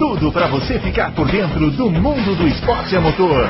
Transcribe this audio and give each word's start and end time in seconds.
tudo 0.00 0.32
para 0.32 0.48
você 0.48 0.80
ficar 0.80 1.14
por 1.14 1.30
dentro 1.30 1.70
do 1.72 1.90
mundo 1.90 2.34
do 2.34 2.48
esporte 2.48 2.96
a 2.96 3.02
motor. 3.02 3.46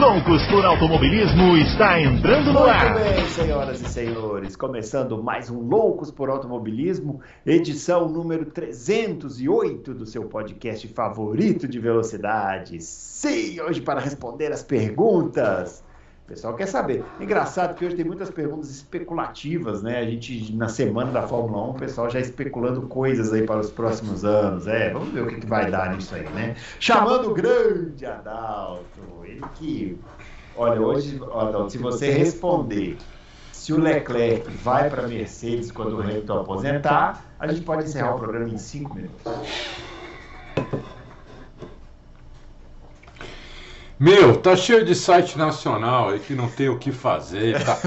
Loucos 0.00 0.44
por 0.48 0.64
Automobilismo 0.64 1.56
está 1.58 2.00
entrando 2.00 2.52
no 2.52 2.64
ar. 2.64 2.94
Muito 2.94 3.14
bem, 3.14 3.24
senhoras 3.26 3.80
e 3.80 3.88
senhores, 3.88 4.56
começando 4.56 5.22
mais 5.22 5.48
um 5.48 5.60
Loucos 5.60 6.10
por 6.10 6.28
Automobilismo, 6.28 7.20
edição 7.46 8.08
número 8.08 8.46
308 8.46 9.94
do 9.94 10.06
seu 10.06 10.24
podcast 10.24 10.88
favorito 10.88 11.68
de 11.68 11.78
velocidade. 11.78 12.82
Sim, 12.82 13.60
hoje 13.60 13.80
para 13.80 14.00
responder 14.00 14.50
as 14.50 14.64
perguntas. 14.64 15.83
O 16.24 16.26
pessoal 16.26 16.54
quer 16.54 16.66
saber. 16.66 17.04
Engraçado 17.20 17.74
que 17.74 17.84
hoje 17.84 17.96
tem 17.96 18.04
muitas 18.04 18.30
perguntas 18.30 18.70
especulativas, 18.70 19.82
né? 19.82 19.98
A 19.98 20.04
gente, 20.04 20.54
na 20.54 20.68
semana 20.68 21.12
da 21.12 21.28
Fórmula 21.28 21.66
1, 21.66 21.70
o 21.70 21.74
pessoal 21.74 22.08
já 22.08 22.18
especulando 22.18 22.80
coisas 22.82 23.30
aí 23.30 23.42
para 23.42 23.60
os 23.60 23.70
próximos 23.70 24.24
anos. 24.24 24.66
É, 24.66 24.90
vamos 24.90 25.10
ver 25.10 25.22
o 25.22 25.26
que, 25.26 25.36
que 25.36 25.46
vai 25.46 25.70
dar 25.70 25.94
nisso 25.94 26.14
aí, 26.14 26.26
né? 26.30 26.56
Chamando 26.80 27.30
o 27.30 27.34
grande 27.34 28.06
Adalto, 28.06 29.02
ele 29.24 29.42
que. 29.54 30.00
Olha, 30.56 30.80
hoje, 30.80 31.20
Adalto, 31.22 31.70
se 31.70 31.76
você 31.76 32.10
responder 32.10 32.96
se 33.52 33.72
o 33.74 33.80
Leclerc 33.80 34.50
vai 34.50 34.88
para 34.88 35.04
a 35.04 35.08
Mercedes 35.08 35.70
quando 35.70 35.96
o 35.96 36.00
Hamilton 36.00 36.40
aposentar, 36.40 37.24
a 37.38 37.46
gente 37.46 37.62
pode 37.62 37.84
encerrar 37.84 38.14
o 38.14 38.18
programa 38.18 38.48
em 38.48 38.58
cinco 38.58 38.94
minutos. 38.94 39.22
Meu, 43.98 44.36
tá 44.36 44.56
cheio 44.56 44.84
de 44.84 44.94
site 44.94 45.38
nacional 45.38 46.10
aí 46.10 46.18
que 46.18 46.34
não 46.34 46.50
tem 46.50 46.68
o 46.68 46.78
que 46.78 46.90
fazer. 46.90 47.64
Tá... 47.64 47.78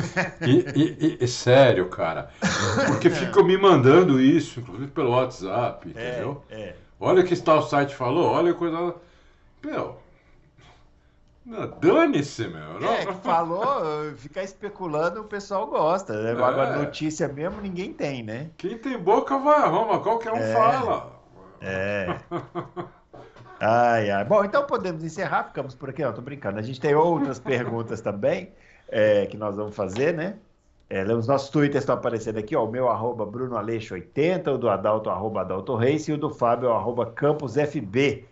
E, 0.42 0.66
e, 0.76 1.18
e, 1.22 1.28
sério, 1.28 1.90
cara. 1.90 2.30
Porque 2.88 3.10
ficam 3.10 3.44
me 3.44 3.58
mandando 3.58 4.20
isso, 4.20 4.60
inclusive 4.60 4.92
pelo 4.92 5.12
WhatsApp, 5.12 5.90
entendeu? 5.90 6.44
É, 6.50 6.62
é. 6.62 6.76
Olha 7.00 7.22
o 7.22 7.26
que 7.26 7.34
está 7.34 7.56
o 7.56 7.62
site 7.62 7.94
falou, 7.94 8.32
olha 8.32 8.52
a 8.52 8.56
coisa. 8.56 8.96
Meu. 9.64 9.98
Dane-se, 11.80 12.48
meu. 12.48 12.90
É, 12.90 13.14
falou, 13.24 14.14
ficar 14.18 14.44
especulando, 14.44 15.22
o 15.22 15.26
pessoal 15.26 15.68
gosta. 15.68 16.22
Né? 16.22 16.32
É. 16.32 16.34
Agora, 16.34 16.78
notícia 16.78 17.28
mesmo, 17.28 17.62
ninguém 17.62 17.94
tem, 17.94 18.24
né? 18.24 18.50
Quem 18.58 18.78
tem 18.78 18.98
boca 18.98 19.38
vai 19.38 19.68
Roma, 19.70 20.00
qualquer 20.00 20.34
um 20.34 20.38
é. 20.38 20.54
fala. 20.54 21.12
É. 21.62 22.18
Ai, 23.60 24.12
ai. 24.12 24.24
Bom, 24.24 24.44
então 24.44 24.66
podemos 24.68 25.04
encerrar, 25.04 25.46
ficamos 25.46 25.74
por 25.74 25.90
aqui. 25.90 26.04
Não, 26.04 26.14
tô 26.14 26.22
brincando. 26.22 26.60
A 26.60 26.62
gente 26.62 26.80
tem 26.80 26.94
outras 26.94 27.40
perguntas 27.40 28.02
também 28.02 28.52
é, 28.88 29.26
que 29.26 29.38
nós 29.38 29.56
vamos 29.56 29.76
fazer, 29.76 30.14
né? 30.14 30.38
É, 30.90 31.04
os 31.14 31.28
nossos 31.28 31.50
twitters 31.50 31.84
estão 31.84 31.96
aparecendo 31.96 32.38
aqui, 32.38 32.56
ó, 32.56 32.64
o 32.66 32.72
meu 32.72 32.88
arroba 32.88 33.26
brunoaleixo80, 33.26 34.54
o 34.54 34.58
do 34.58 34.70
Adalto, 34.70 35.10
arroba 35.10 35.42
Adalto 35.42 35.76
Reis, 35.76 36.08
e 36.08 36.14
o 36.14 36.18
do 36.18 36.30
Fábio, 36.30 36.72
arroba 36.72 37.06
CampusFB. 37.12 38.26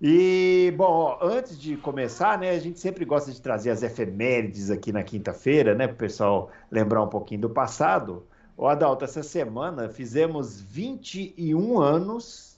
E, 0.00 0.74
bom, 0.76 0.84
ó, 0.84 1.18
antes 1.22 1.56
de 1.60 1.76
começar, 1.76 2.36
né, 2.38 2.50
a 2.50 2.58
gente 2.58 2.80
sempre 2.80 3.04
gosta 3.04 3.30
de 3.30 3.40
trazer 3.40 3.70
as 3.70 3.84
efemérides 3.84 4.68
aqui 4.68 4.90
na 4.92 5.04
quinta-feira, 5.04 5.74
né, 5.76 5.86
para 5.86 5.94
o 5.94 5.98
pessoal 5.98 6.50
lembrar 6.72 7.02
um 7.04 7.08
pouquinho 7.08 7.42
do 7.42 7.50
passado. 7.50 8.26
Ô, 8.56 8.66
Adalto, 8.66 9.04
essa 9.04 9.22
semana 9.22 9.88
fizemos 9.88 10.60
21 10.60 11.80
anos 11.80 12.51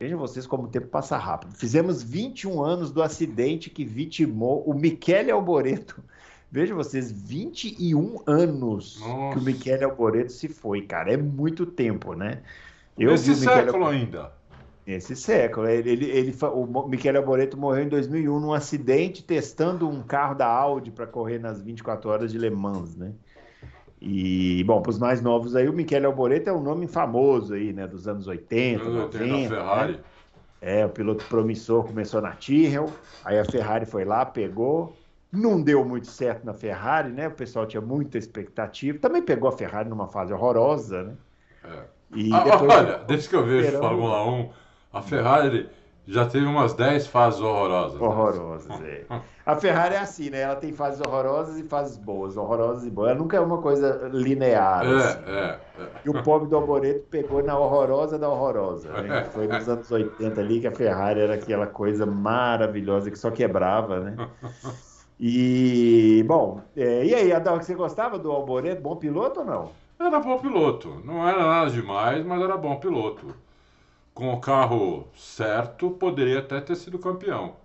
Vejam 0.00 0.18
vocês 0.18 0.46
como 0.46 0.62
o 0.62 0.68
tempo 0.68 0.86
passa 0.86 1.18
rápido. 1.18 1.54
Fizemos 1.54 2.02
21 2.02 2.62
anos 2.64 2.90
do 2.90 3.02
acidente 3.02 3.68
que 3.68 3.84
vitimou 3.84 4.64
o 4.66 4.72
Michele 4.72 5.30
Alboreto. 5.30 6.02
Vejam 6.50 6.74
vocês, 6.74 7.12
21 7.12 8.22
anos 8.26 8.98
Nossa. 8.98 9.34
que 9.34 9.38
o 9.38 9.44
Michele 9.44 9.84
Alboreto 9.84 10.32
se 10.32 10.48
foi, 10.48 10.80
cara. 10.82 11.12
É 11.12 11.18
muito 11.18 11.66
tempo, 11.66 12.14
né? 12.14 12.40
Eu 12.98 13.12
Esse 13.12 13.36
século 13.36 13.86
ainda. 13.86 14.32
Esse 14.86 15.14
século. 15.14 15.68
Ele, 15.68 15.90
ele, 15.90 16.06
ele, 16.06 16.36
o 16.42 16.88
Michele 16.88 17.18
Alboreto 17.18 17.58
morreu 17.58 17.84
em 17.84 17.88
2001 17.90 18.40
num 18.40 18.54
acidente 18.54 19.22
testando 19.22 19.86
um 19.86 20.02
carro 20.02 20.34
da 20.34 20.46
Audi 20.46 20.90
para 20.90 21.06
correr 21.06 21.38
nas 21.38 21.60
24 21.60 22.08
horas 22.08 22.32
de 22.32 22.38
Le 22.38 22.48
Mans, 22.48 22.96
né? 22.96 23.12
E, 24.00 24.64
bom, 24.64 24.80
para 24.80 24.90
os 24.90 24.98
mais 24.98 25.20
novos 25.20 25.54
aí, 25.54 25.68
o 25.68 25.72
Michele 25.72 26.06
Alboreto 26.06 26.48
é 26.48 26.52
um 26.52 26.62
nome 26.62 26.86
famoso 26.86 27.52
aí, 27.52 27.72
né? 27.72 27.86
Dos 27.86 28.08
anos 28.08 28.26
80, 28.26 28.82
90. 28.84 29.48
Ferrari. 29.48 29.92
Né? 29.92 29.98
É, 30.62 30.86
o 30.86 30.88
piloto 30.88 31.24
promissor 31.26 31.84
começou 31.84 32.20
na 32.20 32.32
Tyrrell, 32.32 32.90
aí 33.24 33.38
a 33.38 33.44
Ferrari 33.44 33.86
foi 33.86 34.04
lá, 34.04 34.26
pegou, 34.26 34.94
não 35.32 35.60
deu 35.60 35.84
muito 35.84 36.06
certo 36.06 36.44
na 36.44 36.52
Ferrari, 36.52 37.10
né? 37.10 37.28
O 37.28 37.32
pessoal 37.32 37.66
tinha 37.66 37.80
muita 37.80 38.18
expectativa. 38.18 38.98
Também 38.98 39.22
pegou 39.22 39.48
a 39.48 39.52
Ferrari 39.52 39.88
numa 39.88 40.06
fase 40.06 40.32
horrorosa, 40.32 41.02
né? 41.04 41.14
É. 41.64 41.82
E 42.14 42.32
ah, 42.32 42.44
olha, 42.60 42.98
desde 43.06 43.28
que 43.28 43.36
eu 43.36 43.44
vejo 43.44 43.78
Fórmula 43.78 44.24
1, 44.28 44.50
a 44.92 45.02
Ferrari 45.02 45.68
já 46.10 46.26
teve 46.26 46.44
umas 46.44 46.72
10 46.74 47.06
fases 47.06 47.40
horrorosas. 47.40 48.00
Né? 48.00 48.06
Horrorosas, 48.06 48.80
é. 48.82 49.04
A 49.46 49.54
Ferrari 49.54 49.94
é 49.94 49.98
assim, 49.98 50.28
né? 50.28 50.40
Ela 50.40 50.56
tem 50.56 50.72
fases 50.72 51.00
horrorosas 51.00 51.56
e 51.58 51.62
fases 51.62 51.96
boas, 51.96 52.36
horrorosas 52.36 52.84
e 52.84 52.90
boas. 52.90 53.10
Ela 53.10 53.18
nunca 53.18 53.36
é 53.36 53.40
uma 53.40 53.58
coisa 53.58 54.10
linear. 54.12 54.84
É, 54.84 54.96
assim, 54.96 55.22
é, 55.26 55.58
é. 55.78 55.86
E 56.04 56.10
o 56.10 56.22
pobre 56.22 56.48
do 56.48 56.56
Alboreto 56.56 57.06
pegou 57.08 57.42
na 57.44 57.56
horrorosa 57.56 58.18
da 58.18 58.28
horrorosa. 58.28 58.90
Né? 59.02 59.24
Foi 59.32 59.46
nos 59.46 59.68
anos 59.68 59.90
80 59.90 60.40
ali 60.40 60.60
que 60.60 60.66
a 60.66 60.72
Ferrari 60.72 61.20
era 61.20 61.34
aquela 61.34 61.66
coisa 61.66 62.04
maravilhosa 62.04 63.10
que 63.10 63.18
só 63.18 63.30
quebrava, 63.30 64.00
né? 64.00 64.28
E, 65.22 66.24
bom, 66.26 66.62
é, 66.74 67.04
e 67.04 67.14
aí, 67.14 67.30
Adão, 67.30 67.56
você 67.56 67.74
gostava 67.74 68.18
do 68.18 68.32
Alboreto? 68.32 68.80
Bom 68.80 68.96
piloto 68.96 69.40
ou 69.40 69.46
não? 69.46 69.70
Era 69.98 70.18
bom 70.18 70.38
piloto. 70.38 71.02
Não 71.04 71.28
era 71.28 71.46
nada 71.46 71.70
demais, 71.70 72.24
mas 72.24 72.40
era 72.40 72.56
bom 72.56 72.76
piloto 72.76 73.26
com 74.14 74.32
o 74.32 74.40
carro 74.40 75.08
certo, 75.16 75.90
poderia 75.90 76.40
até 76.40 76.60
ter 76.60 76.76
sido 76.76 76.98
campeão. 76.98 77.56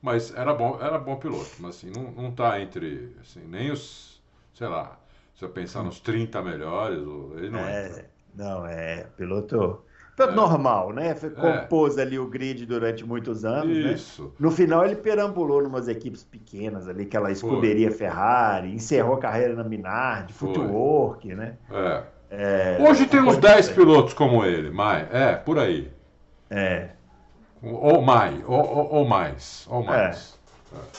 Mas 0.00 0.32
era 0.34 0.54
bom, 0.54 0.78
era 0.80 0.98
bom 0.98 1.16
piloto, 1.16 1.50
mas 1.58 1.76
assim, 1.76 1.90
não, 1.90 2.10
não 2.12 2.30
tá 2.30 2.60
entre, 2.60 3.16
assim, 3.20 3.40
nem 3.40 3.70
os, 3.70 4.22
sei 4.54 4.68
lá, 4.68 4.96
se 5.34 5.44
eu 5.44 5.48
pensar 5.48 5.82
nos 5.82 6.00
30 6.00 6.40
melhores, 6.42 6.98
ele 7.36 7.50
não 7.50 7.60
é. 7.60 7.86
Entra. 7.86 8.10
Não, 8.34 8.66
é, 8.66 9.04
piloto, 9.16 9.82
piloto 10.16 10.32
é. 10.32 10.34
normal, 10.34 10.92
né? 10.92 11.10
É. 11.10 11.30
Compôs 11.30 11.98
é. 11.98 12.02
ali 12.02 12.18
o 12.18 12.28
grid 12.28 12.64
durante 12.64 13.04
muitos 13.04 13.44
anos, 13.44 13.76
né? 13.76 13.92
Isso. 13.92 14.24
Né? 14.24 14.30
No 14.38 14.50
final 14.50 14.84
ele 14.84 14.96
perambulou 14.96 15.62
numas 15.62 15.88
equipes 15.88 16.22
pequenas 16.22 16.86
ali, 16.88 17.02
aquela 17.02 17.32
escuderia 17.32 17.88
Foi. 17.88 17.98
Ferrari, 17.98 18.72
encerrou 18.72 19.14
a 19.14 19.18
carreira 19.18 19.54
na 19.54 19.64
Minardi, 19.64 20.32
Footwork, 20.32 21.34
né? 21.34 21.56
É. 21.70 22.02
É, 22.30 22.76
Hoje 22.80 23.06
tem 23.06 23.20
uns 23.20 23.38
10 23.38 23.70
pilotos 23.70 24.12
como 24.12 24.44
ele, 24.44 24.70
mais, 24.70 25.08
é, 25.12 25.34
por 25.34 25.58
aí. 25.58 25.90
É. 26.50 26.90
Ou 27.62 28.02
mais, 28.02 28.38
ou, 28.46 28.58
ou, 28.58 28.94
ou 28.94 29.04
mais, 29.04 29.66
ou 29.68 29.82
mais. 29.82 30.38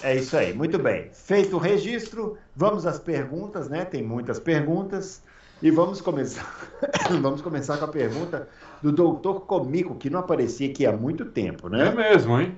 É. 0.02 0.12
é. 0.12 0.16
isso 0.16 0.36
aí, 0.36 0.54
muito 0.54 0.78
bem. 0.80 1.10
Feito 1.14 1.56
o 1.56 1.60
registro, 1.60 2.38
vamos 2.56 2.86
às 2.86 3.00
perguntas, 3.00 3.70
né? 3.70 3.86
Tem 3.86 4.04
muitas 4.04 4.40
perguntas. 4.40 5.22
E 5.62 5.70
vamos 5.70 6.00
começar, 6.00 6.50
vamos 7.22 7.42
começar 7.42 7.78
com 7.78 7.86
a 7.86 7.90
pergunta 7.90 8.48
do 8.82 8.94
doutor 8.94 9.42
Comico, 9.42 9.96
que 9.96 10.10
não 10.10 10.22
aparecia 10.22 10.70
aqui 10.70 10.86
há 10.86 10.92
muito 10.92 11.26
tempo, 11.26 11.68
né? 11.68 11.88
É 11.88 11.92
mesmo, 11.92 12.40
hein? 12.40 12.56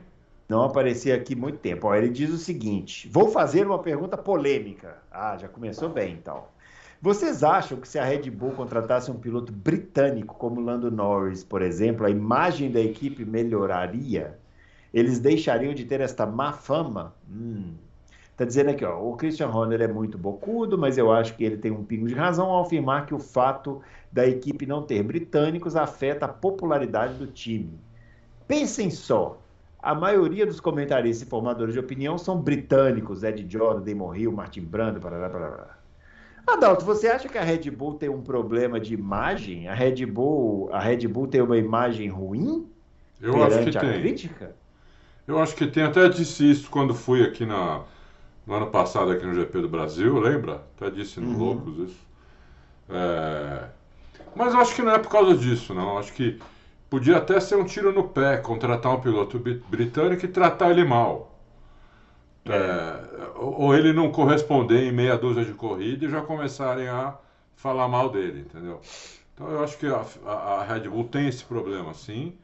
Não 0.48 0.64
aparecia 0.64 1.16
aqui 1.16 1.34
há 1.34 1.38
muito 1.38 1.58
tempo. 1.58 1.88
Ó, 1.88 1.96
ele 1.96 2.10
diz 2.10 2.30
o 2.30 2.38
seguinte: 2.38 3.10
vou 3.10 3.30
fazer 3.30 3.66
uma 3.66 3.80
pergunta 3.80 4.18
polêmica. 4.18 4.98
Ah, 5.12 5.36
já 5.36 5.48
começou 5.48 5.90
bem, 5.90 6.14
então. 6.14 6.44
Vocês 7.02 7.44
acham 7.44 7.80
que 7.80 7.88
se 7.88 7.98
a 7.98 8.06
Red 8.06 8.30
Bull 8.30 8.52
contratasse 8.52 9.10
um 9.10 9.16
piloto 9.16 9.52
britânico 9.52 10.36
como 10.36 10.62
Lando 10.62 10.92
Norris, 10.92 11.44
por 11.44 11.64
exemplo, 11.64 12.06
a 12.06 12.12
imagem 12.12 12.70
da 12.70 12.80
equipe 12.80 13.26
melhoraria? 13.26 14.38
Eles 14.94 15.20
deixariam 15.20 15.74
de 15.74 15.84
ter 15.84 16.00
esta 16.00 16.28
má 16.28 16.54
fama? 16.54 17.16
Hum. 17.28 17.74
Tá 18.38 18.46
dizendo 18.46 18.70
aqui, 18.70 18.86
ó, 18.86 19.02
o 19.02 19.18
Christian 19.18 19.48
Horner 19.48 19.82
é 19.82 19.88
muito 19.88 20.16
bocudo, 20.16 20.78
mas 20.78 20.96
eu 20.96 21.12
acho 21.12 21.36
que 21.36 21.44
ele 21.44 21.58
tem 21.58 21.72
um 21.72 21.84
pingo 21.84 22.08
de 22.08 22.14
razão 22.14 22.52
ao 22.52 22.64
afirmar 22.64 23.08
que 23.08 23.16
o 23.16 23.20
fato 23.20 23.82
da 24.12 24.28
equipe 24.28 24.68
não 24.68 24.84
ter 24.84 25.02
britânicos 25.02 25.76
afeta 25.76 26.26
a 26.26 26.30
popularidade 26.30 27.16
do 27.16 27.26
time. 27.26 27.80
Pensem 28.48 28.92
só, 28.92 29.40
a 29.82 29.96
maioria 29.96 30.46
dos 30.46 30.60
comentaristas 30.60 31.28
e 31.28 31.30
formadores 31.30 31.74
de 31.74 31.80
opinião 31.80 32.20
são 32.20 32.40
britânicos, 32.40 33.24
Ed 33.24 33.44
Jordan, 33.50 33.82
Damon 33.82 34.16
Hill, 34.16 34.32
Martin 34.32 34.62
Brando, 34.62 35.00
parará, 35.00 35.28
parará. 35.28 35.81
Adalto, 36.48 36.86
você 36.86 37.08
acha 37.08 37.30
que 37.30 37.38
a 37.38 37.44
Red 37.44 37.70
Bull 37.72 37.96
tem 37.96 38.10
um 38.10 38.22
problema 38.22 38.80
de 38.80 38.94
imagem? 38.94 39.68
A 39.68 39.74
Red 39.74 40.06
Bull, 40.06 40.70
a 40.74 40.80
Red 40.80 41.08
Bull 41.08 41.28
tem 41.28 41.42
uma 41.42 41.58
imagem 41.58 42.10
ruim? 42.10 42.68
Eu 43.22 43.44
acho 43.44 43.64
que 43.64 43.72
tem. 43.72 44.02
Crítica? 44.02 44.56
Eu 45.28 45.40
acho 45.40 45.56
que 45.56 45.68
tem. 45.68 45.84
Até 45.84 46.10
disse 46.10 46.50
isso 46.50 46.70
quando 46.70 46.94
fui 46.94 47.24
aqui 47.24 47.46
na, 47.46 47.84
no 48.46 48.56
ano 48.56 48.68
passado 48.68 49.12
aqui 49.12 49.26
no 49.26 49.34
GP 49.34 49.62
do 49.62 49.70
Brasil, 49.70 50.20
lembra? 50.20 50.64
Até 50.76 50.90
disse 50.90 51.20
no 51.20 51.32
uhum. 51.32 51.38
Loucos 51.38 51.90
isso. 51.90 52.00
É... 52.90 53.66
Mas 54.36 54.54
eu 54.54 54.60
acho 54.60 54.76
que 54.76 54.82
não 54.82 54.92
é 54.92 55.00
por 55.00 55.12
causa 55.12 55.36
disso, 55.36 55.74
não. 55.74 55.92
Eu 55.92 55.98
acho 56.00 56.14
que 56.14 56.40
podia 56.90 57.18
até 57.18 57.40
ser 57.40 57.56
um 57.56 57.64
tiro 57.64 57.94
no 57.94 58.08
pé 58.10 58.38
contratar 58.38 58.94
um 58.94 59.00
piloto 59.00 59.40
britânico 59.70 60.26
e 60.26 60.28
tratar 60.28 60.72
ele 60.72 60.84
mal. 60.84 61.40
É, 62.46 63.11
ou 63.42 63.76
ele 63.76 63.92
não 63.92 64.12
corresponder 64.12 64.88
em 64.88 64.92
meia 64.92 65.18
dúzia 65.18 65.44
de 65.44 65.54
corrida 65.54 66.06
e 66.06 66.10
já 66.10 66.22
começarem 66.22 66.88
a 66.88 67.18
falar 67.56 67.88
mal 67.88 68.10
dele, 68.10 68.42
entendeu? 68.42 68.80
Então 69.34 69.50
eu 69.50 69.64
acho 69.64 69.78
que 69.78 69.88
a, 69.88 70.06
a, 70.26 70.64
Red 70.64 70.88
Bull 70.88 71.06
tem 71.06 71.28
esse 71.28 71.44
problema, 71.44 71.94
sim, 71.94 72.38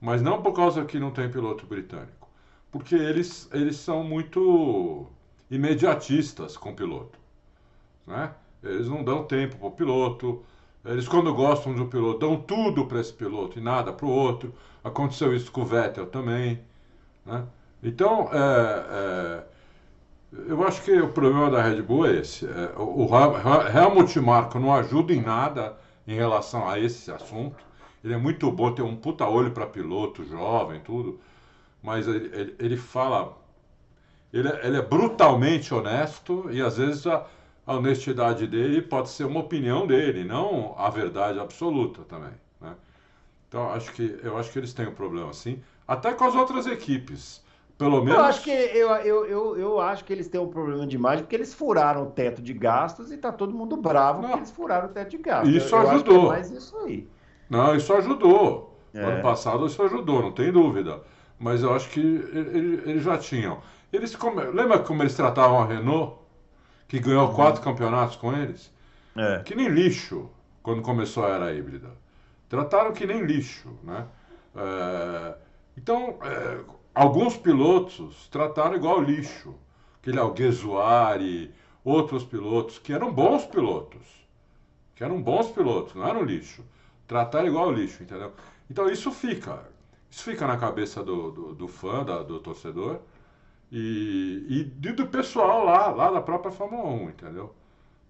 mas 0.00 0.22
não 0.22 0.40
por 0.40 0.52
causa 0.52 0.84
que 0.84 0.98
não 0.98 1.10
tem 1.10 1.30
piloto 1.30 1.66
britânico, 1.66 2.28
porque 2.70 2.94
eles, 2.94 3.48
eles 3.52 3.76
são 3.76 4.02
muito 4.02 5.06
imediatistas 5.50 6.56
com 6.56 6.70
o 6.70 6.74
piloto, 6.74 7.18
né? 8.06 8.32
Eles 8.62 8.88
não 8.88 9.04
dão 9.04 9.24
tempo 9.24 9.56
para 9.56 9.68
o 9.68 9.70
piloto, 9.70 10.42
eles 10.84 11.06
quando 11.06 11.32
gostam 11.34 11.74
de 11.74 11.82
um 11.82 11.88
piloto 11.88 12.20
dão 12.20 12.36
tudo 12.40 12.86
para 12.86 13.00
esse 13.00 13.12
piloto 13.12 13.58
e 13.58 13.62
nada 13.62 13.92
para 13.92 14.06
o 14.06 14.10
outro. 14.10 14.54
Aconteceu 14.82 15.34
isso 15.34 15.52
com 15.52 15.62
o 15.62 15.66
Vettel 15.66 16.06
também, 16.06 16.60
né? 17.26 17.44
Então, 17.82 18.28
é, 18.32 18.38
é, 18.38 19.44
eu 20.32 20.62
acho 20.66 20.82
que 20.82 20.92
o 20.92 21.08
problema 21.08 21.50
da 21.50 21.62
Red 21.62 21.82
Bull 21.82 22.06
é 22.06 22.16
esse. 22.16 22.46
É, 22.46 22.72
o, 22.76 23.08
Helmut 23.74 24.20
Marko 24.20 24.58
não 24.58 24.74
ajuda 24.74 25.12
em 25.12 25.22
nada 25.22 25.76
em 26.06 26.14
relação 26.14 26.68
a 26.68 26.78
esse 26.78 27.10
assunto. 27.10 27.64
Ele 28.04 28.14
é 28.14 28.16
muito 28.16 28.50
bom, 28.52 28.72
tem 28.72 28.84
um 28.84 28.96
puta 28.96 29.26
olho 29.26 29.50
para 29.50 29.66
piloto, 29.66 30.24
jovem, 30.24 30.80
tudo. 30.80 31.18
Mas 31.82 32.06
ele, 32.06 32.30
ele, 32.34 32.56
ele 32.58 32.76
fala. 32.76 33.36
Ele, 34.32 34.48
ele, 34.62 34.76
é 34.76 34.82
brutalmente 34.82 35.72
honesto 35.72 36.50
e 36.50 36.60
às 36.60 36.76
vezes 36.76 37.06
a, 37.06 37.26
a, 37.66 37.76
honestidade 37.76 38.46
dele 38.46 38.82
pode 38.82 39.08
ser 39.08 39.24
uma 39.24 39.40
opinião 39.40 39.86
dele, 39.86 40.22
não 40.22 40.74
a 40.76 40.90
verdade 40.90 41.40
absoluta 41.40 42.02
também. 42.02 42.32
Né? 42.60 42.74
Então 43.48 43.70
acho 43.70 43.90
que, 43.92 44.20
eu 44.22 44.36
acho 44.36 44.52
que 44.52 44.58
eles 44.58 44.74
têm 44.74 44.86
um 44.86 44.94
problema 44.94 45.30
assim, 45.30 45.62
até 45.86 46.12
com 46.12 46.24
as 46.24 46.34
outras 46.34 46.66
equipes. 46.66 47.42
Pelo 47.78 48.02
menos. 48.02 48.18
Eu 48.18 48.24
acho 48.24 48.42
que, 48.42 48.50
eu, 48.50 48.88
eu, 48.88 49.26
eu, 49.26 49.56
eu 49.56 49.80
acho 49.80 50.04
que 50.04 50.12
eles 50.12 50.28
têm 50.28 50.40
um 50.40 50.48
problema 50.48 50.84
de 50.84 50.96
imagem 50.96 51.22
porque 51.22 51.36
eles 51.36 51.54
furaram 51.54 52.02
o 52.02 52.10
teto 52.10 52.42
de 52.42 52.52
gastos 52.52 53.12
e 53.12 53.16
tá 53.16 53.30
todo 53.30 53.54
mundo 53.54 53.76
bravo 53.76 54.20
não. 54.20 54.28
porque 54.28 54.40
eles 54.40 54.50
furaram 54.50 54.88
o 54.88 54.92
teto 54.92 55.10
de 55.10 55.18
gastos. 55.18 55.54
Isso 55.54 55.74
eu, 55.74 55.88
ajudou. 55.88 56.16
Eu 56.16 56.24
é 56.24 56.28
mais 56.28 56.50
isso 56.50 56.76
aí. 56.78 57.08
Não, 57.48 57.76
isso 57.76 57.94
ajudou. 57.94 58.76
É. 58.92 59.00
Ano 59.00 59.22
passado 59.22 59.64
isso 59.64 59.80
ajudou, 59.80 60.22
não 60.22 60.32
tem 60.32 60.50
dúvida. 60.50 61.00
Mas 61.38 61.62
eu 61.62 61.72
acho 61.72 61.88
que 61.90 62.00
eles, 62.00 62.84
eles 62.84 63.02
já 63.04 63.16
tinham. 63.16 63.60
Eles 63.92 64.16
como, 64.16 64.40
lembra 64.40 64.80
como 64.80 65.02
eles 65.04 65.14
tratavam 65.14 65.60
a 65.60 65.64
Renault, 65.64 66.16
que 66.88 66.98
ganhou 66.98 67.28
uhum. 67.28 67.34
quatro 67.34 67.62
campeonatos 67.62 68.16
com 68.16 68.32
eles? 68.32 68.72
É. 69.16 69.38
Que 69.44 69.54
nem 69.54 69.68
lixo 69.68 70.28
quando 70.64 70.82
começou 70.82 71.24
a 71.24 71.30
era 71.30 71.54
híbrida. 71.54 71.90
Trataram 72.48 72.92
que 72.92 73.06
nem 73.06 73.24
lixo, 73.24 73.68
né? 73.84 74.06
É, 74.56 75.34
então, 75.76 76.18
é, 76.22 76.58
alguns 76.98 77.36
pilotos 77.36 78.28
trataram 78.28 78.74
igual 78.74 79.00
lixo. 79.00 79.54
Aquele 80.00 80.18
Alguersuari, 80.18 81.54
outros 81.84 82.24
pilotos 82.24 82.78
que 82.78 82.92
eram 82.92 83.12
bons 83.12 83.44
pilotos. 83.44 84.06
Que 84.96 85.04
eram 85.04 85.22
bons 85.22 85.50
pilotos, 85.50 85.94
não 85.94 86.06
eram 86.06 86.24
lixo. 86.24 86.64
Trataram 87.06 87.46
igual 87.46 87.70
lixo, 87.70 88.02
entendeu? 88.02 88.32
Então 88.68 88.90
isso 88.90 89.12
fica. 89.12 89.62
Isso 90.10 90.24
fica 90.24 90.46
na 90.46 90.56
cabeça 90.56 91.02
do, 91.04 91.30
do, 91.30 91.54
do 91.54 91.68
fã, 91.68 92.04
da, 92.04 92.22
do 92.22 92.40
torcedor 92.40 92.98
e, 93.70 94.46
e 94.82 94.92
do 94.92 95.06
pessoal 95.06 95.64
lá, 95.64 95.88
lá 95.88 96.10
da 96.10 96.20
própria 96.20 96.50
Fórmula 96.50 96.88
1, 96.88 97.10
entendeu? 97.10 97.54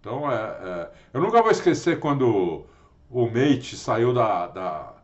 Então, 0.01 0.31
é, 0.31 0.37
é 0.37 0.91
eu 1.13 1.21
nunca 1.21 1.43
vou 1.43 1.51
esquecer 1.51 1.99
quando 2.01 2.65
o 3.11 3.27
Mate 3.27 3.77
saiu 3.77 4.15
da, 4.15 4.47
da, 4.47 4.95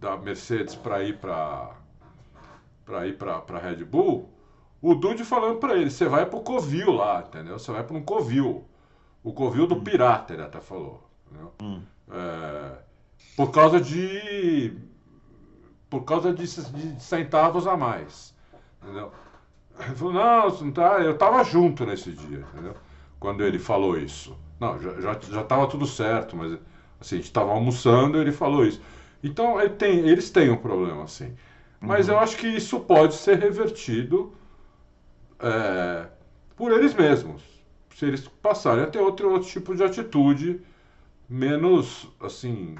da 0.00 0.16
Mercedes 0.16 0.74
para 0.74 1.02
ir 1.02 1.18
para 1.18 1.83
para 2.84 3.06
ir 3.06 3.16
para 3.16 3.42
a 3.48 3.58
Red 3.58 3.84
Bull, 3.84 4.28
o 4.80 4.94
Dude 4.94 5.24
falando 5.24 5.58
para 5.58 5.76
ele, 5.76 5.90
você 5.90 6.06
vai 6.06 6.26
para 6.26 6.38
o 6.38 6.42
Covil 6.42 6.92
lá, 6.92 7.24
entendeu? 7.26 7.58
Você 7.58 7.72
vai 7.72 7.82
para 7.82 7.96
um 7.96 8.02
Covil. 8.02 8.64
O 9.22 9.32
Covil 9.32 9.66
do 9.66 9.76
hum. 9.76 9.82
Pirata, 9.82 10.34
ele 10.34 10.42
até 10.42 10.60
falou. 10.60 11.02
Hum. 11.62 11.80
É, 12.10 12.72
por 13.34 13.50
causa 13.50 13.80
de. 13.80 14.76
Por 15.88 16.02
causa 16.02 16.34
de, 16.34 16.44
de, 16.44 17.02
centavos 17.02 17.66
a 17.66 17.76
mais. 17.76 18.34
Entendeu? 18.82 19.10
Ele 19.80 19.94
falou, 19.94 20.12
não, 20.12 20.48
não 20.50 20.72
tá, 20.72 21.00
eu 21.00 21.12
estava 21.12 21.42
junto 21.42 21.86
nesse 21.86 22.12
dia, 22.12 22.44
entendeu? 22.52 22.74
Quando 23.18 23.42
ele 23.42 23.58
falou 23.58 23.96
isso. 23.96 24.36
Não, 24.60 24.78
já 24.78 24.90
estava 25.12 25.20
já, 25.30 25.40
já 25.40 25.66
tudo 25.66 25.86
certo, 25.86 26.36
mas 26.36 26.52
assim, 27.00 27.16
a 27.16 27.18
gente 27.18 27.24
estava 27.24 27.50
almoçando 27.50 28.18
e 28.18 28.20
ele 28.20 28.32
falou 28.32 28.64
isso. 28.66 28.80
Então 29.22 29.58
ele 29.58 29.70
tem, 29.70 30.00
eles 30.00 30.30
têm 30.30 30.50
um 30.50 30.56
problema, 30.56 31.04
assim. 31.04 31.34
Mas 31.84 32.08
uhum. 32.08 32.14
eu 32.14 32.20
acho 32.20 32.36
que 32.36 32.46
isso 32.46 32.80
pode 32.80 33.14
ser 33.14 33.38
revertido 33.38 34.32
é, 35.38 36.06
por 36.56 36.72
eles 36.72 36.94
mesmos. 36.94 37.42
Se 37.94 38.06
eles 38.06 38.26
passarem 38.26 38.84
a 38.84 38.86
ter 38.86 38.98
outro, 38.98 39.30
outro 39.30 39.48
tipo 39.48 39.74
de 39.74 39.84
atitude 39.84 40.60
menos, 41.28 42.08
assim, 42.20 42.76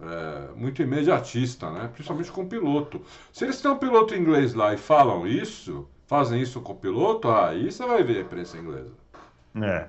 é, 0.00 0.54
muito 0.54 0.82
imediatista, 0.82 1.70
né? 1.70 1.90
principalmente 1.92 2.30
com 2.30 2.42
o 2.42 2.46
piloto. 2.46 3.00
Se 3.32 3.44
eles 3.44 3.60
têm 3.60 3.70
um 3.70 3.78
piloto 3.78 4.14
inglês 4.14 4.54
lá 4.54 4.74
e 4.74 4.76
falam 4.76 5.26
isso, 5.26 5.88
fazem 6.06 6.40
isso 6.40 6.60
com 6.60 6.72
o 6.72 6.76
piloto, 6.76 7.28
aí 7.28 7.70
você 7.70 7.84
vai 7.86 8.02
ver 8.02 8.18
a 8.18 8.20
imprensa 8.20 8.58
inglesa. 8.58 8.92
É. 9.60 9.88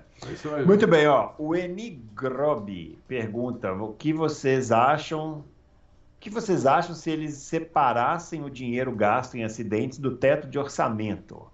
Muito 0.65 0.87
bem, 0.87 1.07
ó. 1.07 1.31
O 1.37 1.55
Enigrobi 1.55 2.99
pergunta 3.07 3.71
o 3.73 3.93
que 3.93 4.11
vocês 4.11 4.71
acham 4.71 5.43
que 6.23 6.29
vocês 6.29 6.65
acham 6.65 6.95
se 6.95 7.11
eles 7.11 7.33
separassem 7.33 8.45
o 8.45 8.49
dinheiro 8.49 8.95
gasto 8.95 9.35
em 9.35 9.43
acidentes 9.43 9.99
do 9.99 10.15
teto 10.15 10.47
de 10.47 10.57
orçamento? 10.57 11.45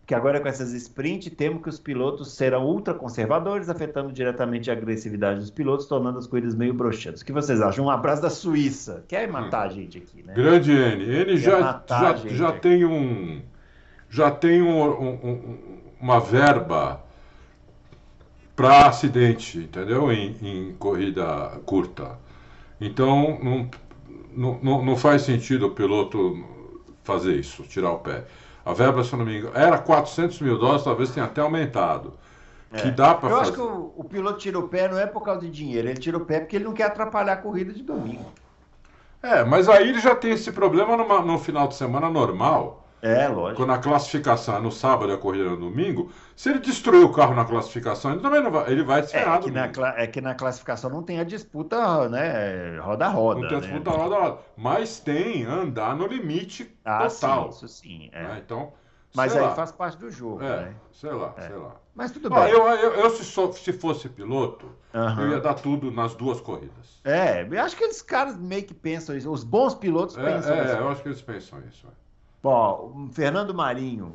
Porque 0.00 0.14
agora 0.14 0.38
com 0.38 0.46
essas 0.46 0.74
sprint 0.74 1.30
temos 1.30 1.62
que 1.62 1.70
os 1.70 1.78
pilotos 1.78 2.34
serão 2.34 2.66
ultraconservadores, 2.66 3.70
afetando 3.70 4.12
diretamente 4.12 4.70
a 4.70 4.74
agressividade 4.74 5.40
dos 5.40 5.50
pilotos, 5.50 5.86
tornando 5.86 6.18
as 6.18 6.26
corridas 6.26 6.54
meio 6.54 6.74
broxantes. 6.74 7.22
O 7.22 7.24
que 7.24 7.32
vocês 7.32 7.62
acham? 7.62 7.86
Um 7.86 7.90
abraço 7.90 8.20
da 8.20 8.28
Suíça. 8.28 9.02
Quer 9.08 9.26
matar 9.26 9.68
a 9.68 9.68
gente 9.70 9.96
aqui, 9.96 10.22
né? 10.22 10.34
Grande 10.34 10.70
N. 10.70 11.02
Ele 11.02 11.38
já, 11.38 11.82
já, 11.88 12.16
já 12.16 12.52
tem 12.52 12.84
um 12.84 13.40
já 14.10 14.30
tem 14.30 14.60
um, 14.60 14.82
um, 14.82 15.58
uma 15.98 16.20
verba 16.20 17.00
para 18.54 18.88
acidente, 18.88 19.60
entendeu? 19.60 20.12
Em, 20.12 20.36
em 20.42 20.74
corrida 20.74 21.58
curta. 21.64 22.18
Então, 22.80 23.38
não, 23.42 23.70
não, 24.34 24.82
não, 24.84 24.96
faz 24.96 25.22
sentido 25.22 25.66
o 25.66 25.70
piloto 25.70 26.44
fazer 27.02 27.36
isso, 27.36 27.62
tirar 27.64 27.92
o 27.92 27.98
pé. 27.98 28.24
A 28.64 28.72
verba, 28.72 29.02
se 29.02 29.12
eu 29.12 29.18
não 29.18 29.26
me 29.26 29.38
engano, 29.38 29.56
era 29.56 29.78
400 29.78 30.40
mil 30.40 30.58
dólares, 30.58 30.84
talvez 30.84 31.10
tenha 31.10 31.26
até 31.26 31.40
aumentado. 31.40 32.14
É. 32.72 32.82
Que 32.82 32.90
dá 32.90 33.14
para 33.14 33.30
Eu 33.30 33.36
fazer... 33.38 33.50
acho 33.50 33.52
que 33.52 33.60
o, 33.60 33.92
o, 33.96 34.04
piloto 34.04 34.38
tira 34.38 34.58
o 34.58 34.68
pé 34.68 34.88
não 34.88 34.98
é 34.98 35.06
por 35.06 35.22
causa 35.22 35.40
de 35.40 35.50
dinheiro, 35.50 35.88
ele 35.88 35.98
tira 35.98 36.16
o 36.16 36.24
pé 36.24 36.40
porque 36.40 36.56
ele 36.56 36.64
não 36.64 36.72
quer 36.72 36.84
atrapalhar 36.84 37.32
a 37.32 37.36
corrida 37.36 37.72
de 37.72 37.82
domingo. 37.82 38.26
É, 39.22 39.44
mas 39.44 39.68
aí 39.68 39.88
ele 39.88 40.00
já 40.00 40.14
tem 40.14 40.32
esse 40.32 40.52
problema 40.52 40.96
numa, 40.96 41.20
no 41.20 41.38
final 41.38 41.68
de 41.68 41.74
semana 41.74 42.08
normal. 42.08 42.79
É, 43.02 43.28
lógico. 43.28 43.62
Quando 43.62 43.72
a 43.72 43.78
classificação 43.78 44.56
é 44.56 44.60
no 44.60 44.70
sábado 44.70 45.10
e 45.10 45.14
a 45.14 45.18
corrida 45.18 45.46
é 45.46 45.50
no 45.50 45.56
domingo, 45.56 46.10
se 46.36 46.50
ele 46.50 46.58
destruir 46.58 47.04
o 47.04 47.12
carro 47.12 47.34
na 47.34 47.44
classificação, 47.44 48.12
ele 48.12 48.20
também 48.20 48.42
não 48.42 48.50
vai, 48.50 48.70
ele 48.70 48.82
vai 48.82 49.02
se 49.02 49.12
ferrar. 49.12 49.38
É 49.38 49.42
que, 49.42 49.50
na, 49.50 49.94
é 49.96 50.06
que 50.06 50.20
na 50.20 50.34
classificação 50.34 50.90
não 50.90 51.02
tem 51.02 51.18
a 51.18 51.24
disputa, 51.24 52.08
né, 52.08 52.78
roda 52.78 53.06
a 53.06 53.08
roda. 53.08 53.40
Não 53.40 53.48
tem 53.48 53.58
a 53.58 53.60
né? 53.60 53.66
disputa 53.66 53.90
roda 53.90 54.16
a 54.16 54.20
roda. 54.20 54.38
Mas 54.56 55.00
tem 55.00 55.44
andar 55.44 55.96
no 55.96 56.06
limite 56.06 56.76
ah, 56.84 57.08
total. 57.08 57.52
Sim, 57.52 57.56
isso 57.56 57.68
sim. 57.68 58.10
É. 58.12 58.22
Né? 58.22 58.42
Então, 58.44 58.72
mas 59.14 59.34
aí 59.34 59.42
lá. 59.42 59.54
faz 59.54 59.72
parte 59.72 59.98
do 59.98 60.10
jogo, 60.10 60.42
é, 60.42 60.66
né? 60.66 60.74
Sei 60.92 61.10
lá, 61.10 61.34
é. 61.36 61.42
sei 61.42 61.56
lá. 61.56 61.76
Mas 61.94 62.12
tudo 62.12 62.30
bem. 62.30 62.48
Eu, 62.48 62.66
eu, 62.68 62.92
eu 62.94 63.10
se, 63.10 63.24
sou, 63.24 63.52
se, 63.52 63.72
fosse 63.72 64.08
piloto, 64.08 64.66
uhum. 64.94 65.20
eu 65.20 65.30
ia 65.30 65.40
dar 65.40 65.54
tudo 65.54 65.90
nas 65.90 66.14
duas 66.14 66.40
corridas. 66.40 67.00
É, 67.04 67.46
eu 67.50 67.60
acho 67.60 67.76
que 67.76 67.84
eles 67.84 68.00
caras 68.00 68.36
meio 68.36 68.62
que 68.62 68.72
pensam 68.72 69.16
isso. 69.16 69.30
Os 69.30 69.42
bons 69.42 69.74
pilotos 69.74 70.16
é, 70.16 70.22
pensam 70.22 70.54
é, 70.54 70.64
isso. 70.64 70.76
É, 70.76 70.78
eu 70.78 70.88
acho 70.88 71.02
que 71.02 71.08
eles 71.08 71.22
pensam 71.22 71.60
isso. 71.68 71.86
Bom, 72.42 73.08
Fernando 73.12 73.54
Marinho, 73.54 74.14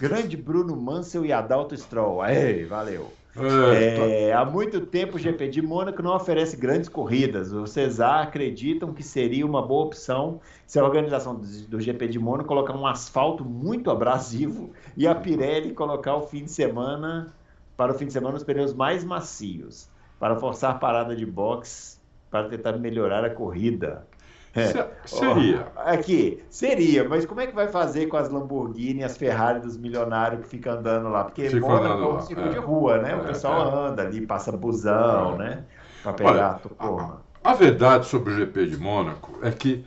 grande 0.00 0.36
Bruno 0.36 0.76
Mansell 0.76 1.24
e 1.24 1.32
Adalto 1.32 1.76
Stroll. 1.76 2.24
Ei, 2.26 2.64
valeu. 2.64 3.12
É, 3.34 4.28
é, 4.28 4.32
há 4.34 4.44
muito 4.44 4.82
tempo 4.82 5.16
o 5.16 5.18
GP 5.18 5.48
de 5.48 5.62
Mônaco 5.62 6.02
não 6.02 6.14
oferece 6.14 6.56
grandes 6.56 6.88
corridas. 6.88 7.48
Cesar 7.70 8.22
acreditam 8.22 8.92
que 8.92 9.02
seria 9.02 9.46
uma 9.46 9.62
boa 9.62 9.86
opção 9.86 10.40
se 10.66 10.78
a 10.78 10.84
organização 10.84 11.40
do 11.68 11.80
GP 11.80 12.08
de 12.08 12.18
Mônaco 12.18 12.48
colocar 12.48 12.74
um 12.74 12.86
asfalto 12.86 13.44
muito 13.44 13.90
abrasivo 13.90 14.70
e 14.96 15.06
a 15.06 15.14
Pirelli 15.14 15.72
colocar 15.72 16.16
o 16.16 16.26
fim 16.26 16.44
de 16.44 16.50
semana 16.50 17.32
para 17.76 17.92
o 17.92 17.94
fim 17.94 18.06
de 18.06 18.12
semana 18.12 18.36
os 18.36 18.44
pneus 18.44 18.74
mais 18.74 19.02
macios 19.02 19.88
para 20.18 20.36
forçar 20.36 20.78
parada 20.78 21.16
de 21.16 21.24
box 21.24 21.98
para 22.30 22.48
tentar 22.48 22.72
melhorar 22.72 23.24
a 23.24 23.30
corrida. 23.30 24.06
É. 24.54 24.88
Seria. 25.06 25.66
Aqui, 25.76 26.44
seria, 26.50 27.08
mas 27.08 27.24
como 27.24 27.40
é 27.40 27.46
que 27.46 27.54
vai 27.54 27.68
fazer 27.68 28.06
com 28.06 28.18
as 28.18 28.28
Lamborghini 28.28 29.00
e 29.00 29.04
as 29.04 29.16
Ferrari 29.16 29.60
dos 29.60 29.78
milionários 29.78 30.42
que 30.42 30.48
ficam 30.48 30.74
andando 30.74 31.08
lá? 31.08 31.24
Porque 31.24 31.48
Fico 31.48 31.66
Mônaco 31.66 32.02
é 32.02 32.08
um 32.08 32.20
circuito 32.20 32.50
é. 32.50 32.52
de 32.52 32.58
rua, 32.58 32.98
né? 32.98 33.16
O 33.16 33.20
é, 33.20 33.24
pessoal 33.28 33.86
é. 33.86 33.88
anda 33.88 34.02
ali, 34.02 34.26
passa 34.26 34.52
busão, 34.52 35.38
né? 35.38 35.64
Para 36.02 36.12
pegar 36.12 36.60
Olha. 36.78 37.14
A, 37.42 37.52
a 37.52 37.54
verdade 37.54 38.06
sobre 38.06 38.32
o 38.32 38.36
GP 38.36 38.66
de 38.66 38.76
Mônaco 38.76 39.38
é 39.42 39.50
que 39.50 39.86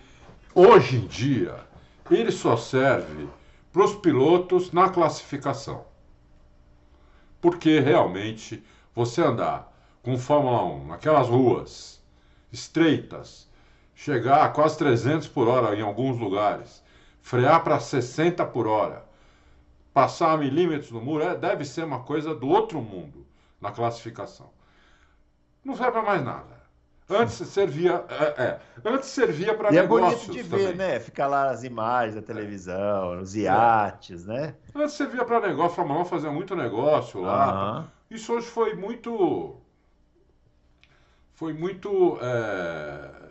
hoje 0.55 0.97
em 0.97 1.05
dia 1.05 1.55
ele 2.09 2.31
só 2.31 2.57
serve 2.57 3.27
para 3.71 3.83
os 3.83 3.93
pilotos 3.93 4.71
na 4.71 4.89
classificação. 4.89 5.85
Porque 7.39 7.79
realmente 7.79 8.63
você 8.95 9.21
andar 9.21 9.71
com 10.01 10.17
Fórmula 10.17 10.63
1 10.63 10.87
naquelas 10.87 11.27
ruas 11.27 12.01
estreitas, 12.51 13.47
chegar 13.95 14.43
a 14.43 14.49
quase 14.49 14.77
300 14.77 15.27
por 15.29 15.47
hora 15.47 15.75
em 15.75 15.81
alguns 15.81 16.19
lugares, 16.19 16.83
frear 17.21 17.63
para 17.63 17.79
60 17.79 18.45
por 18.45 18.67
hora, 18.67 19.03
passar 19.93 20.37
milímetros 20.37 20.91
no 20.91 21.01
muro, 21.01 21.23
é, 21.23 21.35
deve 21.35 21.63
ser 21.63 21.85
uma 21.85 22.03
coisa 22.03 22.35
do 22.35 22.47
outro 22.47 22.81
mundo 22.81 23.25
na 23.59 23.71
classificação. 23.71 24.49
Não 25.63 25.75
serve 25.75 25.93
para 25.93 26.03
mais 26.03 26.23
nada. 26.23 26.55
Antes 27.07 27.35
servia, 27.35 28.03
é, 28.09 28.43
é, 28.43 28.59
antes 28.83 29.09
servia 29.09 29.53
para 29.55 29.71
negócios. 29.71 30.27
E 30.27 30.31
é 30.31 30.31
bonito 30.31 30.31
de 30.31 30.41
ver, 30.41 30.71
também. 30.71 30.75
né? 30.75 30.99
Ficar 30.99 31.27
lá 31.27 31.51
as 31.51 31.63
imagens 31.63 32.15
da 32.15 32.21
televisão, 32.21 33.21
os 33.21 33.35
iates, 33.35 34.25
né? 34.25 34.55
Antes 34.73 34.95
servia 34.95 35.23
para 35.23 35.39
negócio, 35.39 35.71
a 35.71 35.75
Fórmula 35.75 36.01
1 36.01 36.05
fazia 36.05 36.31
muito 36.31 36.55
negócio 36.55 37.21
lá. 37.21 37.77
Uhum. 37.77 37.85
Isso 38.09 38.33
hoje 38.33 38.47
foi 38.47 38.73
muito 38.75 39.55
foi 41.35 41.53
muito 41.53 42.17
é, 42.21 43.24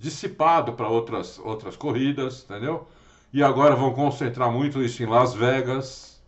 dissipado 0.00 0.72
para 0.72 0.88
outras, 0.88 1.38
outras 1.38 1.76
corridas, 1.76 2.44
entendeu? 2.44 2.88
E 3.32 3.42
agora 3.42 3.76
vão 3.76 3.92
concentrar 3.92 4.50
muito 4.50 4.82
isso 4.82 5.02
em 5.02 5.06
Las 5.06 5.34
Vegas, 5.34 6.20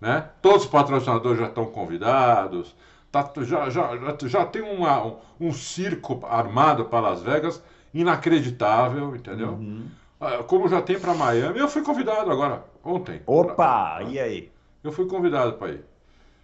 né? 0.00 0.28
Todos 0.42 0.64
os 0.64 0.70
patrocinadores 0.70 1.40
já 1.40 1.46
estão 1.46 1.64
convidados, 1.64 2.76
tá, 3.10 3.28
já, 3.38 3.70
já, 3.70 3.90
já 4.22 4.44
tem 4.44 4.62
uma, 4.62 5.02
um, 5.04 5.16
um 5.40 5.52
circo 5.52 6.24
armado 6.26 6.84
para 6.84 7.00
Las 7.00 7.22
Vegas 7.22 7.62
inacreditável, 7.92 9.16
entendeu? 9.16 9.52
Uhum. 9.52 9.86
Ah, 10.20 10.42
como 10.44 10.68
já 10.68 10.82
tem 10.82 11.00
para 11.00 11.14
Miami, 11.14 11.58
eu 11.58 11.68
fui 11.68 11.82
convidado 11.82 12.30
agora, 12.30 12.64
ontem. 12.84 13.22
Opa, 13.26 13.54
pra, 13.54 14.02
e 14.06 14.20
aí? 14.20 14.52
Eu 14.82 14.92
fui 14.92 15.06
convidado 15.06 15.54
para 15.54 15.72
ir. 15.72 15.84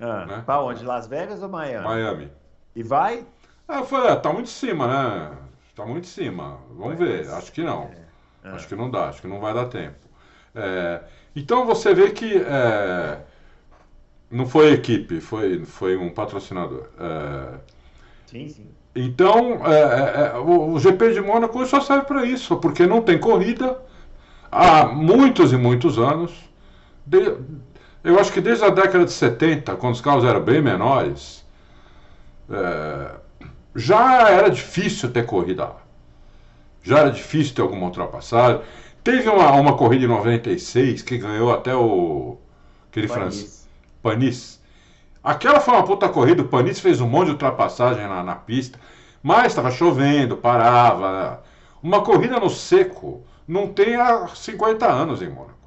Ah, 0.01 0.25
né? 0.25 0.43
Para 0.47 0.63
onde? 0.63 0.83
Las 0.85 1.07
Vegas 1.07 1.43
ou 1.43 1.49
Miami? 1.51 1.85
Miami. 1.85 2.33
E 2.75 2.83
vai? 2.83 3.27
Ah, 3.69 3.83
falei, 3.83 4.11
é, 4.11 4.17
tá 4.17 4.33
muito 4.33 4.47
em 4.47 4.51
cima, 4.51 4.87
né? 4.87 5.37
Tá 5.75 5.87
muito 5.87 6.05
em 6.05 6.09
cima. 6.09 6.59
Vamos 6.77 6.99
ver. 6.99 7.29
Acho 7.31 7.53
que 7.53 7.62
não. 7.62 7.85
É. 7.85 8.11
É. 8.45 8.50
Acho 8.50 8.67
que 8.69 8.75
não 8.75 8.91
dá, 8.91 9.09
acho 9.09 9.21
que 9.21 9.29
não 9.29 9.41
vai 9.41 9.53
dar 9.53 9.67
tempo. 9.67 10.09
É, 10.55 11.00
então 11.37 11.67
você 11.67 11.95
vê 11.95 12.11
que 12.11 12.37
é, 12.37 13.19
não 14.31 14.47
foi 14.47 14.73
equipe, 14.73 15.21
foi, 15.21 15.65
foi 15.65 15.97
um 15.97 16.11
patrocinador. 16.11 16.87
É, 16.99 17.59
sim, 18.27 18.49
sim. 18.49 18.67
Então, 18.95 19.65
é, 19.65 20.37
o, 20.39 20.73
o, 20.73 20.81
GP 20.81 21.12
de 21.12 21.21
Mônaco 21.21 21.65
só 21.65 21.81
serve 21.81 22.07
para 22.07 22.25
isso, 22.25 22.57
porque 22.57 22.87
não 22.87 23.00
tem 23.00 23.21
corrida 23.21 23.81
há 24.50 24.87
muitos 24.87 25.53
e 25.53 25.57
muitos 25.57 25.97
anos. 25.97 26.33
De, 27.07 27.37
eu 28.03 28.19
acho 28.19 28.33
que 28.33 28.41
desde 28.41 28.65
a 28.65 28.71
década 28.71 29.05
de 29.05 29.12
70, 29.12 29.77
quando 29.77 29.95
os 29.95 30.00
carros 30.00 30.25
eram 30.25 30.41
bem 30.41 30.61
menores, 30.61 31.45
já 33.75 34.29
era 34.29 34.50
difícil 34.50 35.11
ter 35.11 35.27
corrida 35.27 35.65
lá. 35.65 35.83
Já 36.83 36.99
era 37.00 37.11
difícil 37.11 37.55
ter 37.55 37.62
alguma 37.62 37.87
ultrapassagem. 37.87 38.62
Teve 39.05 39.29
uma, 39.29 39.53
uma 39.53 39.77
corrida 39.77 40.05
em 40.05 40.09
96 40.09 41.03
que 41.03 41.19
ganhou 41.19 41.53
até 41.53 41.75
o. 41.75 42.39
aquele 42.89 43.09
francês. 43.09 43.69
Panis. 44.03 44.61
Aquela 45.23 45.61
foi 45.61 45.75
uma 45.75 45.85
puta 45.85 46.09
corrida. 46.09 46.43
O 46.43 46.49
Panis 46.49 46.81
fez 46.81 47.00
um 47.00 47.09
monte 47.09 47.27
de 47.27 47.33
ultrapassagem 47.33 48.07
na, 48.09 48.23
na 48.23 48.35
pista. 48.35 48.79
Mas 49.23 49.49
estava 49.49 49.71
chovendo, 49.71 50.37
parava. 50.37 51.43
Uma 51.83 52.03
corrida 52.03 52.41
no 52.41 52.49
seco 52.49 53.23
não 53.47 53.69
tem 53.73 53.97
há 53.97 54.29
50 54.29 54.87
anos 54.87 55.21
em 55.21 55.29
Mônaco. 55.29 55.59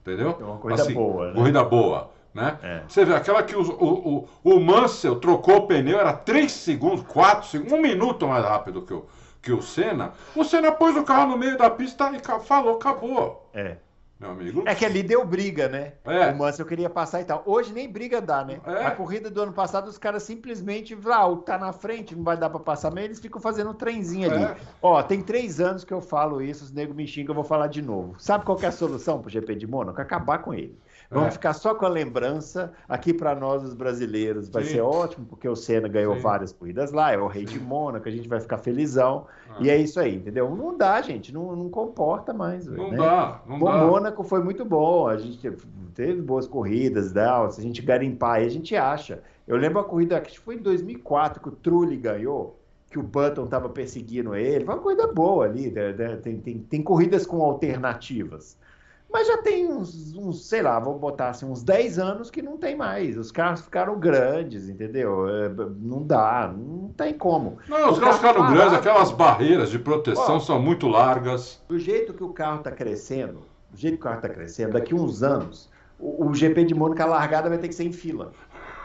Entendeu? 0.00 0.36
É 0.38 0.44
uma 0.44 0.58
corrida 0.58 0.82
assim, 0.82 0.94
boa, 0.94 1.28
né? 1.28 1.34
Corrida 1.34 1.64
boa. 1.64 2.11
Né? 2.34 2.58
É. 2.62 2.82
Você 2.88 3.04
vê, 3.04 3.14
aquela 3.14 3.42
que 3.42 3.54
o, 3.54 3.60
o, 3.62 4.28
o, 4.42 4.60
Mansell 4.60 5.16
trocou 5.16 5.56
o 5.56 5.66
pneu, 5.66 6.00
era 6.00 6.14
3 6.14 6.50
segundos, 6.50 7.04
4 7.06 7.48
segundos, 7.48 7.72
um 7.72 7.82
minuto 7.82 8.26
mais 8.26 8.44
rápido 8.44 8.82
que 8.82 8.94
o, 8.94 9.06
que 9.42 9.52
o 9.52 9.60
Senna. 9.60 10.12
O 10.34 10.42
Senna 10.42 10.72
pôs 10.72 10.96
o 10.96 11.04
carro 11.04 11.32
no 11.32 11.36
meio 11.36 11.58
da 11.58 11.68
pista 11.68 12.10
e 12.10 12.20
falou, 12.40 12.76
acabou. 12.76 13.50
É. 13.52 13.76
Meu 14.22 14.30
amigo. 14.30 14.62
É 14.66 14.74
que 14.74 14.84
ali 14.84 15.02
deu 15.02 15.26
briga, 15.26 15.68
né? 15.68 15.94
É. 16.04 16.30
O 16.30 16.38
Mansell 16.38 16.64
queria 16.64 16.88
passar 16.88 17.20
e 17.20 17.24
tal. 17.24 17.42
Hoje 17.44 17.72
nem 17.72 17.90
briga 17.90 18.20
dá, 18.20 18.44
né? 18.44 18.60
É. 18.64 18.86
A 18.86 18.92
corrida 18.92 19.28
do 19.28 19.42
ano 19.42 19.52
passado, 19.52 19.88
os 19.88 19.98
caras 19.98 20.22
simplesmente, 20.22 20.96
ah, 21.06 21.36
tá 21.44 21.58
na 21.58 21.72
frente, 21.72 22.14
não 22.14 22.22
vai 22.22 22.36
dar 22.36 22.48
pra 22.48 22.60
passar, 22.60 22.92
mas 22.92 23.04
eles 23.04 23.18
ficam 23.18 23.40
fazendo 23.40 23.70
um 23.70 23.74
trenzinho 23.74 24.30
ali. 24.30 24.44
É. 24.44 24.56
Ó, 24.80 25.02
tem 25.02 25.20
três 25.20 25.60
anos 25.60 25.82
que 25.82 25.92
eu 25.92 26.00
falo 26.00 26.40
isso, 26.40 26.62
os 26.62 26.70
negros 26.70 26.96
me 26.96 27.04
xingam, 27.04 27.32
eu 27.32 27.34
vou 27.34 27.44
falar 27.44 27.66
de 27.66 27.82
novo. 27.82 28.14
Sabe 28.16 28.44
qual 28.44 28.56
é 28.62 28.66
a 28.66 28.72
solução 28.72 29.20
pro 29.20 29.28
GP 29.28 29.56
de 29.56 29.66
Mônaco? 29.66 30.00
Acabar 30.00 30.38
com 30.38 30.54
ele. 30.54 30.78
Vamos 31.12 31.28
é. 31.28 31.30
ficar 31.32 31.52
só 31.52 31.74
com 31.74 31.84
a 31.84 31.88
lembrança. 31.88 32.72
Aqui 32.88 33.12
para 33.12 33.34
nós, 33.34 33.62
os 33.62 33.74
brasileiros, 33.74 34.48
vai 34.48 34.64
Sim. 34.64 34.74
ser 34.74 34.80
ótimo, 34.80 35.26
porque 35.26 35.48
o 35.48 35.54
Senna 35.54 35.88
ganhou 35.88 36.14
Sim. 36.16 36.20
várias 36.20 36.52
corridas 36.52 36.90
lá, 36.90 37.12
é 37.12 37.18
o 37.18 37.26
rei 37.26 37.46
Sim. 37.46 37.54
de 37.54 37.60
Mônaco, 37.60 38.08
a 38.08 38.10
gente 38.12 38.28
vai 38.28 38.40
ficar 38.40 38.58
felizão. 38.58 39.26
Ah. 39.50 39.56
E 39.60 39.70
é 39.70 39.76
isso 39.76 40.00
aí, 40.00 40.16
entendeu? 40.16 40.54
Não 40.54 40.76
dá, 40.76 41.00
gente, 41.02 41.32
não, 41.32 41.54
não 41.54 41.68
comporta 41.68 42.32
mais. 42.32 42.66
Não 42.66 42.90
né? 42.90 42.96
dá, 42.96 43.42
não 43.46 43.58
Bom, 43.58 43.66
dá. 43.66 43.86
Mônaco 43.86 44.24
foi 44.24 44.42
muito 44.42 44.64
bom, 44.64 45.06
a 45.06 45.16
gente 45.16 45.50
teve 45.94 46.22
boas 46.22 46.46
corridas, 46.46 47.12
né? 47.12 47.26
se 47.50 47.60
a 47.60 47.62
gente 47.62 47.82
garimpar 47.82 48.36
aí, 48.36 48.46
a 48.46 48.50
gente 48.50 48.74
acha. 48.74 49.22
Eu 49.46 49.56
lembro 49.56 49.80
a 49.80 49.84
corrida 49.84 50.20
que 50.20 50.38
foi 50.38 50.54
em 50.54 50.62
2004 50.62 51.42
que 51.42 51.48
o 51.48 51.52
Trulli 51.52 51.96
ganhou 51.96 52.58
que 52.92 52.98
o 52.98 53.02
Button 53.02 53.44
estava 53.44 53.70
perseguindo 53.70 54.34
ele. 54.34 54.66
Foi 54.66 54.74
uma 54.74 54.80
corrida 54.80 55.06
boa 55.06 55.46
ali. 55.46 55.70
Né? 55.70 55.92
né 55.94 56.16
tem, 56.16 56.38
tem, 56.38 56.58
tem 56.58 56.82
corridas 56.82 57.26
com 57.26 57.42
alternativas. 57.42 58.56
Mas 59.12 59.26
já 59.26 59.36
tem 59.38 59.70
uns, 59.70 60.14
uns, 60.14 60.48
sei 60.48 60.62
lá, 60.62 60.80
vou 60.80 60.98
botar 60.98 61.28
assim, 61.28 61.44
uns 61.44 61.62
10 61.62 61.98
anos 61.98 62.30
que 62.30 62.40
não 62.40 62.56
tem 62.56 62.74
mais. 62.74 63.18
Os 63.18 63.30
carros 63.30 63.60
ficaram 63.60 63.98
grandes, 63.98 64.68
entendeu? 64.68 65.28
É, 65.28 65.50
não 65.80 66.02
dá, 66.02 66.52
não 66.56 66.88
tem 66.88 67.12
como. 67.12 67.58
Não, 67.68 67.90
os, 67.90 67.98
carros 67.98 68.16
ficaram 68.16 68.40
parados, 68.40 68.58
grandes, 68.58 68.78
aquelas 68.78 69.12
barreiras 69.12 69.70
de 69.70 69.78
proteção 69.78 70.36
ó, 70.36 70.40
são 70.40 70.60
muito 70.60 70.88
largas. 70.88 71.62
Do 71.68 71.78
jeito 71.78 72.14
que 72.14 72.24
o 72.24 72.32
carro 72.32 72.58
está 72.58 72.70
crescendo, 72.70 73.40
do 73.70 73.76
jeito 73.76 73.94
que 73.94 74.00
o 74.00 74.04
carro 74.04 74.16
está 74.16 74.30
crescendo, 74.30 74.72
daqui 74.72 74.94
uns 74.94 75.22
anos, 75.22 75.68
o, 75.98 76.26
o 76.26 76.34
GP 76.34 76.64
de 76.64 76.74
Mônaco, 76.74 77.02
a 77.02 77.06
largada 77.06 77.50
vai 77.50 77.58
ter 77.58 77.68
que 77.68 77.74
ser 77.74 77.84
em 77.84 77.92
fila. 77.92 78.32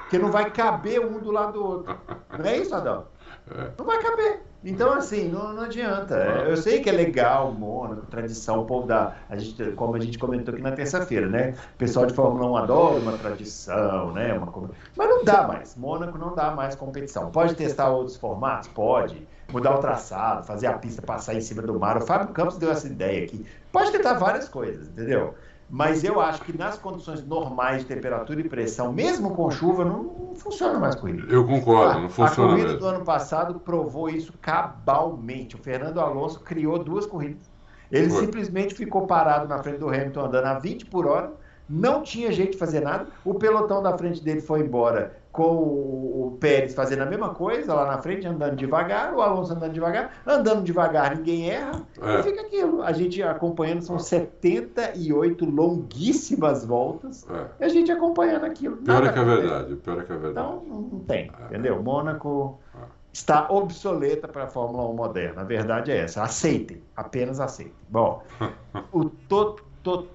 Porque 0.01 0.17
não 0.17 0.31
vai 0.31 0.51
caber 0.51 1.05
um 1.05 1.19
do 1.19 1.31
lado 1.31 1.53
do 1.53 1.65
outro. 1.65 1.97
Não 2.37 2.45
é 2.45 2.57
isso, 2.57 2.73
Adão? 2.73 3.07
É. 3.49 3.71
Não 3.77 3.85
vai 3.85 4.01
caber. 4.01 4.41
Então, 4.63 4.91
assim, 4.93 5.29
não, 5.29 5.53
não 5.53 5.63
adianta. 5.63 6.15
Eu 6.15 6.57
sei 6.57 6.81
que 6.81 6.89
é 6.89 6.91
legal, 6.91 7.53
Mônaco, 7.53 8.05
tradição, 8.07 8.61
o 8.61 8.65
povo 8.65 8.87
da. 8.87 9.15
A 9.29 9.37
gente, 9.37 9.71
como 9.73 9.95
a 9.95 9.99
gente 9.99 10.17
comentou 10.17 10.53
aqui 10.53 10.63
na 10.63 10.71
terça-feira, 10.71 11.27
né? 11.27 11.53
O 11.75 11.77
pessoal 11.77 12.05
de 12.05 12.13
Fórmula 12.13 12.49
1 12.51 12.57
adora 12.57 12.99
uma 12.99 13.17
tradição, 13.17 14.11
né? 14.13 14.33
Uma, 14.33 14.51
mas 14.95 15.09
não 15.09 15.23
dá 15.23 15.47
mais. 15.47 15.75
Mônaco 15.75 16.17
não 16.17 16.33
dá 16.33 16.51
mais 16.51 16.75
competição. 16.75 17.29
Pode 17.31 17.55
testar 17.55 17.89
outros 17.89 18.17
formatos? 18.17 18.67
Pode. 18.69 19.27
Mudar 19.53 19.75
o 19.75 19.79
traçado, 19.79 20.43
fazer 20.45 20.67
a 20.67 20.73
pista 20.73 21.01
passar 21.01 21.35
em 21.35 21.41
cima 21.41 21.61
do 21.61 21.79
mar. 21.79 21.97
O 21.97 22.01
Fábio 22.01 22.33
Campos 22.33 22.57
deu 22.57 22.71
essa 22.71 22.87
ideia 22.87 23.25
aqui. 23.25 23.45
Pode 23.71 23.91
tentar 23.91 24.15
várias 24.15 24.49
coisas, 24.49 24.87
entendeu? 24.89 25.35
Mas 25.69 26.03
eu 26.03 26.21
acho 26.21 26.41
que 26.43 26.57
nas 26.57 26.77
condições 26.77 27.25
normais 27.25 27.81
de 27.81 27.87
temperatura 27.87 28.39
e 28.39 28.47
pressão, 28.47 28.93
mesmo 28.93 29.35
com 29.35 29.51
chuva, 29.51 29.83
não, 29.83 30.33
funciona 30.35 30.79
mais 30.79 30.95
corrida. 30.95 31.27
Eu 31.29 31.45
concordo, 31.45 32.01
não 32.01 32.09
funciona. 32.09 32.49
A 32.49 32.51
corrida 32.51 32.67
mesmo. 32.69 32.79
do 32.79 32.87
ano 32.87 33.03
passado 33.03 33.59
provou 33.59 34.09
isso 34.09 34.33
cabalmente. 34.41 35.55
O 35.55 35.59
Fernando 35.59 35.99
Alonso 35.99 36.39
criou 36.39 36.81
duas 36.81 37.05
corridas. 37.05 37.49
Ele 37.91 38.09
Foi. 38.09 38.25
simplesmente 38.25 38.75
ficou 38.75 39.05
parado 39.05 39.47
na 39.47 39.61
frente 39.61 39.79
do 39.79 39.89
Hamilton 39.89 40.25
andando 40.25 40.45
a 40.45 40.59
20 40.59 40.85
por 40.85 41.05
hora, 41.05 41.33
não 41.69 42.01
tinha 42.01 42.31
jeito 42.31 42.53
de 42.53 42.57
fazer 42.57 42.81
nada. 42.81 43.07
O 43.25 43.33
pelotão 43.33 43.83
da 43.83 43.97
frente 43.97 44.23
dele 44.23 44.41
foi 44.41 44.61
embora 44.61 45.17
com 45.37 45.43
o 45.43 46.37
Pérez 46.39 46.73
fazendo 46.73 47.03
a 47.03 47.05
mesma 47.05 47.29
coisa 47.29 47.71
lá 47.71 47.85
na 47.85 48.01
frente, 48.01 48.25
andando 48.25 48.55
devagar, 48.55 49.13
o 49.13 49.21
Alonso 49.21 49.53
andando 49.53 49.71
devagar, 49.71 50.11
andando 50.25 50.63
devagar, 50.63 51.15
ninguém 51.15 51.51
erra, 51.51 51.83
é. 52.01 52.19
e 52.19 52.23
fica 52.23 52.41
aquilo. 52.41 52.81
A 52.81 52.91
gente 52.91 53.21
acompanhando, 53.21 53.83
são 53.83 53.99
78 53.99 55.45
longuíssimas 55.45 56.65
voltas, 56.65 57.23
é. 57.29 57.45
e 57.59 57.65
a 57.65 57.69
gente 57.69 57.91
acompanhando 57.91 58.45
aquilo. 58.45 58.77
Pior 58.77 59.05
é 59.05 59.13
que 59.13 59.19
é 59.19 59.23
verdade, 59.23 59.75
pior 59.75 59.99
é 59.99 60.03
que 60.03 60.11
é 60.11 60.17
verdade. 60.17 60.47
Então, 60.47 60.63
não 60.91 60.99
tem, 61.01 61.31
é. 61.39 61.45
entendeu? 61.45 61.83
Mônaco 61.83 62.59
é. 62.73 62.79
está 63.13 63.47
obsoleta 63.51 64.27
para 64.27 64.45
a 64.45 64.47
Fórmula 64.47 64.89
1 64.89 64.93
moderna. 64.95 65.41
A 65.41 65.45
verdade 65.45 65.91
é 65.91 65.97
essa. 65.97 66.23
Aceitem, 66.23 66.81
apenas 66.95 67.39
aceitem. 67.39 67.75
Bom, 67.87 68.23
o 68.91 69.05
Toto. 69.05 69.63
To, 69.83 70.07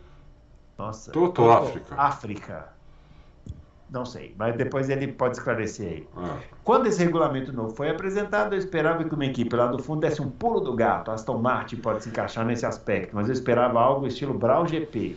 nossa. 0.77 1.13
Toto 1.13 1.49
África. 1.49 1.95
África 1.97 2.72
não 3.93 4.07
sei, 4.07 4.35
mas 4.39 4.57
depois 4.57 4.89
ele 4.89 5.09
pode 5.09 5.37
esclarecer 5.37 5.87
aí. 5.87 6.09
Ah. 6.17 6.39
Quando 6.65 6.87
esse 6.87 7.05
regulamento 7.05 7.53
novo 7.53 7.75
foi 7.75 7.91
apresentado, 7.91 8.55
eu 8.55 8.59
esperava 8.59 9.05
que 9.05 9.15
uma 9.15 9.27
equipe 9.27 9.55
lá 9.55 9.67
do 9.67 9.83
fundo 9.83 10.01
desse 10.01 10.23
um 10.23 10.31
pulo 10.31 10.61
do 10.61 10.75
gato. 10.75 11.11
Aston 11.11 11.37
Martin 11.37 11.77
pode 11.77 12.03
se 12.03 12.09
encaixar 12.09 12.47
nesse 12.47 12.65
aspecto, 12.65 13.15
mas 13.15 13.29
eu 13.29 13.35
esperava 13.35 13.79
algo 13.79 14.07
estilo 14.07 14.33
Brawl 14.33 14.67
GP. 14.67 15.15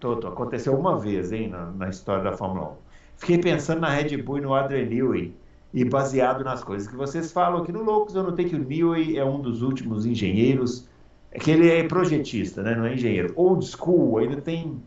Toto, 0.00 0.26
aconteceu 0.26 0.76
uma 0.76 0.98
vez, 0.98 1.30
hein, 1.30 1.48
na, 1.48 1.66
na, 1.66 1.88
história 1.88 2.24
da 2.24 2.32
Fórmula 2.32 2.70
1. 2.70 2.74
Fiquei 3.16 3.38
pensando 3.38 3.82
na 3.82 3.90
Red 3.90 4.16
Bull 4.22 4.38
e 4.38 4.40
no 4.40 4.54
Adrian 4.54 4.86
Newey, 4.86 5.32
e 5.72 5.84
baseado 5.84 6.42
nas 6.42 6.64
coisas 6.64 6.88
que 6.88 6.96
vocês 6.96 7.30
falam 7.30 7.62
aqui 7.62 7.70
no 7.70 7.84
Loucos, 7.84 8.16
eu 8.16 8.24
notei 8.24 8.46
que 8.46 8.56
o 8.56 8.58
Newey 8.58 9.16
é 9.16 9.24
um 9.24 9.40
dos 9.40 9.62
últimos 9.62 10.04
engenheiros 10.04 10.88
é 11.30 11.38
que 11.38 11.50
ele 11.50 11.68
é 11.70 11.82
projetista, 11.84 12.62
né? 12.62 12.74
não 12.74 12.86
é 12.86 12.94
engenheiro. 12.94 13.32
Old 13.36 13.64
school, 13.64 14.18
ainda 14.18 14.40
tem 14.40 14.80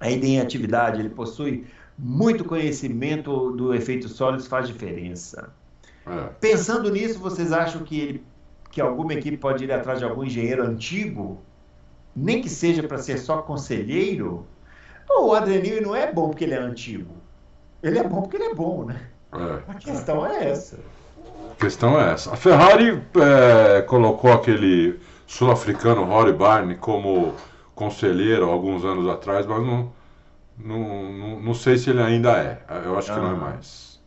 ainda 0.00 0.26
em 0.26 0.40
atividade, 0.40 0.98
ele 0.98 1.10
possui 1.10 1.64
muito 2.02 2.44
conhecimento 2.44 3.50
do 3.52 3.74
efeito 3.74 4.08
sólido, 4.08 4.42
faz 4.44 4.66
diferença. 4.66 5.52
É. 6.06 6.28
Pensando 6.40 6.90
nisso, 6.90 7.18
vocês 7.18 7.52
acham 7.52 7.82
que, 7.82 8.00
ele, 8.00 8.24
que 8.70 8.80
alguma 8.80 9.12
equipe 9.12 9.36
pode 9.36 9.64
ir 9.64 9.72
atrás 9.72 9.98
de 9.98 10.04
algum 10.04 10.24
engenheiro 10.24 10.64
antigo, 10.64 11.42
nem 12.16 12.40
que 12.40 12.48
seja 12.48 12.82
para 12.82 12.98
ser 12.98 13.18
só 13.18 13.42
conselheiro? 13.42 14.46
O 15.10 15.34
Adrenil 15.34 15.82
não 15.82 15.94
é 15.94 16.10
bom 16.10 16.28
porque 16.30 16.44
ele 16.44 16.54
é 16.54 16.58
antigo? 16.58 17.12
Ele 17.82 17.98
é 17.98 18.04
bom 18.04 18.22
porque 18.22 18.36
ele 18.36 18.44
é 18.44 18.54
bom, 18.54 18.84
né? 18.84 19.00
É. 19.32 19.70
A 19.70 19.74
questão 19.74 20.26
é 20.26 20.48
essa. 20.48 20.78
A 21.52 21.54
questão 21.60 22.00
é 22.00 22.12
essa. 22.12 22.32
A 22.32 22.36
Ferrari 22.36 23.02
é, 23.16 23.82
colocou 23.82 24.32
aquele 24.32 24.98
sul-africano 25.26 26.04
Rory 26.04 26.32
Barney 26.32 26.76
como 26.76 27.34
conselheiro 27.74 28.48
alguns 28.48 28.84
anos 28.84 29.08
atrás, 29.08 29.46
mas 29.46 29.62
não, 29.64 29.92
não, 30.64 31.12
não, 31.12 31.40
não 31.40 31.54
sei 31.54 31.78
se 31.78 31.90
ele 31.90 32.02
ainda 32.02 32.32
é. 32.36 32.64
Eu 32.84 32.98
acho 32.98 33.12
que 33.12 33.18
ah. 33.18 33.22
não 33.22 33.30
é 33.30 33.34
ah. 33.34 33.36
mais. 33.36 34.00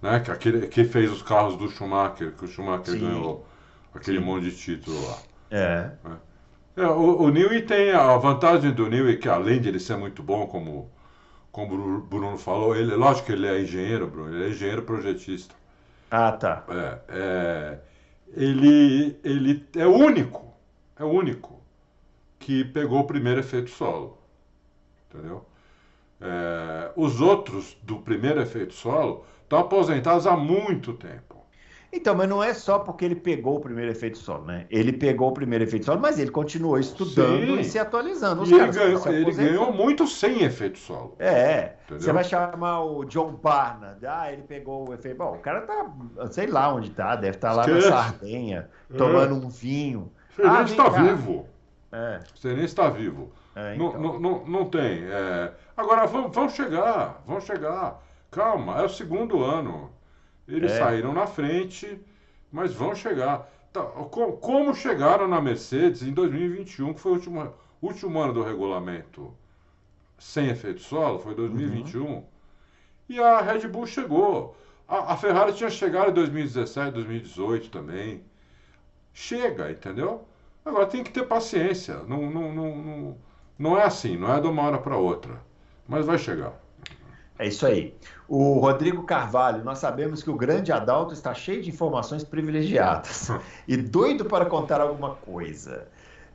Né? 0.00 0.20
Que, 0.20 0.30
aquele, 0.30 0.66
que 0.66 0.84
fez 0.84 1.10
os 1.10 1.22
carros 1.22 1.56
do 1.56 1.70
Schumacher, 1.70 2.32
que 2.32 2.44
o 2.44 2.48
Schumacher 2.48 2.94
Sim. 2.94 3.00
ganhou 3.00 3.46
aquele 3.94 4.18
Sim. 4.18 4.24
monte 4.24 4.50
de 4.50 4.56
título 4.56 5.06
lá. 5.06 5.18
É. 5.50 5.90
é. 6.76 6.82
é 6.82 6.86
o, 6.86 7.22
o 7.22 7.28
Newey 7.30 7.62
tem 7.62 7.92
a 7.92 8.16
vantagem 8.16 8.72
do 8.72 8.88
Newey 8.88 9.16
que 9.18 9.28
além 9.28 9.60
de 9.60 9.68
ele 9.68 9.80
ser 9.80 9.96
muito 9.96 10.22
bom, 10.22 10.46
como, 10.46 10.90
como 11.50 11.74
o 11.74 12.00
Bruno 12.00 12.36
falou, 12.38 12.74
ele, 12.74 12.94
lógico 12.94 13.26
que 13.26 13.32
ele 13.32 13.46
é 13.46 13.60
engenheiro, 13.60 14.06
Bruno, 14.08 14.34
ele 14.34 14.46
é 14.46 14.48
engenheiro 14.48 14.82
projetista. 14.82 15.54
Ah, 16.10 16.32
tá. 16.32 16.64
É, 16.68 16.98
é, 17.08 17.78
ele, 18.34 19.18
ele 19.22 19.66
é 19.76 19.86
o 19.86 19.94
único, 19.94 20.52
é 20.98 21.04
o 21.04 21.08
único 21.08 21.60
que 22.38 22.64
pegou 22.64 23.00
o 23.00 23.06
primeiro 23.06 23.40
efeito 23.40 23.70
solo. 23.70 24.18
Entendeu? 25.08 25.46
É, 26.22 26.90
os 26.96 27.20
outros 27.20 27.76
do 27.82 27.96
primeiro 27.98 28.40
efeito 28.40 28.74
solo 28.74 29.24
estão 29.42 29.58
aposentados 29.58 30.26
há 30.26 30.36
muito 30.36 30.92
tempo. 30.94 31.32
Então, 31.94 32.14
mas 32.14 32.26
não 32.26 32.42
é 32.42 32.54
só 32.54 32.78
porque 32.78 33.04
ele 33.04 33.14
pegou 33.14 33.56
o 33.56 33.60
primeiro 33.60 33.90
efeito 33.90 34.16
solo, 34.16 34.46
né? 34.46 34.64
Ele 34.70 34.94
pegou 34.94 35.28
o 35.28 35.32
primeiro 35.32 35.62
efeito 35.62 35.84
solo, 35.84 36.00
mas 36.00 36.18
ele 36.18 36.30
continuou 36.30 36.78
estudando 36.78 37.54
Sim. 37.56 37.60
e 37.60 37.64
se 37.64 37.78
atualizando. 37.78 38.42
Os 38.42 38.50
e 38.50 38.54
ele, 38.54 38.72
ganhou, 38.72 39.08
ele 39.08 39.30
ganhou, 39.30 39.72
muito 39.74 40.06
sem 40.06 40.42
efeito 40.42 40.78
solo. 40.78 41.14
É. 41.18 41.74
Entendeu? 41.84 42.00
Você 42.02 42.12
vai 42.12 42.24
chamar 42.24 42.82
o 42.82 43.04
John 43.04 43.32
Barnard. 43.32 44.06
Ah, 44.06 44.32
ele 44.32 44.40
pegou 44.42 44.88
o 44.88 44.94
efeito. 44.94 45.18
Bom, 45.18 45.34
o 45.34 45.38
cara 45.40 45.60
tá, 45.60 45.92
sei 46.30 46.46
lá 46.46 46.72
onde 46.72 46.88
tá, 46.92 47.14
deve 47.14 47.36
estar 47.36 47.50
tá 47.50 47.56
lá 47.56 47.66
Esquece. 47.66 47.90
na 47.90 47.96
Sardenha, 48.04 48.70
é. 48.90 48.96
tomando 48.96 49.34
um 49.34 49.50
vinho. 49.50 50.10
Você 50.34 50.42
ah, 50.42 50.52
nem 50.54 50.64
está 50.64 50.90
cá. 50.90 51.02
vivo. 51.02 51.46
É. 51.92 52.20
Você 52.34 52.54
nem 52.54 52.64
está 52.64 52.88
vivo. 52.88 53.30
É, 53.54 53.74
então. 53.74 53.98
não, 53.98 54.18
não, 54.18 54.44
não, 54.46 54.64
tem. 54.70 55.04
É... 55.04 55.52
Agora, 55.76 56.06
vão, 56.06 56.30
vão 56.30 56.48
chegar, 56.48 57.22
vão 57.26 57.40
chegar. 57.40 58.02
Calma, 58.30 58.80
é 58.80 58.84
o 58.84 58.88
segundo 58.88 59.42
ano. 59.44 59.90
Eles 60.48 60.72
é. 60.72 60.78
saíram 60.78 61.12
na 61.12 61.26
frente, 61.26 62.00
mas 62.50 62.72
vão 62.72 62.94
chegar. 62.94 63.48
Tá, 63.72 63.82
como 63.82 64.74
chegaram 64.74 65.26
na 65.26 65.40
Mercedes 65.40 66.02
em 66.02 66.12
2021, 66.12 66.94
que 66.94 67.00
foi 67.00 67.12
o 67.12 67.14
último, 67.14 67.54
último 67.80 68.18
ano 68.18 68.32
do 68.34 68.42
regulamento 68.42 69.34
sem 70.22 70.48
efeito 70.48 70.80
solo, 70.80 71.18
foi 71.18 71.34
2021, 71.34 72.04
uhum. 72.06 72.24
e 73.08 73.18
a 73.18 73.40
Red 73.40 73.66
Bull 73.66 73.86
chegou. 73.86 74.56
A, 74.86 75.14
a, 75.14 75.16
Ferrari 75.16 75.52
tinha 75.52 75.68
chegado 75.68 76.10
em 76.10 76.14
2017, 76.14 76.92
2018 76.92 77.70
também. 77.70 78.22
Chega, 79.12 79.70
entendeu? 79.72 80.24
Agora 80.64 80.86
tem 80.86 81.02
que 81.02 81.10
ter 81.10 81.26
paciência. 81.26 81.96
Não, 82.04 82.30
não, 82.30 82.54
não, 82.54 82.76
não, 82.76 83.18
não 83.58 83.76
é 83.76 83.84
assim, 83.84 84.16
não 84.16 84.32
é 84.32 84.40
de 84.40 84.46
uma 84.46 84.62
hora 84.62 84.78
para 84.78 84.96
outra. 84.96 85.40
Mas 85.88 86.06
vai 86.06 86.18
chegar. 86.18 86.52
É 87.38 87.48
isso 87.48 87.66
aí. 87.66 87.94
O 88.28 88.58
Rodrigo 88.58 89.02
Carvalho, 89.02 89.64
nós 89.64 89.78
sabemos 89.78 90.22
que 90.22 90.30
o 90.30 90.36
grande 90.36 90.70
Adalto 90.70 91.12
está 91.12 91.34
cheio 91.34 91.62
de 91.62 91.70
informações 91.70 92.22
privilegiadas 92.22 93.30
e 93.66 93.76
doido 93.76 94.24
para 94.24 94.46
contar 94.46 94.80
alguma 94.80 95.16
coisa. 95.16 95.88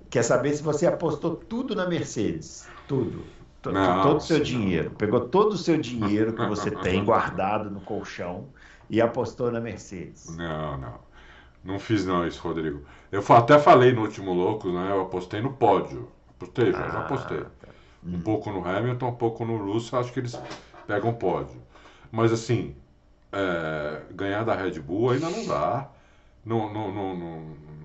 Quer 0.10 0.23
saber 0.23 0.53
se 0.53 0.63
você 0.63 0.86
apostou 0.86 1.36
tudo 1.36 1.75
na 1.75 1.88
Mercedes? 1.88 2.67
Tudo. 2.88 3.23
Não, 3.65 4.03
todo 4.03 4.17
o 4.17 4.21
seu 4.21 4.39
dinheiro. 4.39 4.91
Pegou 4.91 5.21
todo 5.21 5.53
o 5.53 5.58
seu 5.58 5.77
dinheiro 5.77 6.34
que 6.34 6.45
você 6.45 6.71
tem 6.82 7.03
guardado 7.03 7.69
no 7.69 7.82
colchão 7.82 8.45
e 8.89 9.01
apostou 9.01 9.51
na 9.51 9.60
Mercedes. 9.60 10.36
Não, 10.38 10.77
não. 10.77 11.08
Não 11.63 11.80
fiz 11.80 12.06
não 12.06 12.25
isso, 12.25 12.41
Rodrigo. 12.41 12.82
Eu 13.12 13.23
até 13.30 13.60
falei 13.60 13.91
no 13.91 14.01
último 14.01 14.34
Loucos, 14.34 14.73
né? 14.73 14.91
Eu 14.91 15.01
apostei 15.01 15.41
no 15.41 15.51
pódio. 15.51 16.08
Apostei, 16.38 16.71
já, 16.71 16.86
ah, 16.86 16.89
já 16.89 17.00
apostei. 17.00 17.39
Tá. 17.39 17.67
Um 18.06 18.15
hum. 18.15 18.21
pouco 18.21 18.52
no 18.52 18.67
Hamilton, 18.67 19.08
um 19.08 19.15
pouco 19.15 19.45
no 19.45 19.58
Russell, 19.58 20.00
acho 20.00 20.13
que 20.13 20.19
eles 20.19 20.39
pegam 20.86 21.13
pódio. 21.13 21.62
Mas 22.12 22.32
assim, 22.32 22.76
é, 23.32 24.02
ganhar 24.12 24.43
da 24.43 24.56
Red 24.56 24.80
Bull 24.80 25.12
ainda 25.12 25.30
não 25.30 25.45
dá. 25.45 25.89
Não, 26.45 26.71
não, 26.71 26.93
não, 26.93 27.17
não, 27.17 27.41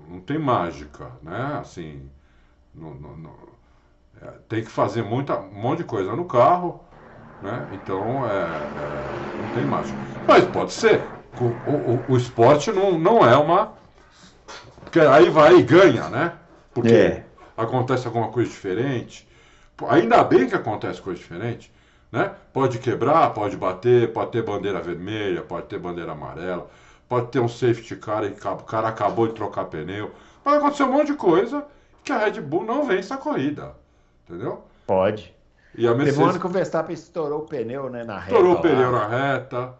não 0.08 0.20
tem 0.20 0.38
mágica, 0.38 1.10
né? 1.22 1.58
Assim, 1.60 2.08
não, 2.74 2.94
não, 2.94 3.16
não 3.16 3.32
é, 4.22 4.30
tem 4.48 4.62
que 4.62 4.70
fazer 4.70 5.02
muita, 5.02 5.36
um 5.38 5.60
monte 5.60 5.78
de 5.78 5.84
coisa 5.84 6.14
no 6.14 6.24
carro, 6.24 6.80
né? 7.42 7.68
Então, 7.72 8.24
é, 8.28 8.42
é 8.42 9.42
não 9.42 9.54
tem 9.54 9.64
mágica. 9.64 9.98
Mas 10.28 10.44
pode 10.44 10.72
ser. 10.72 11.02
O, 11.40 11.44
o, 11.44 12.12
o, 12.12 12.16
esporte 12.16 12.70
não, 12.70 12.98
não 12.98 13.26
é 13.26 13.36
uma... 13.36 13.72
Porque 14.84 15.00
aí 15.00 15.30
vai 15.30 15.56
e 15.56 15.62
ganha, 15.62 16.08
né? 16.10 16.34
Porque 16.74 16.92
é. 16.92 17.26
Acontece 17.56 18.06
alguma 18.06 18.28
coisa 18.28 18.50
diferente. 18.50 19.28
Ainda 19.88 20.22
bem 20.22 20.48
que 20.48 20.54
acontece 20.54 21.00
coisa 21.00 21.18
diferente, 21.18 21.72
né? 22.10 22.32
Pode 22.52 22.78
quebrar, 22.78 23.32
pode 23.32 23.56
bater, 23.56 24.12
pode 24.12 24.30
ter 24.30 24.42
bandeira 24.42 24.80
vermelha, 24.80 25.42
pode 25.42 25.66
ter 25.66 25.78
bandeira 25.78 26.12
amarela, 26.12 26.68
pode 27.08 27.28
ter 27.28 27.40
um 27.40 27.48
safety 27.48 27.96
car 27.96 28.24
e 28.24 28.28
o 28.28 28.56
cara 28.64 28.88
acabou 28.88 29.26
de 29.26 29.34
trocar 29.34 29.64
pneu. 29.64 30.10
Pode 30.44 30.56
acontecer 30.56 30.84
um 30.84 30.92
monte 30.92 31.08
de 31.08 31.14
coisa 31.14 31.64
que 32.04 32.12
a 32.12 32.18
Red 32.18 32.40
Bull 32.40 32.64
não 32.64 32.84
vence 32.84 33.12
a 33.12 33.16
corrida. 33.16 33.74
Entendeu? 34.28 34.62
Pode. 34.86 35.34
E 35.74 35.86
a 35.86 35.90
Mercedes... 35.90 36.14
Teve 36.14 36.26
um 36.26 36.30
ano 36.30 36.40
que 36.40 36.46
o 36.46 36.50
Verstappen 36.50 36.94
estourou 36.94 37.40
o 37.40 37.46
pneu 37.46 37.88
né, 37.88 38.04
na 38.04 38.18
reta. 38.18 38.32
Estourou 38.32 38.54
o 38.54 38.60
pneu 38.60 38.92
na 38.92 39.06
reta. 39.06 39.74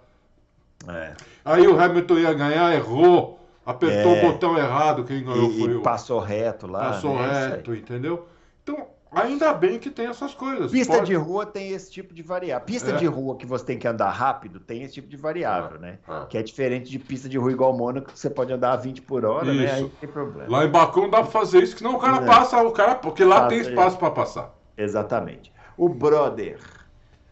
É. 0.89 1.13
Aí 1.45 1.67
o 1.67 1.81
Hamilton 1.81 2.19
ia 2.19 2.33
ganhar, 2.33 2.75
errou, 2.75 3.39
apertou 3.65 4.17
é. 4.17 4.19
o 4.19 4.33
botão 4.33 4.59
errado, 4.59 5.05
quem 5.05 5.25
ganhou 5.25 5.51
e, 5.51 5.61
foi 5.61 5.75
o. 5.77 5.83
Passou 5.83 6.21
reto 6.21 6.67
lá. 6.67 6.91
Passou 6.91 7.17
né? 7.17 7.49
reto, 7.49 7.75
entendeu? 7.75 8.27
Então, 8.63 8.87
Ainda 9.15 9.53
bem 9.53 9.79
que 9.79 9.91
tem 9.91 10.07
essas 10.07 10.35
coisas. 10.35 10.71
Pista 10.71 10.95
Pode... 10.95 11.07
de 11.07 11.15
rua 11.15 11.45
tem 11.45 11.71
esse 11.71 11.91
tipo 11.91 12.15
de 12.15 12.23
variável. 12.23 12.65
Pista 12.65 12.93
é. 12.93 12.97
de 12.97 13.07
rua 13.07 13.37
que 13.37 13.45
você 13.45 13.65
tem 13.65 13.79
que 13.79 13.87
andar 13.87 14.11
rápido 14.11 14.59
tem 14.59 14.83
esse 14.83 14.95
tipo 14.95 15.09
de 15.09 15.19
variável, 15.19 15.77
é. 15.77 15.81
né? 15.81 15.99
É. 16.09 16.27
Que 16.27 16.39
é 16.39 16.43
diferente 16.43 16.91
de 16.91 16.99
pista 16.99 17.29
de 17.29 17.37
rua 17.37 17.53
igual 17.53 17.77
Mônaco, 17.77 18.11
que 18.11 18.19
você 18.19 18.31
pode 18.31 18.53
andar 18.53 18.73
a 18.73 18.77
20 18.77 19.03
por 19.03 19.25
hora, 19.27 19.53
né? 19.53 19.53
isso. 19.53 19.65
né? 19.65 19.73
Aí 19.75 19.93
tem 20.01 20.09
problema. 20.09 20.51
Lá 20.51 20.65
em 20.65 20.71
Baku 20.71 21.03
não 21.03 21.11
dá 21.11 21.19
para 21.19 21.31
fazer 21.31 21.63
isso, 21.63 21.75
que 21.75 21.81
senão 21.81 21.97
o 21.97 21.99
cara 21.99 22.25
é. 22.25 22.27
passa, 22.27 22.63
o 22.63 22.73
cara, 22.73 22.95
porque 22.95 23.23
lá 23.23 23.43
Passa 23.43 23.49
tem 23.49 23.61
espaço 23.61 23.99
para 23.99 24.11
passar. 24.11 24.55
Exatamente. 24.79 25.53
O 25.77 25.91
brother, 25.91 26.59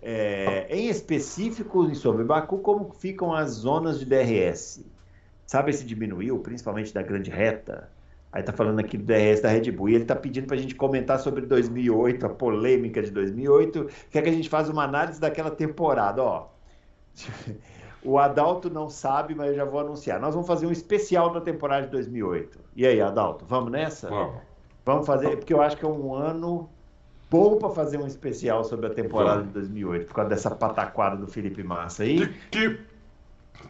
é, 0.02 0.66
em 0.68 0.88
específico 0.88 1.94
sobre 1.94 2.24
Baku, 2.24 2.58
como 2.58 2.92
ficam 2.92 3.32
as 3.32 3.52
zonas 3.52 3.98
de 3.98 4.04
DRS? 4.04 4.84
Sabe 5.50 5.72
se 5.72 5.84
diminuiu, 5.84 6.38
principalmente 6.38 6.94
da 6.94 7.02
grande 7.02 7.28
reta? 7.28 7.90
Aí 8.32 8.40
tá 8.40 8.52
falando 8.52 8.78
aqui 8.78 8.96
do 8.96 9.02
DRS 9.02 9.40
da 9.42 9.48
Red 9.48 9.72
Bull 9.72 9.88
e 9.88 9.96
ele 9.96 10.04
tá 10.04 10.14
pedindo 10.14 10.46
para 10.46 10.54
a 10.54 10.60
gente 10.60 10.76
comentar 10.76 11.18
sobre 11.18 11.44
2008, 11.44 12.24
a 12.24 12.28
polêmica 12.28 13.02
de 13.02 13.10
2008, 13.10 13.88
quer 14.12 14.22
que 14.22 14.28
a 14.28 14.32
gente 14.32 14.48
faça 14.48 14.70
uma 14.70 14.84
análise 14.84 15.20
daquela 15.20 15.50
temporada, 15.50 16.22
ó. 16.22 16.46
O 18.02 18.16
Adalto 18.16 18.70
não 18.70 18.88
sabe, 18.88 19.34
mas 19.34 19.48
eu 19.48 19.54
já 19.56 19.64
vou 19.64 19.80
anunciar. 19.80 20.20
Nós 20.20 20.34
vamos 20.34 20.46
fazer 20.46 20.66
um 20.66 20.70
especial 20.70 21.30
da 21.30 21.40
temporada 21.40 21.84
de 21.86 21.92
2008. 21.92 22.58
E 22.76 22.86
aí, 22.86 23.00
Adalto, 23.00 23.44
vamos 23.44 23.72
nessa? 23.72 24.08
Vamos. 24.08 24.40
Vamos 24.86 25.06
fazer, 25.06 25.36
porque 25.36 25.52
eu 25.52 25.60
acho 25.60 25.76
que 25.76 25.84
é 25.84 25.88
um 25.88 26.14
ano 26.14 26.70
bom 27.28 27.58
para 27.58 27.70
fazer 27.70 27.98
um 27.98 28.06
especial 28.06 28.62
sobre 28.64 28.86
a 28.86 28.90
temporada 28.90 29.40
vamos. 29.40 29.48
de 29.48 29.54
2008, 29.54 30.06
por 30.06 30.14
causa 30.14 30.30
dessa 30.30 30.50
pataquada 30.52 31.16
do 31.16 31.26
Felipe 31.26 31.62
Massa 31.62 32.04
aí. 32.04 32.26
Que, 32.50 32.68
que 32.68 32.89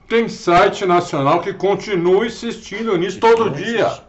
tem 0.09 0.29
site 0.29 0.85
nacional 0.85 1.41
que 1.41 1.55
continua 1.55 2.27
insistindo 2.27 2.97
nisso 2.97 3.21
todo 3.21 3.51
dia. 3.51 4.03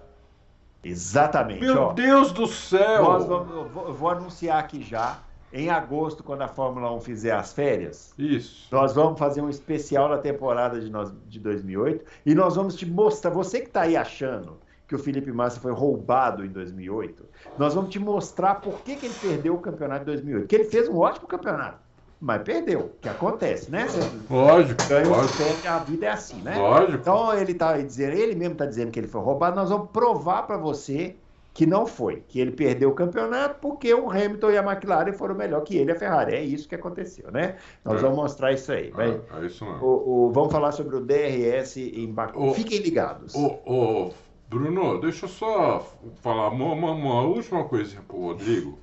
Exatamente. 0.84 1.62
Meu 1.62 1.80
ó, 1.80 1.94
Deus 1.94 2.32
do 2.32 2.48
céu! 2.48 3.04
Nós 3.04 3.26
vamos, 3.26 3.56
eu, 3.56 3.70
vou, 3.70 3.88
eu 3.88 3.94
vou 3.94 4.10
anunciar 4.10 4.60
aqui 4.60 4.82
já, 4.82 5.20
em 5.54 5.70
agosto, 5.70 6.24
quando 6.24 6.42
a 6.42 6.48
Fórmula 6.48 6.92
1 6.94 7.02
fizer 7.02 7.34
as 7.34 7.54
férias. 7.54 8.14
Isso. 8.18 8.68
Nós 8.72 8.96
vamos 8.96 9.20
fazer 9.20 9.42
um 9.42 9.50
especial 9.50 10.10
da 10.10 10.18
temporada 10.18 10.80
de, 10.80 10.90
nós, 10.90 11.14
de 11.28 11.40
2008 11.40 12.04
e 12.26 12.34
nós 12.34 12.56
vamos 12.56 12.76
te 12.76 12.86
mostrar, 12.86 13.30
você 13.30 13.60
que 13.60 13.68
está 13.68 13.82
aí 13.82 13.96
achando 13.96 14.58
que 14.88 14.96
o 14.96 15.00
Felipe 15.00 15.32
Massa 15.32 15.60
foi 15.60 15.72
roubado 15.72 16.44
em 16.44 16.50
2008, 16.50 17.24
nós 17.58 17.76
vamos 17.76 17.92
te 17.92 18.00
mostrar 18.00 18.56
por 18.56 18.82
que, 18.82 18.96
que 18.96 19.06
ele 19.06 19.16
perdeu 19.22 19.54
o 19.54 19.60
campeonato 19.60 20.00
de 20.00 20.06
2008. 20.08 20.48
Que 20.48 20.56
ele 20.56 20.66
fez 20.66 20.90
um 20.90 20.98
ótimo 20.98 21.28
campeonato 21.28 21.80
mas 22.22 22.44
perdeu, 22.44 22.92
que 23.02 23.10
acontece, 23.10 23.72
né? 23.72 23.88
Você 23.88 24.00
lógico. 24.30 24.88
Ganha, 24.88 25.08
lógico. 25.08 25.38
Perde, 25.40 25.68
a 25.68 25.80
vida 25.80 26.06
é 26.06 26.10
assim, 26.10 26.40
né? 26.44 26.56
Lógico. 26.56 27.00
Então 27.00 27.34
ele 27.34 27.56
tá 27.56 27.76
dizendo, 27.78 28.14
ele 28.14 28.36
mesmo 28.36 28.54
está 28.54 28.68
dizendo 28.68 28.92
que 28.92 29.00
ele 29.00 29.08
foi 29.08 29.22
roubado. 29.22 29.56
Nós 29.56 29.72
vamos 29.72 29.90
provar 29.90 30.44
para 30.44 30.56
você 30.56 31.16
que 31.52 31.66
não 31.66 31.88
foi, 31.88 32.24
que 32.28 32.40
ele 32.40 32.52
perdeu 32.52 32.92
o 32.92 32.94
campeonato 32.94 33.60
porque 33.60 33.92
o 33.92 34.10
Hamilton 34.10 34.52
e 34.52 34.58
a 34.58 34.64
McLaren 34.64 35.12
foram 35.14 35.34
melhor 35.34 35.62
que 35.64 35.76
ele 35.76 35.92
e 35.92 35.96
a 35.96 35.98
Ferrari. 35.98 36.36
É 36.36 36.44
isso 36.44 36.70
que 36.70 36.76
aconteceu, 36.76 37.32
né? 37.32 37.56
Nós 37.84 37.98
é. 37.98 38.02
vamos 38.04 38.18
mostrar 38.18 38.54
isso 38.54 38.72
aí. 38.72 38.92
Vai. 38.92 39.10
É, 39.10 39.42
é 39.42 39.46
isso 39.48 39.66
mesmo. 39.66 39.84
O, 39.84 40.28
o, 40.28 40.32
vamos 40.32 40.52
falar 40.52 40.72
sobre 40.74 40.96
o 40.96 41.02
DRS 41.02 41.76
em 41.78 42.08
Baku. 42.08 42.50
O, 42.50 42.54
Fiquem 42.54 42.78
ligados. 42.80 43.34
O, 43.34 44.12
Bruno, 44.48 45.00
deixa 45.00 45.26
eu 45.26 45.30
só 45.30 45.88
falar 46.22 46.50
uma, 46.50 46.74
uma, 46.74 46.92
uma 46.92 47.22
última 47.24 47.64
coisinha 47.64 48.04
para 48.08 48.16
o 48.16 48.28
Rodrigo. 48.28 48.78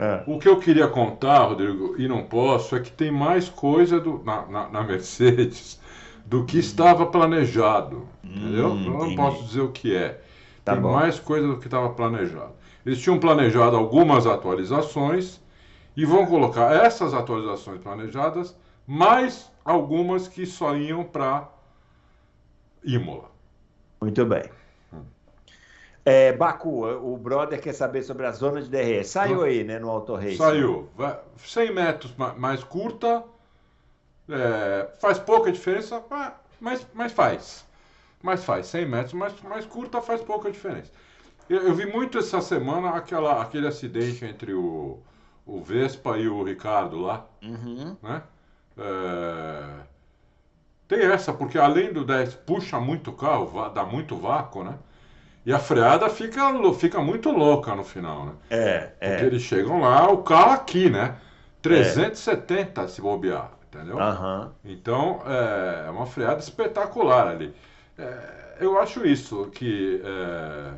É. 0.00 0.22
O 0.26 0.38
que 0.38 0.48
eu 0.48 0.58
queria 0.58 0.88
contar, 0.88 1.44
Rodrigo, 1.44 1.94
e 1.98 2.08
não 2.08 2.24
posso, 2.24 2.74
é 2.74 2.80
que 2.80 2.90
tem 2.90 3.10
mais 3.10 3.50
coisa 3.50 4.00
do, 4.00 4.22
na, 4.24 4.46
na, 4.46 4.68
na 4.70 4.82
Mercedes 4.82 5.78
do 6.24 6.46
que 6.46 6.56
hum. 6.56 6.60
estava 6.60 7.04
planejado. 7.04 8.08
Hum, 8.24 8.30
entendeu? 8.34 8.68
Eu 8.68 9.08
não 9.08 9.14
posso 9.14 9.44
dizer 9.44 9.60
o 9.60 9.70
que 9.70 9.94
é. 9.94 10.22
Tá 10.64 10.72
tem 10.72 10.80
bom. 10.80 10.92
mais 10.92 11.20
coisa 11.20 11.46
do 11.46 11.58
que 11.58 11.66
estava 11.66 11.90
planejado. 11.90 12.52
Eles 12.86 12.98
tinham 12.98 13.18
planejado 13.18 13.76
algumas 13.76 14.26
atualizações 14.26 15.38
e 15.94 16.06
vão 16.06 16.24
colocar 16.24 16.72
essas 16.74 17.12
atualizações 17.12 17.82
planejadas 17.82 18.56
mais 18.86 19.52
algumas 19.62 20.28
que 20.28 20.46
só 20.46 20.74
iam 20.74 21.04
para 21.04 21.46
Imola. 22.82 23.30
Muito 24.00 24.24
bem. 24.24 24.44
É, 26.04 26.32
Baku, 26.32 26.86
o 26.86 27.16
brother 27.16 27.60
quer 27.60 27.74
saber 27.74 28.02
sobre 28.02 28.26
a 28.26 28.32
zona 28.32 28.62
de 28.62 28.70
DRS. 28.70 29.08
Saiu 29.10 29.42
aí, 29.42 29.64
né, 29.64 29.78
no 29.78 29.90
Auto 29.90 30.14
Race. 30.14 30.36
Saiu. 30.36 30.88
100 31.36 31.74
metros 31.74 32.14
mais 32.36 32.64
curta, 32.64 33.22
é, 34.28 34.88
faz 34.98 35.18
pouca 35.18 35.52
diferença, 35.52 36.02
mas, 36.60 36.86
mas 36.94 37.12
faz 37.12 37.64
mas 38.22 38.44
faz 38.44 38.66
100 38.66 38.86
metros 38.86 39.12
mais, 39.14 39.40
mais 39.42 39.66
curta, 39.66 40.00
faz 40.00 40.20
pouca 40.22 40.50
diferença. 40.50 40.90
Eu, 41.48 41.62
eu, 41.62 41.74
vi 41.74 41.86
muito 41.86 42.18
essa 42.18 42.40
semana 42.40 42.90
aquela, 42.90 43.42
aquele 43.42 43.66
acidente 43.66 44.24
entre 44.24 44.52
o, 44.52 44.98
o 45.46 45.60
Vespa 45.60 46.16
e 46.16 46.28
o 46.28 46.42
Ricardo 46.42 47.00
lá. 47.00 47.26
Uhum. 47.42 47.96
Né? 48.02 48.22
É... 48.78 49.90
Tem 50.86 51.00
essa, 51.00 51.32
porque 51.32 51.58
além 51.58 51.92
do 51.92 52.04
10 52.04 52.34
puxa 52.34 52.78
muito 52.78 53.10
o 53.10 53.14
carro, 53.14 53.68
dá 53.70 53.84
muito 53.84 54.16
vácuo, 54.16 54.64
né? 54.64 54.76
E 55.44 55.52
a 55.52 55.58
freada 55.58 56.08
fica, 56.10 56.42
fica 56.74 57.00
muito 57.00 57.30
louca 57.30 57.74
no 57.74 57.82
final, 57.82 58.26
né? 58.26 58.32
É, 58.50 58.92
é. 59.00 59.10
Porque 59.10 59.24
eles 59.26 59.42
chegam 59.42 59.80
lá, 59.80 60.10
o 60.10 60.18
carro 60.18 60.52
aqui, 60.52 60.90
né? 60.90 61.16
370 61.62 62.82
é. 62.82 62.88
se 62.88 63.00
bobear, 63.00 63.50
entendeu? 63.68 63.96
Uhum. 63.96 64.50
Então, 64.64 65.22
é, 65.26 65.86
é 65.86 65.90
uma 65.90 66.06
freada 66.06 66.40
espetacular 66.40 67.28
ali. 67.28 67.54
É, 67.98 68.56
eu 68.60 68.78
acho 68.78 69.06
isso, 69.06 69.46
que 69.46 70.00
é, 70.04 70.72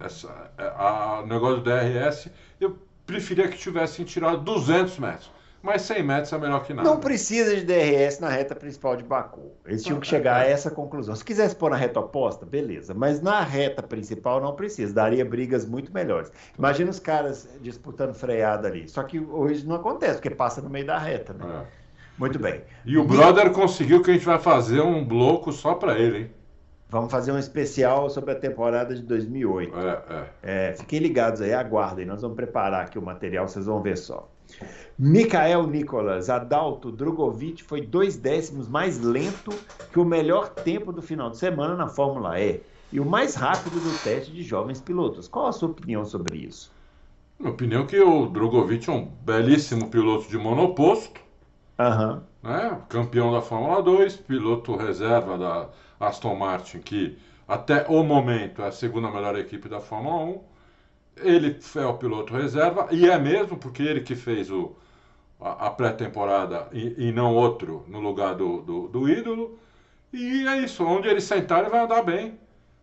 essa, 0.00 0.50
é, 0.56 0.72
a, 0.76 1.20
o 1.22 1.26
negócio 1.26 1.58
do 1.58 1.64
DRS, 1.64 2.30
eu 2.60 2.78
preferia 3.06 3.48
que 3.48 3.58
tivessem 3.58 4.04
tirado 4.04 4.38
200 4.38 4.98
metros. 4.98 5.30
Mas 5.62 5.82
100 5.82 6.02
metros 6.02 6.32
é 6.32 6.38
melhor 6.38 6.64
que 6.64 6.74
nada. 6.74 6.88
Não 6.88 6.98
precisa 6.98 7.54
de 7.54 7.64
DRS 7.64 8.18
na 8.18 8.28
reta 8.28 8.54
principal 8.54 8.96
de 8.96 9.04
Baku. 9.04 9.52
Eles 9.64 9.84
tinham 9.84 10.00
que 10.00 10.06
chegar 10.06 10.40
a 10.40 10.44
essa 10.44 10.70
conclusão. 10.70 11.14
Se 11.14 11.24
quisesse 11.24 11.54
pôr 11.54 11.70
na 11.70 11.76
reta 11.76 12.00
oposta, 12.00 12.44
beleza. 12.44 12.92
Mas 12.92 13.20
na 13.20 13.40
reta 13.42 13.80
principal 13.80 14.40
não 14.40 14.56
precisa. 14.56 14.92
Daria 14.92 15.24
brigas 15.24 15.64
muito 15.64 15.92
melhores. 15.92 16.32
Imagina 16.58 16.90
os 16.90 16.98
caras 16.98 17.48
disputando 17.60 18.12
freada 18.12 18.66
ali. 18.66 18.88
Só 18.88 19.04
que 19.04 19.20
hoje 19.20 19.64
não 19.64 19.76
acontece, 19.76 20.14
porque 20.14 20.30
passa 20.30 20.60
no 20.60 20.68
meio 20.68 20.84
da 20.86 20.98
reta, 20.98 21.32
né? 21.32 21.44
É. 21.46 21.82
Muito 22.18 22.38
bem. 22.38 22.60
E 22.84 22.98
o 22.98 23.04
brother 23.04 23.50
conseguiu 23.52 24.02
que 24.02 24.10
a 24.10 24.14
gente 24.14 24.26
vai 24.26 24.38
fazer 24.38 24.80
um 24.80 25.04
bloco 25.04 25.52
só 25.52 25.74
para 25.74 25.98
ele, 25.98 26.18
hein? 26.18 26.30
Vamos 26.88 27.10
fazer 27.10 27.32
um 27.32 27.38
especial 27.38 28.10
sobre 28.10 28.32
a 28.32 28.34
temporada 28.34 28.94
de 28.94 29.00
2008. 29.02 29.78
É, 29.78 30.02
é. 30.10 30.26
É, 30.42 30.72
fiquem 30.74 30.98
ligados 30.98 31.40
aí, 31.40 31.54
aguardem. 31.54 32.04
Nós 32.04 32.20
vamos 32.20 32.36
preparar 32.36 32.84
aqui 32.84 32.98
o 32.98 33.02
material, 33.02 33.48
vocês 33.48 33.64
vão 33.64 33.80
ver 33.80 33.96
só. 33.96 34.28
Mikael 34.98 35.66
Nicolas, 35.66 36.28
Adalto 36.28 36.92
Drogovic 36.92 37.62
foi 37.62 37.80
dois 37.80 38.16
décimos 38.16 38.68
mais 38.68 39.00
lento 39.00 39.50
que 39.92 39.98
o 39.98 40.04
melhor 40.04 40.50
tempo 40.50 40.92
do 40.92 41.02
final 41.02 41.30
de 41.30 41.38
semana 41.38 41.74
na 41.74 41.88
Fórmula 41.88 42.40
E 42.40 42.60
e 42.92 43.00
o 43.00 43.04
mais 43.04 43.34
rápido 43.34 43.80
do 43.80 44.02
teste 44.02 44.30
de 44.32 44.42
jovens 44.42 44.80
pilotos. 44.80 45.26
Qual 45.26 45.46
a 45.46 45.52
sua 45.52 45.70
opinião 45.70 46.04
sobre 46.04 46.38
isso? 46.38 46.70
Minha 47.38 47.52
opinião 47.52 47.82
é 47.82 47.86
que 47.86 48.00
o 48.00 48.26
Drogovic 48.26 48.88
é 48.88 48.92
um 48.92 49.06
belíssimo 49.24 49.88
piloto 49.88 50.28
de 50.28 50.36
monoposto 50.36 51.20
Uhum. 51.78 52.20
Né? 52.42 52.80
Campeão 52.88 53.32
da 53.32 53.40
Fórmula 53.40 53.82
2, 53.82 54.16
piloto 54.16 54.76
reserva 54.76 55.38
da 55.38 55.68
Aston 55.98 56.34
Martin, 56.36 56.78
que 56.78 57.18
até 57.46 57.86
o 57.88 58.02
momento 58.02 58.62
é 58.62 58.68
a 58.68 58.72
segunda 58.72 59.10
melhor 59.10 59.36
equipe 59.38 59.68
da 59.68 59.80
Fórmula 59.80 60.24
1. 60.24 60.40
Ele 61.16 61.58
é 61.76 61.86
o 61.86 61.94
piloto 61.94 62.34
reserva, 62.34 62.88
e 62.90 63.08
é 63.08 63.18
mesmo 63.18 63.56
porque 63.56 63.82
ele 63.82 64.00
que 64.00 64.14
fez 64.14 64.50
o, 64.50 64.74
a, 65.40 65.66
a 65.66 65.70
pré-temporada 65.70 66.68
e, 66.72 67.08
e, 67.08 67.12
não 67.12 67.34
outro 67.34 67.84
no 67.88 68.00
lugar 68.00 68.34
do, 68.34 68.62
do, 68.62 68.88
do 68.88 69.08
ídolo. 69.08 69.58
E 70.12 70.46
é 70.46 70.58
isso, 70.58 70.84
onde 70.84 71.08
ele 71.08 71.20
sentar, 71.20 71.60
ele 71.60 71.70
vai 71.70 71.80
andar 71.80 72.02
bem. 72.02 72.38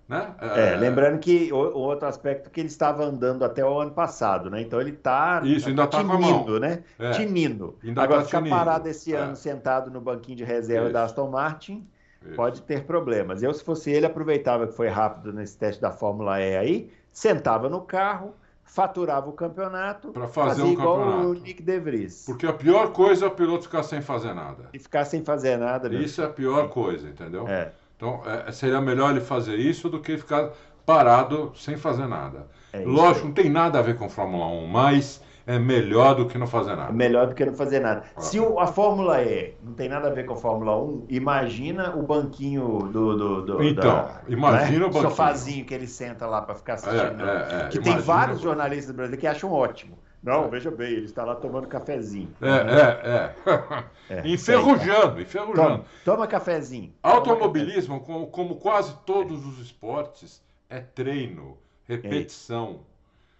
Né? 0.09 0.33
É, 0.41 0.69
é, 0.69 0.75
lembrando 0.75 1.19
que 1.19 1.53
o, 1.53 1.55
o, 1.55 1.81
outro 1.81 2.07
aspecto 2.07 2.49
que 2.49 2.59
ele 2.59 2.67
estava 2.67 3.03
andando 3.03 3.45
até 3.45 3.63
o 3.63 3.79
ano 3.79 3.91
passado, 3.91 4.49
né? 4.49 4.59
Então 4.59 4.81
ele 4.81 4.89
está 4.89 5.39
Isso, 5.45 5.69
ainda 5.69 5.85
tá 5.85 5.99
tinindo, 5.99 6.59
né? 6.59 6.83
É. 6.97 7.11
Tinindo. 7.11 7.77
Ainda 7.83 8.01
Agora 8.01 8.21
tá 8.21 8.25
ficar 8.25 8.39
tinindo. 8.39 8.55
parado 8.55 8.89
esse 8.89 9.13
é. 9.13 9.17
ano 9.17 9.35
sentado 9.35 9.91
no 9.91 10.01
banquinho 10.01 10.35
de 10.35 10.43
reserva 10.43 10.85
Isso. 10.85 10.93
da 10.93 11.03
Aston 11.03 11.29
Martin 11.29 11.87
Isso. 12.25 12.35
pode 12.35 12.63
ter 12.63 12.85
problemas. 12.85 13.43
Eu, 13.43 13.53
se 13.53 13.63
fosse 13.63 13.91
ele, 13.91 14.07
aproveitava 14.07 14.65
que 14.65 14.73
foi 14.73 14.87
rápido 14.87 15.31
nesse 15.31 15.55
teste 15.55 15.79
da 15.79 15.91
Fórmula 15.91 16.41
E 16.41 16.57
aí, 16.57 16.91
sentava 17.11 17.69
no 17.69 17.81
carro, 17.81 18.33
faturava 18.63 19.29
o 19.29 19.33
campeonato 19.33 20.09
para 20.09 20.27
fazer 20.27 20.61
um 20.61 20.71
igual 20.71 20.97
campeonato. 20.99 21.27
o 21.27 21.33
Nick 21.33 21.61
De 21.61 21.79
Vries. 21.79 22.23
Porque 22.25 22.45
a 22.45 22.53
pior 22.53 22.91
coisa 22.91 23.25
é 23.25 23.27
o 23.27 23.31
piloto 23.31 23.63
ficar 23.63 23.83
sem 23.83 24.01
fazer 24.01 24.33
nada. 24.33 24.69
E 24.73 24.79
ficar 24.79 25.05
sem 25.05 25.23
fazer 25.23 25.57
nada. 25.57 25.93
Isso 25.93 26.21
é 26.21 26.25
a 26.25 26.29
pior 26.29 26.69
coisa, 26.69 27.07
entendeu? 27.07 27.47
É. 27.47 27.71
Então, 27.97 28.21
é, 28.25 28.51
seria 28.51 28.79
melhor 28.79 29.11
ele 29.11 29.21
fazer 29.21 29.57
isso 29.57 29.89
do 29.89 29.99
que 29.99 30.17
ficar 30.17 30.51
parado 30.85 31.51
sem 31.55 31.77
fazer 31.77 32.07
nada. 32.07 32.47
É 32.71 32.79
Lógico, 32.79 33.27
não 33.27 33.33
tem 33.33 33.49
nada 33.49 33.79
a 33.79 33.81
ver 33.81 33.97
com 33.97 34.07
Fórmula 34.09 34.45
1, 34.47 34.67
mas 34.67 35.21
é 35.49 35.57
melhor 35.57 36.13
do 36.13 36.27
que 36.27 36.37
não 36.37 36.45
fazer 36.45 36.75
nada. 36.75 36.91
É 36.91 36.93
melhor 36.93 37.25
do 37.25 37.33
que 37.33 37.43
não 37.43 37.55
fazer 37.55 37.79
nada. 37.79 38.03
Ah. 38.15 38.21
Se 38.21 38.37
a 38.37 38.67
Fórmula 38.67 39.19
E 39.23 39.55
não 39.63 39.73
tem 39.73 39.89
nada 39.89 40.07
a 40.07 40.11
ver 40.11 40.27
com 40.27 40.33
a 40.33 40.37
Fórmula 40.37 40.79
1, 40.79 41.07
imagina 41.09 41.95
o 41.95 42.03
banquinho 42.03 42.87
do. 42.93 43.17
do, 43.17 43.41
do 43.41 43.63
então, 43.63 43.83
da, 43.83 44.21
imagina 44.27 44.81
né? 44.81 44.85
o 44.85 44.89
banquinho. 44.89 45.09
sofazinho 45.09 45.65
que 45.65 45.73
ele 45.73 45.87
senta 45.87 46.27
lá 46.27 46.43
para 46.43 46.53
ficar 46.53 46.75
assistindo. 46.75 47.25
É, 47.25 47.63
é, 47.63 47.65
é. 47.65 47.67
que 47.69 47.79
tem 47.79 47.97
vários 47.97 48.41
jornalistas 48.41 48.95
brasileiros 48.95 49.19
que 49.19 49.25
acham 49.25 49.51
ótimo. 49.51 49.97
Não, 50.21 50.45
é. 50.45 50.47
veja 50.49 50.69
bem, 50.69 50.91
ele 50.91 51.05
está 51.05 51.25
lá 51.25 51.33
tomando 51.33 51.67
cafezinho. 51.67 52.29
É, 52.39 52.47
é, 52.47 54.13
é. 54.13 54.21
é 54.21 54.27
enferrujando, 54.29 55.19
enferrujando. 55.19 55.55
Toma, 55.55 55.85
toma 56.05 56.27
cafezinho. 56.27 56.93
Automobilismo, 57.01 58.01
como, 58.01 58.27
como, 58.27 58.55
quase 58.57 58.93
todos 59.03 59.43
os 59.47 59.57
esportes, 59.57 60.43
é 60.69 60.79
treino, 60.79 61.57
repetição. 61.87 62.81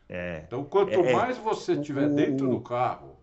É. 0.09 0.43
Então, 0.47 0.63
quanto 0.63 0.91
é, 0.91 1.11
é. 1.11 1.13
mais 1.13 1.37
você 1.37 1.73
estiver 1.73 2.09
dentro 2.09 2.49
do 2.49 2.59
carro, 2.59 3.15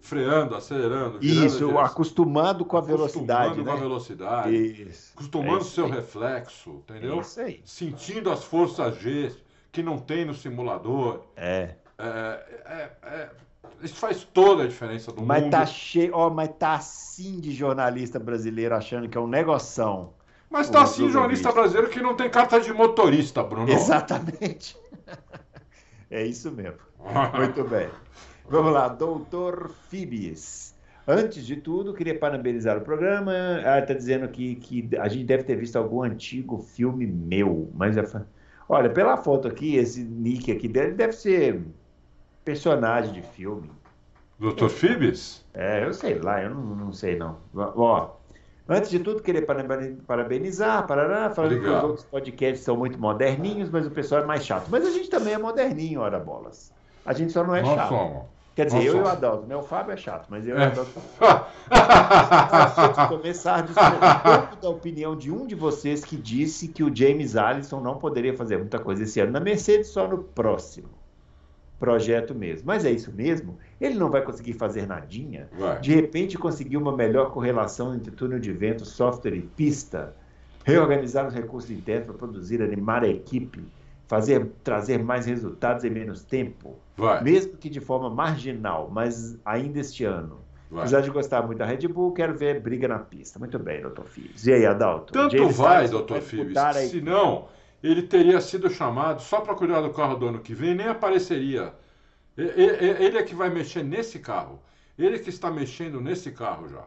freando, 0.00 0.56
acelerando, 0.56 1.24
isso, 1.24 1.78
acostumado 1.78 2.64
com 2.64 2.76
a 2.76 2.80
velocidade, 2.80 3.52
acostumando 3.52 3.64
né? 3.64 3.70
com 3.70 3.78
a 3.78 3.80
velocidade, 3.80 4.82
isso. 4.82 5.12
acostumando 5.14 5.60
o 5.60 5.64
seu 5.64 5.88
reflexo, 5.88 6.82
entendeu? 6.88 7.20
isso 7.20 7.40
aí. 7.40 7.62
Sentindo 7.64 8.30
as 8.30 8.42
forças 8.42 8.98
G 8.98 9.32
que 9.70 9.82
não 9.82 9.96
tem 9.96 10.24
no 10.24 10.34
simulador. 10.34 11.20
É. 11.36 11.76
É, 11.96 12.44
é, 12.66 12.90
é, 13.04 13.30
isso 13.82 13.94
faz 13.94 14.24
toda 14.24 14.64
a 14.64 14.66
diferença 14.66 15.12
do 15.12 15.22
mas 15.22 15.42
mundo. 15.42 15.52
Tá 15.52 15.64
cheio, 15.64 16.30
mas 16.30 16.50
tá 16.58 16.74
assim 16.74 17.38
de 17.38 17.52
jornalista 17.52 18.18
brasileiro 18.18 18.74
achando 18.74 19.08
que 19.08 19.16
é 19.16 19.20
um 19.20 19.26
negoção. 19.26 20.12
Mas 20.50 20.68
tá 20.68 20.82
assim 20.82 21.08
jornalista 21.08 21.50
brasileiro 21.50 21.90
que 21.90 22.00
não 22.00 22.14
tem 22.14 22.28
carta 22.28 22.60
de 22.60 22.72
motorista, 22.72 23.42
Bruno. 23.42 23.70
Exatamente. 23.70 24.76
é 26.14 26.24
isso 26.24 26.50
mesmo. 26.50 26.78
Muito 27.36 27.64
bem. 27.64 27.88
Vamos 28.48 28.72
lá, 28.72 28.88
doutor 28.88 29.70
Fibes. 29.88 30.74
Antes 31.06 31.44
de 31.46 31.56
tudo, 31.56 31.92
queria 31.92 32.18
parabenizar 32.18 32.78
o 32.78 32.80
programa. 32.80 33.32
Ah, 33.64 33.78
está 33.78 33.92
dizendo 33.92 34.28
que, 34.28 34.54
que 34.56 34.88
a 34.96 35.08
gente 35.08 35.24
deve 35.24 35.42
ter 35.42 35.56
visto 35.56 35.76
algum 35.76 36.02
antigo 36.02 36.58
filme 36.58 37.06
meu, 37.06 37.70
mas 37.74 37.96
olha, 38.68 38.88
pela 38.88 39.16
foto 39.16 39.48
aqui, 39.48 39.76
esse 39.76 40.02
nick 40.02 40.50
aqui 40.50 40.66
dele 40.66 40.92
deve 40.92 41.12
ser 41.12 41.62
personagem 42.44 43.12
de 43.12 43.22
filme. 43.22 43.70
Doutor 44.38 44.70
Fibes? 44.70 45.44
É, 45.52 45.84
eu 45.84 45.92
sei 45.92 46.18
lá, 46.18 46.42
eu 46.42 46.50
não, 46.50 46.62
não 46.76 46.92
sei 46.92 47.16
não. 47.16 47.38
Ó, 47.54 48.10
antes 48.68 48.90
de 48.90 48.98
tudo, 48.98 49.22
queria 49.22 49.44
parabenizar, 50.06 50.86
parará, 50.86 51.30
falando 51.30 51.52
Obrigado. 51.52 51.72
que 51.72 51.78
os 51.78 51.90
outros 51.90 52.06
podcasts 52.06 52.64
são 52.64 52.76
muito 52.76 52.98
moderninhos, 52.98 53.70
mas 53.70 53.86
o 53.86 53.90
pessoal 53.90 54.22
é 54.22 54.24
mais 54.24 54.44
chato. 54.44 54.66
Mas 54.70 54.86
a 54.86 54.90
gente 54.90 55.08
também 55.08 55.34
é 55.34 55.38
moderninho, 55.38 56.00
ora 56.00 56.18
bolas. 56.18 56.72
A 57.04 57.12
gente 57.12 57.32
só 57.32 57.44
não 57.44 57.54
é 57.54 57.62
Nós 57.62 57.74
chato. 57.74 57.88
Somos. 57.88 58.22
Quer 58.54 58.66
dizer, 58.66 58.84
eu 58.84 58.98
e 58.98 59.00
o 59.00 59.08
Adalto, 59.08 59.46
né? 59.48 59.56
O 59.56 59.62
Fábio 59.62 59.92
é 59.92 59.96
chato, 59.96 60.26
mas 60.30 60.46
eu 60.46 60.54
e 60.56 60.58
o 60.58 60.62
É. 60.62 60.66
Adalto. 60.66 60.92
Vamos 62.76 63.08
começar 63.08 63.66
pouco 63.66 64.56
da 64.62 64.68
opinião 64.68 65.16
de 65.16 65.30
um 65.32 65.44
de 65.44 65.56
vocês 65.56 66.04
que 66.04 66.16
disse 66.16 66.68
que 66.68 66.84
o 66.84 66.94
James 66.94 67.34
Allison 67.34 67.80
não 67.80 67.96
poderia 67.96 68.36
fazer 68.36 68.58
muita 68.58 68.78
coisa 68.78 69.02
esse 69.02 69.18
ano 69.18 69.32
na 69.32 69.40
Mercedes, 69.40 69.88
só 69.88 70.06
no 70.06 70.18
próximo 70.18 70.88
projeto 71.84 72.34
mesmo. 72.34 72.66
Mas 72.66 72.84
é 72.84 72.90
isso 72.90 73.12
mesmo? 73.12 73.58
Ele 73.80 73.94
não 73.94 74.10
vai 74.10 74.22
conseguir 74.22 74.54
fazer 74.54 74.86
nadinha? 74.86 75.48
Vai. 75.58 75.80
De 75.80 75.94
repente 75.94 76.38
conseguir 76.38 76.76
uma 76.78 76.96
melhor 76.96 77.30
correlação 77.30 77.94
entre 77.94 78.10
túnel 78.10 78.38
de 78.38 78.52
vento, 78.52 78.84
software 78.86 79.34
e 79.34 79.42
pista, 79.42 80.14
reorganizar 80.64 81.26
os 81.26 81.34
recursos 81.34 81.70
internos 81.70 82.06
para 82.06 82.14
produzir, 82.14 82.62
animar 82.62 83.04
a 83.04 83.08
equipe, 83.08 83.62
fazer 84.08 84.46
trazer 84.62 85.02
mais 85.02 85.26
resultados 85.26 85.84
em 85.84 85.90
menos 85.90 86.22
tempo, 86.22 86.76
Vai. 86.96 87.22
mesmo 87.22 87.56
que 87.56 87.68
de 87.68 87.80
forma 87.80 88.08
marginal, 88.08 88.90
mas 88.90 89.38
ainda 89.44 89.80
este 89.80 90.04
ano. 90.04 90.38
vai. 90.70 90.80
Apesar 90.80 91.02
de 91.02 91.10
gostar 91.10 91.42
muito 91.42 91.58
da 91.58 91.66
Red 91.66 91.86
Bull, 91.88 92.12
quero 92.12 92.34
ver 92.34 92.60
briga 92.60 92.88
na 92.88 92.98
pista. 92.98 93.38
Muito 93.38 93.58
bem, 93.58 93.82
doutor 93.82 94.06
Fives. 94.06 94.46
E 94.46 94.52
aí, 94.52 94.64
Adalto? 94.64 95.12
Tanto 95.12 95.36
James 95.36 95.56
vai, 95.56 95.88
doutor 95.88 96.20
Fibes, 96.22 96.58
se 96.90 97.00
não, 97.00 97.46
ele 97.90 98.02
teria 98.02 98.40
sido 98.40 98.70
chamado 98.70 99.20
só 99.22 99.40
para 99.40 99.54
cuidar 99.54 99.80
do 99.80 99.92
carro 99.92 100.16
do 100.16 100.26
ano 100.28 100.40
que 100.40 100.54
vem, 100.54 100.74
nem 100.74 100.88
apareceria. 100.88 101.74
Ele 102.36 103.18
é 103.18 103.22
que 103.22 103.34
vai 103.34 103.50
mexer 103.50 103.82
nesse 103.84 104.18
carro. 104.18 104.62
Ele 104.98 105.18
que 105.18 105.30
está 105.30 105.50
mexendo 105.50 106.00
nesse 106.00 106.32
carro 106.32 106.68
já. 106.68 106.84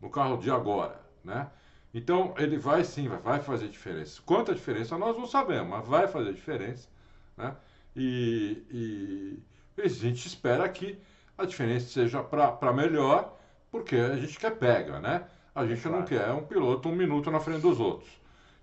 No 0.00 0.10
carro 0.10 0.36
de 0.38 0.50
agora, 0.50 1.00
né? 1.24 1.50
Então, 1.92 2.34
ele 2.38 2.58
vai 2.58 2.84
sim, 2.84 3.08
vai- 3.08 3.40
fazer 3.40 3.68
diferença. 3.68 4.20
Quanta 4.24 4.54
diferença 4.54 4.96
nós 4.98 5.16
não 5.16 5.26
sabemos, 5.26 5.68
mas 5.68 5.86
vai 5.88 6.06
fazer 6.06 6.32
diferença, 6.34 6.88
né? 7.36 7.56
E, 7.96 8.62
e- 8.70 9.82
a 9.82 9.88
gente 9.88 10.26
espera 10.26 10.68
que 10.68 10.98
a 11.36 11.44
diferença 11.44 11.88
seja 11.88 12.22
para 12.22 12.72
melhor, 12.72 13.36
porque 13.70 13.96
a 13.96 14.16
gente 14.16 14.38
quer 14.38 14.56
pega, 14.56 15.00
né? 15.00 15.24
A 15.54 15.66
gente 15.66 15.86
não 15.88 16.04
quer 16.04 16.30
um 16.32 16.44
piloto 16.44 16.88
um 16.88 16.94
minuto 16.94 17.30
na 17.30 17.40
frente 17.40 17.62
dos 17.62 17.80
outros. 17.80 18.10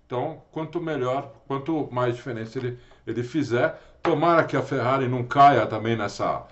Então, 0.06 0.42
quanto 0.52 0.80
melhor, 0.80 1.32
quanto 1.48 1.88
mais 1.90 2.14
diferença 2.14 2.58
ele, 2.58 2.78
ele 3.04 3.24
fizer, 3.24 3.78
tomara 4.02 4.44
que 4.44 4.56
a 4.56 4.62
Ferrari 4.62 5.08
não 5.08 5.24
caia 5.24 5.66
também 5.66 5.96
nessa, 5.96 6.46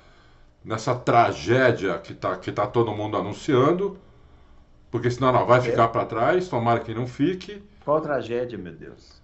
nessa 0.64 0.94
tragédia 0.94 1.98
que 1.98 2.12
está 2.12 2.36
que 2.36 2.50
tá 2.50 2.66
todo 2.66 2.92
mundo 2.92 3.16
anunciando, 3.16 3.96
porque 4.90 5.08
senão 5.08 5.28
ela 5.28 5.44
vai 5.44 5.60
ficar 5.60 5.88
para 5.88 6.04
trás, 6.04 6.48
tomara 6.48 6.80
que 6.80 6.92
não 6.92 7.06
fique. 7.06 7.62
Qual 7.84 8.00
tragédia, 8.00 8.58
meu 8.58 8.72
Deus? 8.72 9.22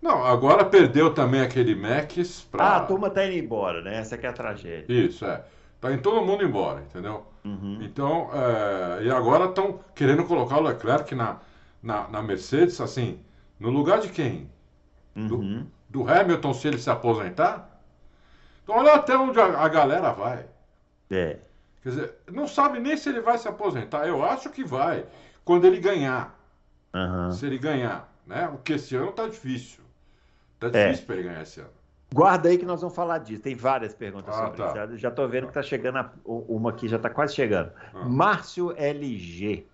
Não, 0.00 0.22
agora 0.22 0.64
perdeu 0.64 1.12
também 1.12 1.40
aquele 1.40 1.74
Max 1.74 2.46
para. 2.50 2.62
Ah, 2.62 2.76
a 2.76 2.80
turma 2.82 3.10
tá 3.10 3.26
indo 3.26 3.36
embora, 3.36 3.80
né? 3.80 3.96
Essa 3.96 4.18
que 4.18 4.26
é 4.26 4.28
a 4.28 4.32
tragédia. 4.32 4.86
Isso, 4.88 5.24
é. 5.24 5.42
Tá 5.80 5.90
indo 5.92 6.02
todo 6.02 6.24
mundo 6.24 6.44
embora, 6.44 6.80
entendeu? 6.82 7.26
Uhum. 7.44 7.78
Então, 7.82 8.30
é, 8.32 9.04
e 9.04 9.10
agora 9.10 9.46
estão 9.46 9.80
querendo 9.94 10.24
colocar 10.24 10.58
o 10.58 10.62
Leclerc 10.62 11.14
na, 11.14 11.38
na, 11.82 12.08
na 12.08 12.22
Mercedes, 12.22 12.80
assim, 12.80 13.18
no 13.70 13.78
lugar 13.78 14.00
de 14.00 14.08
quem? 14.08 14.50
Uhum. 15.16 15.66
Do 15.88 16.08
Hamilton 16.10 16.54
se 16.54 16.66
ele 16.68 16.78
se 16.78 16.90
aposentar? 16.90 17.70
Então, 18.62 18.76
olha 18.76 18.94
até 18.94 19.16
onde 19.16 19.38
a, 19.38 19.44
a 19.60 19.68
galera 19.68 20.12
vai. 20.12 20.46
É. 21.10 21.38
Quer 21.82 21.88
dizer, 21.90 22.14
não 22.32 22.48
sabe 22.48 22.80
nem 22.80 22.96
se 22.96 23.08
ele 23.08 23.20
vai 23.20 23.36
se 23.38 23.46
aposentar. 23.46 24.06
Eu 24.06 24.24
acho 24.24 24.48
que 24.50 24.64
vai, 24.64 25.04
quando 25.44 25.66
ele 25.66 25.78
ganhar. 25.78 26.34
Aham. 26.92 27.30
Se 27.32 27.44
ele 27.46 27.58
ganhar, 27.58 28.10
né? 28.26 28.48
Porque 28.48 28.72
esse 28.74 28.96
ano 28.96 29.12
tá 29.12 29.26
difícil. 29.28 29.84
Tá 30.58 30.68
É. 30.68 30.86
difícil 30.86 31.06
para 31.06 31.14
ele 31.16 31.24
ganhar 31.28 31.42
esse 31.42 31.60
ano. 31.60 31.70
Guarda 32.12 32.48
aí 32.48 32.56
que 32.56 32.64
nós 32.64 32.80
vamos 32.80 32.94
falar 32.96 33.18
disso. 33.18 33.42
Tem 33.42 33.54
várias 33.54 33.92
perguntas 33.94 34.34
Ah, 34.34 34.44
sobre 34.46 34.56
tá. 34.56 34.84
isso. 34.86 34.98
Já- 34.98 35.10
tô 35.10 35.26
vendo 35.28 35.48
que 35.48 35.52
tá 35.52 35.62
chegando 35.62 35.98
a- 35.98 36.12
uma 36.24 36.70
aqui, 36.70 36.86
já 36.88 36.98
tá 36.98 37.10
quase 37.10 37.34
chegando. 37.34 37.72
Ah. 37.92 38.04
Márcio 38.04 38.72
LG. 38.76 39.66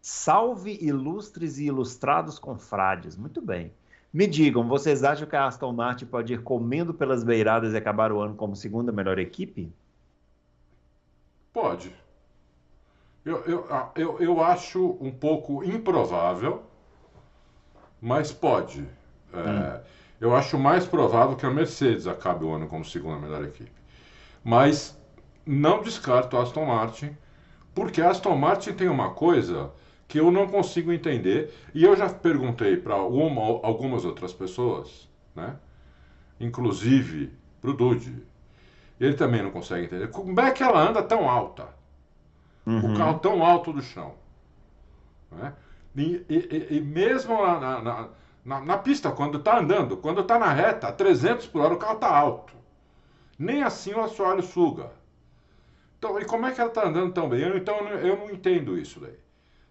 Salve 0.00 0.78
ilustres 0.80 1.58
e 1.58 1.66
ilustrados 1.66 2.38
confrades. 2.38 3.16
Muito 3.16 3.40
bem. 3.42 3.72
Me 4.12 4.26
digam, 4.26 4.66
vocês 4.68 5.04
acham 5.04 5.28
que 5.28 5.36
a 5.36 5.46
Aston 5.46 5.72
Martin 5.72 6.06
pode 6.06 6.32
ir 6.32 6.42
comendo 6.42 6.94
pelas 6.94 7.22
beiradas 7.22 7.74
e 7.74 7.76
acabar 7.76 8.10
o 8.12 8.20
ano 8.20 8.34
como 8.34 8.56
segunda 8.56 8.90
melhor 8.92 9.18
equipe? 9.18 9.72
Pode. 11.52 11.94
Eu, 13.24 13.44
eu, 13.44 13.66
ah, 13.70 13.90
eu, 13.94 14.18
eu 14.20 14.42
acho 14.42 14.96
um 15.00 15.10
pouco 15.10 15.62
improvável, 15.64 16.62
mas 18.00 18.32
pode. 18.32 18.88
É, 19.32 19.82
Eu 20.20 20.34
acho 20.34 20.58
mais 20.58 20.86
provável 20.86 21.36
que 21.36 21.46
a 21.46 21.50
Mercedes 21.50 22.06
acabe 22.06 22.44
o 22.44 22.50
ano 22.50 22.66
como 22.68 22.84
segunda 22.84 23.18
melhor 23.20 23.44
equipe. 23.44 23.72
Mas 24.42 24.98
não 25.46 25.82
descarto 25.82 26.36
a 26.36 26.42
Aston 26.42 26.66
Martin, 26.66 27.16
porque 27.74 28.00
a 28.02 28.10
Aston 28.10 28.36
Martin 28.36 28.72
tem 28.72 28.88
uma 28.88 29.14
coisa 29.14 29.72
que 30.08 30.18
eu 30.18 30.30
não 30.30 30.48
consigo 30.48 30.92
entender, 30.92 31.52
e 31.74 31.84
eu 31.84 31.94
já 31.96 32.08
perguntei 32.08 32.76
para 32.78 32.94
algumas 32.94 34.04
outras 34.04 34.32
pessoas, 34.32 35.08
né? 35.36 35.56
inclusive 36.40 37.32
para 37.60 37.70
o 37.70 37.74
Dude, 37.74 38.26
ele 38.98 39.14
também 39.14 39.42
não 39.42 39.50
consegue 39.50 39.84
entender. 39.86 40.08
Como 40.10 40.40
é 40.40 40.50
que 40.50 40.62
ela 40.62 40.80
anda 40.80 41.02
tão 41.02 41.28
alta? 41.28 41.68
Uhum. 42.66 42.94
O 42.94 42.96
carro 42.96 43.18
tão 43.20 43.44
alto 43.44 43.72
do 43.72 43.82
chão. 43.82 44.14
né? 45.30 45.54
E, 45.96 46.24
e- 46.28 46.76
e- 46.76 46.80
mesmo 46.80 47.42
na, 47.44 47.80
na- 47.80 48.08
na- 48.44 48.60
na- 48.60 48.78
pista, 48.78 49.10
quando 49.10 49.38
está 49.38 49.58
andando, 49.58 49.96
quando 49.96 50.20
está 50.20 50.38
na 50.38 50.52
reta, 50.52 50.88
a 50.88 50.92
300 50.92 51.46
por 51.46 51.60
hora, 51.62 51.74
o 51.74 51.78
carro 51.78 51.94
está 51.94 52.14
alto. 52.16 52.54
Nem 53.38 53.62
assim 53.62 53.92
o 53.94 54.00
assoalho 54.02 54.42
suga. 54.42 54.90
Então, 55.98 56.18
e 56.20 56.24
como 56.24 56.46
é 56.46 56.52
que 56.52 56.60
ela 56.60 56.68
está 56.70 56.86
andando 56.86 57.12
tão 57.12 57.28
bem? 57.28 57.40
Eu, 57.40 57.56
então, 57.56 57.76
eu 57.88 58.16
não 58.16 58.30
entendo 58.30 58.78
isso 58.78 59.00
daí. 59.00 59.16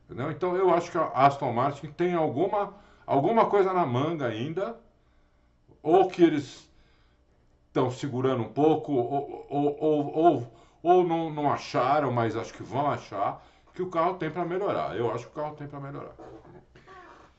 Entendeu? 0.10 0.32
Então, 0.32 0.56
eu 0.56 0.74
acho 0.74 0.89
que 0.89 0.98
a 0.98 1.12
Aston 1.13 1.52
Martin 1.52 1.88
tem 1.88 2.13
alguma, 2.13 2.74
alguma 3.06 3.46
coisa 3.46 3.74
na 3.74 3.86
manga 3.86 4.26
ainda, 4.26 4.78
ou 5.84 6.08
que 6.08 6.24
eles 6.24 6.65
estão 7.67 7.91
segurando 7.91 8.43
um 8.43 8.50
pouco, 8.50 8.93
ou, 8.93 9.46
ou, 9.50 9.78
ou, 9.80 10.15
ou, 10.15 10.54
ou 10.82 11.08
não, 11.08 11.30
não 11.30 11.52
acharam, 11.52 12.10
mas 12.12 12.38
acho 12.38 12.54
que 12.54 12.63
vão 12.63 12.89
achar, 12.89 13.46
que 13.74 13.82
o 13.84 13.89
carro 13.89 14.15
tem 14.15 14.32
para 14.32 14.46
melhorar. 14.46 14.98
Eu 14.98 15.12
acho 15.12 15.26
que 15.26 15.32
o 15.38 15.41
carro 15.43 15.56
tem 15.56 15.67
para 15.67 15.80
melhorar. 15.80 16.15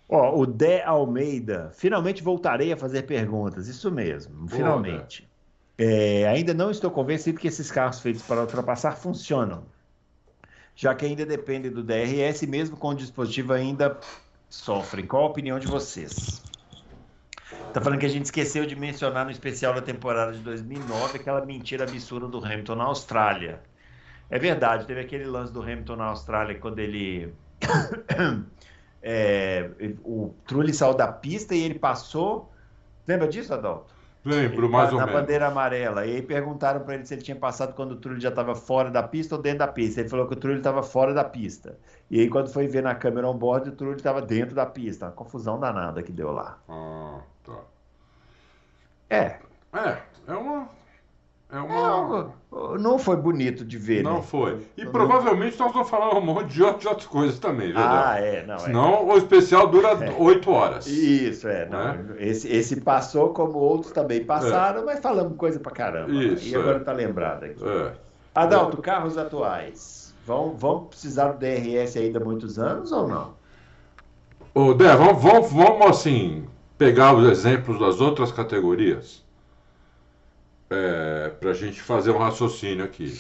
Ó, 0.08 0.38
o 0.38 0.46
Dé 0.46 0.84
Almeida. 0.84 1.70
Finalmente 1.74 2.22
voltarei 2.22 2.72
a 2.72 2.76
fazer 2.76 3.02
perguntas. 3.02 3.66
Isso 3.66 3.90
mesmo, 3.90 4.46
finalmente. 4.48 5.28
É, 5.76 6.26
ainda 6.26 6.52
não 6.52 6.70
estou 6.70 6.90
convencido 6.90 7.38
que 7.38 7.48
esses 7.48 7.70
carros 7.70 8.00
feitos 8.00 8.22
para 8.22 8.40
ultrapassar 8.40 8.96
funcionam, 8.96 9.64
já 10.78 10.94
que 10.94 11.04
ainda 11.04 11.26
dependem 11.26 11.72
do 11.72 11.82
DRS, 11.82 12.42
mesmo 12.42 12.76
com 12.76 12.90
o 12.90 12.94
dispositivo 12.94 13.52
ainda 13.52 13.98
sofrem. 14.48 15.04
Qual 15.04 15.24
a 15.24 15.26
opinião 15.26 15.58
de 15.58 15.66
vocês? 15.66 16.40
Tá 17.72 17.80
falando 17.80 17.98
que 17.98 18.06
a 18.06 18.08
gente 18.08 18.26
esqueceu 18.26 18.64
de 18.64 18.76
mencionar 18.76 19.24
no 19.24 19.32
especial 19.32 19.74
da 19.74 19.82
temporada 19.82 20.32
de 20.32 20.38
2009 20.38 21.18
aquela 21.18 21.44
mentira 21.44 21.82
absurda 21.82 22.28
do 22.28 22.38
Hamilton 22.38 22.76
na 22.76 22.84
Austrália. 22.84 23.60
É 24.30 24.38
verdade, 24.38 24.86
teve 24.86 25.00
aquele 25.00 25.24
lance 25.24 25.52
do 25.52 25.60
Hamilton 25.60 25.96
na 25.96 26.04
Austrália 26.04 26.56
quando 26.56 26.78
ele. 26.78 27.34
é, 29.02 29.70
o 30.04 30.32
Trulli 30.46 30.72
saiu 30.72 30.94
da 30.94 31.10
pista 31.10 31.56
e 31.56 31.64
ele 31.64 31.76
passou. 31.76 32.52
Lembra 33.04 33.26
disso, 33.26 33.52
Adalto? 33.52 33.97
Lembro, 34.24 34.68
Ele 34.68 34.68
mais 34.68 34.90
tá 34.90 34.94
ou 34.94 35.00
na 35.00 35.06
menos. 35.06 35.20
bandeira 35.20 35.46
amarela. 35.48 36.06
E 36.06 36.16
aí 36.16 36.22
perguntaram 36.22 36.80
para 36.84 36.94
ele 36.94 37.06
se 37.06 37.14
ele 37.14 37.22
tinha 37.22 37.36
passado 37.36 37.74
quando 37.74 37.92
o 37.92 37.96
Trulli 37.96 38.20
já 38.20 38.28
estava 38.30 38.54
fora 38.54 38.90
da 38.90 39.02
pista 39.02 39.36
ou 39.36 39.42
dentro 39.42 39.60
da 39.60 39.68
pista. 39.68 40.00
Ele 40.00 40.08
falou 40.08 40.26
que 40.26 40.34
o 40.34 40.36
Trulli 40.36 40.58
estava 40.58 40.82
fora 40.82 41.14
da 41.14 41.24
pista. 41.24 41.78
E 42.10 42.20
aí, 42.20 42.28
quando 42.28 42.48
foi 42.52 42.66
ver 42.68 42.82
na 42.82 42.94
câmera 42.94 43.28
on-board, 43.28 43.68
o 43.70 43.72
Trulli 43.76 43.96
estava 43.96 44.20
dentro 44.22 44.54
da 44.54 44.66
pista. 44.66 45.06
Uma 45.06 45.12
confusão 45.12 45.58
danada 45.60 46.02
que 46.02 46.12
deu 46.12 46.30
lá. 46.32 46.62
Ah, 46.68 47.20
tá. 47.44 47.64
É. 49.10 49.40
É, 49.72 50.02
é 50.26 50.32
uma. 50.34 50.68
É 51.50 51.58
uma. 51.58 52.30
Não, 52.52 52.76
não 52.78 52.98
foi 52.98 53.16
bonito 53.16 53.64
de 53.64 53.78
ver, 53.78 54.02
Não 54.02 54.16
né? 54.16 54.22
foi. 54.22 54.66
E 54.76 54.84
Não- 54.84 54.92
provavelmente 54.92 55.58
nós 55.58 55.72
vamos 55.72 55.88
falar 55.88 56.14
um 56.14 56.20
monte 56.20 56.48
de 56.48 56.62
outras 56.62 57.06
coisas 57.06 57.38
também, 57.38 57.68
viu? 57.68 57.78
Ah, 57.78 58.16
é. 58.18 58.44
Não, 58.46 58.54
é. 58.56 58.58
Senão 58.58 59.08
o 59.08 59.16
especial 59.16 59.66
dura 59.66 59.88
É. 60.04 60.14
oito 60.18 60.50
horas. 60.50 60.86
Isso, 60.86 61.48
é. 61.48 61.66
Não, 61.66 61.78
Né? 61.94 62.16
esse, 62.18 62.48
esse 62.52 62.80
passou 62.82 63.30
como 63.30 63.58
outros 63.58 63.92
também 63.92 64.22
passaram, 64.24 64.84
mas 64.84 65.00
falamos 65.00 65.36
coisa 65.38 65.58
pra 65.58 65.72
caramba. 65.72 66.12
Isso, 66.12 66.46
e 66.48 66.54
agora 66.54 66.76
é. 66.76 66.80
tá 66.80 66.92
lembrado 66.92 67.44
aqui. 67.44 67.64
É. 67.64 67.92
Adalto, 68.34 68.76
carros 68.82 69.16
atuais. 69.16 70.14
Vão, 70.26 70.54
vão 70.54 70.84
precisar 70.84 71.32
do 71.32 71.38
DRS 71.38 71.96
ainda 71.96 72.18
há 72.20 72.24
muitos 72.24 72.58
anos 72.58 72.92
ou 72.92 73.08
não? 73.08 73.32
Ô, 74.54 74.74
Dé, 74.74 74.94
vamos, 74.94 75.22
vamos, 75.22 75.50
vamos 75.50 75.86
assim 75.86 76.44
pegar 76.76 77.14
os 77.14 77.26
exemplos 77.26 77.80
das 77.80 78.00
outras 78.02 78.30
categorias 78.30 79.24
para 81.40 81.50
a 81.50 81.54
gente 81.54 81.80
fazer 81.80 82.10
um 82.12 82.18
raciocínio 82.18 82.84
aqui. 82.84 83.18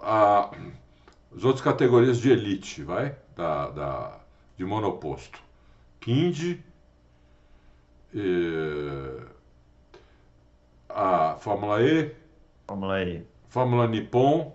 A- 0.00 0.50
as 1.36 1.44
outras 1.44 1.62
categorias 1.62 2.18
de 2.18 2.30
elite, 2.30 2.82
vai? 2.82 3.16
Da, 3.36 3.70
da- 3.70 4.20
de 4.56 4.64
monoposto. 4.64 5.40
Kindy, 6.00 6.62
eh, 8.14 9.26
a 10.88 11.36
Fórmula 11.38 11.80
E, 11.82 12.12
lá 12.68 12.94
aí. 12.96 13.24
Fórmula 13.48 13.86
Nippon, 13.86 14.52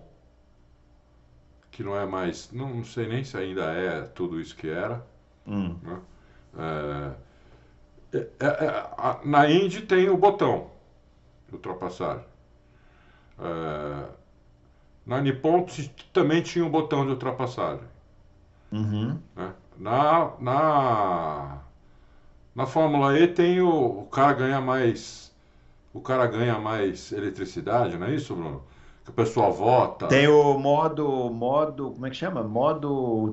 que 1.72 1.84
não 1.84 1.96
é 1.98 2.06
mais, 2.06 2.52
não, 2.52 2.70
não, 2.76 2.84
sei 2.84 3.08
nem 3.08 3.24
se 3.24 3.38
ainda 3.38 3.64
é 3.74 4.02
tudo 4.04 4.40
isso 4.40 4.56
que 4.56 4.70
era. 4.70 5.06
Hum. 5.48 5.76
Né? 5.84 6.02
É, 8.14 8.18
é, 8.18 8.46
é, 8.46 8.68
a, 8.98 9.20
na 9.24 9.50
Indy 9.50 9.82
tem 9.82 10.10
o 10.10 10.18
botão 10.18 10.70
ultrapassagem. 11.54 12.26
É, 13.40 14.06
na 15.06 15.22
Nippon 15.22 15.66
também 16.14 16.42
tinha 16.42 16.66
um 16.66 16.70
botão 16.70 17.06
de 17.06 17.12
ultrapassagem. 17.12 17.86
Uhum. 18.72 19.20
Né? 19.36 19.54
Na, 19.78 20.32
na, 20.40 21.58
na 22.56 22.66
Fórmula 22.66 23.20
E 23.20 23.28
tem 23.28 23.60
o, 23.62 24.02
o 24.02 24.06
cara 24.06 24.34
ganha 24.34 24.62
mais 24.62 25.32
o 25.94 26.00
cara 26.00 26.26
ganha 26.26 26.58
mais 26.58 27.12
eletricidade, 27.12 27.98
não 27.98 28.08
é 28.08 28.16
isso, 28.16 28.34
Bruno? 28.34 28.64
Que 29.04 29.10
o 29.10 29.14
pessoal 29.14 29.52
vota. 29.52 30.08
Tem 30.08 30.28
o 30.28 30.58
modo, 30.58 31.30
modo, 31.30 31.92
como 31.92 32.06
é 32.06 32.10
que 32.10 32.16
chama? 32.16 32.44
Modo 32.44 33.30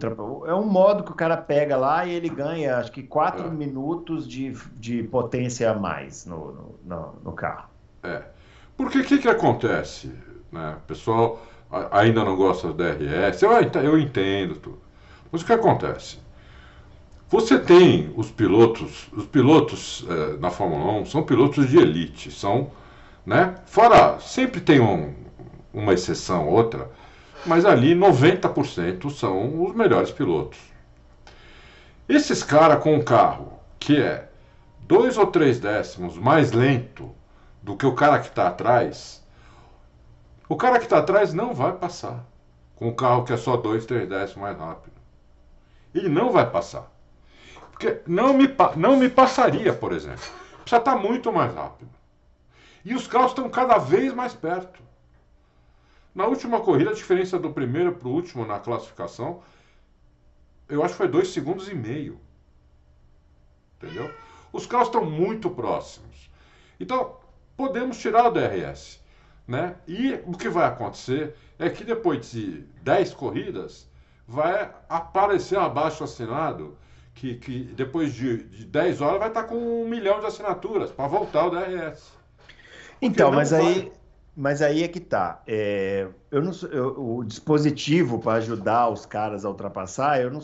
É 0.46 0.54
um 0.54 0.66
modo 0.66 1.04
que 1.04 1.12
o 1.12 1.14
cara 1.14 1.36
pega 1.36 1.76
lá 1.76 2.06
e 2.06 2.12
ele 2.12 2.28
ganha, 2.28 2.78
acho 2.78 2.90
que 2.90 3.02
4 3.02 3.46
é. 3.46 3.50
minutos 3.50 4.26
de, 4.26 4.52
de 4.76 5.02
potência 5.04 5.70
a 5.70 5.74
mais 5.74 6.24
no, 6.24 6.52
no, 6.52 6.74
no, 6.84 7.12
no 7.22 7.32
carro. 7.32 7.68
É. 8.02 8.22
Porque 8.76 8.98
o 8.98 9.04
que, 9.04 9.18
que 9.18 9.28
acontece? 9.28 10.12
Né? 10.52 10.76
O 10.76 10.86
pessoal 10.86 11.42
ainda 11.90 12.24
não 12.24 12.36
gosta 12.36 12.68
do 12.68 12.74
DRS, 12.74 13.42
eu, 13.42 13.52
eu 13.52 13.98
entendo 13.98 14.54
tudo. 14.56 14.80
Mas 15.30 15.42
o 15.42 15.44
que 15.44 15.52
acontece? 15.52 16.18
Você 17.28 17.58
tem 17.58 18.10
os 18.16 18.30
pilotos, 18.30 19.08
os 19.12 19.26
pilotos 19.26 20.06
eh, 20.08 20.38
na 20.40 20.48
Fórmula 20.48 20.92
1 21.00 21.06
são 21.06 21.22
pilotos 21.22 21.68
de 21.68 21.76
elite, 21.76 22.30
são, 22.30 22.70
né? 23.26 23.54
Fora, 23.66 24.18
sempre 24.18 24.62
tem 24.62 24.80
um, 24.80 25.12
uma 25.74 25.92
exceção, 25.92 26.48
outra, 26.48 26.90
mas 27.44 27.66
ali 27.66 27.94
90% 27.94 29.10
são 29.10 29.62
os 29.62 29.74
melhores 29.74 30.10
pilotos. 30.10 30.58
Esses 32.08 32.42
caras 32.42 32.82
com 32.82 32.94
um 32.94 33.02
carro 33.02 33.60
que 33.78 33.98
é 33.98 34.30
dois 34.80 35.18
ou 35.18 35.26
três 35.26 35.60
décimos 35.60 36.16
mais 36.16 36.52
lento 36.52 37.14
do 37.62 37.76
que 37.76 37.86
o 37.86 37.94
cara 37.94 38.18
que 38.20 38.28
está 38.28 38.48
atrás, 38.48 39.24
o 40.48 40.56
cara 40.56 40.78
que 40.78 40.84
está 40.84 40.98
atrás 40.98 41.34
não 41.34 41.54
vai 41.54 41.72
passar 41.72 42.24
com 42.78 42.88
um 42.88 42.94
carro 42.94 43.24
que 43.24 43.32
é 43.32 43.36
só 43.36 43.56
dois, 43.56 43.84
três 43.84 44.08
décimos 44.08 44.42
mais 44.42 44.58
rápido. 44.58 44.94
Ele 45.92 46.08
não 46.08 46.30
vai 46.30 46.48
passar. 46.48 46.90
Porque 47.72 48.00
não 48.06 48.32
me, 48.32 48.48
não 48.76 48.96
me 48.96 49.08
passaria, 49.08 49.72
por 49.72 49.92
exemplo. 49.92 50.24
Precisa 50.60 50.78
estar 50.78 50.96
muito 50.96 51.32
mais 51.32 51.52
rápido. 51.52 51.90
E 52.84 52.94
os 52.94 53.06
carros 53.06 53.32
estão 53.32 53.50
cada 53.50 53.78
vez 53.78 54.14
mais 54.14 54.32
perto. 54.32 54.80
Na 56.14 56.26
última 56.26 56.60
corrida, 56.60 56.90
a 56.90 56.94
diferença 56.94 57.38
do 57.38 57.52
primeiro 57.52 57.92
para 57.92 58.08
o 58.08 58.12
último 58.12 58.46
na 58.46 58.58
classificação, 58.58 59.42
eu 60.68 60.82
acho 60.82 60.94
que 60.94 60.98
foi 60.98 61.08
dois 61.08 61.28
segundos 61.28 61.68
e 61.68 61.74
meio. 61.74 62.20
Entendeu? 63.76 64.12
Os 64.52 64.66
carros 64.66 64.88
estão 64.88 65.04
muito 65.04 65.50
próximos. 65.50 66.30
Então, 66.80 67.17
podemos 67.58 67.98
tirar 67.98 68.28
o 68.28 68.30
DRS. 68.30 69.00
Né? 69.46 69.74
E 69.86 70.20
o 70.24 70.32
que 70.32 70.48
vai 70.48 70.66
acontecer 70.66 71.34
é 71.58 71.68
que 71.68 71.82
depois 71.82 72.30
de 72.30 72.64
10 72.82 73.14
corridas, 73.14 73.88
vai 74.26 74.70
aparecer 74.88 75.58
abaixo 75.58 76.04
assinado 76.04 76.76
que, 77.14 77.34
que 77.34 77.64
depois 77.74 78.14
de, 78.14 78.44
de 78.44 78.64
10 78.66 79.00
horas 79.00 79.18
vai 79.18 79.28
estar 79.28 79.44
com 79.44 79.56
um 79.56 79.88
milhão 79.88 80.20
de 80.20 80.26
assinaturas 80.26 80.92
para 80.92 81.08
voltar 81.08 81.46
o 81.46 81.50
DRS. 81.50 82.12
Então, 83.02 83.32
mas 83.32 83.50
vai. 83.50 83.60
aí, 83.60 83.92
mas 84.36 84.62
aí 84.62 84.84
é 84.84 84.88
que 84.88 85.00
tá. 85.00 85.42
É, 85.46 86.06
eu 86.30 86.42
não, 86.42 86.52
eu, 86.70 87.16
o 87.16 87.24
dispositivo 87.24 88.20
para 88.20 88.34
ajudar 88.34 88.88
os 88.90 89.04
caras 89.06 89.44
a 89.44 89.48
ultrapassar, 89.48 90.20
eu 90.20 90.30
não, 90.30 90.40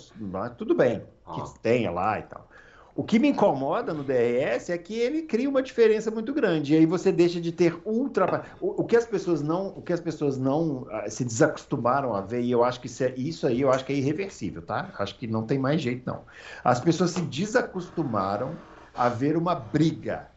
tudo 0.57 0.75
bem 0.75 1.01
que 1.01 1.41
ah. 1.41 1.55
tenha 1.63 1.91
lá 1.91 2.19
e 2.19 2.23
tal. 2.23 2.49
O 2.97 3.03
que 3.03 3.19
me 3.19 3.29
incomoda 3.29 3.93
no 3.93 4.05
DRS 4.05 4.71
é 4.71 4.79
que 4.79 4.95
ele 4.95 5.23
cria 5.23 5.51
uma 5.51 5.61
diferença 5.61 6.13
muito 6.13 6.33
grande. 6.33 6.75
E 6.75 6.77
aí 6.77 6.87
você 6.87 7.11
deixa 7.11 7.41
de 7.41 7.51
ter 7.51 7.77
ultra. 7.85 8.45
O, 8.61 8.83
o 8.83 8.85
que 8.85 8.97
as 8.97 9.05
pessoas 9.05 9.43
não, 9.43 9.69
o 9.77 9.83
que 9.83 9.93
as 9.93 10.01
pessoas 10.01 10.39
não 10.39 10.83
uh, 10.83 10.89
se 11.09 11.25
desacostumaram 11.25 12.15
a 12.15 12.21
ver, 12.21 12.43
e 12.43 12.53
eu 12.53 12.63
acho 12.63 12.81
que 12.81 12.87
isso, 12.87 13.03
é, 13.03 13.13
isso 13.17 13.47
aí 13.49 13.61
eu 13.61 13.73
acho 13.73 13.85
que 13.85 13.93
é 13.93 13.97
irreversível, 13.97 14.63
tá? 14.63 14.93
Acho 14.97 15.19
que 15.19 15.27
não 15.27 15.43
tem 15.43 15.59
mais 15.59 15.83
jeito, 15.83 16.05
não. 16.07 16.23
As 16.63 16.79
pessoas 16.79 17.11
se 17.11 17.21
desacostumaram 17.23 18.55
a 18.95 19.09
ver 19.09 19.37
uma 19.37 19.57
briga. 19.57 20.29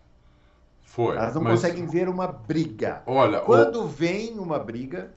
Foi. 0.82 1.16
Elas 1.16 1.36
não 1.36 1.44
mas... 1.44 1.62
conseguem 1.62 1.86
ver 1.86 2.10
uma 2.10 2.26
briga. 2.26 3.04
Olha, 3.06 3.42
quando 3.42 3.84
o... 3.84 3.88
vem 3.88 4.40
uma 4.40 4.58
briga, 4.58 5.12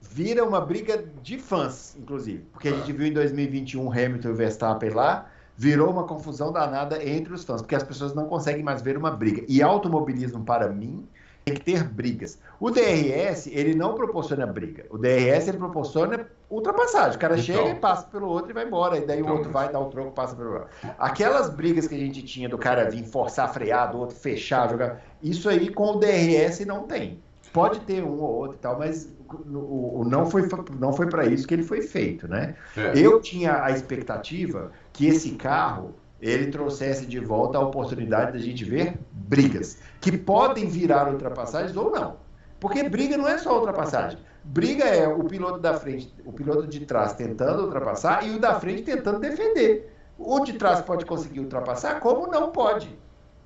vira 0.00 0.44
uma 0.44 0.60
briga 0.60 1.04
de 1.22 1.38
fãs, 1.38 1.96
inclusive. 1.96 2.44
Porque 2.50 2.66
a 2.66 2.72
é. 2.72 2.74
gente 2.74 2.92
viu 2.92 3.06
em 3.06 3.12
2021 3.12 3.88
Hamilton 3.88 4.30
e 4.30 4.32
Verstappen 4.32 4.90
lá 4.90 5.30
virou 5.62 5.92
uma 5.92 6.02
confusão 6.02 6.50
danada 6.50 7.00
entre 7.08 7.32
os 7.32 7.44
fãs, 7.44 7.62
porque 7.62 7.76
as 7.76 7.84
pessoas 7.84 8.12
não 8.12 8.26
conseguem 8.26 8.64
mais 8.64 8.82
ver 8.82 8.96
uma 8.96 9.12
briga. 9.12 9.44
E 9.48 9.62
automobilismo, 9.62 10.44
para 10.44 10.68
mim, 10.68 11.06
tem 11.44 11.54
que 11.54 11.60
ter 11.60 11.84
brigas. 11.84 12.36
O 12.58 12.68
DRS, 12.68 13.46
ele 13.46 13.72
não 13.72 13.94
proporciona 13.94 14.44
briga. 14.44 14.86
O 14.90 14.98
DRS, 14.98 15.46
ele 15.46 15.58
proporciona 15.58 16.26
ultrapassagem. 16.50 17.16
O 17.16 17.20
cara 17.20 17.34
então, 17.34 17.44
chega 17.44 17.68
e 17.70 17.74
passa 17.76 18.08
pelo 18.08 18.26
outro 18.26 18.50
e 18.50 18.54
vai 18.54 18.66
embora. 18.66 18.98
E 18.98 19.06
daí 19.06 19.20
então, 19.20 19.34
o 19.34 19.36
outro 19.36 19.52
vai 19.52 19.70
dar 19.70 19.78
o 19.78 19.84
troco 19.84 20.10
passa 20.10 20.34
pelo 20.34 20.52
outro. 20.52 20.68
Aquelas 20.98 21.48
brigas 21.48 21.86
que 21.86 21.94
a 21.94 21.98
gente 21.98 22.24
tinha 22.24 22.48
do 22.48 22.58
cara 22.58 22.90
vir 22.90 23.04
forçar 23.04 23.52
frear, 23.54 23.92
do 23.92 23.98
outro 23.98 24.16
fechar, 24.16 24.68
jogar. 24.68 25.00
Isso 25.22 25.48
aí 25.48 25.68
com 25.68 25.92
o 25.92 26.00
DRS 26.00 26.66
não 26.66 26.88
tem. 26.88 27.22
Pode 27.52 27.78
ter 27.80 28.02
um 28.02 28.18
ou 28.18 28.34
outro 28.34 28.56
e 28.56 28.60
tal, 28.60 28.78
mas 28.80 29.08
o, 29.34 30.04
não 30.06 30.26
foi, 30.26 30.48
não 30.78 30.92
foi 30.92 31.06
para 31.08 31.26
isso 31.26 31.46
que 31.46 31.54
ele 31.54 31.62
foi 31.62 31.82
feito, 31.82 32.28
né? 32.28 32.54
É. 32.76 32.92
Eu 32.96 33.20
tinha 33.20 33.62
a 33.62 33.70
expectativa 33.70 34.72
que 34.92 35.06
esse 35.06 35.32
carro 35.32 35.94
ele 36.20 36.46
trouxesse 36.46 37.04
de 37.04 37.18
volta 37.18 37.58
a 37.58 37.60
oportunidade 37.60 38.32
da 38.32 38.38
gente 38.38 38.64
ver 38.64 38.96
brigas, 39.10 39.78
que 40.00 40.16
podem 40.16 40.68
virar 40.68 41.10
ultrapassagens 41.10 41.76
ou 41.76 41.90
não. 41.90 42.16
Porque 42.60 42.88
briga 42.88 43.16
não 43.16 43.28
é 43.28 43.38
só 43.38 43.58
ultrapassagem. 43.58 44.18
Briga 44.44 44.84
é 44.84 45.08
o 45.08 45.24
piloto 45.24 45.58
da 45.58 45.74
frente, 45.74 46.14
o 46.24 46.32
piloto 46.32 46.66
de 46.66 46.86
trás 46.86 47.12
tentando 47.12 47.64
ultrapassar 47.64 48.26
e 48.26 48.36
o 48.36 48.38
da 48.38 48.58
frente 48.58 48.82
tentando 48.82 49.18
defender. 49.18 49.92
O 50.16 50.40
de 50.40 50.52
trás 50.52 50.80
pode 50.80 51.04
conseguir 51.04 51.40
ultrapassar, 51.40 51.98
como 51.98 52.28
não 52.28 52.50
pode. 52.52 52.88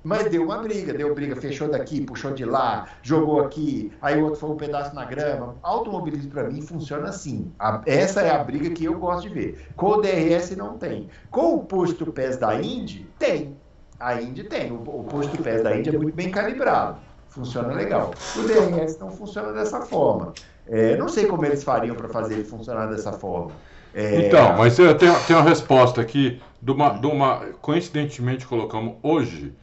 Mas 0.07 0.29
deu 0.29 0.41
uma 0.41 0.59
briga, 0.59 0.93
deu 0.93 1.13
briga, 1.13 1.35
fechou 1.35 1.67
daqui, 1.67 1.99
puxou 1.99 2.31
de 2.31 2.45
lá, 2.45 2.87
jogou 3.03 3.41
aqui, 3.41 3.91
aí 4.01 4.17
o 4.21 4.23
outro 4.23 4.39
foi 4.39 4.51
um 4.51 4.55
pedaço 4.55 4.95
na 4.95 5.03
grama. 5.03 5.55
Automobilismo 5.61 6.31
para 6.31 6.45
mim 6.45 6.61
funciona 6.61 7.09
assim. 7.09 7.51
A, 7.59 7.81
essa 7.85 8.21
é 8.21 8.33
a 8.33 8.41
briga 8.41 8.69
que 8.69 8.85
eu 8.85 8.97
gosto 8.97 9.23
de 9.23 9.33
ver. 9.33 9.67
Com 9.75 9.87
o 9.87 10.01
DRS 10.01 10.55
não 10.55 10.77
tem. 10.77 11.09
Com 11.29 11.55
o 11.55 11.65
posto 11.65 12.09
pés 12.13 12.37
da 12.37 12.55
Indy, 12.55 13.05
tem. 13.19 13.57
A 13.99 14.21
Indy 14.21 14.45
tem. 14.45 14.71
O, 14.71 14.75
o 14.75 15.03
posto 15.03 15.43
pés 15.43 15.61
da 15.61 15.77
Indy 15.77 15.89
é 15.89 15.97
muito 15.97 16.15
bem 16.15 16.31
calibrado. 16.31 16.99
Funciona 17.27 17.73
legal. 17.73 18.13
O 18.37 18.43
DRS 18.43 18.97
não 18.99 19.11
funciona 19.11 19.51
dessa 19.51 19.81
forma. 19.81 20.31
É, 20.65 20.95
não 20.95 21.09
sei 21.09 21.25
como 21.25 21.43
eles 21.43 21.65
fariam 21.65 21.97
para 21.97 22.07
fazer 22.07 22.35
ele 22.35 22.45
funcionar 22.45 22.85
dessa 22.85 23.11
forma. 23.11 23.51
É... 23.93 24.25
Então, 24.25 24.55
mas 24.57 24.79
eu 24.79 24.97
tenho, 24.97 25.13
tenho 25.25 25.39
uma 25.39 25.49
resposta 25.49 25.99
aqui 25.99 26.41
de 26.61 26.71
uma, 26.71 26.91
de 26.91 27.07
uma. 27.07 27.41
Coincidentemente 27.61 28.47
colocamos 28.47 28.95
hoje 29.03 29.53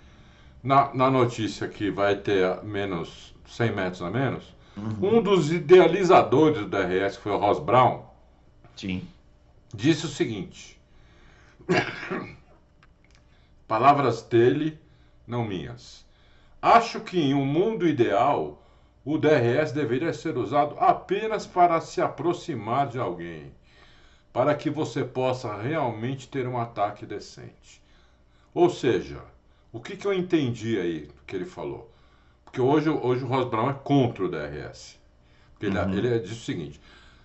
na, 0.64 0.94
na 0.94 1.10
notícia 1.10 1.68
que 1.68 1.90
vai 1.90 2.16
ter 2.16 2.64
menos 2.64 3.34
100 3.46 3.72
metros 3.72 4.00
a 4.02 4.10
menos, 4.10 4.56
uhum. 4.74 5.18
um 5.18 5.22
dos 5.22 5.52
idealizadores 5.52 6.58
do 6.58 6.68
DRS, 6.68 7.18
que 7.18 7.22
foi 7.22 7.32
o 7.32 7.36
Ross 7.36 7.60
Brown, 7.60 8.06
Sim. 8.74 9.06
disse 9.74 10.06
o 10.06 10.08
seguinte: 10.08 10.80
palavras 13.68 14.22
dele, 14.22 14.78
não 15.26 15.44
minhas. 15.44 16.02
Acho 16.62 16.98
que 17.00 17.20
em 17.20 17.34
um 17.34 17.44
mundo 17.44 17.86
ideal, 17.86 18.62
o 19.04 19.18
DRS 19.18 19.70
deveria 19.70 20.14
ser 20.14 20.38
usado 20.38 20.76
apenas 20.78 21.46
para 21.46 21.78
se 21.82 22.00
aproximar 22.00 22.88
de 22.88 22.98
alguém, 22.98 23.52
para 24.32 24.54
que 24.54 24.70
você 24.70 25.04
possa 25.04 25.54
realmente 25.54 26.26
ter 26.26 26.48
um 26.48 26.58
ataque 26.58 27.04
decente. 27.04 27.82
Ou 28.54 28.70
seja, 28.70 29.20
o 29.74 29.80
que, 29.80 29.96
que 29.96 30.06
eu 30.06 30.14
entendi 30.14 30.78
aí 30.78 31.10
que 31.26 31.34
ele 31.34 31.44
falou? 31.44 31.90
Porque 32.44 32.60
hoje, 32.60 32.88
hoje 32.88 33.24
o 33.24 33.26
Ross 33.26 33.46
Brown 33.46 33.70
é 33.70 33.74
contra 33.74 34.24
o 34.24 34.28
DRS. 34.28 34.96
Porque 35.52 35.66
ele, 35.66 35.76
uhum. 35.76 35.92
ele 35.92 36.20
diz 36.20 36.30
o 36.30 36.44
seguinte: 36.44 36.80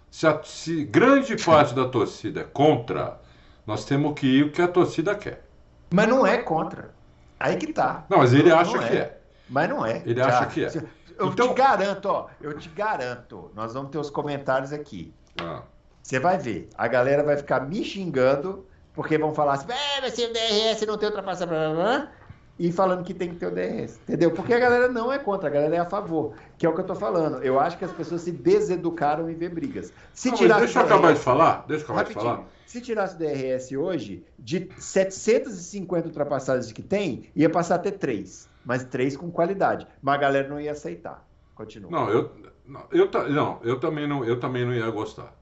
se, 0.09 0.25
a, 0.25 0.41
se 0.43 0.83
grande 0.83 1.37
parte 1.37 1.75
da 1.75 1.87
torcida 1.87 2.41
é 2.41 2.43
contra, 2.43 3.21
nós 3.67 3.85
temos 3.85 4.19
que 4.19 4.25
ir 4.25 4.45
o 4.45 4.51
que 4.51 4.63
a 4.63 4.67
torcida 4.67 5.13
quer. 5.13 5.45
Mas 5.93 6.07
não 6.07 6.25
é 6.25 6.39
contra. 6.39 6.91
Aí 7.39 7.55
que 7.55 7.71
tá. 7.71 8.05
Não, 8.09 8.17
mas 8.17 8.33
ele 8.33 8.49
não, 8.49 8.57
acha 8.57 8.77
não 8.77 8.87
que 8.87 8.95
é. 8.95 8.97
é. 8.97 9.21
Mas 9.47 9.69
não 9.69 9.85
é. 9.85 10.01
Ele 10.03 10.19
Já, 10.19 10.27
acha 10.27 10.45
que 10.47 10.65
é. 10.65 10.71
Eu 11.19 11.27
então... 11.27 11.49
te 11.49 11.53
garanto, 11.53 12.05
ó, 12.07 12.27
eu 12.41 12.57
te 12.57 12.69
garanto. 12.69 13.51
Nós 13.53 13.75
vamos 13.75 13.91
ter 13.91 13.99
os 13.99 14.09
comentários 14.09 14.73
aqui. 14.73 15.13
Ah. 15.39 15.61
Você 16.01 16.19
vai 16.19 16.39
ver. 16.39 16.67
A 16.75 16.87
galera 16.87 17.23
vai 17.23 17.37
ficar 17.37 17.59
me 17.67 17.83
xingando, 17.83 18.65
porque 18.93 19.19
vão 19.19 19.35
falar 19.35 19.53
assim, 19.53 19.67
é, 19.71 20.01
mas 20.01 20.15
se 20.15 20.25
o 20.25 20.33
DRS 20.33 20.87
não 20.87 20.97
tem 20.97 21.09
ultrapassagem, 21.09 21.47
blá, 21.47 21.69
blá, 21.69 21.75
blá. 21.75 22.18
E 22.59 22.73
falando 22.73 23.05
que 23.05 23.13
tem 23.13 23.29
que 23.29 23.37
ter 23.37 23.45
o 23.45 23.51
DRS, 23.51 23.97
entendeu? 24.03 24.31
Porque 24.31 24.53
a 24.53 24.59
galera 24.59 24.89
não 24.89 25.11
é 25.11 25.17
contra, 25.17 25.47
a 25.47 25.51
galera 25.51 25.77
é 25.77 25.79
a 25.79 25.85
favor, 25.85 26.33
que 26.57 26.65
é 26.65 26.69
o 26.69 26.75
que 26.75 26.81
eu 26.81 26.85
tô 26.85 26.93
falando. 26.93 27.41
Eu 27.41 27.57
acho 27.57 27.77
que 27.77 27.85
as 27.85 27.91
pessoas 27.93 28.21
se 28.21 28.33
deseducaram 28.33 29.29
em 29.29 29.33
ver 29.33 29.49
brigas. 29.49 29.93
Se 30.13 30.29
Não, 30.29 30.37
tirasse 30.37 30.65
deixa 30.65 30.79
eu 30.79 30.83
o 30.83 30.85
acabar 30.85 31.07
DRS 31.07 31.19
de 31.19 31.23
falar. 31.23 31.65
Deixa 31.65 31.83
eu 31.83 31.85
acabar 31.85 32.03
de 32.03 32.13
falar. 32.13 32.43
Se 32.65 32.81
tirasse 32.81 33.15
o 33.15 33.17
DRS 33.17 33.71
hoje, 33.71 34.25
de 34.37 34.69
750 34.77 36.07
ultrapassagens 36.09 36.71
que 36.73 36.83
tem, 36.83 37.29
ia 37.33 37.49
passar 37.49 37.75
a 37.75 37.79
ter 37.79 37.93
3. 37.93 38.49
Mas 38.65 38.83
3 38.83 39.15
com 39.15 39.31
qualidade. 39.31 39.87
Mas 40.01 40.15
a 40.15 40.17
galera 40.17 40.47
não 40.49 40.59
ia 40.59 40.73
aceitar. 40.73 41.25
Continua. 41.55 41.89
Não, 41.89 42.09
eu, 42.09 42.31
não, 42.65 42.83
eu, 42.91 43.09
não, 43.29 43.59
eu, 43.63 43.79
também 43.79 44.05
não, 44.05 44.23
eu 44.25 44.37
também 44.39 44.65
não 44.65 44.73
ia 44.73 44.89
gostar. 44.89 45.33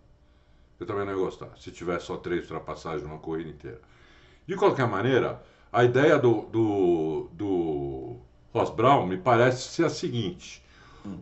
Eu 0.79 0.85
também 0.85 1.03
não 1.03 1.13
ia 1.13 1.19
gostar. 1.19 1.49
Se 1.57 1.71
tivesse 1.71 2.05
só 2.05 2.17
três 2.17 2.43
ultrapassagens 2.43 3.01
numa 3.01 3.17
corrida 3.17 3.49
inteira. 3.49 3.81
De 4.45 4.55
qualquer 4.55 4.87
maneira, 4.87 5.41
a 5.71 5.83
ideia 5.83 6.17
do, 6.17 6.41
do, 6.43 7.29
do 7.33 8.17
Ross 8.53 8.69
Brown 8.69 9.05
me 9.05 9.17
parece 9.17 9.69
ser 9.69 9.85
a 9.85 9.89
seguinte. 9.89 10.63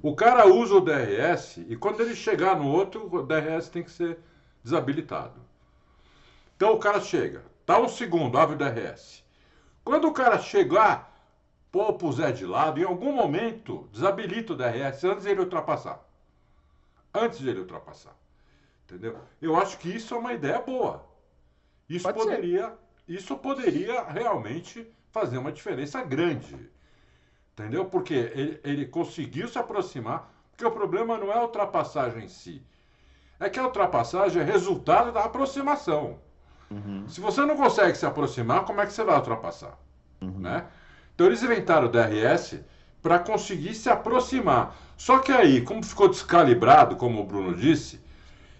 O 0.02 0.16
cara 0.16 0.48
usa 0.48 0.76
o 0.76 0.82
DRS 0.82 1.58
e 1.68 1.76
quando 1.76 2.02
ele 2.02 2.16
chegar 2.16 2.58
no 2.58 2.68
outro, 2.68 3.08
o 3.14 3.22
DRS 3.22 3.70
tem 3.70 3.84
que 3.84 3.92
ser 3.92 4.18
desabilitado. 4.64 5.40
Então 6.56 6.74
o 6.74 6.80
cara 6.80 7.00
chega, 7.00 7.44
tá 7.66 7.80
um 7.80 7.88
segundo, 7.88 8.38
abre 8.38 8.56
o 8.56 8.58
DRS. 8.58 9.24
Quando 9.84 10.08
o 10.08 10.14
cara 10.14 10.40
chegar, 10.40 11.14
o 11.72 12.12
Zé 12.12 12.32
de 12.32 12.46
lado, 12.46 12.80
em 12.80 12.86
algum 12.86 13.12
momento 13.12 13.88
desabilita 13.92 14.54
o 14.54 14.56
DRS 14.56 15.04
antes 15.04 15.24
de 15.26 15.30
ele 15.30 15.42
ultrapassar. 15.42 16.04
Antes 17.14 17.40
de 17.40 17.50
ele 17.50 17.60
ultrapassar. 17.60 18.16
Entendeu? 18.86 19.18
Eu 19.42 19.56
acho 19.58 19.78
que 19.78 19.90
isso 19.90 20.16
é 20.16 20.18
uma 20.18 20.34
ideia 20.34 20.60
boa. 20.60 21.06
Isso 21.90 22.04
Pode 22.04 22.18
ser. 22.24 22.74
Isso 23.08 23.38
poderia 23.38 24.04
realmente 24.04 24.88
fazer 25.12 25.38
uma 25.38 25.52
diferença 25.52 26.04
grande. 26.04 26.56
Entendeu? 27.54 27.86
Porque 27.86 28.14
ele, 28.14 28.60
ele 28.64 28.86
conseguiu 28.86 29.48
se 29.48 29.58
aproximar, 29.58 30.32
porque 30.52 30.66
o 30.66 30.72
problema 30.72 31.18
não 31.18 31.32
é 31.32 31.38
a 31.38 31.44
ultrapassagem 31.44 32.26
em 32.26 32.28
si. 32.28 32.62
É 33.40 33.50
que 33.50 33.60
a 33.60 33.64
ultrapassagem 33.64 34.42
é 34.42 34.46
resultado 34.46 35.12
da 35.12 35.24
aproximação. 35.24 36.20
Se 37.08 37.22
você 37.22 37.46
não 37.46 37.56
consegue 37.56 37.98
se 37.98 38.06
aproximar, 38.06 38.66
como 38.66 38.82
é 38.82 38.86
que 38.86 38.94
você 38.94 39.04
vai 39.04 39.16
ultrapassar? 39.16 39.78
Né? 40.20 40.66
Então 41.14 41.28
eles 41.28 41.44
inventaram 41.44 41.88
o 41.88 41.92
DRS 41.92 42.60
para 43.02 43.20
conseguir 43.20 43.76
se 43.76 43.90
aproximar. 43.90 44.76
Só 44.98 45.20
que 45.20 45.32
aí, 45.32 45.62
como 45.62 45.84
ficou 45.84 46.10
descalibrado, 46.10 46.96
como 46.96 47.22
o 47.22 47.26
Bruno 47.26 47.56
disse, 47.56 48.02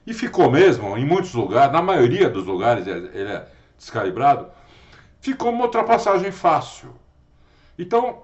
e 0.06 0.14
ficou 0.14 0.52
mesmo, 0.52 0.96
em 0.98 1.06
muitos 1.06 1.34
lugares, 1.34 1.74
na 1.74 1.82
maioria 1.82 2.30
dos 2.30 2.46
lugares 2.46 2.86
ele 2.86 3.10
ele 3.14 3.32
é 3.32 3.48
descalibrado, 3.78 4.48
ficou 5.20 5.52
uma 5.52 5.66
ultrapassagem 5.66 6.32
fácil. 6.32 6.90
Então, 7.78 8.24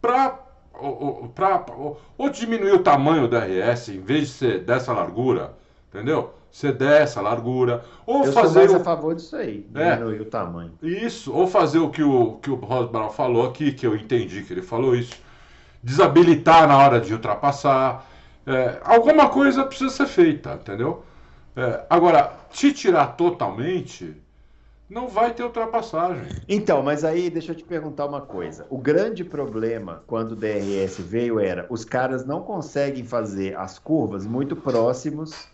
para 0.00 0.38
ou, 0.74 2.00
ou 2.18 2.30
diminuir 2.30 2.72
o 2.72 2.82
tamanho 2.82 3.28
do 3.28 3.38
DRS, 3.38 3.88
em 3.88 4.00
vez 4.00 4.28
de 4.28 4.34
ser 4.34 4.60
dessa 4.64 4.92
largura, 4.92 5.54
entendeu? 5.88 6.34
Ser 6.50 6.72
dessa 6.72 7.20
largura, 7.20 7.84
ou 8.06 8.24
eu 8.26 8.32
sou 8.32 8.42
fazer 8.42 8.58
mais 8.60 8.72
o- 8.72 8.76
a 8.76 8.80
favor 8.80 9.14
disso 9.14 9.36
aí. 9.36 9.66
É. 9.74 9.92
Diminuir 9.96 10.20
o 10.20 10.24
tamanho. 10.26 10.72
isso, 10.82 11.32
ou 11.32 11.46
fazer 11.46 11.78
o 11.78 11.90
que 11.90 12.02
o, 12.02 12.34
que 12.42 12.50
o 12.50 12.56
Ross 12.56 12.90
Brown 12.90 13.10
falou 13.10 13.46
aqui, 13.48 13.72
que 13.72 13.86
eu 13.86 13.94
entendi 13.96 14.42
que 14.42 14.52
ele 14.52 14.62
falou 14.62 14.94
isso. 14.94 15.14
Desabilitar 15.82 16.66
na 16.68 16.76
hora 16.78 17.00
de 17.00 17.12
ultrapassar. 17.12 18.06
É, 18.46 18.80
alguma 18.84 19.28
coisa 19.28 19.64
precisa 19.64 19.90
ser 19.90 20.06
feita, 20.06 20.54
entendeu? 20.54 21.04
É, 21.56 21.84
agora, 21.88 22.32
te 22.50 22.72
tirar 22.72 23.08
totalmente, 23.16 24.16
não 24.92 25.08
vai 25.08 25.32
ter 25.32 25.42
ultrapassagem. 25.42 26.26
Então, 26.46 26.82
mas 26.82 27.02
aí 27.02 27.30
deixa 27.30 27.52
eu 27.52 27.56
te 27.56 27.64
perguntar 27.64 28.04
uma 28.04 28.20
coisa. 28.20 28.66
O 28.68 28.76
grande 28.76 29.24
problema 29.24 30.02
quando 30.06 30.32
o 30.32 30.36
DRS 30.36 30.98
veio 30.98 31.40
era 31.40 31.66
os 31.70 31.82
caras 31.82 32.26
não 32.26 32.42
conseguem 32.42 33.02
fazer 33.02 33.56
as 33.56 33.78
curvas 33.78 34.26
muito 34.26 34.54
próximos 34.54 35.48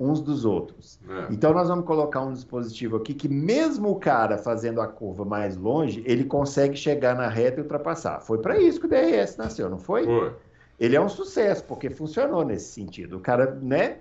uns 0.00 0.20
dos 0.22 0.46
outros. 0.46 0.98
É. 1.06 1.26
Então 1.30 1.52
nós 1.52 1.68
vamos 1.68 1.84
colocar 1.84 2.22
um 2.22 2.32
dispositivo 2.32 2.96
aqui 2.96 3.12
que 3.12 3.28
mesmo 3.28 3.90
o 3.90 3.96
cara 3.96 4.38
fazendo 4.38 4.80
a 4.80 4.86
curva 4.86 5.24
mais 5.24 5.54
longe, 5.56 6.02
ele 6.06 6.24
consegue 6.24 6.76
chegar 6.76 7.14
na 7.14 7.28
reta 7.28 7.60
e 7.60 7.62
ultrapassar. 7.62 8.20
Foi 8.20 8.38
para 8.38 8.58
isso 8.58 8.80
que 8.80 8.86
o 8.86 8.88
DRS 8.88 9.36
nasceu, 9.36 9.68
não 9.68 9.78
foi? 9.78 10.04
Foi. 10.06 10.32
Ele 10.80 10.96
é 10.96 11.00
um 11.00 11.08
sucesso 11.10 11.62
porque 11.64 11.90
funcionou 11.90 12.42
nesse 12.42 12.72
sentido. 12.72 13.18
O 13.18 13.20
cara, 13.20 13.54
né, 13.60 13.98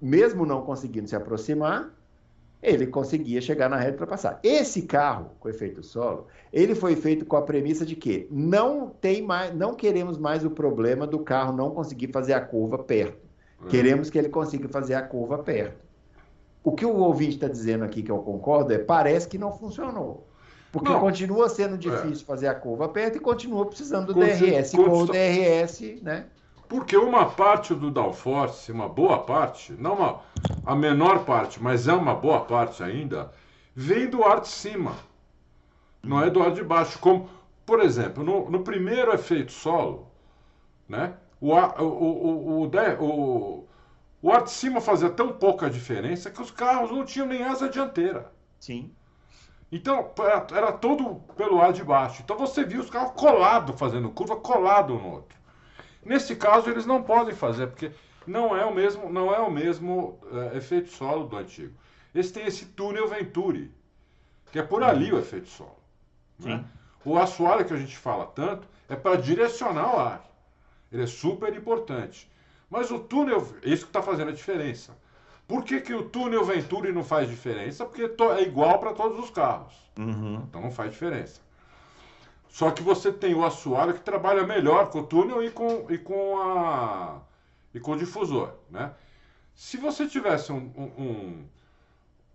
mesmo 0.00 0.46
não 0.46 0.62
conseguindo 0.62 1.08
se 1.08 1.16
aproximar, 1.16 1.90
ele 2.62 2.86
conseguia 2.86 3.40
chegar 3.40 3.68
na 3.68 3.76
reta 3.76 3.90
e 3.90 3.92
ultrapassar. 3.92 4.40
Esse 4.42 4.82
carro 4.82 5.30
com 5.38 5.48
efeito 5.48 5.82
solo, 5.82 6.26
ele 6.52 6.74
foi 6.74 6.96
feito 6.96 7.24
com 7.24 7.36
a 7.36 7.42
premissa 7.42 7.86
de 7.86 7.94
que 7.94 8.26
não 8.30 8.88
tem 8.88 9.22
mais, 9.22 9.54
não 9.54 9.74
queremos 9.74 10.18
mais 10.18 10.44
o 10.44 10.50
problema 10.50 11.06
do 11.06 11.20
carro 11.20 11.56
não 11.56 11.70
conseguir 11.70 12.08
fazer 12.08 12.32
a 12.32 12.40
curva 12.40 12.78
perto. 12.78 13.28
Queremos 13.68 14.08
que 14.08 14.18
ele 14.18 14.28
consiga 14.28 14.68
fazer 14.68 14.94
a 14.94 15.02
curva 15.02 15.38
perto. 15.38 15.84
O 16.62 16.72
que 16.72 16.84
o 16.84 16.96
ouvinte 16.96 17.34
está 17.34 17.48
dizendo 17.48 17.84
aqui, 17.84 18.02
que 18.02 18.10
eu 18.10 18.18
concordo, 18.18 18.72
é 18.72 18.78
parece 18.78 19.26
que 19.26 19.38
não 19.38 19.52
funcionou. 19.52 20.28
Porque 20.70 20.90
Não. 20.90 21.00
continua 21.00 21.48
sendo 21.48 21.78
difícil 21.78 22.26
fazer 22.26 22.46
a 22.46 22.54
curva 22.54 22.88
perto 22.88 23.16
e 23.16 23.20
continua 23.20 23.64
precisando 23.66 24.12
do 24.12 24.20
DRS. 24.20 24.72
Com 24.72 24.82
o 24.82 25.06
DRS, 25.06 26.02
né? 26.02 26.26
Porque 26.68 26.96
uma 26.96 27.30
parte 27.30 27.74
do 27.74 27.90
downforce, 27.90 28.70
uma 28.70 28.88
boa 28.88 29.20
parte, 29.20 29.72
não 29.72 29.94
uma, 29.94 30.20
a 30.66 30.74
menor 30.76 31.24
parte, 31.24 31.62
mas 31.62 31.88
é 31.88 31.94
uma 31.94 32.14
boa 32.14 32.40
parte 32.44 32.82
ainda, 32.82 33.32
vem 33.74 34.08
do 34.10 34.22
ar 34.22 34.40
de 34.40 34.48
cima. 34.48 34.94
Não 36.02 36.22
é 36.22 36.28
do 36.28 36.42
ar 36.42 36.52
de 36.52 36.62
baixo. 36.62 36.98
Como, 36.98 37.28
por 37.64 37.80
exemplo, 37.80 38.22
no, 38.22 38.50
no 38.50 38.60
primeiro 38.60 39.12
efeito 39.12 39.50
solo, 39.52 40.10
né, 40.88 41.14
o, 41.40 41.54
ar, 41.54 41.80
o, 41.80 41.86
o, 41.86 42.26
o, 42.26 42.62
o, 42.62 42.66
de- 42.66 42.96
o, 43.00 44.30
ar 44.30 44.42
de 44.42 44.50
cima 44.50 44.80
fazia 44.80 45.08
tão 45.08 45.32
pouca 45.32 45.70
diferença 45.70 46.30
que 46.30 46.42
os 46.42 46.50
carros 46.50 46.90
não 46.90 47.04
tinham 47.04 47.26
nem 47.26 47.42
asa 47.44 47.68
dianteira. 47.68 48.30
Sim. 48.60 48.92
Então, 49.72 50.10
era, 50.18 50.46
era 50.52 50.72
todo 50.72 51.16
pelo 51.36 51.60
ar 51.60 51.72
de 51.72 51.82
baixo. 51.84 52.20
Então 52.22 52.36
você 52.36 52.62
via 52.64 52.80
os 52.80 52.90
carros 52.90 53.12
colados 53.12 53.78
fazendo 53.78 54.10
curva, 54.10 54.36
colado 54.36 54.94
um 54.94 54.98
no 55.02 55.12
outro. 55.12 55.37
Nesse 56.08 56.34
caso, 56.36 56.70
eles 56.70 56.86
não 56.86 57.02
podem 57.02 57.34
fazer, 57.34 57.66
porque 57.66 57.90
não 58.26 58.56
é 58.56 58.64
o 58.64 58.74
mesmo, 58.74 59.10
não 59.12 59.32
é 59.34 59.38
o 59.40 59.50
mesmo 59.50 60.18
eh, 60.32 60.56
efeito 60.56 60.90
solo 60.90 61.26
do 61.26 61.36
antigo. 61.36 61.74
Esse 62.14 62.32
tem 62.32 62.46
esse 62.46 62.64
túnel 62.66 63.06
Venturi, 63.08 63.70
que 64.50 64.58
é 64.58 64.62
por 64.62 64.82
ali 64.82 65.12
o 65.12 65.18
efeito 65.18 65.48
solo. 65.48 65.76
né? 66.38 66.64
O 67.04 67.18
assoalho 67.18 67.64
que 67.64 67.74
a 67.74 67.76
gente 67.76 67.96
fala 67.96 68.26
tanto 68.26 68.66
é 68.88 68.96
para 68.96 69.16
direcionar 69.16 69.94
o 69.94 69.98
ar. 70.00 70.24
Ele 70.90 71.02
é 71.02 71.06
super 71.06 71.54
importante. 71.54 72.30
Mas 72.70 72.90
o 72.90 72.98
túnel, 72.98 73.40
isso 73.62 73.84
que 73.84 73.90
está 73.90 74.02
fazendo 74.02 74.28
a 74.30 74.34
diferença. 74.34 74.96
Por 75.46 75.62
que, 75.64 75.80
que 75.80 75.94
o 75.94 76.08
túnel 76.08 76.44
Venturi 76.44 76.92
não 76.92 77.02
faz 77.04 77.28
diferença? 77.28 77.84
Porque 77.84 78.02
é 78.02 78.42
igual 78.42 78.78
para 78.78 78.92
todos 78.92 79.18
os 79.18 79.30
carros. 79.30 79.74
Então 80.48 80.60
não 80.60 80.70
faz 80.70 80.90
diferença. 80.90 81.40
Só 82.48 82.70
que 82.70 82.82
você 82.82 83.12
tem 83.12 83.34
o 83.34 83.44
assoalho 83.44 83.94
que 83.94 84.00
trabalha 84.00 84.46
melhor 84.46 84.90
com 84.90 85.00
o 85.00 85.06
túnel 85.06 85.42
e 85.42 85.50
com, 85.50 85.86
e 85.90 85.98
com, 85.98 86.38
a, 86.38 87.20
e 87.74 87.80
com 87.80 87.92
o 87.92 87.96
difusor. 87.96 88.54
Né? 88.70 88.92
Se 89.54 89.76
você 89.76 90.06
tivesse 90.06 90.52
um, 90.52 90.72
um, 90.76 91.44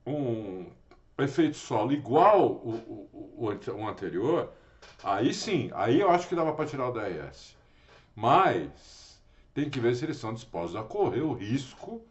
um, 0.06 0.66
um 1.18 1.24
efeito 1.24 1.58
solo 1.58 1.92
igual 1.92 2.52
o, 2.52 3.10
o, 3.14 3.48
o, 3.48 3.76
o 3.76 3.88
anterior, 3.88 4.52
aí 5.04 5.34
sim, 5.34 5.72
aí 5.74 6.00
eu 6.00 6.10
acho 6.12 6.28
que 6.28 6.36
dava 6.36 6.54
para 6.54 6.66
tirar 6.66 6.90
o 6.90 6.92
DRS. 6.92 7.56
Mas 8.16 9.20
tem 9.54 9.70
que 9.70 9.80
ver 9.80 9.96
se 9.96 10.06
eles 10.06 10.18
são 10.18 10.34
dispostos 10.34 10.76
a 10.76 10.84
correr 10.84 11.22
o 11.22 11.34
risco 11.34 12.02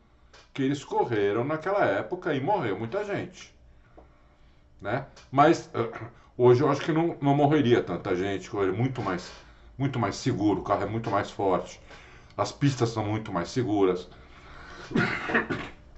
que 0.52 0.62
eles 0.62 0.84
correram 0.84 1.44
naquela 1.44 1.84
época 1.84 2.34
e 2.34 2.40
morreu 2.40 2.78
muita 2.78 3.04
gente. 3.04 3.54
Né? 4.80 5.06
Mas 5.30 5.70
eh, 5.74 5.90
hoje 6.42 6.62
eu 6.62 6.70
acho 6.70 6.80
que 6.80 6.92
não, 6.92 7.16
não 7.20 7.34
morreria 7.34 7.82
tanta 7.82 8.14
gente, 8.16 8.54
hoje 8.54 8.70
é 8.70 8.72
muito 8.76 9.00
mais, 9.02 9.30
muito 9.78 9.98
mais 9.98 10.16
seguro, 10.16 10.60
o 10.60 10.62
carro 10.62 10.82
é 10.82 10.86
muito 10.86 11.10
mais 11.10 11.30
forte, 11.30 11.80
as 12.36 12.50
pistas 12.52 12.88
são 12.90 13.04
muito 13.04 13.32
mais 13.32 13.48
seguras. 13.50 14.08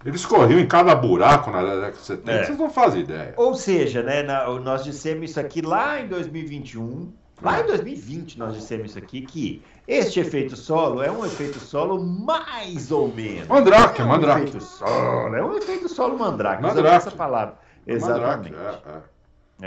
Eles 0.04 0.26
corriam 0.26 0.60
em 0.60 0.66
cada 0.66 0.94
buraco 0.94 1.50
na 1.50 1.62
década 1.62 1.92
de 1.92 1.98
70, 1.98 2.30
É. 2.30 2.44
vocês 2.44 2.58
não 2.58 2.68
fazem 2.68 3.00
ideia. 3.02 3.32
Ou 3.36 3.54
seja, 3.54 4.02
né, 4.02 4.22
na- 4.22 4.46
nós 4.60 4.84
dissemos 4.84 5.30
isso 5.30 5.40
aqui 5.40 5.62
lá 5.62 5.98
em 6.00 6.08
2021, 6.08 7.10
lá 7.40 7.60
em 7.60 7.66
2020 7.66 8.38
nós 8.38 8.54
dissemos 8.54 8.90
isso 8.90 8.98
aqui, 8.98 9.22
que 9.22 9.62
este 9.88 10.20
efeito 10.20 10.56
solo 10.56 11.02
é 11.02 11.10
um 11.10 11.24
efeito 11.24 11.58
solo 11.58 11.98
mais 12.04 12.92
ou 12.92 13.08
menos. 13.08 13.48
Mandrake, 13.48 14.02
é 14.02 14.04
um 14.04 14.08
mandrake. 14.08 14.40
efeito 14.42 14.62
solo, 14.62 15.34
é 15.34 15.42
um 15.44 15.56
efeito 15.56 15.88
solo 15.88 16.18
mandrake, 16.18 16.62
Mandrake. 16.62 16.96
essa 16.96 17.10
palavra. 17.10 17.56
Exatamente. 17.86 18.52
Mandrake, 18.54 18.88
é, 18.88 19.14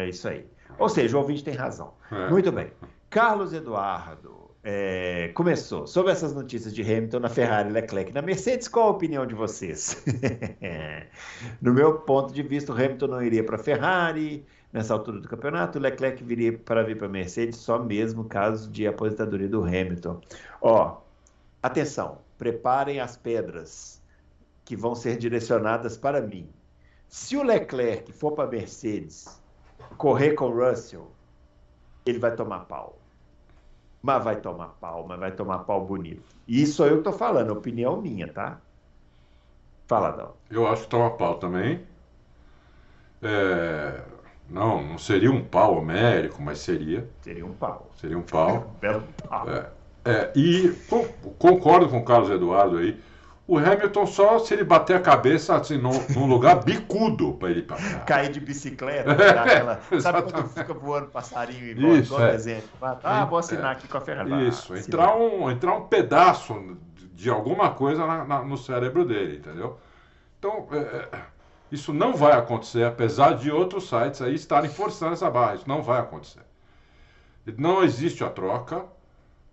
É 0.02 0.10
isso 0.10 0.28
aí. 0.28 0.46
Ou 0.78 0.90
seja, 0.90 1.18
o 1.18 1.22
ouvinte 1.22 1.44
tem 1.44 1.54
razão. 1.54 1.94
É. 2.12 2.30
Muito 2.30 2.52
bem. 2.52 2.72
Carlos 3.10 3.54
Eduardo, 3.54 4.38
é, 4.70 5.30
começou. 5.34 5.88
Sobre 5.88 6.12
essas 6.12 6.34
notícias 6.34 6.76
de 6.76 6.82
Hamilton 6.82 7.22
na 7.22 7.30
Ferrari, 7.30 7.70
Leclerc 7.70 8.12
na 8.12 8.22
Mercedes, 8.22 8.68
qual 8.68 8.88
a 8.88 8.92
opinião 8.92 9.26
de 9.26 9.34
vocês? 9.34 10.04
no 11.62 11.74
meu 11.74 12.00
ponto 12.00 12.34
de 12.34 12.44
vista, 12.44 12.74
o 12.74 12.76
Hamilton 12.76 13.08
não 13.08 13.22
iria 13.22 13.46
para 13.46 13.56
a 13.56 13.60
Ferrari. 13.60 14.46
nessa 14.74 14.94
altura 14.94 15.22
do 15.22 15.30
campeonato. 15.30 15.80
O 15.80 15.82
Leclerc 15.82 16.22
viria 16.22 16.58
para 16.58 16.84
vir 16.84 16.98
para 16.98 17.08
a 17.08 17.10
Mercedes 17.10 17.56
só 17.56 17.80
mesmo 17.82 18.26
caso 18.26 18.70
de 18.70 18.86
aposentadoria 18.86 19.48
do 19.48 19.64
Hamilton. 19.64 20.20
Ó, 20.62 20.98
atenção, 21.64 22.18
preparem 22.38 23.00
as 23.00 23.16
pedras 23.16 24.02
que 24.66 24.76
vão 24.76 24.96
ser 24.96 25.18
direcionadas 25.18 25.96
para 25.96 26.20
mim. 26.20 26.50
Se 27.08 27.38
o 27.38 27.42
Leclerc 27.42 28.12
for 28.12 28.34
para 28.34 28.44
a 28.44 28.52
Mercedes 28.52 29.42
correr 29.98 30.34
com 30.34 30.46
o 30.46 30.70
Russell, 30.70 31.12
ele 32.06 32.20
vai 32.20 32.36
tomar 32.36 32.60
pau. 32.66 32.98
Mas 34.02 34.24
vai 34.24 34.36
tomar 34.38 34.76
pau, 34.80 35.06
mas 35.08 35.20
vai 35.20 35.32
tomar 35.32 35.60
pau 35.60 35.86
bonito. 35.86 36.24
E 36.48 36.62
isso 36.62 36.84
eu 36.86 36.98
que 36.98 37.04
tô 37.04 37.12
falando, 37.12 37.52
opinião 37.52 38.02
minha, 38.02 38.32
tá? 38.32 38.60
Fala, 39.88 40.12
Dal. 40.12 40.38
Eu 40.50 40.68
acho 40.68 40.84
que 40.84 40.90
toma 40.90 41.12
pau 41.12 41.36
também. 41.36 41.82
É... 43.22 44.02
Não, 44.50 44.82
não 44.82 44.98
seria 44.98 45.32
um 45.32 45.44
pau 45.44 45.78
homérico, 45.78 46.42
mas 46.42 46.60
seria. 46.60 47.10
Seria 47.22 47.46
um 47.46 47.54
pau. 47.54 47.90
Seria 47.96 48.18
um 48.18 48.22
pau. 48.22 48.76
Belo 48.80 49.04
pau. 49.28 49.50
É, 49.50 49.70
é, 50.06 50.32
e 50.36 50.74
concordo 51.38 51.90
com 51.90 51.98
o 51.98 52.06
Carlos 52.06 52.30
Eduardo 52.30 52.78
aí. 52.78 52.98
O 53.48 53.58
Hamilton 53.58 54.06
só 54.06 54.40
se 54.40 54.54
ele 54.54 54.66
bater 54.66 54.98
a 54.98 55.00
cabeça 55.00 55.56
assim, 55.56 55.78
num, 55.78 55.94
num 56.10 56.26
lugar 56.28 56.64
bicudo 56.66 57.34
para 57.36 57.50
ele 57.50 57.62
passar. 57.62 58.04
Cair 58.06 58.30
de 58.30 58.42
bicicleta, 58.42 59.12
aquela, 59.14 59.80
sabe 60.02 60.22
quando 60.24 60.50
fica 60.50 60.74
voando 60.74 61.08
passarinho 61.08 61.66
e 61.66 61.74
volta, 61.74 61.98
Isso, 61.98 62.14
igual 62.14 62.28
é. 62.28 62.32
desenho? 62.34 62.64
Ah, 63.04 63.24
vou 63.24 63.40
assinar 63.40 63.72
aqui 63.72 63.88
com 63.88 63.98
a 63.98 64.02
Ferrari. 64.02 64.50
Isso, 64.50 64.76
entrar 64.76 65.16
um, 65.16 65.50
entrar 65.50 65.76
um 65.76 65.88
pedaço 65.88 66.78
de 67.14 67.30
alguma 67.30 67.72
coisa 67.72 68.06
na- 68.06 68.26
na- 68.26 68.44
no 68.44 68.58
cérebro 68.58 69.06
dele, 69.06 69.38
entendeu? 69.38 69.80
Então, 70.38 70.68
é, 70.72 70.78
é, 70.78 71.10
isso 71.72 71.94
não 71.94 72.14
vai 72.16 72.34
acontecer, 72.34 72.84
apesar 72.84 73.36
de 73.36 73.50
outros 73.50 73.88
sites 73.88 74.22
aí 74.22 74.36
estarem 74.36 74.70
forçando 74.70 75.14
essa 75.14 75.30
barra. 75.32 75.56
Isso 75.56 75.68
não 75.70 75.82
vai 75.82 76.00
acontecer. 76.02 76.42
Não 77.58 77.82
existe 77.82 78.26
a 78.26 78.30
troca, 78.30 78.84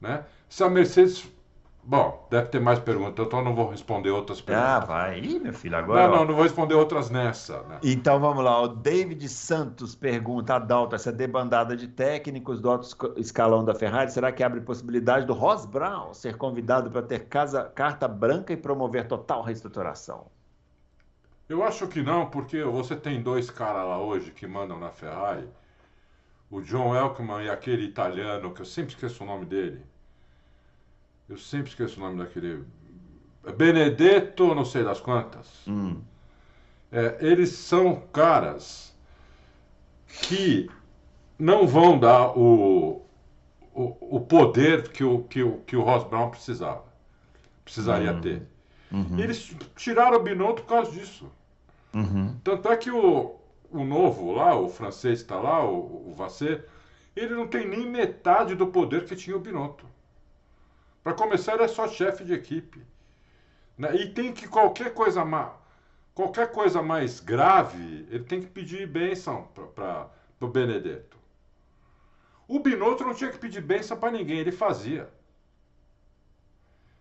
né? 0.01 0.25
Se 0.49 0.65
a 0.65 0.69
Mercedes... 0.69 1.33
Bom, 1.87 2.27
deve 2.31 2.49
ter 2.49 2.61
mais 2.61 2.79
perguntas, 2.81 3.25
então 3.27 3.39
eu 3.41 3.45
não 3.45 3.55
vou 3.55 3.69
responder 3.71 4.11
outras 4.11 4.41
Ah, 4.47 4.81
perguntas. 4.81 4.89
vai. 4.89 5.21
Ih, 5.21 5.39
meu 5.39 5.53
filho, 5.53 5.77
agora. 5.77 6.09
não, 6.09 6.09
não, 6.09 6.25
não 6.25 6.35
vou 6.35 6.43
responder 6.45 6.75
outras 6.75 7.11
nessa, 7.11 7.63
né? 7.65 7.81
Então 7.83 8.19
vamos 8.19 8.43
lá, 8.43 8.61
o 8.63 8.67
David 8.69 9.29
Santos 9.29 9.95
pergunta, 9.95 10.55
Adalto, 10.57 10.97
essa 10.97 11.13
debandada 11.13 11.77
de 11.77 11.87
técnicos 11.87 12.61
do 12.61 12.69
alto 12.71 12.89
escalão 13.17 13.65
da 13.65 13.75
Ferrari, 13.77 14.11
será 14.11 14.33
que 14.33 14.43
abre 14.43 14.61
possibilidade 14.61 15.25
do 15.27 15.35
Ross 15.35 15.65
Brown 15.67 16.13
ser 16.15 16.37
convidado 16.37 16.91
para 16.91 17.03
ter 17.03 17.29
casa, 17.29 17.63
carta 17.75 18.09
branca 18.09 18.53
e 18.53 18.57
promover 18.57 19.07
total 19.07 19.43
reestruturação? 19.43 20.27
Eu 21.49 21.63
acho 21.65 21.89
que 21.89 22.03
não, 22.03 22.29
porque 22.29 22.63
você 22.65 22.95
tem 22.95 23.23
dois 23.23 23.51
caras 23.51 23.87
lá 23.87 23.99
hoje 23.99 24.31
que 24.31 24.47
mandam 24.47 24.79
na 24.79 24.91
Ferrari. 24.91 25.49
O 26.51 26.63
John 26.63 26.95
Elkman 26.97 27.45
e 27.45 27.51
aquele 27.51 27.85
italiano, 27.85 28.55
que 28.55 28.63
eu 28.63 28.65
sempre 28.65 28.95
esqueço 28.95 29.23
o 29.25 29.27
nome 29.27 29.45
dele. 29.45 29.85
Eu 31.29 31.37
sempre 31.39 31.69
esqueço 31.71 31.99
o 31.99 32.03
nome 32.03 32.19
daquele. 32.19 32.65
Benedetto, 33.57 34.55
não 34.55 34.65
sei 34.65 34.85
das 34.85 35.01
quantas. 35.01 35.49
Hum, 35.67 36.03
É, 36.91 37.19
eles 37.21 37.51
são 37.51 38.01
caras 38.13 38.95
que 40.07 40.71
não 41.39 41.67
vão 41.67 41.99
dar 41.99 42.37
o, 42.39 43.03
o, 43.75 44.17
o 44.19 44.21
poder 44.21 44.91
que 44.91 45.05
o, 45.05 45.25
que, 45.25 45.43
o, 45.43 45.59
que 45.61 45.77
o 45.77 45.83
Ross 45.83 46.05
Brown 46.05 46.31
precisava. 46.31 46.85
Precisaria 47.65 48.13
Hum. 48.13 48.21
ter. 48.21 48.43
uhum, 48.93 49.19
eles 49.19 49.57
tiraram 49.77 50.19
o 50.19 50.23
Binotto 50.23 50.63
por 50.63 50.69
causa 50.69 50.93
disso. 50.93 51.31
uhum, 51.95 52.41
Tanto 52.45 52.69
é 52.69 52.77
que 52.77 52.91
o, 52.91 53.37
o 53.71 53.85
novo 53.85 54.33
lá, 54.33 54.55
o 54.57 54.69
francês 54.69 55.19
que 55.21 55.25
está 55.25 55.37
lá, 55.41 55.65
o, 55.65 56.11
o 56.11 56.15
Vassé, 56.15 56.65
ele 57.17 57.35
não 57.35 57.47
tem 57.49 57.67
nem 57.69 57.87
metade 57.87 58.55
do 58.55 58.67
poder 58.69 59.05
que 59.05 59.17
tinha 59.17 59.37
o 59.37 59.41
Binotto. 59.41 59.87
Para 61.05 61.13
começar, 61.15 61.53
ele 61.55 61.65
é 61.65 61.69
só 61.69 61.87
chefe 61.87 62.25
de 62.25 62.33
equipe. 62.33 62.83
Né? 63.79 63.95
E 63.97 64.09
tem 64.09 64.33
que 64.33 64.49
qualquer 64.49 64.95
coisa, 64.95 65.25
ma, 65.25 65.55
qualquer 66.15 66.51
coisa 66.51 66.83
mais 66.83 67.21
grave, 67.21 68.07
ele 68.11 68.25
tem 68.25 68.41
que 68.41 68.49
pedir 68.49 68.87
bênção 68.89 69.47
para 69.75 70.09
o 70.41 70.49
Benedetto. 70.49 71.19
O 72.49 72.59
Binotto 72.59 73.05
não 73.05 73.15
tinha 73.15 73.31
que 73.31 73.39
pedir 73.39 73.61
bênção 73.61 73.97
para 73.99 74.11
ninguém, 74.11 74.39
ele 74.39 74.53
fazia. 74.53 75.09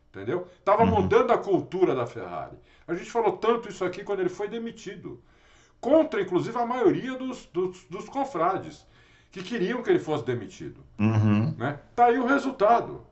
Entendeu? 0.10 0.48
Tava 0.64 0.84
Uhum. 0.84 1.02
mudando 1.02 1.32
a 1.32 1.38
cultura 1.38 1.96
da 1.96 2.06
Ferrari. 2.06 2.58
A 2.88 2.94
gente 2.94 3.10
falou 3.10 3.38
tanto 3.38 3.70
isso 3.70 3.84
aqui 3.84 4.04
quando 4.04 4.20
ele 4.20 4.30
foi 4.30 4.48
demitido. 4.48 5.22
Contra, 5.82 6.22
inclusive, 6.22 6.58
a 6.58 6.66
maioria 6.66 7.16
dos, 7.18 7.46
dos, 7.48 7.84
dos 7.86 8.08
confrades, 8.08 8.86
que 9.32 9.42
queriam 9.44 9.82
que 9.82 9.90
ele 9.90 10.00
fosse 10.00 10.24
demitido. 10.24 10.84
uhum. 11.00 11.52
Né? 11.58 11.80
Tá 11.96 12.06
aí 12.06 12.20
o 12.20 12.26
resultado. 12.26 13.06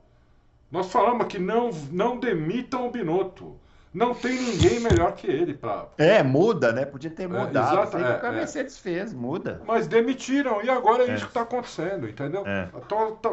Nós 0.72 0.90
falamos 0.90 1.26
que 1.26 1.38
não, 1.38 1.70
não 1.92 2.18
demitam 2.18 2.88
o 2.88 2.90
Binotto. 2.90 3.56
Não 3.94 4.14
tem 4.14 4.32
ninguém 4.40 4.80
melhor 4.80 5.12
que 5.14 5.26
ele 5.26 5.52
para. 5.52 5.86
É, 5.98 6.22
muda, 6.22 6.72
né? 6.72 6.86
Podia 6.86 7.10
ter 7.10 7.28
mudado. 7.28 7.74
exato, 7.74 7.92
Foi 7.92 8.02
o 8.02 8.06
é, 8.06 8.18
que 8.18 8.24
a 8.24 8.28
é. 8.30 8.32
Mercedes 8.32 8.78
fez, 8.78 9.12
muda. 9.12 9.60
Mas 9.66 9.86
demitiram, 9.86 10.62
e 10.64 10.70
agora 10.70 11.04
é, 11.04 11.10
É. 11.10 11.14
isso 11.14 11.24
que 11.24 11.30
está 11.30 11.42
acontecendo, 11.42 12.08
entendeu? 12.08 12.42
É. 12.46 12.70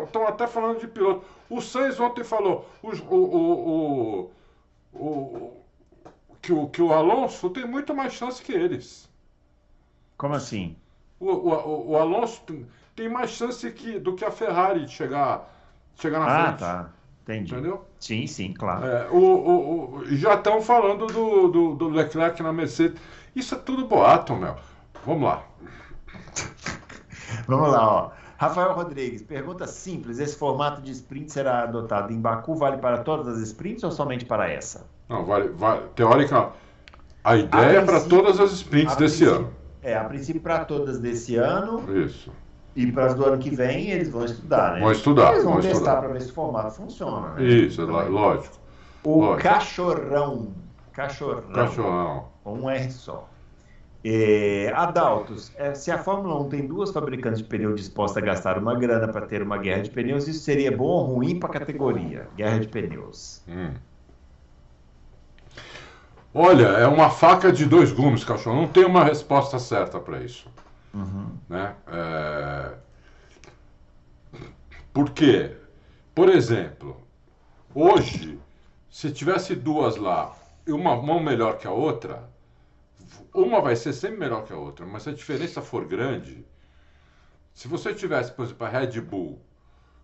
Estão 0.03 0.27
até 0.27 0.45
falando 0.47 0.79
de 0.81 0.87
piloto. 0.89 1.23
O 1.49 1.61
Sainz 1.61 1.97
ontem 1.97 2.25
falou 2.25 2.69
o, 2.83 2.89
o, 2.89 4.31
o, 4.93 4.99
o, 4.99 5.53
que, 6.41 6.51
o, 6.51 6.67
que 6.67 6.81
o 6.81 6.91
Alonso 6.91 7.49
tem 7.51 7.65
muito 7.65 7.95
mais 7.95 8.11
chance 8.11 8.41
que 8.43 8.51
eles. 8.51 9.09
Como 10.17 10.33
assim? 10.33 10.75
O, 11.21 11.27
o, 11.31 11.91
o- 11.91 11.97
Alonso 11.97 12.41
tem, 12.95 13.07
mais 13.07 13.29
chance 13.29 13.71
que, 13.71 13.97
do 13.97 14.13
que 14.13 14.25
a 14.25 14.31
Ferrari 14.31 14.85
de 14.85 14.91
chegar, 14.91 15.49
chegar 15.95 16.19
na 16.19 16.25
Ah, 16.27 16.43
frente. 16.47 16.59
tá. 16.59 16.89
Entendi. 17.29 17.53
Entendeu? 17.53 17.85
Sim, 17.99 18.25
sim, 18.25 18.53
claro. 18.53 18.85
É, 18.85 19.07
o, 19.11 19.17
o, 19.17 19.95
o- 19.99 20.05
já 20.15 20.33
estão 20.33 20.61
falando 20.61 21.05
do, 21.07 21.47
do, 21.47 21.75
do 21.75 21.89
Leclerc 21.89 22.41
na 22.41 22.51
Mercedes. 22.51 22.99
Isso 23.35 23.53
é 23.53 23.57
tudo 23.57 23.85
boato, 23.85 24.35
meu. 24.35 24.55
Vamos 25.05 25.23
lá. 25.23 25.43
Vamos 27.47 27.71
lá, 27.71 27.87
ó. 27.87 28.11
Rafael 28.37 28.73
Rodrigues, 28.73 29.21
pergunta 29.21 29.67
simples: 29.67 30.17
esse 30.19 30.35
formato 30.37 30.81
de 30.81 30.91
sprint 30.91 31.31
será 31.31 31.63
adotado 31.63 32.11
em 32.13 32.19
Baku? 32.19 32.55
Vale 32.55 32.77
para 32.77 32.99
todas 32.99 33.27
as 33.27 33.39
sprints 33.41 33.83
ou 33.83 33.91
somente 33.91 34.25
para 34.25 34.49
essa? 34.49 34.87
Não, 35.07 35.25
vale, 35.25 35.49
vale, 35.49 35.81
teórica, 35.95 36.49
a 37.23 37.35
ideia 37.35 37.65
é 37.79 37.85
para 37.85 37.99
princípio- 37.99 38.17
todas 38.17 38.39
as 38.39 38.51
sprints 38.53 38.93
A 38.93 38.99
desse 38.99 39.25
ano. 39.25 39.53
É, 39.81 39.95
a 39.95 40.03
princípio 40.05 40.41
para 40.41 40.65
todas 40.65 40.99
desse 40.99 41.35
ano 41.35 41.83
Isso. 41.97 42.31
E 42.83 42.91
para 42.91 43.07
as 43.07 43.13
do 43.13 43.25
ano 43.25 43.37
que 43.37 43.49
vem 43.49 43.89
eles 43.91 44.09
vão 44.09 44.23
estudar, 44.23 44.73
né? 44.75 44.79
Vão 44.79 44.91
estudar, 44.91 45.31
Eles 45.33 45.43
vão, 45.43 45.53
vão 45.53 45.61
testar 45.61 45.97
para 45.97 46.07
ver 46.07 46.21
se 46.21 46.31
o 46.31 46.33
formato 46.33 46.75
funciona. 46.75 47.33
né? 47.33 47.43
Isso, 47.43 47.81
é 47.81 47.85
Também. 47.85 48.09
lógico. 48.09 48.55
O 49.03 49.19
lógico. 49.19 49.43
cachorrão. 49.43 50.53
Cachorrão. 50.93 51.51
Cachorrão. 51.53 52.25
Com 52.43 52.53
um 52.53 52.69
R 52.69 52.89
só. 52.91 53.27
É, 54.03 54.71
Adaltos, 54.73 55.51
é, 55.57 55.73
se 55.73 55.91
a 55.91 55.97
Fórmula 55.97 56.39
1 56.43 56.49
tem 56.49 56.65
duas 56.65 56.89
fabricantes 56.91 57.39
de 57.41 57.47
pneu 57.47 57.75
dispostas 57.75 58.23
a 58.23 58.25
gastar 58.25 58.57
uma 58.57 58.73
grana 58.75 59.09
para 59.09 59.25
ter 59.25 59.41
uma 59.41 59.57
guerra 59.57 59.81
de 59.81 59.89
pneus, 59.89 60.25
isso 60.25 60.39
seria 60.39 60.71
bom 60.71 60.85
ou 60.85 61.03
ruim 61.15 61.37
para 61.37 61.49
a 61.49 61.53
categoria? 61.59 62.29
Guerra 62.37 62.59
de 62.59 62.67
pneus. 62.69 63.41
Hum. 63.45 63.71
Olha, 66.33 66.67
é 66.67 66.87
uma 66.87 67.09
faca 67.09 67.51
de 67.51 67.65
dois 67.65 67.91
gumes, 67.91 68.23
cachorro. 68.23 68.55
Não 68.55 68.67
tem 68.67 68.85
uma 68.85 69.03
resposta 69.03 69.59
certa 69.59 69.99
para 69.99 70.19
isso. 70.21 70.47
Né? 71.47 71.75
É... 71.87 72.75
Por 74.93 75.11
quê? 75.11 75.55
Por 76.13 76.29
exemplo, 76.29 77.01
hoje, 77.73 78.39
se 78.89 79.11
tivesse 79.11 79.55
duas 79.55 79.95
lá, 79.95 80.35
e 80.65 80.71
uma 80.71 80.95
mão 80.95 81.19
melhor 81.19 81.57
que 81.57 81.67
a 81.67 81.71
outra, 81.71 82.29
uma 83.33 83.61
vai 83.61 83.75
ser 83.75 83.93
sempre 83.93 84.17
melhor 84.17 84.43
que 84.43 84.53
a 84.53 84.57
outra, 84.57 84.85
mas 84.85 85.03
se 85.03 85.09
a 85.09 85.13
diferença 85.13 85.61
for 85.61 85.85
grande, 85.85 86.45
se 87.53 87.67
você 87.67 87.93
tivesse, 87.93 88.31
por 88.31 88.45
exemplo, 88.45 88.65
a 88.65 88.69
Red 88.69 89.01
Bull 89.01 89.39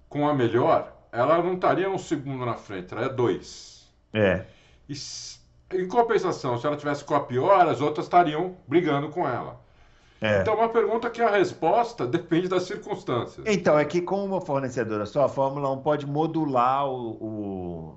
com 0.09 0.27
a 0.27 0.33
melhor, 0.33 0.95
ela 1.11 1.41
não 1.41 1.53
estaria 1.53 1.89
um 1.89 1.97
segundo 1.97 2.45
na 2.45 2.55
frente, 2.55 2.93
ela 2.93 3.05
é 3.05 3.09
dois. 3.09 3.91
É. 4.13 4.45
E 4.87 4.93
em 5.73 5.87
compensação, 5.87 6.57
se 6.57 6.65
ela 6.65 6.77
tivesse 6.77 7.03
com 7.03 7.15
a 7.15 7.19
pior, 7.19 7.67
as 7.67 7.81
outras 7.81 8.05
estariam 8.05 8.57
brigando 8.67 9.09
com 9.09 9.27
ela. 9.27 9.64
É. 10.21 10.41
Então, 10.41 10.53
é 10.53 10.57
uma 10.57 10.69
pergunta 10.69 11.09
que 11.09 11.21
a 11.21 11.29
resposta 11.29 12.05
depende 12.07 12.47
das 12.47 12.63
circunstâncias. 12.63 13.45
Então, 13.47 13.77
é 13.77 13.85
que 13.85 14.01
com 14.01 14.23
uma 14.23 14.41
fornecedora 14.41 15.05
só, 15.05 15.25
a 15.25 15.29
Fórmula 15.29 15.69
1 15.71 15.77
pode 15.81 16.05
modular 16.07 16.87
o, 16.89 17.11
o 17.21 17.95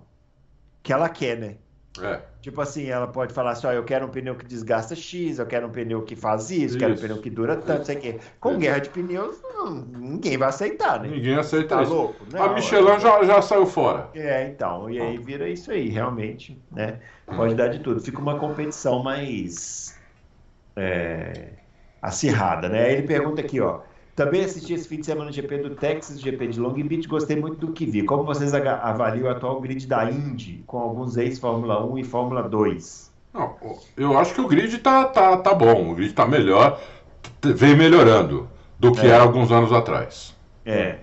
que 0.83 0.93
ela 0.93 1.09
quer, 1.09 1.39
né? 1.39 1.57
É, 2.01 2.21
Tipo 2.41 2.61
assim, 2.61 2.87
ela 2.87 3.09
pode 3.09 3.33
falar 3.35 3.51
assim, 3.53 3.67
ó, 3.67 3.73
eu 3.73 3.83
quero 3.83 4.07
um 4.07 4.09
pneu 4.09 4.37
que 4.37 4.45
desgasta 4.45 4.95
X, 4.95 5.41
eu 5.41 5.47
quero 5.47 5.67
um 5.67 5.71
pneu 5.71 6.03
que 6.03 6.15
faz 6.15 6.49
isso, 6.49 6.79
quero 6.79 6.95
um 6.95 6.97
pneu 6.97 7.21
que 7.21 7.29
dura 7.29 7.57
tanto, 7.57 7.87
sei 7.87 7.97
o 7.97 8.01
quê. 8.01 8.21
Com 8.39 8.51
Isso. 8.51 8.59
guerra 8.61 8.79
de 8.79 8.89
pneus, 8.91 9.43
não- 9.43 9.75
ninguém 9.75 10.39
vai 10.39 10.49
aceitar, 10.49 11.01
né? 11.03 11.09
ninguém 11.09 11.35
aceita 11.37 11.75
Tá 11.77 11.83
isso. 11.83 11.93
louco? 11.93 12.25
a 12.35 12.47
Não, 12.47 12.55
Michelin 12.55 12.91
é- 12.91 13.01
já, 13.01 13.25
já 13.25 13.43
saiu 13.43 13.67
fora. 13.67 14.11
É, 14.15 14.47
então, 14.49 14.89
e 14.89 15.01
aí 15.01 15.19
vira 15.19 15.49
isso 15.49 15.73
aí, 15.73 15.89
realmente, 15.89 16.57
né? 16.71 17.01
Pode 17.27 17.57
dar 17.57 17.67
de 17.67 17.81
tudo. 17.81 18.01
Fica 18.01 18.21
uma 18.21 18.39
competição 18.39 19.03
mais. 19.03 19.99
é, 20.77 21.49
acirrada, 22.01 22.69
né? 22.69 22.93
Ele 22.93 23.03
pergunta 23.03 23.41
aqui, 23.41 23.61
ó. 23.61 23.81
Também 24.19 24.45
assisti 24.45 24.73
esse 24.73 24.89
fim 24.89 24.99
de 24.99 25.07
semana 25.07 25.27
no 25.27 25.33
GP 25.33 25.59
do 25.59 25.77
Texas, 25.77 26.21
GP 26.21 26.49
de 26.49 26.59
Long 26.59 26.73
Beach, 26.73 27.07
gostei 27.07 27.37
muito 27.37 27.65
do 27.65 27.73
que 27.73 27.87
vi. 27.87 28.03
Como 28.03 28.25
vocês 28.25 28.53
avaliam 28.53 29.29
o 29.29 29.31
atual 29.31 29.61
grid 29.61 29.87
da 29.87 30.11
Indy, 30.11 30.65
com 30.67 30.79
alguns 30.79 31.17
ex-Fórmula 31.17 31.87
1 31.87 31.99
e 31.99 32.05
Fórmula 32.05 32.43
2? 32.43 33.13
Não, 33.33 33.55
eu 33.97 34.19
acho 34.19 34.35
que 34.35 34.41
o 34.41 34.49
grid 34.49 34.77
tá, 34.79 35.05
tá, 35.05 35.37
tá 35.37 35.55
bom, 35.55 35.93
o 35.93 35.95
grid 35.95 36.13
tá 36.15 36.27
melhor, 36.27 36.81
vem 37.45 37.77
melhorando 37.77 38.49
do 38.79 38.91
que 38.91 39.07
é. 39.07 39.11
era 39.11 39.23
alguns 39.23 39.53
anos 39.53 39.73
atrás. 39.73 40.35
É. 40.67 40.97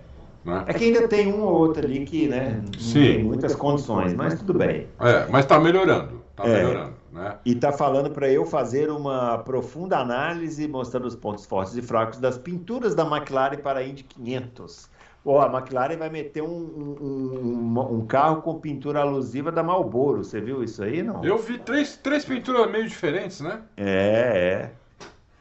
Né? 0.44 0.64
É 0.68 0.74
que 0.74 0.84
ainda 0.84 1.08
tem 1.08 1.34
um 1.34 1.42
ou 1.42 1.54
outro 1.54 1.86
ali 1.86 2.06
que 2.06 2.28
né, 2.28 2.62
Sim. 2.78 2.94
tem 2.94 3.24
muitas 3.24 3.56
condições, 3.56 4.14
mas 4.14 4.38
tudo 4.40 4.56
bem. 4.56 4.88
É, 5.00 5.26
mas 5.30 5.46
está 5.46 5.58
melhorando, 5.58 6.22
está 6.32 6.46
é. 6.46 6.54
melhorando. 6.54 6.95
Né? 7.16 7.38
E 7.46 7.54
está 7.54 7.72
falando 7.72 8.12
para 8.12 8.30
eu 8.30 8.46
fazer 8.46 8.92
uma 8.92 9.38
profunda 9.38 9.98
análise 9.98 10.68
mostrando 10.68 11.06
os 11.06 11.16
pontos 11.16 11.46
fortes 11.46 11.74
e 11.78 11.82
fracos 11.82 12.20
das 12.20 12.38
pinturas 12.38 12.94
da 12.94 13.06
McLaren 13.06 13.58
para 13.58 13.80
a 13.80 13.84
Indy 13.88 14.04
500. 14.04 14.90
Oh, 15.24 15.40
a 15.40 15.48
McLaren 15.48 15.96
vai 15.96 16.10
meter 16.10 16.44
um, 16.44 16.48
um, 16.48 17.78
um, 17.80 17.96
um, 18.00 18.06
carro 18.06 18.42
com 18.42 18.60
pintura 18.60 19.00
alusiva 19.00 19.50
da 19.50 19.64
Marlboro. 19.64 20.26
Você 20.26 20.42
viu 20.42 20.62
isso 20.62 20.84
aí, 20.84 21.02
não? 21.02 21.24
Eu 21.24 21.38
vi 21.38 21.58
três, 21.58 21.96
três 21.96 22.26
pinturas 22.26 22.70
meio 22.70 22.86
diferentes, 22.86 23.40
né? 23.40 23.62
É, 23.78 23.88
é. 23.88 24.72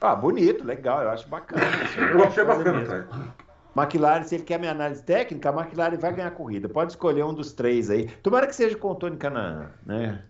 Ah, 0.00 0.14
bonito, 0.14 0.64
legal. 0.64 1.02
Eu 1.02 1.10
acho 1.10 1.28
bacana. 1.28 1.64
Eu 2.14 2.22
achei 2.24 2.44
bacana, 2.44 2.84
cara. 2.84 3.08
McLaren, 3.76 4.22
se 4.22 4.36
ele 4.36 4.44
quer 4.44 4.60
minha 4.60 4.70
análise 4.70 5.02
técnica, 5.02 5.50
a 5.50 5.52
McLaren 5.52 5.98
vai 5.98 6.12
ganhar 6.14 6.28
a 6.28 6.30
corrida. 6.30 6.68
Pode 6.68 6.92
escolher 6.92 7.24
um 7.24 7.34
dos 7.34 7.52
três 7.52 7.90
aí. 7.90 8.08
Tomara 8.22 8.46
que 8.46 8.54
seja 8.54 8.78
com 8.78 8.92
o 8.92 8.94
Tony 8.94 9.16
Canaan, 9.16 9.70
né? 9.84 10.22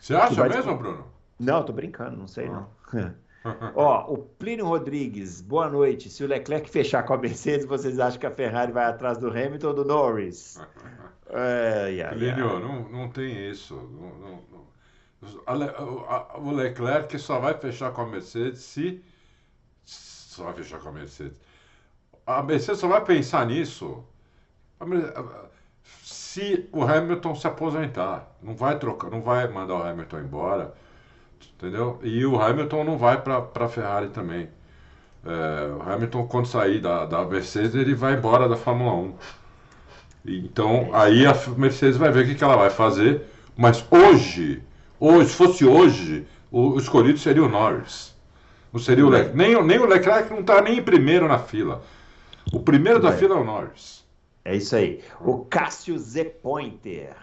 Você 0.00 0.14
acha 0.14 0.48
mesmo, 0.48 0.76
Bruno? 0.76 1.06
Não, 1.38 1.62
tô 1.62 1.72
brincando, 1.72 2.16
não 2.16 2.26
sei 2.26 2.48
não. 2.48 2.68
Ó, 3.74 4.12
o 4.12 4.18
Plínio 4.18 4.66
Rodrigues, 4.66 5.40
boa 5.40 5.68
noite. 5.68 6.10
Se 6.10 6.22
o 6.22 6.26
Leclerc 6.26 6.68
fechar 6.68 7.04
com 7.04 7.14
a 7.14 7.18
Mercedes, 7.18 7.64
vocês 7.64 7.98
acham 7.98 8.18
que 8.20 8.26
a 8.26 8.30
Ferrari 8.30 8.72
vai 8.72 8.84
atrás 8.84 9.16
do 9.16 9.28
Hamilton 9.28 9.68
ou 9.68 9.74
do 9.74 9.84
Norris? 9.84 10.60
ai, 11.32 12.02
ai, 12.02 12.14
Plínio, 12.14 12.56
ai. 12.56 12.62
Não, 12.62 12.88
não 12.88 13.08
tem 13.08 13.48
isso. 13.48 13.74
Não, 13.74 14.18
não, 14.18 14.42
não. 15.46 16.42
o 16.44 16.50
Leclerc 16.50 17.18
só 17.18 17.38
vai 17.38 17.54
fechar 17.54 17.92
com 17.92 18.02
a 18.02 18.06
Mercedes 18.06 18.60
se. 18.60 19.02
Só 19.84 20.44
vai 20.44 20.54
fechar 20.54 20.80
com 20.80 20.90
a 20.90 20.92
Mercedes 20.92 21.40
a 22.26 22.42
Mercedes 22.42 22.80
só 22.80 22.88
vai 22.88 23.04
pensar 23.04 23.46
nisso 23.46 24.04
se 26.02 26.68
o 26.72 26.82
Hamilton 26.82 27.34
se 27.34 27.46
aposentar. 27.46 28.26
Não 28.42 28.54
vai 28.54 28.78
trocar, 28.78 29.10
não 29.10 29.20
vai 29.20 29.48
mandar 29.48 29.74
o 29.74 29.82
Hamilton 29.82 30.20
embora, 30.20 30.74
entendeu? 31.56 31.98
E 32.02 32.24
o 32.24 32.40
Hamilton 32.40 32.84
não 32.84 32.96
vai 32.96 33.20
para 33.20 33.44
a 33.54 33.68
Ferrari 33.68 34.08
também. 34.08 34.48
É, 35.24 35.72
o 35.72 35.82
Hamilton, 35.82 36.26
quando 36.26 36.46
sair 36.46 36.80
da, 36.80 37.04
da 37.04 37.24
Mercedes, 37.24 37.74
ele 37.74 37.94
vai 37.94 38.14
embora 38.14 38.48
da 38.48 38.56
Fórmula 38.56 38.92
1. 38.94 39.14
Então, 40.26 40.90
aí 40.92 41.26
a 41.26 41.34
Mercedes 41.56 41.96
vai 41.96 42.10
ver 42.10 42.24
o 42.24 42.28
que, 42.28 42.34
que 42.34 42.44
ela 42.44 42.56
vai 42.56 42.70
fazer. 42.70 43.26
Mas 43.56 43.84
hoje, 43.90 44.62
hoje, 44.98 45.30
se 45.30 45.36
fosse 45.36 45.64
hoje, 45.64 46.26
o, 46.50 46.70
o 46.70 46.78
escolhido 46.78 47.18
seria 47.18 47.44
o 47.44 47.48
Norris. 47.48 48.16
Não 48.72 48.80
seria 48.80 49.04
o 49.04 49.08
Leclerc. 49.08 49.36
Nem, 49.36 49.62
nem 49.64 49.78
o 49.78 49.86
Leclerc 49.86 50.30
não 50.30 50.40
está 50.40 50.62
nem 50.62 50.78
em 50.78 50.82
primeiro 50.82 51.26
na 51.26 51.38
fila. 51.38 51.82
O 52.52 52.60
primeiro 52.60 53.00
da 53.00 53.12
fila 53.12 53.36
é 53.36 53.38
o 53.38 53.44
Norris. 53.44 53.99
É 54.50 54.56
isso 54.56 54.74
aí. 54.74 55.00
O 55.20 55.44
Cássio 55.44 55.96
Z 55.96 56.24
Pointer. 56.42 57.14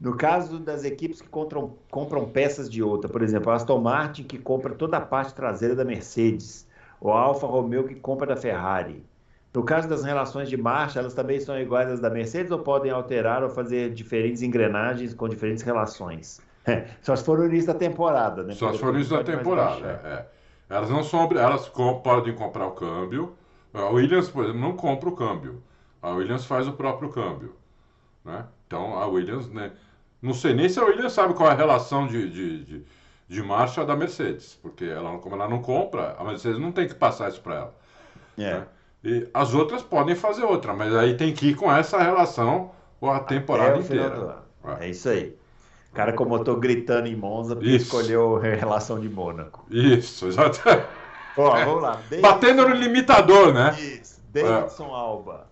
No 0.00 0.16
caso 0.16 0.60
das 0.60 0.84
equipes 0.84 1.20
que 1.20 1.28
compram, 1.28 1.74
compram 1.90 2.28
peças 2.28 2.70
de 2.70 2.80
outra, 2.80 3.10
por 3.10 3.20
exemplo, 3.20 3.50
a 3.50 3.56
Aston 3.56 3.80
Martin 3.80 4.22
que 4.22 4.38
compra 4.38 4.72
toda 4.72 4.96
a 4.96 5.00
parte 5.00 5.34
traseira 5.34 5.74
da 5.74 5.84
Mercedes, 5.84 6.64
ou 7.00 7.12
a 7.12 7.20
Alfa 7.20 7.48
Romeo 7.48 7.88
que 7.88 7.96
compra 7.96 8.28
da 8.28 8.36
Ferrari. 8.36 9.04
No 9.52 9.64
caso 9.64 9.88
das 9.88 10.04
relações 10.04 10.48
de 10.48 10.56
marcha, 10.56 11.00
elas 11.00 11.14
também 11.14 11.40
são 11.40 11.58
iguais 11.58 11.90
às 11.90 11.98
da 11.98 12.08
Mercedes 12.08 12.52
ou 12.52 12.60
podem 12.60 12.92
alterar 12.92 13.42
ou 13.42 13.50
fazer 13.50 13.92
diferentes 13.92 14.40
engrenagens 14.40 15.12
com 15.14 15.28
diferentes 15.28 15.64
relações? 15.64 16.40
É, 16.64 16.86
só 17.02 17.16
se 17.16 17.24
for 17.24 17.38
no 17.38 17.46
início 17.46 17.72
da 17.72 17.78
temporada, 17.78 18.44
né? 18.44 18.54
Só 18.54 18.72
se 18.72 18.78
for 18.78 18.92
no 18.92 18.98
início 19.00 19.16
da 19.16 19.24
temporada, 19.24 20.00
é, 20.04 20.08
é. 20.08 20.26
Elas 20.70 20.88
não 20.88 21.02
são 21.02 21.28
elas 21.32 21.68
podem 21.68 22.34
comprar 22.34 22.68
o 22.68 22.70
câmbio, 22.70 23.34
a 23.74 23.86
Williams, 23.86 24.30
por 24.30 24.44
exemplo, 24.44 24.60
não 24.60 24.76
compra 24.76 25.08
o 25.08 25.12
câmbio. 25.12 25.60
A 26.02 26.10
Williams 26.10 26.44
faz 26.44 26.66
o 26.66 26.72
próprio 26.72 27.08
câmbio. 27.08 27.54
Né? 28.24 28.44
Então 28.66 28.98
a 28.98 29.06
Williams, 29.06 29.48
né? 29.48 29.72
Não 30.20 30.34
sei 30.34 30.54
nem 30.54 30.68
se 30.68 30.78
a 30.78 30.84
Williams 30.84 31.12
sabe 31.12 31.34
qual 31.34 31.48
é 31.48 31.52
a 31.52 31.56
relação 31.56 32.06
de, 32.06 32.28
de, 32.30 32.64
de, 32.64 32.84
de 33.28 33.42
marcha 33.42 33.84
da 33.84 33.96
Mercedes, 33.96 34.58
porque 34.60 34.84
ela, 34.84 35.18
como 35.18 35.34
ela 35.34 35.48
não 35.48 35.60
compra, 35.60 36.14
a 36.18 36.24
Mercedes 36.24 36.60
não 36.60 36.70
tem 36.70 36.86
que 36.86 36.94
passar 36.94 37.28
isso 37.28 37.40
para 37.40 37.54
ela. 37.54 37.74
É. 38.38 38.54
Né? 38.54 38.66
E 39.04 39.28
as 39.34 39.52
outras 39.52 39.82
podem 39.82 40.14
fazer 40.14 40.44
outra, 40.44 40.72
mas 40.72 40.94
aí 40.94 41.16
tem 41.16 41.32
que 41.32 41.48
ir 41.48 41.56
com 41.56 41.72
essa 41.72 42.00
relação 42.00 42.70
a 43.02 43.18
temporada 43.18 43.78
inteira. 43.78 44.38
É. 44.80 44.86
é 44.86 44.90
isso 44.90 45.08
aí. 45.08 45.36
O 45.90 45.94
cara 45.94 46.12
como 46.12 46.36
eu 46.36 46.44
tô 46.44 46.56
gritando 46.56 47.08
em 47.08 47.16
Monza 47.16 47.54
porque 47.54 47.70
isso. 47.70 47.84
escolheu 47.84 48.36
a 48.36 48.40
relação 48.40 48.98
de 48.98 49.08
Mônaco. 49.08 49.66
Isso, 49.70 50.28
exatamente. 50.28 50.86
Ó, 51.36 51.50
vamos 51.50 51.82
lá. 51.82 51.92
Davidson... 51.92 52.20
Batendo 52.20 52.68
no 52.68 52.74
limitador, 52.74 53.52
né? 53.52 53.76
Isso. 53.78 54.20
Davidson 54.32 54.86
é. 54.86 54.90
Alba. 54.90 55.51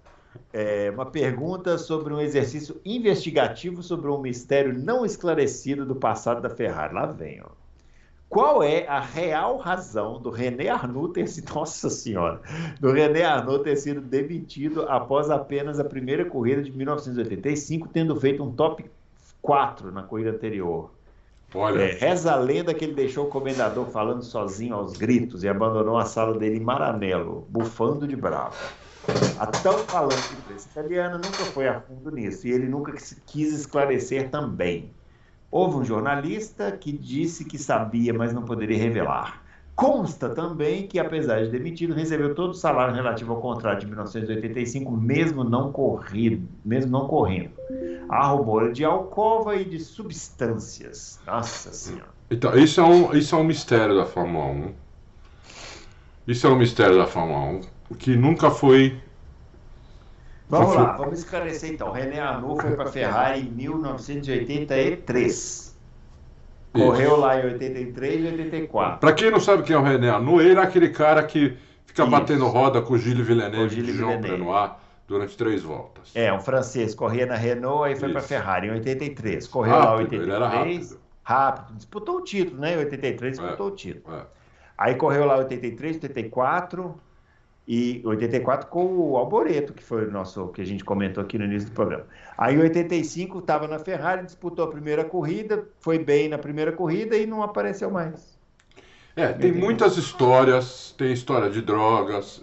É, 0.53 0.91
uma 0.91 1.07
pergunta 1.07 1.79
sobre 1.79 2.13
um 2.13 2.21
exercício 2.21 2.81
investigativo 2.85 3.83
sobre 3.83 4.09
um 4.09 4.21
mistério 4.21 4.77
não 4.77 5.05
esclarecido 5.05 5.85
do 5.85 5.95
passado 5.95 6.41
da 6.41 6.51
Ferrari. 6.51 6.95
Lá 6.95 7.07
vem, 7.07 7.41
ó. 7.43 7.49
Qual 8.29 8.63
é 8.63 8.87
a 8.87 9.01
real 9.01 9.57
razão 9.57 10.23
do 10.23 10.31
René 10.31 10.69
Arnoux 10.69 11.13
ter 11.13 11.27
sido, 11.27 11.51
nossa 11.55 11.91
senhora, 11.91 12.41
do 12.79 12.93
René 12.93 13.25
Arnoux 13.25 13.59
ter 13.59 13.75
sido 13.77 14.01
demitido 14.01 14.83
após 14.83 15.29
apenas 15.31 15.81
a 15.81 15.85
primeira 15.85 16.25
corrida 16.25 16.63
de 16.63 16.71
1985, 16.71 17.89
tendo 17.89 18.15
feito 18.15 18.41
um 18.45 18.53
top 18.53 18.85
4 19.43 19.91
na 19.91 20.05
corrida 20.05 20.31
anterior? 20.31 20.93
Olha. 21.53 21.83
É, 21.83 21.93
reza 21.95 22.33
a 22.33 22.37
lenda 22.37 22.73
que 22.73 22.85
ele 22.85 22.95
deixou 22.95 23.27
o 23.27 23.29
comendador 23.29 23.87
falando 23.87 24.23
sozinho 24.23 24.77
aos 24.77 24.97
gritos 24.97 25.43
e 25.43 25.49
abandonou 25.49 25.99
a 25.99 26.05
sala 26.05 26.39
dele 26.39 26.59
em 26.59 26.61
Maranello, 26.61 27.45
bufando 27.49 28.07
de 28.07 28.15
bravo. 28.15 28.57
A 29.39 29.47
tão 29.47 29.79
falante 29.79 30.35
imprensa 30.35 30.69
italiana 30.71 31.15
nunca 31.15 31.45
foi 31.53 31.67
a 31.69 31.81
fundo 31.81 32.11
nisso 32.11 32.47
e 32.47 32.53
ele 32.53 32.69
nunca 32.69 32.93
quis 33.27 33.53
esclarecer 33.53 34.31
também. 34.31 34.93
Houve 35.51 35.79
um 35.79 35.85
jornalista 35.85 36.71
que 36.73 36.93
disse 36.93 37.45
que 37.45 37.59
sabia, 37.59 38.13
mas 38.13 38.33
não 38.33 38.43
poderia 38.43 38.79
revelar. 38.79 39.43
Consta 39.75 40.29
também 40.29 40.87
que, 40.87 40.99
apesar 40.99 41.43
de 41.43 41.51
demitido, 41.51 41.95
recebeu 41.95 42.35
todo 42.35 42.51
o 42.51 42.55
salário 42.55 42.95
relativo 42.95 43.33
ao 43.33 43.41
contrato 43.41 43.81
de 43.81 43.87
1985, 43.87 44.91
mesmo 44.91 45.43
não 45.43 45.73
corrido, 45.73 46.47
mesmo 46.63 46.93
não 46.93 47.09
correndo. 47.09 47.53
Há 48.09 48.27
rumor 48.27 48.73
de 48.73 48.85
alcova 48.85 49.57
e 49.57 49.65
de 49.65 49.81
substâncias. 49.81 51.19
Nossa 51.27 51.73
Senhora. 51.73 52.11
Então, 52.31 52.55
isso 52.57 52.79
é 52.81 52.85
um, 52.85 53.15
isso 53.15 53.35
é 53.35 53.39
um 53.39 53.45
mistério 53.45 53.97
da 53.97 54.05
Fórmula 54.05 54.47
1. 54.47 54.73
Isso 56.29 56.47
é 56.47 56.51
um 56.51 56.57
mistério 56.57 56.99
da 56.99 57.07
Fórmula 57.07 57.41
1, 57.41 57.61
que 57.95 58.17
nunca 58.17 58.51
foi 58.51 59.01
Vamos 60.51 60.75
lá, 60.75 60.93
vamos 60.97 61.21
esclarecer 61.21 61.71
então. 61.71 61.93
René 61.93 62.19
Arnoux 62.19 62.61
foi 62.61 62.75
para 62.75 62.89
a 62.89 62.91
Ferrari 62.91 63.43
em 63.43 63.51
1983. 63.51 65.79
Correu 66.73 67.17
lá 67.17 67.41
em 67.41 67.45
83 67.45 68.21
e 68.21 68.27
84. 68.27 68.99
Para 68.99 69.13
quem 69.13 69.31
não 69.31 69.39
sabe 69.39 69.63
quem 69.63 69.77
é 69.77 69.79
o 69.79 69.83
René 69.83 70.11
Arnoux, 70.11 70.45
ele 70.45 70.59
é 70.59 70.63
aquele 70.63 70.89
cara 70.89 71.23
que 71.23 71.57
fica 71.87 72.03
Isso. 72.03 72.11
batendo 72.11 72.49
roda 72.49 72.83
com 72.83 72.95
o 72.95 72.99
Gilles 72.99 73.25
Villeneuve 73.25 73.81
e 73.81 73.93
Jean 73.93 74.21
Prenoir 74.21 74.73
durante 75.07 75.37
três 75.37 75.63
voltas. 75.63 76.11
É, 76.17 76.33
um 76.33 76.41
francês 76.41 76.97
corria 76.97 77.27
na 77.27 77.37
Renault 77.37 77.93
e 77.93 77.97
foi 77.97 78.09
para 78.11 78.19
a 78.19 78.23
Ferrari 78.23 78.67
em 78.67 78.73
83. 78.73 79.47
Correu 79.47 79.73
rápido, 79.73 79.87
lá 79.87 79.95
em 79.95 79.99
83. 80.03 80.23
Ele 80.23 80.33
era 80.33 80.49
rápido. 80.49 80.99
rápido. 81.23 81.77
Disputou 81.77 82.17
o 82.17 82.25
título, 82.25 82.61
né? 82.61 82.75
Em 82.75 82.79
83 82.79 83.39
disputou 83.39 83.69
é, 83.69 83.71
o 83.71 83.75
título. 83.75 84.17
É. 84.17 84.27
Aí 84.79 84.97
correu 84.97 85.27
lá 85.27 85.37
em 85.37 85.41
83, 85.41 86.03
84 86.03 87.01
e 87.67 88.01
84 88.05 88.69
com 88.69 88.85
o 88.99 89.17
Alboreto, 89.17 89.73
que 89.73 89.83
foi 89.83 90.07
o 90.07 90.11
nosso 90.11 90.49
que 90.49 90.61
a 90.61 90.65
gente 90.65 90.85
comentou 90.85 91.23
aqui 91.23 91.39
no 91.39 91.45
início 91.45 91.69
do 91.69 91.75
programa. 91.75 92.05
Aí 92.37 92.57
em 92.57 92.59
85 92.59 93.39
estava 93.39 93.69
na 93.69 93.79
Ferrari, 93.79 94.25
disputou 94.25 94.65
a 94.65 94.69
primeira 94.69 95.05
corrida, 95.05 95.69
foi 95.79 95.99
bem 95.99 96.29
na 96.29 96.39
primeira 96.39 96.73
corrida 96.73 97.17
e 97.17 97.27
não 97.27 97.43
apareceu 97.43 97.91
mais. 97.91 98.39
É, 99.15 99.33
tem 99.33 99.53
muitas 99.53 99.97
histórias, 99.97 100.95
tem 100.97 101.13
história 101.13 101.51
de 101.51 101.61
drogas, 101.61 102.43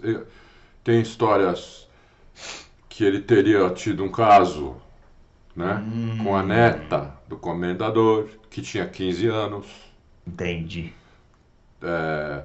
tem 0.84 1.00
histórias 1.00 1.88
que 2.88 3.04
ele 3.04 3.20
teria 3.20 3.68
tido 3.70 4.04
um 4.04 4.10
caso, 4.10 4.76
né, 5.54 5.74
hum. 5.74 6.24
com 6.24 6.36
a 6.36 6.42
neta 6.42 7.14
do 7.26 7.36
comendador, 7.36 8.28
que 8.50 8.62
tinha 8.62 8.86
15 8.86 9.26
anos. 9.26 9.66
Entendi. 10.26 10.92
É, 11.82 12.44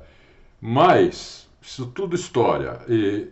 mas 0.59 1.42
isso 1.63 1.87
tudo 1.87 2.15
história. 2.15 2.81
E 2.87 3.29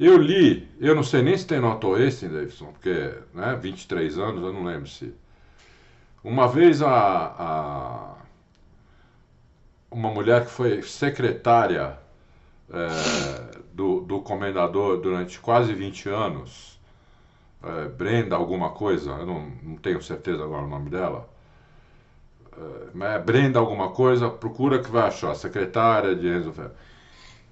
eu 0.00 0.16
li, 0.16 0.68
eu 0.80 0.94
não 0.94 1.02
sei 1.02 1.22
nem 1.22 1.36
se 1.36 1.46
tem 1.46 1.60
nota 1.60 1.86
esse, 2.02 2.26
Davidson, 2.28 2.72
porque, 2.72 3.14
né, 3.32 3.54
23 3.60 4.18
anos, 4.18 4.42
eu 4.42 4.52
não 4.52 4.64
lembro 4.64 4.88
se. 4.88 5.14
Uma 6.22 6.48
vez 6.48 6.82
a, 6.82 7.34
a 7.38 8.14
uma 9.90 10.10
mulher 10.10 10.46
que 10.46 10.50
foi 10.50 10.82
secretária 10.82 11.98
é, 12.70 13.58
do, 13.72 14.00
do 14.00 14.20
comendador 14.22 15.00
durante 15.00 15.38
quase 15.38 15.72
20 15.74 16.08
anos, 16.08 16.80
é, 17.62 17.88
Brenda 17.88 18.36
alguma 18.36 18.70
coisa, 18.70 19.10
eu 19.12 19.26
não, 19.26 19.52
não 19.62 19.76
tenho 19.76 20.02
certeza 20.02 20.42
agora 20.42 20.64
o 20.64 20.68
nome 20.68 20.90
dela, 20.90 21.28
é, 22.56 22.88
mas 22.94 23.14
é 23.14 23.18
Brenda 23.18 23.58
alguma 23.58 23.90
coisa, 23.90 24.30
procura 24.30 24.82
que 24.82 24.90
vai 24.90 25.08
achar, 25.08 25.34
secretária 25.34 26.16
de 26.16 26.26
Enzo 26.26 26.52
Ferro. 26.52 26.72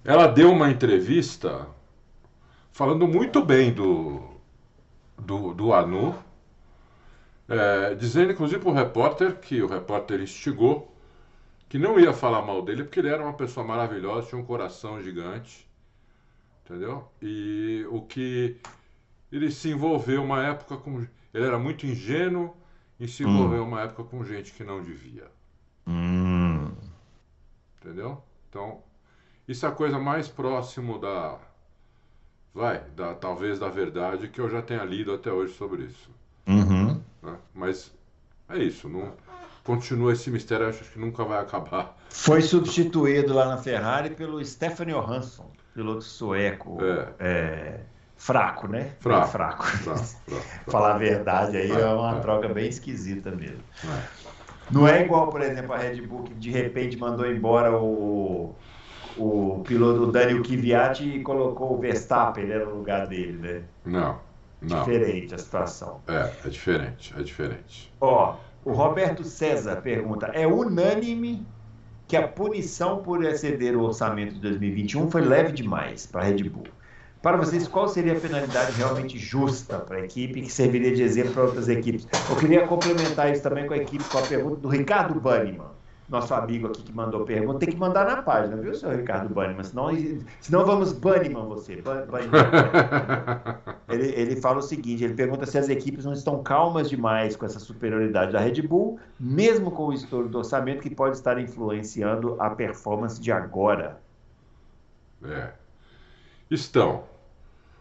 Ela 0.04 0.26
deu 0.26 0.50
uma 0.50 0.70
entrevista 0.70 1.68
falando 2.72 3.06
muito 3.06 3.44
bem 3.44 3.72
do, 3.72 4.20
do, 5.16 5.54
do 5.54 5.72
Anu, 5.72 6.16
é, 7.48 7.94
dizendo 7.94 8.32
inclusive 8.32 8.60
para 8.60 8.70
o 8.70 8.74
repórter, 8.74 9.38
que 9.38 9.62
o 9.62 9.66
repórter 9.66 10.20
instigou, 10.20 10.92
que 11.68 11.78
não 11.78 12.00
ia 12.00 12.12
falar 12.12 12.42
mal 12.42 12.62
dele, 12.62 12.84
porque 12.84 13.00
ele 13.00 13.08
era 13.08 13.22
uma 13.22 13.34
pessoa 13.34 13.64
maravilhosa, 13.64 14.28
tinha 14.28 14.40
um 14.40 14.44
coração 14.44 15.00
gigante, 15.00 15.68
entendeu? 16.64 17.08
E 17.20 17.86
o 17.90 18.02
que 18.02 18.56
ele 19.30 19.50
se 19.50 19.70
envolveu 19.70 20.22
uma 20.22 20.44
época 20.44 20.76
com. 20.76 21.06
Ele 21.32 21.46
era 21.46 21.58
muito 21.58 21.86
ingênuo 21.86 22.54
e 23.00 23.08
se 23.08 23.22
envolveu 23.22 23.62
hum. 23.62 23.68
uma 23.68 23.82
época 23.82 24.04
com 24.04 24.24
gente 24.24 24.52
que 24.52 24.64
não 24.64 24.82
devia. 24.82 25.30
Hum. 25.86 26.70
Entendeu? 27.80 28.22
Então, 28.48 28.82
isso 29.46 29.66
é 29.66 29.68
a 29.68 29.72
coisa 29.72 29.98
mais 29.98 30.28
próximo 30.28 30.98
da. 30.98 31.36
Vai, 32.54 32.80
da, 32.94 33.14
talvez 33.14 33.58
da 33.58 33.68
verdade 33.68 34.28
que 34.28 34.40
eu 34.40 34.48
já 34.48 34.60
tenha 34.60 34.84
lido 34.84 35.12
até 35.12 35.32
hoje 35.32 35.54
sobre 35.54 35.84
isso. 35.84 36.10
Uhum. 36.46 37.00
Né? 37.22 37.36
Mas 37.54 37.90
é 38.48 38.58
isso. 38.58 38.88
Não, 38.88 39.12
continua 39.64 40.12
esse 40.12 40.30
mistério, 40.30 40.68
acho 40.68 40.84
que 40.84 40.98
nunca 40.98 41.24
vai 41.24 41.40
acabar. 41.40 41.96
Foi 42.10 42.42
substituído 42.42 43.32
lá 43.32 43.46
na 43.46 43.56
Ferrari 43.56 44.10
pelo 44.10 44.44
Stephanie 44.44 44.94
Johansson, 44.94 45.50
piloto 45.74 46.02
sueco. 46.02 46.78
É. 46.84 47.08
É, 47.18 47.80
fraco, 48.16 48.68
né? 48.68 48.92
Fraco. 49.00 49.28
fraco. 49.28 49.64
fraco, 49.64 49.96
fraco, 49.96 50.04
fraco. 50.26 50.46
Falar 50.70 50.94
a 50.94 50.98
verdade 50.98 51.56
aí 51.56 51.70
é 51.70 51.86
uma 51.86 52.20
troca 52.20 52.48
bem 52.48 52.68
esquisita 52.68 53.30
mesmo. 53.30 53.62
É. 53.84 54.22
Não 54.70 54.86
é 54.86 55.02
igual, 55.02 55.28
por 55.28 55.42
exemplo, 55.42 55.72
a 55.72 55.78
Red 55.78 56.00
Bull 56.02 56.24
que 56.24 56.34
de 56.34 56.50
repente 56.50 56.96
mandou 56.96 57.26
embora 57.26 57.76
o, 57.76 58.54
o 59.16 59.62
piloto 59.66 60.10
Daniel 60.10 60.42
Kvyat 60.42 61.20
colocou 61.20 61.74
o 61.74 61.78
Verstappen 61.78 62.46
né, 62.46 62.58
no 62.58 62.76
lugar 62.76 63.06
dele, 63.06 63.38
né? 63.38 63.62
Não, 63.84 64.18
não. 64.60 64.80
Diferente 64.80 65.34
a 65.34 65.38
situação. 65.38 66.00
É, 66.08 66.30
é 66.44 66.48
diferente, 66.48 67.14
é 67.18 67.22
diferente. 67.22 67.92
Ó, 68.00 68.36
o 68.64 68.72
Roberto 68.72 69.24
César 69.24 69.76
pergunta: 69.76 70.26
é 70.26 70.46
unânime 70.46 71.46
que 72.06 72.16
a 72.16 72.28
punição 72.28 73.02
por 73.02 73.24
exceder 73.24 73.76
o 73.76 73.82
orçamento 73.82 74.34
de 74.34 74.40
2021 74.40 75.10
foi 75.10 75.22
leve 75.22 75.52
demais 75.52 76.06
para 76.06 76.20
a 76.20 76.24
Red 76.24 76.44
Bull. 76.48 76.66
Para 77.22 77.36
vocês, 77.36 77.68
qual 77.68 77.88
seria 77.88 78.14
a 78.14 78.20
penalidade 78.20 78.72
realmente 78.72 79.16
justa 79.16 79.78
para 79.78 79.98
a 79.98 80.04
equipe 80.04 80.42
que 80.42 80.52
serviria 80.52 80.92
de 80.92 81.02
exemplo 81.02 81.32
para 81.32 81.44
outras 81.44 81.68
equipes? 81.68 82.06
Eu 82.28 82.36
queria 82.36 82.66
complementar 82.66 83.32
isso 83.32 83.42
também 83.42 83.66
com 83.66 83.74
a 83.74 83.76
equipe, 83.76 84.02
com 84.04 84.18
a 84.18 84.22
pergunta 84.22 84.56
do 84.56 84.68
Ricardo 84.68 85.20
Banniman, 85.20 85.70
nosso 86.12 86.32
amigo 86.34 86.68
aqui 86.68 86.82
que 86.82 86.92
mandou 86.92 87.24
pergunta. 87.24 87.58
Tem 87.58 87.70
que 87.70 87.76
mandar 87.76 88.06
na 88.06 88.22
página, 88.22 88.56
viu, 88.56 88.74
senhor 88.74 88.96
Ricardo 88.96 89.34
Banniman? 89.34 89.64
Senão, 89.64 89.88
senão 90.40 90.64
vamos 90.64 90.92
Banniman 90.92 91.46
você. 91.46 91.76
Banniman. 91.82 92.40
Ele, 93.88 94.08
ele 94.08 94.36
fala 94.36 94.58
o 94.58 94.62
seguinte: 94.62 95.02
ele 95.02 95.14
pergunta 95.14 95.46
se 95.46 95.58
as 95.58 95.68
equipes 95.68 96.04
não 96.04 96.12
estão 96.12 96.42
calmas 96.42 96.88
demais 96.88 97.34
com 97.34 97.46
essa 97.46 97.58
superioridade 97.58 98.32
da 98.32 98.40
Red 98.40 98.62
Bull, 98.62 99.00
mesmo 99.18 99.70
com 99.70 99.86
o 99.86 99.92
estouro 99.92 100.28
do 100.28 100.38
orçamento, 100.38 100.82
que 100.82 100.94
pode 100.94 101.16
estar 101.16 101.38
influenciando 101.38 102.36
a 102.38 102.50
performance 102.50 103.20
de 103.20 103.32
agora. 103.32 104.00
É. 105.24 105.50
Estão. 106.50 107.04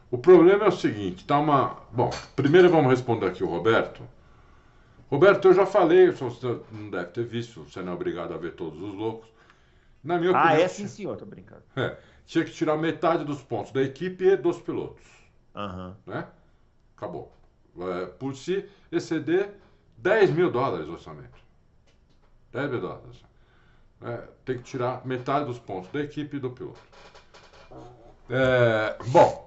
O 0.10 0.18
problema 0.18 0.66
é 0.66 0.68
o 0.68 0.72
seguinte, 0.72 1.26
tá 1.26 1.40
uma. 1.40 1.78
Bom, 1.92 2.10
primeiro 2.36 2.70
vamos 2.70 2.90
responder 2.90 3.28
aqui 3.28 3.44
o 3.44 3.48
Roberto. 3.48 4.02
Roberto, 5.12 5.50
eu 5.50 5.54
já 5.54 5.66
falei, 5.66 6.10
você 6.10 6.60
não 6.72 6.90
deve 6.90 7.08
ter 7.12 7.26
visto, 7.26 7.64
você 7.66 7.82
não 7.82 7.92
é 7.92 7.96
obrigado 7.96 8.34
a 8.34 8.38
ver 8.38 8.54
todos 8.54 8.82
os 8.82 8.96
loucos. 8.96 9.30
Na 10.04 10.18
minha 10.18 10.32
Ah, 10.32 10.46
opinião, 10.46 10.66
é 10.66 10.68
sim, 10.70 10.88
senhor, 10.88 11.18
tô 11.18 11.26
brincando. 11.26 11.62
é, 11.76 11.98
tinha 12.26 12.46
que 12.46 12.52
tirar 12.52 12.78
metade 12.78 13.26
dos 13.26 13.42
pontos 13.44 13.72
da 13.74 13.82
equipe 13.82 14.24
e 14.24 14.38
dos 14.38 14.60
pilotos. 14.60 15.04
Aham. 15.54 15.96
né? 16.08 16.26
Acabou. 16.96 17.32
É, 17.78 18.06
por 18.06 18.36
se 18.36 18.66
exceder 18.92 19.50
10 19.98 20.32
mil 20.32 20.50
dólares 20.50 20.88
o 20.88 20.94
orçamento. 20.94 21.38
10 22.54 22.70
mil 22.72 22.80
dólares. 22.82 23.24
É, 24.02 24.18
tem 24.46 24.58
que 24.58 24.64
tirar 24.64 25.06
metade 25.06 25.46
dos 25.46 25.60
pontos 25.60 25.92
da 25.92 26.00
equipe 26.00 26.38
e 26.38 26.40
do 26.40 26.50
piloto. 26.52 26.80
É, 28.30 28.96
bom, 29.08 29.46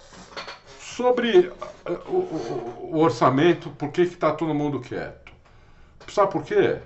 sobre 0.79 1.49
é, 1.87 1.91
o, 2.07 2.17
o- 2.17 2.91
o 2.93 2.99
orçamento, 2.99 3.71
por 3.71 3.91
que 3.91 4.03
está 4.03 4.31
todo 4.33 4.55
mundo 4.55 4.79
quieto? 4.81 5.24
Sabe 6.09 6.33
por 6.33 6.45
quê? 6.45 6.79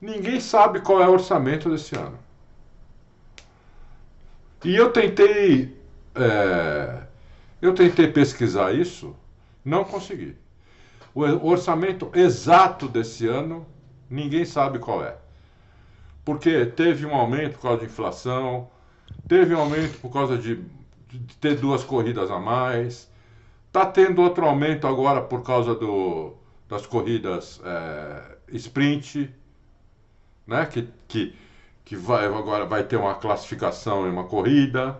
Ninguém 0.00 0.40
sabe 0.40 0.80
qual 0.80 1.02
é 1.02 1.08
o 1.08 1.12
orçamento 1.12 1.68
desse 1.68 1.96
ano. 1.96 2.18
E 4.64 4.74
eu 4.74 4.90
tentei. 4.92 5.76
é, 6.14 7.02
eu 7.60 7.74
tentei 7.74 8.08
pesquisar 8.08 8.72
isso, 8.72 9.14
não 9.64 9.84
consegui. 9.84 10.36
O 11.14 11.48
orçamento 11.48 12.10
exato 12.14 12.88
desse 12.88 13.26
ano, 13.26 13.66
ninguém 14.08 14.44
sabe 14.44 14.78
qual 14.78 15.04
é. 15.04 15.16
Porque 16.24 16.64
teve 16.66 17.04
um 17.04 17.14
aumento 17.14 17.54
por 17.54 17.62
causa 17.62 17.78
de 17.80 17.86
inflação, 17.86 18.70
teve 19.28 19.54
um 19.54 19.58
aumento 19.58 19.98
por 19.98 20.12
causa 20.12 20.38
de, 20.38 20.62
de 21.08 21.36
ter 21.36 21.56
duas 21.56 21.82
corridas 21.82 22.30
a 22.30 22.38
mais, 22.38 23.10
tá 23.72 23.84
tendo 23.84 24.22
outro 24.22 24.46
aumento 24.46 24.86
agora 24.86 25.20
por 25.20 25.42
causa 25.42 25.74
do, 25.74 26.34
das 26.70 26.86
corridas 26.86 27.60
é, 27.64 28.36
sprint, 28.52 29.28
né? 30.46 30.64
Que, 30.66 30.88
que, 31.08 31.34
que 31.84 31.96
vai, 31.96 32.26
agora 32.26 32.64
vai 32.64 32.84
ter 32.84 32.96
uma 32.96 33.16
classificação 33.16 34.06
em 34.06 34.10
uma 34.10 34.24
corrida, 34.24 34.98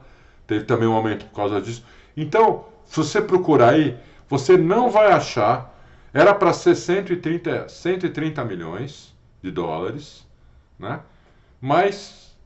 teve 0.49 0.65
também 0.65 0.89
um 0.89 0.93
aumento 0.93 1.25
por 1.27 1.37
causa 1.37 1.61
disso. 1.61 1.85
Então, 2.17 2.67
se 2.85 2.97
você 2.97 3.23
procurar 3.23 3.75
aí, 3.75 3.97
você 4.29 4.57
não 4.57 4.91
vai 4.91 5.13
achar. 5.13 5.71
Era 6.13 6.35
para 6.35 6.53
ser 6.53 6.75
130, 6.75 7.69
130 7.69 8.45
milhões 8.45 9.15
de 9.41 9.53
dólares, 9.53 10.27
né? 10.77 11.01
Mas 11.61 12.37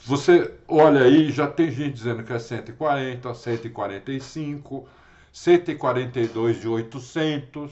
você 0.00 0.52
olha 0.66 1.02
aí, 1.02 1.30
já 1.30 1.46
tem 1.46 1.70
gente 1.70 1.94
dizendo 1.94 2.24
que 2.24 2.32
é 2.32 2.38
140, 2.40 3.32
145, 3.34 4.88
142 5.32 6.60
de 6.60 6.66
800. 6.66 7.70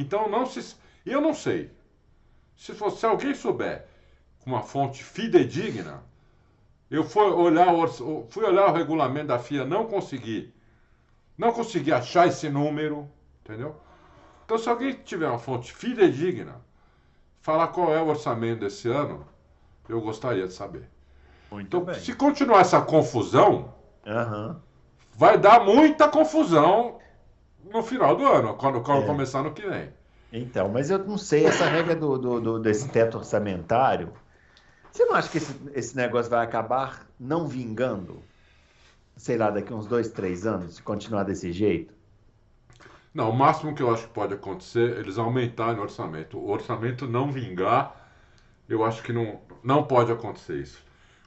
Então 0.00 0.28
não 0.28 0.46
se. 0.46 0.76
Eu 1.04 1.20
não 1.20 1.34
sei. 1.34 1.70
Se, 2.56 2.72
fosse, 2.72 2.98
se 2.98 3.06
alguém 3.06 3.34
souber 3.34 3.84
com 4.38 4.50
uma 4.50 4.62
fonte 4.62 5.02
fidedigna, 5.02 6.02
eu 6.88 7.02
fui 7.02 7.24
olhar 7.24 7.74
o, 7.74 8.26
fui 8.30 8.44
olhar 8.44 8.66
o 8.68 8.72
regulamento 8.72 9.26
da 9.28 9.38
FIA, 9.40 9.64
não 9.64 9.86
consegui. 9.86 10.54
Não 11.36 11.52
consegui 11.52 11.92
achar 11.92 12.28
esse 12.28 12.48
número, 12.48 13.08
entendeu? 13.40 13.74
Então, 14.44 14.56
se 14.58 14.68
alguém 14.68 14.92
tiver 14.94 15.28
uma 15.28 15.38
fonte 15.38 15.72
fidedigna, 15.72 16.56
falar 17.40 17.68
qual 17.68 17.92
é 17.92 18.00
o 18.00 18.06
orçamento 18.08 18.60
desse 18.60 18.88
ano, 18.88 19.26
eu 19.88 20.00
gostaria 20.00 20.46
de 20.46 20.52
saber. 20.52 20.88
Muito 21.50 21.66
Então, 21.66 21.84
bem. 21.84 21.94
se 21.94 22.14
continuar 22.14 22.60
essa 22.60 22.80
confusão, 22.80 23.74
Aham. 24.06 24.60
vai 25.14 25.38
dar 25.38 25.64
muita 25.64 26.08
confusão 26.08 26.98
no 27.64 27.82
final 27.82 28.16
do 28.16 28.24
ano, 28.26 28.54
quando, 28.54 28.80
quando 28.82 29.02
É. 29.02 29.06
começar 29.06 29.42
no 29.42 29.52
que 29.52 29.62
vem. 29.68 29.90
Então, 30.32 30.68
mas 30.68 30.90
eu 30.90 30.98
não 30.98 31.16
sei, 31.18 31.46
essa 31.46 31.64
regra 31.66 31.94
do, 31.96 32.18
do- 32.18 32.40
do- 32.40 32.58
desse 32.60 32.88
teto 32.90 33.16
orçamentário, 33.18 34.12
você 34.92 35.04
não 35.04 35.14
acha 35.14 35.28
que 35.30 35.38
esse, 35.38 35.56
esse 35.74 35.96
negócio 35.96 36.30
vai 36.30 36.44
acabar 36.44 37.06
não 37.18 37.46
vingando? 37.46 38.22
Sei 39.16 39.36
lá, 39.36 39.50
daqui 39.50 39.72
uns 39.72 39.86
dois, 39.86 40.08
três 40.10 40.46
anos, 40.46 40.76
se 40.76 40.82
continuar 40.82 41.24
desse 41.24 41.50
jeito? 41.52 41.94
Não, 43.12 43.30
o 43.30 43.36
máximo 43.36 43.74
que 43.74 43.82
eu 43.82 43.92
acho 43.92 44.06
que 44.06 44.12
pode 44.12 44.34
acontecer 44.34 44.96
é 44.96 45.00
eles 45.00 45.18
aumentarem 45.18 45.78
o 45.78 45.82
orçamento. 45.82 46.38
O 46.38 46.50
orçamento 46.50 47.06
não 47.06 47.32
vingar, 47.32 47.96
eu 48.68 48.84
acho 48.84 49.02
que 49.02 49.12
não, 49.12 49.40
não 49.62 49.82
pode 49.82 50.12
acontecer 50.12 50.56
isso. 50.60 50.84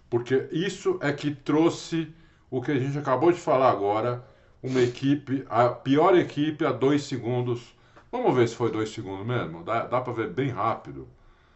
Porque 0.10 0.48
isso 0.52 0.98
é 1.02 1.12
que 1.12 1.34
trouxe 1.34 2.14
o 2.50 2.62
que 2.62 2.72
a 2.72 2.80
gente 2.80 2.98
acabou 2.98 3.32
de 3.32 3.40
falar 3.40 3.72
agora, 3.72 4.24
uma 4.64 4.82
equipe, 4.82 5.46
a 5.50 5.70
pior 5.70 6.16
equipe 6.18 6.66
a 6.66 6.72
dois 6.72 7.04
segundos. 7.04 7.76
Vamos 8.12 8.36
ver 8.36 8.48
se 8.48 8.56
foi 8.56 8.72
dois 8.72 8.90
segundos 8.94 9.26
mesmo? 9.26 9.64
Dá, 9.64 9.86
dá 9.86 10.02
para 10.02 10.14
ver 10.14 10.30
bem 10.30 10.50
rápido. 10.50 11.08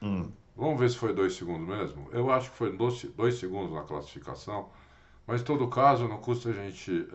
Hum. 0.02 0.32
Vamos 0.56 0.80
ver 0.80 0.90
se 0.90 0.98
foi 0.98 1.14
dois 1.14 1.36
segundos 1.36 1.68
mesmo? 1.68 2.08
Eu 2.14 2.32
acho 2.32 2.50
que 2.52 2.58
foi 2.58 2.76
dois, 2.76 3.04
dois 3.16 3.36
segundos 3.36 3.74
na 3.74 3.82
classificação. 3.82 4.70
Mas 5.28 5.42
em 5.42 5.44
todo 5.44 5.68
caso, 5.68 6.08
não 6.08 6.18
custa 6.18 6.50
a 6.50 6.54
gente 6.54 7.08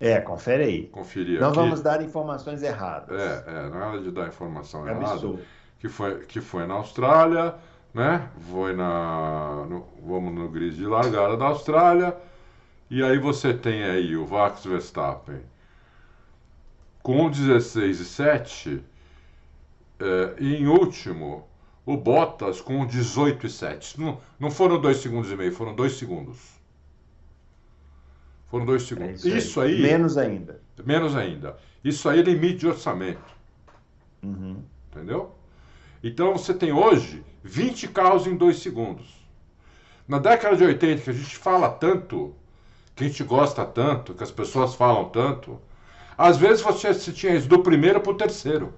é, 0.00 0.14
É, 0.14 0.20
confere 0.20 0.64
aí. 0.64 0.86
conferir 0.88 1.40
Não 1.40 1.48
aqui. 1.48 1.56
vamos 1.58 1.80
dar 1.80 2.02
informações 2.02 2.62
erradas. 2.62 3.18
É, 3.20 3.44
é, 3.46 3.68
nada 3.68 4.00
de 4.00 4.10
dar 4.10 4.26
informação 4.28 4.86
É 4.88 4.90
errada. 4.90 5.12
absurdo. 5.12 5.42
Que 5.78 5.88
foi, 5.88 6.20
que 6.24 6.40
foi 6.40 6.66
na 6.66 6.74
Austrália, 6.74 7.54
né? 7.92 8.28
Foi 8.50 8.74
na. 8.74 9.66
no- 9.68 9.86
vamos 10.02 10.34
no 10.34 10.48
grid 10.48 10.74
de 10.76 10.86
largada 10.86 11.36
da 11.36 11.46
Austrália. 11.46 12.16
E 12.94 13.02
aí 13.02 13.18
você 13.18 13.52
tem 13.52 13.82
aí 13.82 14.16
o 14.16 14.24
Max 14.24 14.64
Verstappen 14.64 15.40
com 17.02 17.28
16 17.28 17.98
e 17.98 18.04
7 18.04 18.84
é, 19.98 20.34
e 20.38 20.54
em 20.54 20.68
último 20.68 21.44
o 21.84 21.96
Bottas 21.96 22.60
com 22.60 22.86
18 22.86 23.48
e 23.48 23.50
7. 23.50 24.00
Não, 24.00 24.20
não 24.38 24.48
foram 24.48 24.80
dois 24.80 24.98
segundos 24.98 25.28
e 25.28 25.34
meio, 25.34 25.52
foram 25.52 25.74
dois 25.74 25.94
segundos. 25.94 26.38
Foram 28.46 28.64
dois 28.64 28.84
segundos. 28.84 29.26
É 29.26 29.28
isso, 29.30 29.38
isso 29.38 29.60
aí. 29.60 29.74
aí. 29.74 29.82
Menos 29.82 30.16
ainda. 30.16 30.60
Menos 30.86 31.16
ainda. 31.16 31.56
Isso 31.82 32.08
aí 32.08 32.20
é 32.20 32.22
limite 32.22 32.58
de 32.58 32.68
orçamento. 32.68 33.34
Uhum. 34.22 34.62
Entendeu? 34.92 35.34
Então 36.00 36.36
você 36.36 36.54
tem 36.54 36.72
hoje 36.72 37.24
20 37.42 37.88
carros 37.88 38.28
em 38.28 38.36
2 38.36 38.56
segundos. 38.56 39.26
Na 40.06 40.20
década 40.20 40.56
de 40.56 40.62
80, 40.62 41.02
que 41.02 41.10
a 41.10 41.12
gente 41.12 41.36
fala 41.36 41.68
tanto, 41.68 42.36
que 42.94 43.04
a 43.04 43.06
gente 43.08 43.24
gosta 43.24 43.64
tanto, 43.64 44.14
que 44.14 44.22
as 44.22 44.30
pessoas 44.30 44.74
falam 44.74 45.06
tanto, 45.06 45.58
às 46.16 46.36
vezes 46.36 46.62
você, 46.62 46.92
você 46.94 47.12
tinha 47.12 47.34
isso 47.34 47.48
do 47.48 47.60
primeiro 47.60 48.00
para 48.00 48.12
o 48.12 48.16
terceiro. 48.16 48.72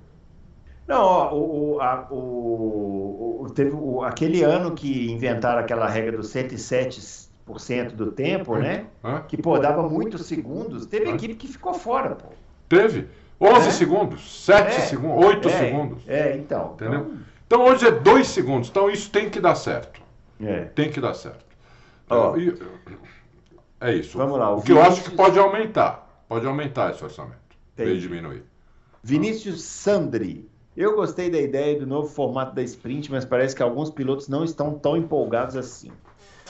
Não, 0.87 1.03
ó, 1.03 1.35
o, 1.35 1.75
o, 1.75 1.81
a, 1.81 2.07
o, 2.11 3.39
o, 3.43 3.51
teve 3.51 3.73
o, 3.75 4.03
aquele 4.03 4.43
ano 4.43 4.73
que 4.73 5.11
inventaram 5.11 5.61
aquela 5.61 5.89
regra 5.89 6.17
dos 6.17 6.33
107% 6.33 7.91
do 7.93 8.13
tempo, 8.13 8.57
né? 8.57 8.87
Hã? 9.05 9.23
Que, 9.27 9.37
pô, 9.37 9.59
dava 9.59 9.83
muitos 9.89 10.27
segundos. 10.27 10.87
Teve 10.87 11.11
equipe 11.11 11.35
que 11.35 11.49
ficou 11.49 11.75
fora, 11.75 12.15
pô. 12.15 12.29
Teve 12.69 13.09
11 13.41 13.69
É? 13.69 13.71
segundos, 13.73 14.45
7 14.45 14.69
É, 14.69 14.81
segundos, 14.81 15.25
8 15.27 15.49
é, 15.49 15.53
segundos. 15.59 16.03
É, 16.07 16.37
então. 16.37 16.73
Entendeu? 16.75 17.15
Então 17.47 17.65
hoje 17.65 17.87
é 17.87 17.91
2 17.91 18.27
segundos. 18.27 18.69
Então 18.69 18.89
isso 18.91 19.11
tem 19.11 19.29
que 19.29 19.41
dar 19.41 19.55
certo. 19.57 20.01
Então, 20.41 20.53
é. 20.53 20.61
Tem 20.67 20.91
que 20.91 21.01
dar 21.01 21.15
certo. 21.15 21.45
Ó. 22.09 22.37
E- 22.37 22.57
é 23.81 23.95
isso. 23.95 24.17
Vamos 24.19 24.39
lá, 24.39 24.53
O 24.55 24.59
o 24.59 24.63
que 24.63 24.73
eu 24.73 24.79
acho 24.81 24.91
Vinícius- 24.91 25.09
que 25.11 25.17
pode 25.17 25.39
aumentar. 25.39 26.25
Pode 26.29 26.47
aumentar 26.47 26.91
esse 26.93 27.03
orçamento. 27.05 27.37
Em 27.79 27.85
vez 27.85 28.01
de 28.01 28.07
Entendi. 28.07 28.09
diminuir. 28.09 28.45
Vinícius 29.03 29.63
Sandri. 29.63 30.49
Eu 30.77 30.95
gostei 30.97 31.31
da 31.31 31.39
ideia 31.41 31.79
do 31.79 31.87
novo 31.87 32.09
formato 32.09 32.55
da 32.55 32.63
sprint, 32.63 33.11
mas 33.11 33.25
parece 33.25 33.55
que 33.57 33.63
alguns 33.63 33.91
pilotos 33.91 34.29
não 34.29 34.45
estão 34.45 34.75
tão 34.79 34.97
empolgados 34.97 35.57
assim. 35.57 35.91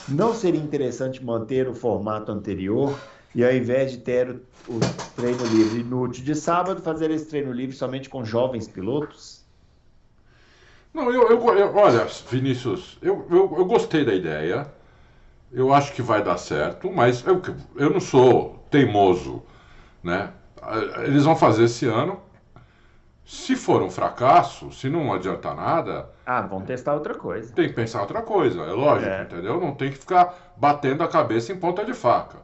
Não 0.08 0.34
seria 0.34 0.60
interessante 0.60 1.24
manter 1.24 1.68
o 1.68 1.74
formato 1.74 2.32
anterior 2.32 2.98
e 3.34 3.44
ao 3.44 3.52
invés 3.52 3.92
de 3.92 3.98
ter 3.98 4.30
o, 4.68 4.76
o 4.76 4.80
treino 5.14 5.44
livre 5.46 5.80
inútil 5.80 6.24
de 6.24 6.34
sábado, 6.34 6.80
fazer 6.82 7.10
esse 7.10 7.26
treino 7.26 7.52
livre 7.52 7.76
somente 7.76 8.08
com 8.08 8.24
jovens 8.24 8.66
pilotos? 8.66 9.44
Não, 10.94 11.10
eu, 11.12 11.28
eu, 11.30 11.58
eu- 11.58 11.74
olha, 11.76 12.06
Vinícius, 12.30 12.98
eu, 13.02 13.26
eu, 13.30 13.54
eu 13.58 13.64
gostei 13.66 14.04
da 14.04 14.14
ideia. 14.14 14.66
Eu 15.52 15.72
acho 15.72 15.92
que 15.92 16.02
vai 16.02 16.22
dar 16.22 16.36
certo, 16.38 16.90
mas 16.92 17.24
eu, 17.26 17.40
eu 17.76 17.90
não 17.90 18.00
sou 18.00 18.64
teimoso, 18.70 19.42
né? 20.02 20.30
Eles 21.04 21.24
vão 21.24 21.36
fazer 21.36 21.64
esse 21.64 21.86
ano. 21.86 22.20
Se 23.24 23.56
for 23.56 23.82
um 23.82 23.90
fracasso, 23.90 24.70
se 24.72 24.88
não 24.88 25.12
adianta 25.12 25.52
nada, 25.54 26.08
Ah, 26.24 26.42
vão 26.42 26.60
testar 26.60 26.94
outra 26.94 27.14
coisa. 27.14 27.52
tem 27.54 27.68
que 27.68 27.74
pensar 27.74 28.00
outra 28.00 28.22
coisa, 28.22 28.62
é 28.62 28.70
lógico, 28.72 29.10
É. 29.10 29.22
entendeu? 29.22 29.60
Não 29.60 29.74
tem 29.74 29.90
que 29.90 29.98
ficar 29.98 30.52
batendo 30.56 31.02
a 31.02 31.08
cabeça 31.08 31.52
em 31.52 31.56
ponta 31.58 31.84
de 31.84 31.92
faca. 31.94 32.38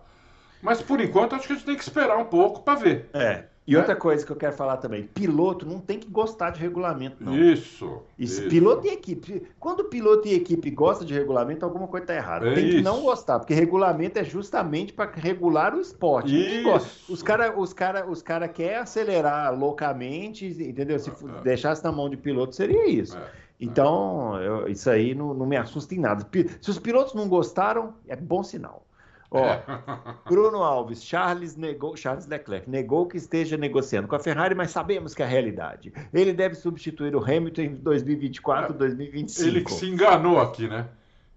Mas 0.61 0.81
por 0.83 1.01
enquanto 1.01 1.35
acho 1.37 1.47
que 1.47 1.53
a 1.53 1.57
gente 1.57 1.67
tem 1.67 1.77
que 1.77 1.83
esperar 1.83 2.17
um 2.19 2.25
pouco 2.25 2.63
para 2.63 2.79
ver. 2.79 3.11
É. 3.15 3.45
E 3.65 3.77
outra 3.77 3.95
coisa 3.95 4.27
que 4.27 4.33
eu 4.33 4.37
quero 4.37 4.53
falar 4.55 4.77
também: 4.79 5.05
piloto 5.05 5.65
não 5.65 5.79
tem 5.79 5.97
que 5.99 6.09
gostar 6.09 6.51
de 6.51 6.59
regulamento, 6.61 7.17
não. 7.23 7.33
Isso. 7.39 8.03
Isso, 8.19 8.41
isso. 8.41 8.49
piloto 8.49 8.87
e 8.87 8.91
equipe. 8.91 9.43
Quando 9.61 9.85
piloto 9.85 10.27
e 10.27 10.35
equipe 10.35 10.69
gostam 10.71 11.07
de 11.07 11.15
regulamento, 11.15 11.65
alguma 11.65 11.87
coisa 11.87 12.03
está 12.03 12.15
errada. 12.17 12.49
É 12.49 12.55
Tem 12.55 12.65
que 12.65 12.75
isso. 12.77 12.83
não 12.85 13.03
gostar, 13.03 13.39
porque 13.39 13.55
regulamento 13.55 14.19
é 14.19 14.25
justamente 14.25 14.93
para 14.93 15.09
regular 15.15 15.75
o 15.77 15.81
esporte. 15.81 16.63
Gosta. 16.63 16.89
Isso. 16.89 17.13
Os 17.13 17.23
caras 17.23 17.53
os 17.57 17.73
cara, 17.73 18.05
os 18.11 18.21
cara 18.21 18.49
querem 18.49 18.79
acelerar 18.79 19.57
loucamente, 19.57 20.45
entendeu? 20.47 20.99
Se 20.99 21.11
É. 21.11 21.43
deixasse 21.45 21.85
na 21.85 21.93
mão 21.93 22.11
de 22.11 22.17
piloto, 22.17 22.57
seria 22.57 22.89
isso. 22.89 23.17
É. 23.17 23.43
Então, 23.61 24.43
eu- 24.43 24.67
isso 24.69 24.91
aí 24.91 25.15
não, 25.15 25.33
não 25.33 25.47
me 25.47 25.57
assusta 25.57 25.95
em 25.95 25.99
nada. 25.99 26.27
Se 26.61 26.69
os 26.69 26.81
pilotos 26.81 27.15
não 27.15 27.29
gostaram, 27.29 27.95
é 28.09 28.17
bom 28.17 28.43
sinal. 28.43 28.85
Ó, 29.33 29.47
É. 29.47 29.63
Bruno 30.29 30.63
Alves, 30.63 31.03
Charles, 31.03 31.57
negou, 31.57 31.97
Charles 31.97 32.27
Leclerc 32.27 32.69
negou 32.69 33.07
que 33.07 33.17
esteja 33.17 33.57
negociando 33.57 34.07
com 34.07 34.15
a 34.15 34.19
Ferrari, 34.19 34.55
mas 34.55 34.71
sabemos 34.71 35.15
que 35.15 35.23
é 35.23 35.25
a 35.25 35.29
realidade. 35.29 35.93
Ele 36.13 36.35
deve 36.35 36.55
substituir 36.55 37.17
o 37.17 37.25
Hamilton 37.25 37.63
em 37.63 37.75
2024, 37.77 38.75
2025. 38.75 39.49
Ele 39.49 39.65
que 39.65 39.73
se 39.73 39.87
enganou 39.87 40.39
aqui, 40.39 40.69
né? 40.69 40.87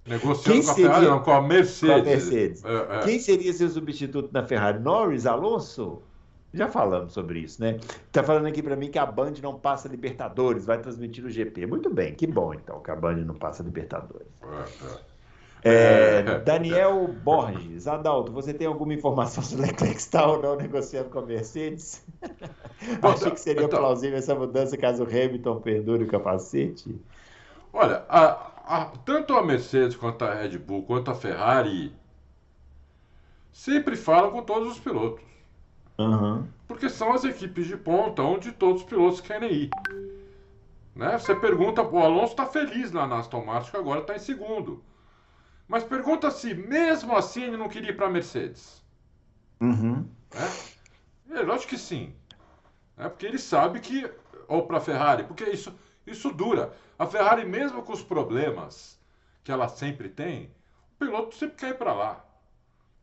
Negociando 0.06 0.60
Quem 0.60 0.64
com 0.64 0.72
a 0.72 0.76
Ferrari, 0.76 1.06
não, 1.06 1.20
com 1.20 1.32
a 1.32 1.42
Mercedes. 1.42 1.96
Com 1.96 2.02
a 2.02 2.04
Mercedes. 2.04 2.66
É, 2.66 2.98
é. 2.98 3.00
Quem 3.00 3.20
seria 3.20 3.54
seu 3.54 3.70
substituto 3.70 4.30
na 4.32 4.44
Ferrari? 4.44 4.80
Norris, 4.80 5.26
Alonso? 5.26 6.02
Já 6.54 6.70
falamos 6.70 7.14
sobre 7.14 7.40
isso, 7.40 7.62
né? 7.62 7.80
Tá 8.12 8.24
falando 8.24 8.46
aqui 8.46 8.62
para 8.62 8.76
mim 8.76 8.90
que 8.90 9.00
a 9.00 9.06
Band 9.06 9.34
não 9.42 9.60
passa 9.60 9.90
Libertadores, 9.90 10.66
vai 10.66 10.78
transmitir 10.78 11.26
o 11.26 11.30
GP. 11.30 11.66
Muito 11.66 11.90
bem, 11.90 12.14
que 12.14 12.28
bom 12.28 12.54
então 12.54 12.82
que 12.82 12.92
a 12.92 12.96
Band 12.96 13.16
não 13.16 13.36
passa 13.36 13.62
Libertadores. 13.64 14.28
É, 14.44 15.15
é. 15.70 16.24
É. 16.28 16.40
Daniel 16.40 17.08
Borges, 17.08 17.88
Adalto, 17.88 18.32
você 18.32 18.54
tem 18.54 18.68
alguma 18.68 18.94
informação 18.94 19.44
se 19.44 19.56
o 19.56 19.60
Leclerc 19.60 19.98
está 19.98 20.26
ou 20.28 20.42
não 20.42 20.56
negociando 20.56 21.10
com 21.10 21.20
a 21.20 21.22
Mercedes? 21.26 22.06
Bom, 23.02 23.10
Achei 23.10 23.32
que 23.32 23.40
seria 23.40 23.64
então- 23.64 23.80
plausível 23.80 24.18
essa 24.18 24.36
mudança 24.36 24.78
caso 24.78 25.04
o 25.04 25.08
Hamilton 25.08 25.60
pendure 25.62 26.04
o 26.04 26.08
capacete. 26.08 26.96
Olha, 27.74 28.06
a- 28.08 28.52
a- 28.66 28.92
tanto 29.06 29.34
a 29.34 29.44
Mercedes 29.44 29.96
quanto 29.98 30.24
a 30.24 30.34
Red 30.34 30.58
Bull 30.58 30.84
quanto 30.84 31.12
a 31.12 31.16
Ferrari 31.16 31.92
sempre 33.52 33.96
falam 33.96 34.32
com 34.32 34.44
todos 34.44 34.72
os 34.74 34.80
pilotos. 34.80 35.24
Aham. 35.98 36.48
Porque 36.68 36.90
são 36.90 37.14
as 37.14 37.24
equipes 37.24 37.68
de 37.68 37.78
ponta 37.78 38.22
onde 38.22 38.52
todos 38.52 38.82
os 38.82 38.88
pilotos 38.88 39.22
querem 39.22 39.52
ir. 39.52 39.70
Né? 40.96 41.18
Você 41.18 41.36
pergunta, 41.36 41.82
o 41.82 42.00
Alonso 42.00 42.32
está 42.32 42.46
feliz 42.46 42.92
lá 42.92 43.06
na 43.08 43.20
Aston 43.20 43.44
Martin, 43.46 43.72
que 43.72 43.78
agora 43.78 44.02
está 44.02 44.16
em 44.16 44.20
segundo. 44.20 44.82
Mas 45.68 45.84
pergunta 45.84 46.30
se, 46.30 46.54
mesmo 46.54 47.16
assim, 47.16 47.44
ele 47.44 47.58
não 47.58 47.68
queria 47.70 47.90
ir 47.90 47.98
para 47.98 48.08
a 48.08 48.10
Mercedes. 48.10 48.84
Uhum. 49.60 50.08
É, 51.30 51.42
lógico 51.42 51.70
que 51.70 51.78
sim. 51.78 52.14
É 52.98 53.10
porque 53.10 53.26
ele 53.26 53.40
sabe 53.40 53.80
que. 53.80 54.10
Ou 54.48 54.68
para 54.68 54.78
a 54.78 54.82
Ferrari, 54.82 55.24
porque 55.24 55.44
isso, 55.46 55.74
isso 56.06 56.32
dura. 56.32 56.74
A 57.00 57.06
Ferrari, 57.06 57.46
mesmo 57.46 57.82
com 57.82 57.94
os 57.94 58.04
problemas 58.04 59.00
que 59.44 59.52
ela 59.52 59.68
sempre 59.68 60.08
tem, 60.08 60.52
o 60.96 61.00
piloto 61.00 61.36
sempre 61.36 61.58
quer 61.58 61.70
ir 61.72 61.78
para 61.78 61.94
lá. 61.94 62.25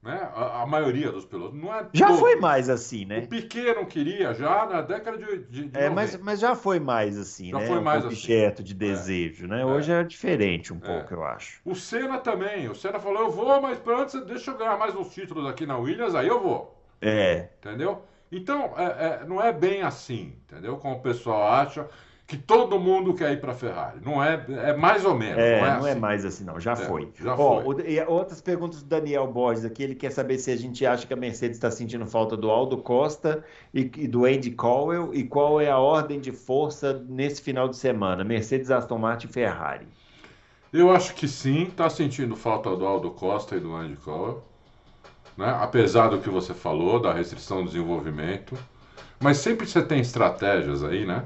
Né? 0.03 0.15
A, 0.35 0.63
a 0.63 0.67
maioria 0.67 1.13
dos 1.13 1.25
pilotos. 1.25 1.57
Não 1.59 1.73
é 1.73 1.87
Já 1.93 2.09
todo. 2.09 2.19
foi 2.19 2.35
mais 2.37 2.69
assim, 2.69 3.05
O 3.05 3.09
né? 3.09 3.21
Piquet 3.21 3.75
não 3.75 3.85
queria 3.87 4.35
já 4.35 4.67
na 4.67 4.83
década 4.83 5.17
de. 5.17 5.39
de, 5.45 5.69
de 5.69 5.79
É, 5.79 5.89
mas, 5.89 6.11
90. 6.13 6.25
mas 6.25 6.41
já 6.41 6.57
foi 6.57 6.81
mais 6.81 7.17
assim, 7.17 7.51
Já 7.51 7.59
né? 7.61 7.67
foi 7.67 7.81
mais 7.81 8.05
um 8.05 8.09
assim. 8.09 8.17
objeto 8.17 8.63
de 8.65 8.75
desejo, 8.75 9.47
né? 9.47 9.65
Hoje 9.65 9.93
é 9.93 10.03
diferente 10.03 10.73
um 10.73 10.81
pouco, 10.81 11.15
eu 11.15 11.25
acho. 11.25 11.61
O 11.65 11.75
Senna 11.77 12.19
também. 12.19 12.69
O 12.69 12.75
Senna 12.75 12.99
falou: 12.99 13.23
eu 13.23 13.31
vou, 13.31 13.61
mas 13.61 13.81
antes 13.87 14.21
deixa 14.27 14.51
eu 14.51 14.59
ganhar 14.59 14.77
mais 14.77 14.95
uns 14.97 15.13
títulos 15.15 15.47
aqui 15.49 15.65
na 15.67 15.77
Williams, 15.79 16.15
aí 16.17 16.27
eu 16.27 16.41
vou. 16.43 16.77
É, 17.01 17.49
Entendeu? 17.61 18.03
Então, 18.31 18.73
é- 18.77 19.21
é- 19.23 19.25
não 19.27 19.41
é 19.41 19.53
bem 19.53 19.83
assim, 19.83 20.35
entendeu? 20.49 20.79
Como 20.79 20.97
o 20.97 21.01
pessoal 21.03 21.43
acha 21.53 21.89
que 22.33 22.39
todo 22.39 22.79
mundo 22.81 23.13
quer 23.15 23.31
ir 23.33 23.41
para 23.41 23.53
a 23.53 23.55
Ferrari. 23.55 24.01
Não 24.03 24.23
é, 24.25 24.43
é 24.49 24.75
mais 24.75 25.05
ou 25.05 25.15
menos. 25.15 25.37
é, 25.39 25.61
não 25.61 25.67
é, 25.67 25.77
não 25.77 25.87
é 25.87 25.91
assim. 25.91 26.01
mais 26.01 26.25
assim, 26.25 26.45
não. 26.45 26.59
Já 26.59 26.73
É, 26.73 26.77
foi. 26.77 27.13
já 27.21 27.35
Ó, 27.37 27.63
foi. 27.63 27.75
o- 27.75 27.81
e 27.87 28.01
outras 28.05 28.41
perguntas 28.41 28.83
do 28.83 28.89
Daniel 28.89 29.27
Borges 29.31 29.65
aqui. 29.67 29.83
Ele 29.83 29.95
quer 29.95 30.11
saber 30.11 30.39
se 30.39 30.51
a 30.51 30.57
gente 30.57 30.85
acha 30.87 31.07
que 31.07 31.13
a 31.13 31.17
Mercedes 31.17 31.59
está 31.59 31.71
sentindo 31.71 32.07
falta 32.07 32.35
do 32.37 32.51
Aldo 32.51 32.79
Costa 32.79 33.45
e, 33.75 33.81
e 33.99 34.09
do 34.09 34.25
Andy 34.25 34.51
Cowell 34.53 35.13
e 35.15 35.25
qual 35.25 35.61
é 35.61 35.71
a 35.71 35.79
ordem 35.79 36.19
de 36.21 36.33
força 36.33 37.05
nesse 37.07 37.43
final 37.43 37.69
de 37.69 37.77
semana. 37.77 38.25
Mercedes, 38.25 38.71
Aston 38.71 38.97
Martin 38.99 39.27
e 39.27 39.31
Ferrari. 39.33 39.87
Eu 40.73 40.91
acho 40.91 41.15
que 41.15 41.29
sim, 41.29 41.65
está 41.65 41.91
sentindo 41.91 42.35
falta 42.35 42.75
do 42.75 42.87
Aldo 42.87 43.11
Costa 43.11 43.57
e 43.57 43.61
do 43.61 43.75
Andy 43.75 43.97
Cole. 43.97 44.39
Né? 45.37 45.47
Apesar 45.61 46.09
do 46.09 46.19
que 46.21 46.29
você 46.31 46.55
falou, 46.55 47.01
da 47.01 47.13
restrição 47.13 47.59
do 47.63 47.67
desenvolvimento. 47.71 48.57
Mas 49.21 49.39
sempre 49.39 49.67
você 49.67 49.83
tem 49.83 50.01
estratégias 50.01 50.83
aí, 50.85 51.07
né? 51.07 51.25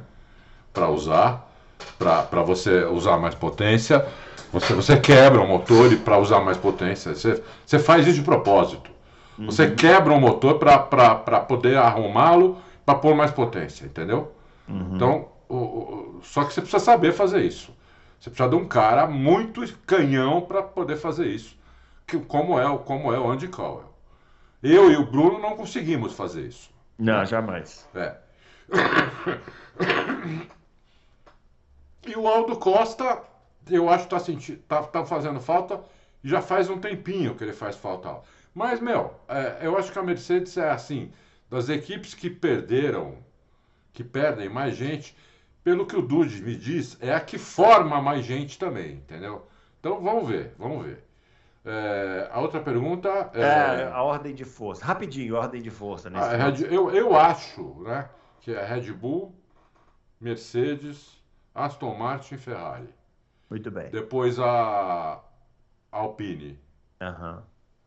Para 0.77 0.91
usar, 0.91 1.51
para 1.99 2.43
você 2.43 2.85
usar 2.85 3.16
mais 3.16 3.35
potência. 3.35 4.07
Você, 4.53 4.74
você 4.74 5.01
quebra 5.01 5.41
o 5.41 5.49
motor 5.49 5.91
e 5.91 5.97
para 5.97 6.18
usar 6.18 6.41
mais 6.41 6.59
potência. 6.59 7.14
Você, 7.14 7.43
você 7.64 7.79
faz 7.79 8.07
isso 8.07 8.16
de 8.16 8.22
propósito. 8.22 8.91
Você 9.39 9.70
quebra 9.70 10.12
o 10.12 10.20
motor 10.20 10.59
para 10.59 11.41
poder 11.41 11.79
arrumá-lo, 11.79 12.59
para 12.85 12.95
pôr 12.95 13.14
mais 13.14 13.31
potência, 13.31 13.87
entendeu? 13.87 14.33
Então, 14.95 15.29
o- 15.49 15.57
o- 15.57 16.20
só 16.22 16.45
que 16.45 16.53
você 16.53 16.61
precisa 16.61 16.83
saber 16.85 17.12
fazer 17.12 17.41
isso. 17.43 17.74
Você 18.20 18.29
precisa 18.31 18.49
de 18.51 18.57
um 18.57 18.66
cara 18.66 19.07
muito 19.07 19.62
canhão 19.87 20.43
para 20.43 20.62
poder 20.62 20.97
fazer 20.97 21.27
isso, 21.27 21.57
que, 22.07 22.18
como, 22.18 22.59
é, 22.59 22.68
o- 22.68 22.79
como 22.79 23.12
é 23.14 23.18
o 23.18 23.31
Andy 23.31 23.49
Cowell. 23.49 23.93
Eu 24.62 24.91
e 24.91 24.97
o 24.97 25.05
Bruno 25.07 25.39
não 25.39 25.57
conseguimos 25.57 26.12
fazer 26.14 26.43
isso. 26.43 26.68
Não, 26.99 27.24
jamais. 27.24 27.87
É. 27.95 28.14
E 32.07 32.16
o 32.16 32.28
Aldo 32.28 32.57
Costa, 32.57 33.22
eu 33.68 33.88
acho 33.88 34.07
que 34.07 34.14
está 34.14 34.18
senti 34.18 34.57
tá, 34.57 34.82
tá 34.82 35.04
fazendo 35.04 35.40
falta, 35.40 35.80
já 36.22 36.40
faz 36.40 36.70
um 36.70 36.78
tempinho 36.78 37.34
que 37.34 37.44
ele 37.44 37.52
faz 37.52 37.76
falta. 37.76 38.20
Mas, 38.54 38.80
meu, 38.80 39.14
é, 39.28 39.59
eu 39.62 39.76
acho 39.76 39.92
que 39.92 39.98
a 39.98 40.02
Mercedes 40.02 40.57
é 40.57 40.70
assim, 40.70 41.12
das 41.50 41.68
equipes 41.68 42.14
que 42.14 42.30
perderam, 42.30 43.18
que 43.92 44.02
perdem 44.02 44.48
mais 44.48 44.76
gente, 44.76 45.16
pelo 45.62 45.84
que 45.84 45.96
o 45.96 46.02
Dude 46.02 46.42
me 46.42 46.54
diz, 46.54 46.96
é 47.00 47.12
a 47.12 47.20
que 47.20 47.38
forma 47.38 48.00
mais 48.00 48.24
gente 48.24 48.59
também, 48.59 48.92
entendeu? 48.92 49.46
Então 49.80 50.00
vamos 50.00 50.28
ver, 50.28 50.54
vamos 50.59 50.86
ver. 50.86 51.04
É, 51.64 52.28
a 52.32 52.40
outra 52.40 52.61
pergunta 52.61 53.30
é... 53.34 53.40
é... 53.40 53.90
a 53.92 54.00
ordem 54.00 54.32
de 54.32 54.44
força. 54.44 54.84
Rapidinho, 54.84 55.34
ordem 55.34 55.61
de 55.61 55.70
força. 55.70 56.09
Nesse 56.09 56.28
ah, 56.28 56.36
Red, 56.36 56.72
eu, 56.72 56.90
eu 56.92 57.16
acho 57.16 57.82
né, 57.82 58.09
que 58.40 58.52
é 58.52 58.64
Red 58.64 58.92
Bull, 58.92 59.34
Mercedes, 60.20 61.16
Aston 61.57 61.94
Martin 61.94 62.34
e 62.34 62.38
Ferrari. 62.38 62.88
Muito 63.48 63.70
bem. 63.70 63.90
Depois 63.90 64.38
a 64.38 65.20
Alpine. 65.90 66.59
Aham. 67.00 67.36
Uhum. 67.36 67.42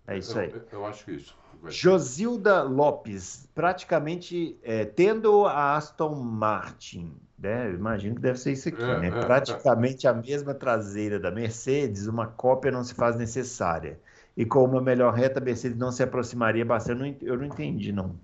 É 0.08 0.18
isso 0.18 0.40
aí. 0.40 0.52
Eu, 0.52 0.64
eu 0.72 0.86
acho 0.88 1.06
que 1.06 1.12
isso. 1.12 1.38
Josilda 1.68 2.64
Lopes, 2.64 3.48
praticamente 3.54 4.58
é, 4.64 4.86
tendo 4.86 5.46
a 5.46 5.76
Aston 5.76 6.16
Martin, 6.16 7.14
né? 7.38 7.70
imagino 7.72 8.16
que 8.16 8.22
deve 8.22 8.40
ser 8.40 8.54
isso 8.54 8.70
aqui, 8.70 8.82
é, 8.82 9.00
né? 9.00 9.08
É, 9.08 9.12
praticamente 9.12 10.08
a 10.08 10.14
mesma 10.14 10.54
traseira 10.54 11.20
da 11.20 11.30
Mercedes, 11.30 12.08
uma 12.08 12.28
cópia 12.28 12.72
não 12.72 12.84
se 12.84 12.94
faz 12.94 13.16
necessária. 13.18 14.00
E 14.38 14.46
com 14.46 14.64
uma 14.64 14.82
melhor 14.82 15.14
reta, 15.14 15.40
a 15.40 15.44
Mercedes 15.44 15.78
não 15.78 15.92
se 15.92 16.02
aproximaria 16.02 16.64
bastante. 16.64 17.18
Eu 17.22 17.38
não 17.38 17.46
entendi, 17.46 17.92
não. 17.92 18.16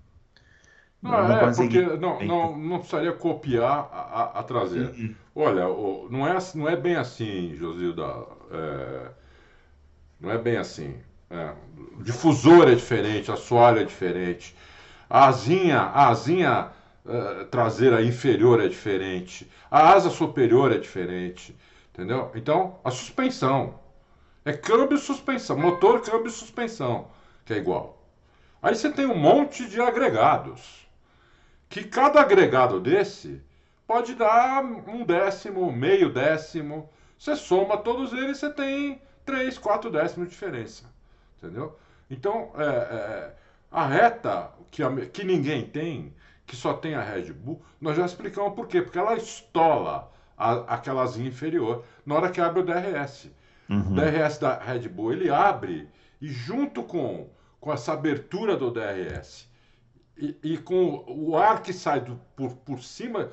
Não, 1.02 1.12
não, 1.12 1.38
é, 1.38 1.54
porque 1.54 1.82
não, 1.82 2.24
não, 2.24 2.58
não 2.58 2.80
precisaria 2.80 3.14
copiar 3.14 3.90
a, 3.92 4.00
a, 4.00 4.40
a 4.40 4.44
traseira. 4.44 4.92
Uhum. 4.92 5.16
Olha, 5.36 5.66
não 6.10 6.28
é, 6.28 6.38
não 6.56 6.70
é 6.70 6.76
bem 6.76 6.96
assim, 6.96 7.56
Josilda. 7.56 8.26
É, 8.52 9.12
não 10.20 10.32
é 10.32 10.38
bem 10.38 10.58
assim. 10.58 10.96
É, 11.30 11.54
o 11.98 12.04
difusor 12.04 12.68
é 12.68 12.76
diferente, 12.76 13.32
a 13.32 13.34
assoalho 13.34 13.80
é 13.80 13.84
diferente, 13.84 14.56
a 15.10 15.28
asinha, 15.28 15.80
a 15.80 16.10
asinha 16.10 16.72
uh, 17.04 17.46
traseira 17.46 18.02
inferior 18.04 18.62
é 18.62 18.68
diferente, 18.68 19.50
a 19.70 19.92
asa 19.94 20.10
superior 20.10 20.72
é 20.72 20.78
diferente, 20.78 21.56
entendeu? 21.94 22.32
Então, 22.36 22.80
a 22.84 22.92
suspensão 22.92 23.80
é 24.44 24.54
câmbio 24.54 24.96
e 24.96 25.00
suspensão, 25.00 25.58
motor, 25.58 26.02
câmbio 26.02 26.28
e 26.28 26.32
suspensão, 26.32 27.08
que 27.44 27.54
é 27.54 27.58
igual. 27.58 28.04
Aí 28.62 28.76
você 28.76 28.92
tem 28.92 29.06
um 29.06 29.18
monte 29.18 29.68
de 29.68 29.82
agregados, 29.82 30.85
que 31.70 31.84
cada 31.84 32.22
agregado 32.22 32.80
desse 32.80 33.42
pode 33.88 34.16
dar 34.16 34.64
um 34.64 35.06
décimo, 35.06 35.72
meio 35.72 36.12
décimo. 36.12 36.90
Você 37.18 37.36
soma 37.36 37.78
todos 37.78 38.14
eles, 38.14 38.38
você 38.38 38.50
tem 38.52 39.02
3, 39.26 39.58
4 39.58 39.90
décimos 39.90 40.28
de 40.28 40.34
diferença 40.34 40.96
entendeu? 41.46 41.78
Então, 42.10 42.52
é, 42.58 42.66
é, 42.66 43.34
a 43.72 43.86
reta 43.86 44.52
que, 44.72 44.84
a, 44.84 45.06
que 45.08 45.24
ninguém 45.24 45.66
tem, 45.66 46.14
que 46.46 46.56
só 46.56 46.74
tem 46.74 46.96
a 46.96 47.02
Red 47.02 47.34
Bull, 47.34 47.62
nós 47.80 47.98
já 47.98 48.06
explicamos 48.06 48.54
por 48.54 48.68
quê. 48.68 48.82
Porque 48.82 49.00
ela 49.00 49.16
estola 49.16 50.12
a, 50.38 50.76
aquela 50.76 51.04
asinha 51.04 51.28
inferior 51.28 51.84
na 52.06 52.16
hora 52.16 52.30
que 52.30 52.42
abre 52.42 52.62
o 52.62 52.66
DRS. 52.66 53.30
Uhum. 53.70 53.92
O 53.92 53.96
DRS 53.96 54.38
da 54.38 54.58
Red 54.58 54.88
Bull, 54.90 55.14
ele 55.14 55.30
abre 55.30 55.90
e 56.22 56.28
junto 56.28 56.84
com, 56.84 57.30
com 57.60 57.74
essa 57.74 57.94
abertura 57.94 58.56
do 58.56 58.72
DRS 58.72 59.50
e, 60.18 60.36
e 60.44 60.58
com 60.58 61.04
o 61.08 61.38
ar 61.38 61.62
que 61.62 61.74
sai 61.74 62.02
do, 62.02 62.20
por, 62.36 62.56
por 62.58 62.82
cima, 62.82 63.32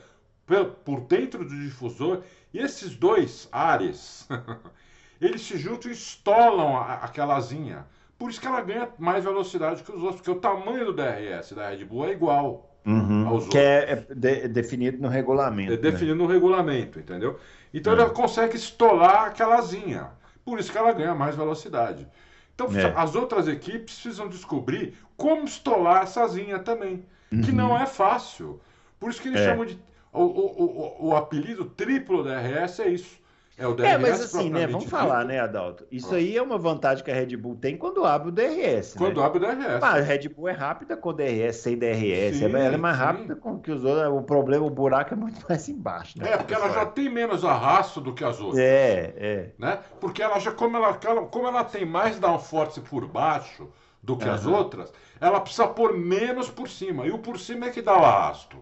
por, 0.84 1.00
dentro 1.00 1.44
do 1.44 1.56
difusor, 1.56 2.22
e 2.52 2.58
esses 2.58 2.94
dois 2.94 3.48
ares, 3.50 4.28
eles 5.20 5.42
se 5.42 5.56
juntam 5.56 5.90
e 5.90 5.94
estolam 5.94 6.76
a, 6.76 6.94
aquela 6.94 7.36
asinha. 7.36 7.86
Por 8.18 8.30
isso 8.30 8.40
que 8.40 8.46
ela 8.46 8.60
ganha 8.60 8.88
mais 8.98 9.24
velocidade 9.24 9.82
que 9.82 9.90
os 9.90 10.02
outros, 10.02 10.16
porque 10.16 10.30
o 10.30 10.40
tamanho 10.40 10.86
do 10.86 10.92
DRS 10.92 11.52
da 11.54 11.70
Red 11.70 11.84
Bull 11.84 12.06
é 12.06 12.12
igual 12.12 12.70
uhum, 12.84 13.26
aos 13.28 13.48
que 13.48 13.48
outros. 13.48 13.48
Que 13.48 13.58
é, 13.58 13.92
é 13.92 14.14
de, 14.14 14.48
definido 14.48 15.02
no 15.02 15.08
regulamento. 15.08 15.72
É 15.72 15.76
né? 15.76 15.82
definido 15.82 16.16
no 16.16 16.26
regulamento, 16.26 17.00
entendeu? 17.00 17.38
Então 17.72 17.92
uhum. 17.92 18.00
ela 18.00 18.10
consegue 18.10 18.56
estolar 18.56 19.24
aquela 19.24 19.56
asinha. 19.56 20.10
Por 20.44 20.58
isso 20.58 20.70
que 20.70 20.78
ela 20.78 20.92
ganha 20.92 21.14
mais 21.14 21.34
velocidade. 21.34 22.06
Então 22.54 22.68
é. 22.78 22.92
as 22.96 23.14
outras 23.14 23.48
equipes 23.48 24.00
precisam 24.00 24.28
descobrir 24.28 24.94
como 25.22 25.44
estolar 25.44 26.02
essa 26.02 26.24
asinha 26.24 26.58
também. 26.58 27.06
Uhum. 27.30 27.42
Que 27.42 27.52
não 27.52 27.78
é 27.78 27.86
fácil. 27.86 28.60
Por 28.98 29.08
isso 29.08 29.22
que 29.22 29.28
eles 29.28 29.40
é. 29.40 29.44
chamam 29.44 29.64
de. 29.64 29.78
O, 30.12 30.20
o, 30.20 31.00
o, 31.00 31.06
o 31.08 31.16
apelido 31.16 31.64
triplo 31.64 32.24
DRS 32.24 32.80
é 32.80 32.88
isso. 32.88 33.22
É, 33.56 33.66
o 33.66 33.74
DRS 33.74 33.86
é, 33.86 33.98
mas 33.98 34.20
assim, 34.20 34.50
né? 34.50 34.66
Vamos 34.66 34.88
falar, 34.88 35.24
né, 35.24 35.38
Adalto? 35.38 35.86
Isso 35.92 36.12
aí 36.14 36.36
é 36.36 36.42
uma 36.42 36.58
vantagem 36.58 37.04
que 37.04 37.10
a 37.10 37.14
Red 37.14 37.36
Bull 37.36 37.54
tem 37.54 37.76
quando 37.76 38.04
abre 38.04 38.30
o 38.30 38.32
DRS. 38.32 38.94
Quando 38.94 39.20
né? 39.20 39.26
abre 39.26 39.38
o 39.38 39.40
DRS. 39.40 39.80
Mas 39.80 39.94
a 39.94 40.00
Red 40.00 40.28
Bull 40.28 40.48
é 40.48 40.52
rápida 40.52 40.96
com 40.96 41.14
DRS, 41.14 41.56
sem 41.56 41.78
DRS. 41.78 42.38
Sim, 42.38 42.44
ela 42.46 42.58
é 42.58 42.76
mais 42.76 42.96
sim. 42.96 43.02
rápida 43.02 43.36
com 43.36 43.60
que 43.60 43.70
os 43.70 43.84
outros. 43.84 44.08
O 44.12 44.22
problema, 44.22 44.66
o 44.66 44.70
buraco 44.70 45.14
é 45.14 45.16
muito 45.16 45.40
mais 45.48 45.68
embaixo. 45.68 46.18
Né, 46.18 46.32
é, 46.32 46.36
porque 46.36 46.52
ela 46.52 46.70
já 46.70 46.84
tem 46.84 47.08
menos 47.08 47.44
arrasto 47.44 48.00
do 48.00 48.12
que 48.12 48.24
as 48.24 48.40
outras. 48.40 48.58
É, 48.58 49.14
é. 49.16 49.50
Né? 49.56 49.78
Porque 50.00 50.20
ela 50.20 50.40
já, 50.40 50.50
como 50.50 50.76
ela, 50.76 50.94
como 51.30 51.46
ela 51.46 51.62
tem 51.62 51.86
mais 51.86 52.18
downforce 52.18 52.80
por 52.80 53.06
baixo 53.06 53.68
do 54.02 54.16
que 54.16 54.26
uhum. 54.26 54.34
as 54.34 54.46
outras, 54.46 54.92
ela 55.20 55.40
precisa 55.40 55.68
pôr 55.68 55.96
menos 55.96 56.50
por 56.50 56.68
cima. 56.68 57.06
E 57.06 57.10
o 57.10 57.18
por 57.18 57.38
cima 57.38 57.66
é 57.66 57.70
que 57.70 57.80
dá 57.80 57.96
o 57.96 58.04
arrasto. 58.04 58.56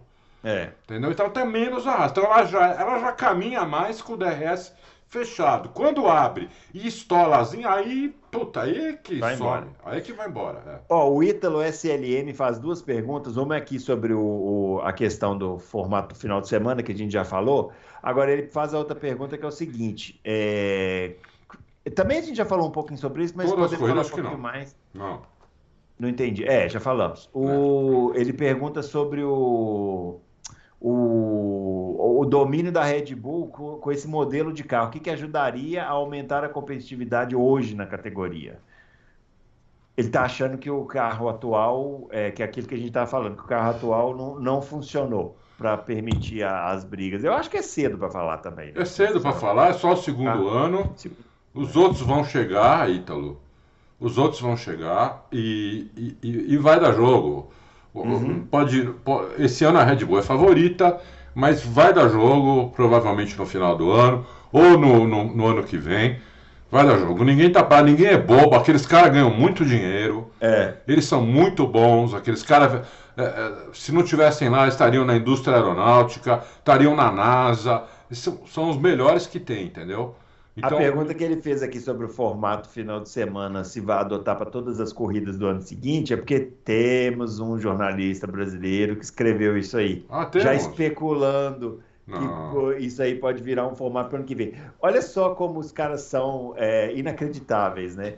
É. 0.44 0.70
Entendeu? 0.84 1.10
Então 1.10 1.30
tem 1.30 1.46
menos 1.46 1.86
arrasto. 1.86 2.20
Então 2.20 2.32
ela 2.32 2.44
já, 2.44 2.66
ela 2.74 2.98
já 2.98 3.12
caminha 3.12 3.64
mais 3.64 4.02
com 4.02 4.14
o 4.14 4.16
DRS 4.16 4.72
fechado. 5.08 5.70
Quando 5.70 6.06
abre 6.06 6.48
e 6.72 6.86
estolazinho, 6.86 7.68
aí, 7.68 8.14
puta, 8.30 8.62
aí 8.62 8.96
que 9.02 9.18
vai 9.18 9.36
some. 9.36 9.48
Embora. 9.48 9.68
Aí 9.84 10.00
que 10.00 10.12
vai 10.12 10.28
embora. 10.28 10.62
É. 10.66 10.78
Ó, 10.88 11.10
o 11.10 11.22
Ítalo 11.22 11.62
SLM 11.62 12.32
faz 12.32 12.58
duas 12.58 12.80
perguntas. 12.80 13.36
Uma 13.36 13.56
é 13.56 13.58
aqui 13.58 13.78
sobre 13.78 14.12
o, 14.14 14.20
o, 14.20 14.80
a 14.82 14.92
questão 14.92 15.36
do 15.36 15.58
formato 15.58 16.14
final 16.14 16.40
de 16.40 16.48
semana, 16.48 16.82
que 16.82 16.92
a 16.92 16.96
gente 16.96 17.12
já 17.12 17.24
falou. 17.24 17.72
Agora 18.02 18.30
ele 18.32 18.46
faz 18.46 18.72
a 18.72 18.78
outra 18.78 18.94
pergunta 18.94 19.36
que 19.36 19.44
é 19.44 19.48
o 19.48 19.52
seguinte. 19.52 20.18
É... 20.24 21.16
Também 21.94 22.18
a 22.18 22.22
gente 22.22 22.36
já 22.36 22.44
falou 22.44 22.68
um 22.68 22.70
pouquinho 22.70 22.98
sobre 22.98 23.24
isso, 23.24 23.34
mas 23.36 23.50
Todas 23.50 23.70
podemos 23.74 24.08
falar 24.08 24.22
um 24.22 24.22
pouquinho 24.22 24.38
mais. 24.38 24.76
Não. 24.94 25.22
Não 26.00 26.08
entendi. 26.08 26.44
É, 26.44 26.68
já 26.68 26.80
falamos. 26.80 27.28
O... 27.32 28.12
É. 28.14 28.20
Ele 28.20 28.32
pergunta 28.32 28.82
sobre 28.82 29.22
o 29.22 30.20
o, 30.80 32.20
o 32.20 32.24
domínio 32.24 32.72
da 32.72 32.82
Red 32.82 33.14
Bull 33.14 33.48
com, 33.48 33.76
com 33.76 33.92
esse 33.92 34.08
modelo 34.08 34.52
de 34.52 34.64
carro? 34.64 34.88
O 34.88 34.90
que, 34.90 34.98
que 34.98 35.10
ajudaria 35.10 35.84
a 35.84 35.90
aumentar 35.90 36.42
a 36.42 36.48
competitividade 36.48 37.36
hoje 37.36 37.74
na 37.74 37.86
categoria? 37.86 38.58
Ele 39.96 40.06
está 40.06 40.22
achando 40.22 40.56
que 40.56 40.70
o 40.70 40.86
carro 40.86 41.28
atual, 41.28 42.08
é, 42.10 42.30
que 42.30 42.42
é 42.42 42.46
aquilo 42.46 42.66
que 42.66 42.74
a 42.74 42.78
gente 42.78 42.88
estava 42.88 43.06
falando, 43.06 43.36
que 43.36 43.42
o 43.42 43.46
carro 43.46 43.70
atual 43.70 44.16
não, 44.16 44.40
não 44.40 44.62
funcionou 44.62 45.36
para 45.58 45.76
permitir 45.76 46.42
a, 46.42 46.70
as 46.70 46.84
brigas. 46.84 47.22
Eu 47.22 47.34
acho 47.34 47.50
que 47.50 47.58
é 47.58 47.62
cedo 47.62 47.98
para 47.98 48.08
falar 48.08 48.38
também. 48.38 48.72
Né? 48.72 48.80
É 48.80 48.84
cedo 48.86 49.20
para 49.20 49.32
falar, 49.32 49.68
é 49.68 49.72
só 49.74 49.92
o 49.92 49.96
segundo 49.96 50.48
ah, 50.48 50.64
ano. 50.64 50.94
Os 51.52 51.76
outros 51.76 52.00
vão 52.00 52.24
chegar, 52.24 52.88
Ítalo. 52.88 53.38
Os 54.00 54.16
outros 54.16 54.40
vão 54.40 54.56
chegar 54.56 55.26
e, 55.30 56.16
e, 56.22 56.54
e 56.54 56.56
vai 56.56 56.80
dar 56.80 56.92
jogo. 56.92 57.52
Uhum. 57.94 58.46
Pode, 58.50 58.82
pode, 59.04 59.42
esse 59.42 59.64
ano 59.64 59.78
a 59.78 59.84
Red 59.84 60.04
Bull 60.04 60.20
é 60.20 60.22
favorita, 60.22 60.98
mas 61.34 61.62
vai 61.62 61.92
dar 61.92 62.08
jogo, 62.08 62.70
provavelmente 62.70 63.36
no 63.36 63.44
final 63.44 63.76
do 63.76 63.92
ano, 63.92 64.24
ou 64.50 64.78
no, 64.78 65.06
no, 65.06 65.24
no 65.24 65.46
ano 65.46 65.62
que 65.62 65.76
vem. 65.76 66.18
Vai 66.70 66.86
dar 66.86 66.98
jogo. 66.98 67.24
Ninguém 67.24 67.50
tá 67.50 67.82
ninguém 67.82 68.06
é 68.06 68.16
bobo. 68.16 68.54
Aqueles 68.54 68.86
caras 68.86 69.12
ganham 69.12 69.30
muito 69.30 69.64
dinheiro. 69.64 70.30
É. 70.40 70.74
Eles 70.86 71.04
são 71.04 71.20
muito 71.20 71.66
bons. 71.66 72.14
Aqueles 72.14 72.44
caras, 72.44 72.86
é, 73.16 73.22
é, 73.22 73.52
se 73.72 73.90
não 73.92 74.04
tivessem 74.04 74.48
lá, 74.48 74.68
estariam 74.68 75.04
na 75.04 75.16
indústria 75.16 75.56
aeronáutica, 75.56 76.44
estariam 76.58 76.94
na 76.94 77.10
NASA. 77.10 77.82
São, 78.12 78.38
são 78.46 78.70
os 78.70 78.76
melhores 78.76 79.26
que 79.26 79.40
tem, 79.40 79.64
entendeu? 79.64 80.14
Então, 80.56 80.78
a 80.78 80.80
pergunta 80.80 81.14
que 81.14 81.22
ele 81.22 81.40
fez 81.40 81.62
aqui 81.62 81.78
sobre 81.78 82.06
o 82.06 82.08
formato 82.08 82.68
final 82.68 83.00
de 83.00 83.08
semana, 83.08 83.62
se 83.64 83.80
vai 83.80 83.98
adotar 83.98 84.36
para 84.36 84.46
todas 84.46 84.80
as 84.80 84.92
corridas 84.92 85.38
do 85.38 85.46
ano 85.46 85.62
seguinte, 85.62 86.12
é 86.12 86.16
porque 86.16 86.40
temos 86.40 87.38
um 87.38 87.58
jornalista 87.58 88.26
brasileiro 88.26 88.96
que 88.96 89.04
escreveu 89.04 89.56
isso 89.56 89.76
aí. 89.76 90.04
Ah, 90.10 90.28
já 90.34 90.54
especulando 90.54 91.80
Não. 92.06 92.74
que 92.74 92.84
isso 92.84 93.00
aí 93.00 93.14
pode 93.14 93.42
virar 93.42 93.66
um 93.66 93.74
formato 93.74 94.10
para 94.10 94.16
o 94.16 94.18
ano 94.18 94.26
que 94.26 94.34
vem. 94.34 94.54
Olha 94.80 95.00
só 95.00 95.34
como 95.34 95.60
os 95.60 95.70
caras 95.70 96.02
são 96.02 96.52
é, 96.56 96.92
inacreditáveis, 96.94 97.94
né? 97.94 98.16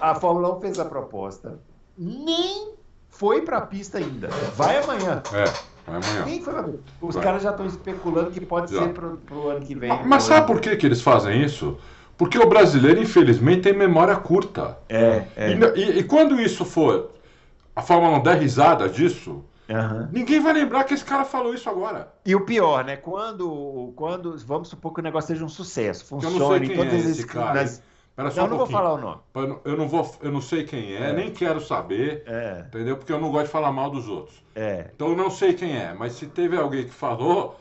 A 0.00 0.14
Fórmula 0.14 0.56
1 0.56 0.60
fez 0.60 0.78
a 0.80 0.84
proposta, 0.84 1.58
nem 1.96 2.74
foi 3.08 3.42
para 3.42 3.58
a 3.58 3.62
pista 3.62 3.98
ainda. 3.98 4.28
Vai 4.56 4.82
amanhã. 4.82 5.22
É. 5.32 5.69
Amanhã. 5.86 6.78
Os 7.00 7.14
Vai. 7.14 7.24
caras 7.24 7.42
já 7.42 7.50
estão 7.50 7.66
especulando 7.66 8.30
que 8.30 8.40
pode 8.40 8.72
já. 8.72 8.82
ser 8.82 8.88
para 8.90 9.34
o 9.34 9.48
ano 9.48 9.60
que 9.60 9.74
vem. 9.74 9.88
Mas, 9.88 10.06
mas 10.06 10.22
sabe 10.24 10.46
por 10.46 10.60
que, 10.60 10.76
que 10.76 10.86
eles 10.86 11.02
fazem 11.02 11.42
isso? 11.42 11.78
Porque 12.16 12.38
o 12.38 12.46
brasileiro, 12.46 13.00
infelizmente, 13.00 13.62
tem 13.62 13.72
memória 13.72 14.14
curta. 14.14 14.76
É, 14.88 15.24
é. 15.36 15.52
E, 15.52 15.80
e, 15.80 15.98
e, 16.00 16.04
quando 16.04 16.38
isso 16.38 16.66
for, 16.66 17.12
a 17.74 17.80
Fórmula 17.80 18.18
1 18.18 18.22
der 18.22 18.38
risada 18.38 18.88
disso, 18.90 19.42
uhum. 19.68 20.08
ninguém 20.12 20.38
vai 20.38 20.52
lembrar 20.52 20.84
que 20.84 20.92
esse 20.92 21.04
cara 21.04 21.24
falou 21.24 21.54
isso 21.54 21.70
agora. 21.70 22.12
E 22.26 22.34
o 22.34 22.44
pior, 22.44 22.84
né? 22.84 22.96
Quando, 22.96 23.94
quando 23.96 24.36
vamos 24.44 24.68
supor 24.68 24.92
que 24.92 25.00
o 25.00 25.02
negócio 25.02 25.28
seja 25.28 25.44
um 25.44 25.48
sucesso, 25.48 26.04
funcione 26.04 26.70
em 26.70 26.76
todas 26.76 26.92
é 26.92 27.10
esse 27.10 27.26
cara. 27.26 27.62
Nas... 27.62 27.82
Era 28.20 28.30
só 28.30 28.40
Não, 28.40 28.46
um 28.46 28.50
não 28.50 28.58
vou 28.58 28.66
falar 28.66 28.92
o 28.94 28.98
nome. 28.98 29.20
Eu 29.64 29.76
não 29.76 29.88
vou, 29.88 30.14
eu 30.22 30.30
não 30.30 30.40
sei 30.40 30.64
quem 30.64 30.94
é, 30.94 31.10
É. 31.10 31.12
nem 31.12 31.30
quero 31.32 31.60
saber, 31.60 32.22
É, 32.26 32.64
entendeu? 32.68 32.96
Porque 32.96 33.12
eu 33.12 33.20
não 33.20 33.30
gosto 33.30 33.46
de 33.46 33.52
falar 33.52 33.72
mal 33.72 33.90
dos 33.90 34.08
outros. 34.08 34.42
é. 34.54 34.90
Então 34.94 35.08
eu 35.08 35.16
não 35.16 35.30
sei 35.30 35.54
quem 35.54 35.76
é, 35.76 35.94
mas 35.94 36.12
se 36.12 36.26
teve 36.26 36.56
alguém 36.56 36.84
que 36.84 36.90
falou, 36.92 37.56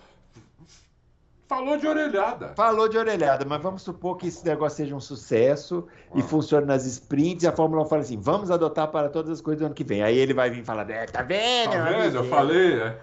falou 1.47 1.77
de 1.77 1.87
orelhada. 1.87 2.53
Falou 2.55 2.87
de 2.87 2.97
orelhada, 2.97 3.43
mas 3.45 3.61
vamos 3.61 3.81
supor 3.81 4.17
que 4.17 4.27
esse 4.27 4.45
negócio 4.45 4.77
seja 4.77 4.95
um 4.95 4.99
sucesso 4.99 5.87
e 6.13 6.19
Ah. 6.19 6.23
funcione 6.23 6.65
nas 6.65 6.85
sprints 6.85 7.43
e 7.43 7.47
a 7.47 7.51
Fórmula 7.51 7.83
1 7.83 7.85
fala 7.85 8.01
assim, 8.01 8.19
vamos 8.19 8.51
adotar 8.51 8.87
para 8.89 9.09
todas 9.09 9.31
as 9.31 9.41
coisas 9.41 9.59
do 9.61 9.65
ano 9.65 9.73
que 9.75 9.83
vem. 9.83 10.03
Aí 10.03 10.17
ele 10.17 10.33
vai 10.33 10.49
vir 10.49 10.63
falar, 10.63 10.87
é, 10.89 11.05
tá 11.05 11.21
vendo? 11.23 11.71
Tá 11.71 11.83
vendo? 11.85 12.15
Eu 12.15 12.19
avisei." 12.19 12.29
falei. 12.29 12.73
é, 12.81 12.97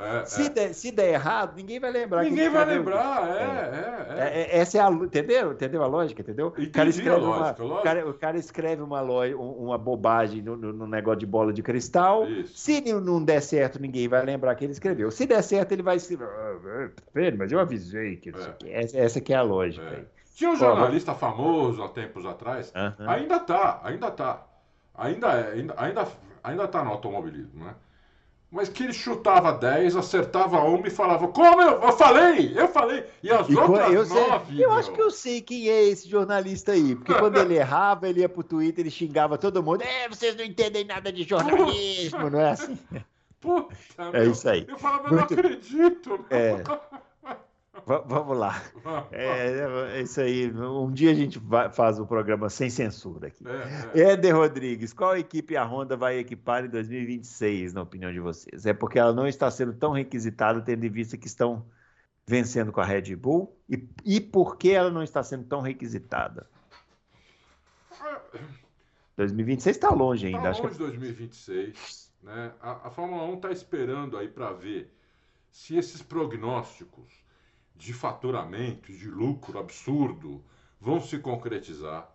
é, 0.00 0.24
Se, 0.24 0.46
é. 0.46 0.48
der, 0.48 0.74
se 0.74 0.90
der 0.90 1.12
errado, 1.14 1.54
ninguém 1.56 1.78
vai 1.78 1.90
lembrar. 1.90 2.24
Ninguém 2.24 2.44
que 2.44 2.50
vai 2.50 2.64
o- 2.64 2.68
lembrar, 2.68 3.28
é, 3.28 3.42
É, 3.42 4.18
é, 4.18 4.22
é. 4.22 4.40
é, 4.40 4.58
essa 4.58 4.78
é 4.78 4.80
a, 4.80 4.90
entendeu? 4.90 5.52
Entendeu 5.52 5.82
a 5.82 5.86
lógica, 5.86 6.22
entendeu? 6.22 6.48
O 6.48 6.70
cara 6.70 6.88
escreve 6.88 7.20
uma, 7.20 7.36
lógica, 7.36 7.64
o 7.64 7.82
cara, 7.82 8.08
o 8.08 8.14
cara 8.14 8.38
escreve 8.38 8.82
uma, 8.82 9.00
lo- 9.00 9.22
um- 9.38 9.66
uma 9.66 9.78
bobagem 9.78 10.42
no, 10.42 10.56
no- 10.56 10.72
no 10.72 10.86
negócio 10.86 11.20
de 11.20 11.26
bola 11.26 11.52
de 11.52 11.62
cristal. 11.62 12.26
Isso. 12.28 12.56
Se 12.56 12.80
não- 12.92 13.24
der 13.24 13.40
certo, 13.42 13.80
ninguém 13.80 14.08
vai 14.08 14.24
lembrar 14.24 14.54
que 14.54 14.64
ele 14.64 14.72
escreveu. 14.72 15.10
Se 15.10 15.26
der 15.26 15.42
certo, 15.42 15.72
ele 15.72 15.82
vai 15.82 15.96
escrever. 15.96 16.24
"Ah, 16.28 16.88
tá 16.96 17.02
vendo? 17.14 17.38
Mas 17.38 17.52
eu 17.52 17.60
avisei 17.60 18.16
que 18.16 18.30
É. 18.30 18.32
o 18.32 18.54
quê." 18.58 18.68
Essa, 18.70 18.98
essa 18.98 19.20
que 19.20 19.32
é 19.32 19.36
a 19.36 19.42
lógica. 19.42 19.84
É. 19.86 19.96
aí. 19.96 20.04
Tinha 20.34 20.50
um 20.52 20.56
jornalista 20.56 21.12
famoso 21.14 21.82
há 21.82 21.88
tempos 21.90 22.24
atrás, 22.24 22.72
Aham. 22.74 22.94
ainda 23.06 23.38
tá, 23.40 23.80
ainda 23.84 24.10
tá. 24.10 24.46
Ainda 24.94 25.28
é, 25.28 25.52
ainda, 25.52 25.74
ainda, 25.76 26.08
ainda 26.42 26.66
tá 26.68 26.82
no 26.82 26.90
automobilismo, 26.90 27.64
né? 27.64 27.74
Mas 28.52 28.68
que 28.68 28.82
ele 28.82 28.92
chutava 28.92 29.52
10, 29.52 29.94
acertava 29.94 30.58
uma 30.62 30.84
e 30.88 30.90
falava, 30.90 31.28
como 31.28 31.62
eu, 31.62 31.80
eu 31.82 31.92
falei, 31.92 32.52
eu 32.56 32.66
falei, 32.66 33.04
e 33.22 33.30
as 33.30 33.48
E 33.48 33.56
outras 33.56 33.92
eu, 33.92 34.04
sei- 34.04 34.26
nove, 34.28 34.54
eu 34.62 34.68
meu. 34.70 34.72
acho 34.72 34.90
que 34.92 35.00
eu 35.00 35.10
sei 35.10 35.40
quem 35.40 35.68
é 35.68 35.84
esse 35.84 36.08
jornalista 36.08 36.72
aí. 36.72 36.96
Porque 36.96 37.14
quando 37.14 37.36
ele 37.38 37.54
errava, 37.56 38.08
ele 38.08 38.20
ia 38.22 38.28
pro 38.28 38.42
Twitter 38.42 38.84
e 38.84 38.90
xingava 38.90 39.38
todo 39.38 39.62
mundo. 39.62 39.82
É, 39.82 40.08
vocês 40.08 40.34
não 40.36 40.44
entendem 40.44 40.84
nada 40.84 41.12
de 41.12 41.22
jornalismo, 41.22 42.28
não 42.28 42.40
é 42.40 42.50
assim? 42.50 42.76
Puta, 43.40 43.74
É 43.98 44.10
meu. 44.22 44.32
isso 44.32 44.48
aí. 44.48 44.66
Eu 44.68 44.78
falava, 44.78 45.08
eu 45.08 45.14
Muito- 45.14 45.32
não 45.34 45.38
acredito. 45.40 46.24
É. 46.28 46.56
Va- 47.86 48.04
vamos 48.06 48.36
lá. 48.36 48.62
É, 49.12 49.98
é 49.98 50.02
isso 50.02 50.20
aí. 50.20 50.50
Um 50.50 50.90
dia 50.92 51.10
a 51.10 51.14
gente 51.14 51.40
faz 51.72 51.98
o 51.98 52.06
programa 52.06 52.48
sem 52.48 52.70
censura 52.70 53.28
aqui. 53.28 53.44
É, 53.46 54.00
é. 54.00 54.12
Éder 54.12 54.36
Rodrigues, 54.36 54.92
qual 54.92 55.16
equipe 55.16 55.56
a 55.56 55.64
Honda 55.64 55.96
vai 55.96 56.18
equipar 56.18 56.64
em 56.64 56.68
2026, 56.68 57.72
na 57.72 57.82
opinião 57.82 58.12
de 58.12 58.20
vocês? 58.20 58.66
É 58.66 58.72
porque 58.72 58.98
ela 58.98 59.12
não 59.12 59.26
está 59.26 59.50
sendo 59.50 59.72
tão 59.74 59.92
requisitada, 59.92 60.60
tendo 60.60 60.84
em 60.84 60.90
vista 60.90 61.16
que 61.16 61.26
estão 61.26 61.66
vencendo 62.26 62.72
com 62.72 62.80
a 62.80 62.84
Red 62.84 63.14
Bull? 63.16 63.56
E, 63.68 63.88
e 64.04 64.20
por 64.20 64.56
que 64.56 64.70
ela 64.70 64.90
não 64.90 65.02
está 65.02 65.22
sendo 65.22 65.44
tão 65.44 65.60
requisitada? 65.60 66.48
2026 69.16 69.76
está 69.76 69.90
longe 69.90 70.26
ainda. 70.26 70.42
Tá 70.42 70.50
acho 70.50 70.62
longe 70.62 70.76
que... 70.76 70.78
de 70.78 70.90
2026, 70.90 72.12
né? 72.22 72.52
A, 72.60 72.88
a 72.88 72.90
Fórmula 72.90 73.24
1 73.24 73.34
está 73.34 73.50
esperando 73.50 74.16
aí 74.16 74.28
para 74.28 74.52
ver 74.52 74.94
se 75.50 75.76
esses 75.76 76.00
prognósticos 76.00 77.19
de 77.80 77.92
faturamento, 77.94 78.92
de 78.92 79.08
lucro 79.08 79.58
absurdo, 79.58 80.40
vão 80.80 81.00
se 81.00 81.18
concretizar. 81.18 82.08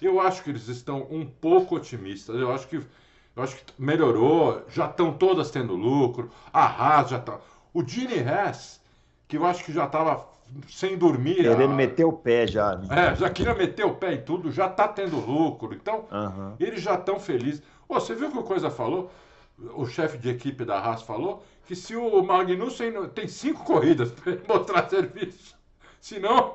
Eu 0.00 0.20
acho 0.20 0.42
que 0.42 0.50
eles 0.50 0.68
estão 0.68 1.06
um 1.10 1.24
pouco 1.26 1.76
otimistas. 1.76 2.36
Eu 2.36 2.52
acho 2.52 2.66
que, 2.66 2.76
eu 2.76 3.42
acho 3.42 3.56
que 3.56 3.64
melhorou. 3.78 4.62
Já 4.68 4.86
estão 4.86 5.12
todas 5.12 5.50
tendo 5.50 5.74
lucro. 5.76 6.30
A 6.52 6.64
Haas 6.66 7.10
já 7.10 7.18
está. 7.18 7.38
O 7.72 7.86
Gene 7.86 8.14
Hess, 8.16 8.80
que 9.28 9.36
eu 9.36 9.44
acho 9.46 9.64
que 9.64 9.72
já 9.72 9.84
estava 9.84 10.26
sem 10.68 10.96
dormir. 10.96 11.36
Querendo 11.36 11.72
a- 11.72 11.76
meter 11.76 12.04
o 12.04 12.12
pé 12.12 12.46
já. 12.46 12.76
né? 12.76 13.12
É, 13.12 13.16
já 13.16 13.28
queria 13.30 13.54
meter 13.54 13.84
o 13.84 13.94
pé 13.94 14.14
em 14.14 14.22
tudo, 14.22 14.50
já 14.50 14.66
está 14.66 14.88
tendo 14.88 15.18
lucro. 15.18 15.74
Então, 15.74 16.04
Aham. 16.10 16.56
eles 16.60 16.80
já 16.82 16.94
estão 16.94 17.18
felizes. 17.20 17.62
Ô, 17.88 17.94
você 17.94 18.14
viu 18.14 18.30
que 18.30 18.38
o 18.38 18.42
Coisa 18.42 18.70
falou? 18.70 19.10
O 19.58 19.86
chefe 19.86 20.18
de 20.18 20.28
equipe 20.28 20.64
da 20.64 20.78
Haas 20.78 21.02
falou 21.02 21.44
que 21.66 21.74
se 21.74 21.96
o 21.96 22.22
Magnussen 22.22 23.08
tem 23.08 23.26
cinco 23.26 23.64
corridas 23.64 24.12
para 24.12 24.32
ele 24.32 24.42
mostrar 24.46 24.88
serviço. 24.90 25.56
Se 26.00 26.18
não, 26.18 26.52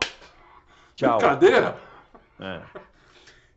Tchau. 0.96 1.18
brincadeira. 1.18 1.78
É. 2.40 2.62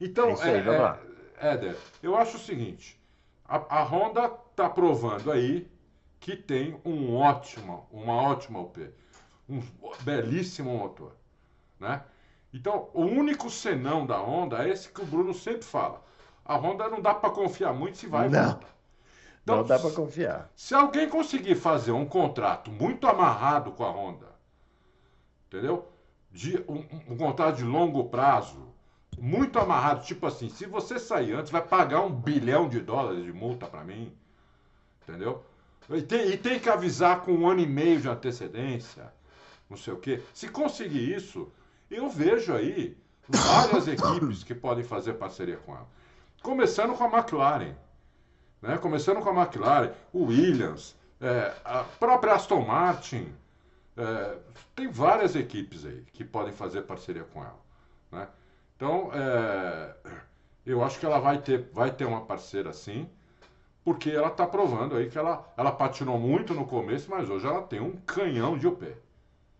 Então, 0.00 0.30
É 0.42 0.56
aí, 0.56 0.62
lá. 0.62 0.98
é, 1.36 1.52
Éder, 1.52 1.76
eu 2.02 2.16
acho 2.16 2.36
o 2.36 2.40
seguinte: 2.40 2.98
a, 3.44 3.80
a 3.80 3.82
Honda 3.84 4.32
está 4.50 4.68
provando 4.68 5.30
aí 5.30 5.70
que 6.18 6.34
tem 6.36 6.80
um 6.84 7.14
ótimo, 7.14 7.86
uma 7.90 8.14
ótima 8.14 8.60
UP, 8.60 8.90
um 9.48 9.62
belíssimo 10.00 10.76
motor, 10.76 11.12
né? 11.78 12.02
Então, 12.52 12.88
o 12.94 13.02
único 13.02 13.50
senão 13.50 14.06
da 14.06 14.18
Honda 14.18 14.64
é 14.64 14.70
esse 14.70 14.88
que 14.88 15.02
o 15.02 15.06
Bruno 15.06 15.34
sempre 15.34 15.64
fala. 15.64 16.02
A 16.44 16.56
Honda 16.56 16.88
não 16.88 17.00
dá 17.00 17.12
para 17.14 17.30
confiar 17.30 17.72
muito 17.74 17.98
se 17.98 18.06
vai. 18.06 18.28
Não. 18.28 18.44
volta. 18.50 18.66
Então, 19.44 19.56
não 19.58 19.64
dá 19.64 19.78
para 19.78 19.90
confiar. 19.90 20.50
se 20.56 20.74
alguém 20.74 21.08
conseguir 21.08 21.54
fazer 21.54 21.92
um 21.92 22.06
contrato 22.06 22.70
muito 22.72 23.06
amarrado 23.06 23.70
com 23.72 23.84
a 23.84 23.90
Honda, 23.90 24.26
entendeu? 25.46 25.86
De, 26.32 26.58
um, 26.66 26.82
um- 27.12 27.16
contrato 27.16 27.56
de 27.58 27.64
longo 27.64 28.04
prazo, 28.08 28.72
muito 29.18 29.58
amarrado, 29.58 30.04
tipo 30.04 30.26
assim, 30.26 30.48
se 30.48 30.66
você 30.66 30.98
sair 30.98 31.34
antes, 31.34 31.52
vai 31.52 31.62
pagar 31.62 32.00
um 32.00 32.10
bilhão 32.10 32.68
de 32.68 32.80
dólares 32.80 33.22
de 33.22 33.32
multa 33.32 33.66
para 33.66 33.84
mim, 33.84 34.12
entendeu? 35.06 35.44
E 35.90 36.00
tem, 36.02 36.30
e 36.30 36.36
tem 36.38 36.58
que 36.58 36.68
avisar 36.70 37.20
com 37.20 37.32
um 37.32 37.46
ano 37.46 37.60
e 37.60 37.66
meio 37.66 38.00
de 38.00 38.08
antecedência, 38.08 39.12
não 39.68 39.76
sei 39.76 39.92
o 39.92 39.98
quê. 39.98 40.22
Se 40.32 40.48
conseguir 40.48 41.14
isso, 41.14 41.52
eu 41.90 42.08
vejo 42.08 42.54
aí 42.54 42.96
várias 43.28 43.86
equipes 43.92 44.42
que 44.42 44.54
podem 44.54 44.82
fazer 44.82 45.12
parceria 45.14 45.58
com 45.58 45.72
ela. 45.74 45.86
Começando 46.42 46.94
com 46.96 47.04
a 47.04 47.18
McLaren 47.18 47.74
né? 48.64 48.78
Começando 48.78 49.20
com 49.20 49.28
a 49.28 49.42
McLaren, 49.42 49.92
o 50.12 50.24
Williams, 50.24 50.96
é, 51.20 51.54
a 51.64 51.84
própria 51.84 52.34
Aston 52.34 52.62
Martin. 52.62 53.32
é, 53.96 54.38
tem 54.74 54.88
várias 54.88 55.36
equipes 55.36 55.84
aí 55.84 56.02
que 56.12 56.24
podem 56.24 56.52
fazer 56.52 56.82
parceria 56.82 57.24
com 57.24 57.40
ela. 57.40 57.60
Né? 58.10 58.26
Então, 58.74 59.10
é, 59.12 59.94
eu 60.66 60.82
acho 60.82 60.98
que 60.98 61.06
ela 61.06 61.20
vai 61.20 61.38
ter, 61.38 61.68
vai 61.72 61.92
ter 61.92 62.04
uma 62.06 62.24
parceira 62.24 62.72
sim, 62.72 63.08
porque 63.84 64.10
ela 64.10 64.28
está 64.28 64.46
provando 64.46 64.96
aí 64.96 65.10
que 65.10 65.18
ela, 65.18 65.46
ela 65.56 65.70
patinou 65.70 66.18
muito 66.18 66.54
no 66.54 66.66
começo, 66.66 67.10
mas 67.10 67.28
hoje 67.28 67.46
ela 67.46 67.62
tem 67.62 67.80
um 67.80 67.92
canhão 67.98 68.56
de 68.58 68.66
UP. 68.66 68.84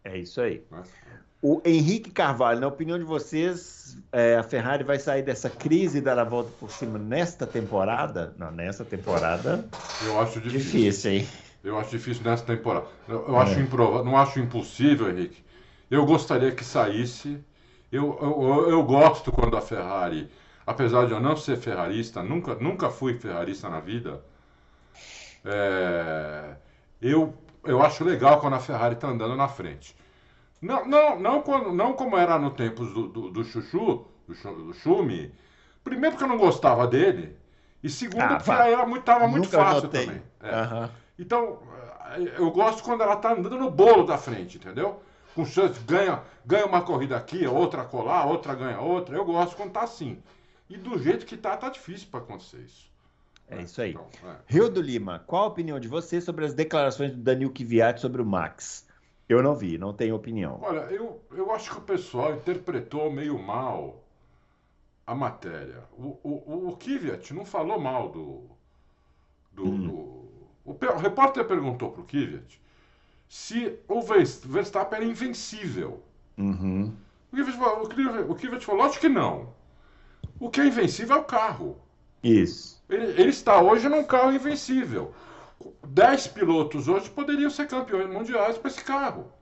É 0.03 0.19
isso 0.19 0.41
aí. 0.41 0.67
Né? 0.71 0.83
O 1.47 1.61
Henrique 1.63 2.11
Carvalho, 2.11 2.59
na 2.59 2.67
opinião 2.69 2.97
de 2.99 3.05
vocês, 3.05 3.99
é, 4.11 4.37
a 4.37 4.43
Ferrari 4.43 4.83
vai 4.83 4.99
sair 4.99 5.23
dessa 5.23 5.51
crise 5.51 5.99
e 5.99 6.01
dar 6.01 6.19
a 6.19 6.25
volta 6.25 6.51
por 6.59 6.71
cima 6.71 6.99
nesta 6.99 7.47
temporada? 7.47 8.33
Não, 8.39 8.51
nessa 8.51 8.83
temporada. 8.83 9.63
Eu 10.07 10.19
acho 10.19 10.41
difícil. 10.41 10.81
Difícil, 10.81 11.11
hein? 11.13 11.29
Eu 11.63 11.79
acho 11.79 11.91
difícil 11.91 12.25
nessa 12.25 12.47
temporada. 12.47 12.87
Eu, 13.07 13.29
eu 13.29 13.37
acho 13.39 13.61
improvável, 13.61 14.03
não 14.07 14.17
acho 14.17 14.41
impossível, 14.41 15.11
Henrique. 15.11 15.45
Eu 15.91 16.07
gostaria 16.07 16.51
que 16.51 16.65
saísse. 16.65 17.39
Eu, 17.93 18.19
eu, 18.23 18.43
eu- 18.43 18.71
eu 18.71 18.83
gosto 18.83 19.31
quando 19.31 19.55
a 19.55 19.61
Ferrari, 19.61 20.31
apesar 20.67 21.05
de 21.07 21.13
eu 21.13 21.21
não 21.21 21.37
ser 21.37 21.59
ferrarista, 21.59 22.23
nunca, 22.23 22.55
nunca 22.55 22.89
fui 22.89 23.19
ferrarista 23.19 23.69
na 23.69 23.81
vida. 23.81 24.19
é, 25.45 26.55
eu, 27.03 27.35
eu 27.65 27.83
acho 27.83 28.03
legal 28.03 28.41
quando 28.41 28.55
a 28.55 28.61
Ferrari 28.61 28.95
está 28.95 29.09
andando 29.09 29.37
na 29.37 29.47
frente. 29.47 29.95
Não, 30.65 30.87
não, 30.87 31.21
não, 31.21 31.43
quando, 31.43 31.73
não 31.73 31.93
como 31.93 32.17
era 32.17 32.39
no 32.39 32.51
tempos 32.51 32.93
do, 32.95 33.07
do, 33.09 33.31
do 33.31 33.45
Chuchu, 33.45 34.07
do, 34.27 34.65
do 34.65 34.73
Schumi. 34.75 35.33
Primeiro 35.83 36.13
porque 36.17 36.25
eu 36.25 36.29
não 36.29 36.39
gostava 36.39 36.87
dele. 36.87 37.37
E 37.83 37.91
segundo 37.91 38.23
Ah, 38.23 38.37
porque 38.37 38.51
vá. 38.51 38.67
era 38.67 38.87
muito, 38.87 39.05
tava 39.05 39.29
muito 39.29 39.49
fácil 39.49 39.83
notei. 39.83 40.07
também. 40.07 40.23
É. 40.43 40.55
Aham. 40.55 40.91
Então, 41.19 41.59
eh, 42.17 42.35
eu 42.39 42.51
gosto 42.51 42.83
quando 42.83 43.03
ela 43.03 43.17
tá 43.17 43.33
andando 43.33 43.59
no 43.59 43.71
bolo 43.71 44.05
da 44.05 44.17
frente, 44.17 44.57
entendeu? 44.57 45.03
Com 45.35 45.45
chance, 45.45 45.79
ganha, 45.81 46.23
ganha 46.47 46.65
uma 46.65 46.81
corrida 46.81 47.17
aqui, 47.17 47.47
outra 47.47 47.85
colar, 47.85 48.25
outra 48.25 48.55
ganha 48.55 48.81
outra. 48.81 49.15
Eu 49.17 49.25
gosto 49.25 49.55
quando 49.57 49.73
tá 49.73 49.83
assim. 49.83 50.23
E 50.71 50.79
do 50.79 50.99
jeito 50.99 51.27
que 51.27 51.37
tá, 51.37 51.55
tá 51.59 51.69
difícil 51.69 52.09
para 52.11 52.21
acontecer 52.21 52.59
isso. 52.61 52.91
É 53.49 53.61
isso 53.61 53.83
aí. 53.83 53.91
Então, 53.91 54.07
é. 54.25 54.37
Rio 54.47 54.71
do 54.71 54.81
Lima, 54.81 55.23
qual 55.27 55.45
a 55.45 55.49
opinião 55.49 55.79
de 55.79 55.89
você 55.89 56.23
sobre 56.23 56.47
as 56.47 56.55
declarações 56.55 57.13
do 57.13 57.19
Danil 57.19 57.51
Kvyat 57.53 58.01
sobre 58.01 58.23
o 58.23 58.25
Max? 58.25 58.87
Eu 59.29 59.43
não 59.43 59.55
vi, 59.55 59.79
não 59.79 59.93
tenho 59.93 60.15
opinião. 60.15 60.59
Olha, 60.63 60.81
eu, 60.93 61.21
eu 61.33 61.51
acho 61.53 61.71
que 61.71 61.79
o 61.79 61.83
pessoal 61.83 62.35
interpretou 62.35 63.11
meio 63.11 63.39
mal 63.39 64.03
a 65.07 65.15
matéria. 65.15 65.85
O, 65.97 66.19
o, 66.23 66.69
o 66.69 66.77
não 67.33 67.45
falou 67.45 67.79
mal 67.81 68.09
do. 68.11 68.43
do, 69.53 69.65
Hum. 69.65 69.87
do- 69.89 70.25
o, 70.65 70.73
o 70.73 70.97
repórter 70.99 71.47
perguntou 71.47 71.91
pro 71.93 72.05
Kvyat 72.05 72.61
se 73.29 73.79
o 73.89 74.01
Vers- 74.03 74.45
Verstappen 74.45 74.99
era 75.01 75.05
invencível. 75.07 76.03
Uhum. 76.39 76.93
O 77.33 77.37
Kvyat 77.37 77.57
falou, 77.59 77.85
o 77.85 77.89
o 78.31 78.35
falou, 78.61 78.83
lógico 78.83 79.01
que 79.03 79.09
não. 79.09 79.53
O 80.39 80.51
que 80.51 80.61
é 80.61 80.67
invencível 80.67 81.17
é 81.17 81.21
o 81.21 81.25
carro. 81.25 81.79
Isso. 82.23 82.83
Ele, 82.89 83.07
ele 83.21 83.31
está 83.31 83.61
hoje 83.61 83.89
num 83.89 84.05
carro 84.05 84.33
invencível. 84.33 85.13
Dez 85.87 86.27
pilotos 86.27 86.89
hoje 86.89 87.09
poderiam 87.11 87.51
ser 87.51 87.67
campeões 87.67 88.09
mundiais 88.09 88.59
com 88.59 88.69
esse 88.69 88.83
carro. 88.83 89.33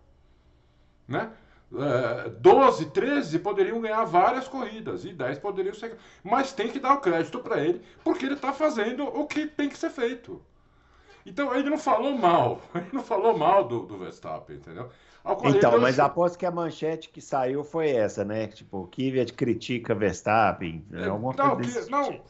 Né? 1.08 1.32
é, 1.74 2.28
12, 2.28 2.86
13 2.86 3.38
poderiam 3.38 3.80
ganhar 3.80 4.04
várias 4.04 4.46
corridas 4.46 5.04
e 5.04 5.12
10 5.12 5.38
poderiam 5.38 5.74
ser. 5.74 5.96
Mas 6.22 6.52
tem 6.52 6.68
que 6.68 6.78
dar 6.78 6.94
o 6.94 7.00
crédito 7.00 7.38
para 7.38 7.60
ele, 7.60 7.80
porque 8.04 8.26
ele 8.26 8.34
está 8.34 8.52
fazendo 8.52 9.04
o 9.04 9.26
que 9.26 9.46
tem 9.46 9.68
que 9.68 9.78
ser 9.78 9.90
feito. 9.90 10.42
Então 11.24 11.54
ele 11.54 11.70
não 11.70 11.78
falou 11.78 12.16
mal, 12.18 12.60
ele 12.74 12.88
não 12.92 13.02
falou 13.02 13.36
mal 13.36 13.66
do, 13.66 13.86
do 13.86 13.96
Verstappen, 13.96 14.56
entendeu? 14.56 14.90
Então, 15.44 15.80
mas 15.80 16.00
aposto 16.00 16.36
que 16.36 16.44
a 16.44 16.50
manchete 16.50 17.08
que 17.08 17.20
saiu 17.20 17.62
foi 17.62 17.90
essa, 17.90 18.24
né? 18.24 18.48
Tipo, 18.48 18.88
Kvyat 18.88 19.32
critica 19.34 19.94
Verstappen. 19.94 20.84
É, 20.92 21.04
alguma 21.04 21.32
não, 21.32 21.54
coisa 21.54 21.78
desse 21.78 21.90
não. 21.90 22.20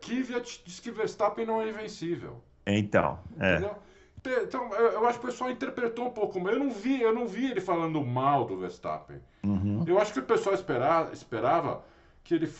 Kvyat 0.00 0.62
diz 0.64 0.80
que 0.80 0.90
Verstappen 0.90 1.44
não 1.44 1.60
é 1.60 1.68
invencível. 1.68 2.42
Então, 2.66 3.18
é. 3.38 3.56
Entendeu? 3.56 3.76
Então, 4.24 4.72
eu 4.72 5.06
acho 5.08 5.18
que 5.18 5.26
o 5.26 5.28
pessoal 5.28 5.50
interpretou 5.50 6.06
um 6.06 6.10
pouco, 6.10 6.38
eu 6.48 6.58
não 6.58 6.70
vi, 6.70 7.02
eu 7.02 7.12
não 7.12 7.26
vi 7.26 7.50
ele 7.50 7.60
falando 7.60 8.00
mal 8.04 8.44
do 8.44 8.56
Verstappen. 8.56 9.20
Uhum. 9.42 9.82
Eu 9.84 9.98
acho 9.98 10.12
que 10.12 10.20
o 10.20 10.24
pessoal 10.24 10.54
esperava, 10.54 11.12
esperava 11.12 11.82
que 12.22 12.34
ele. 12.34 12.52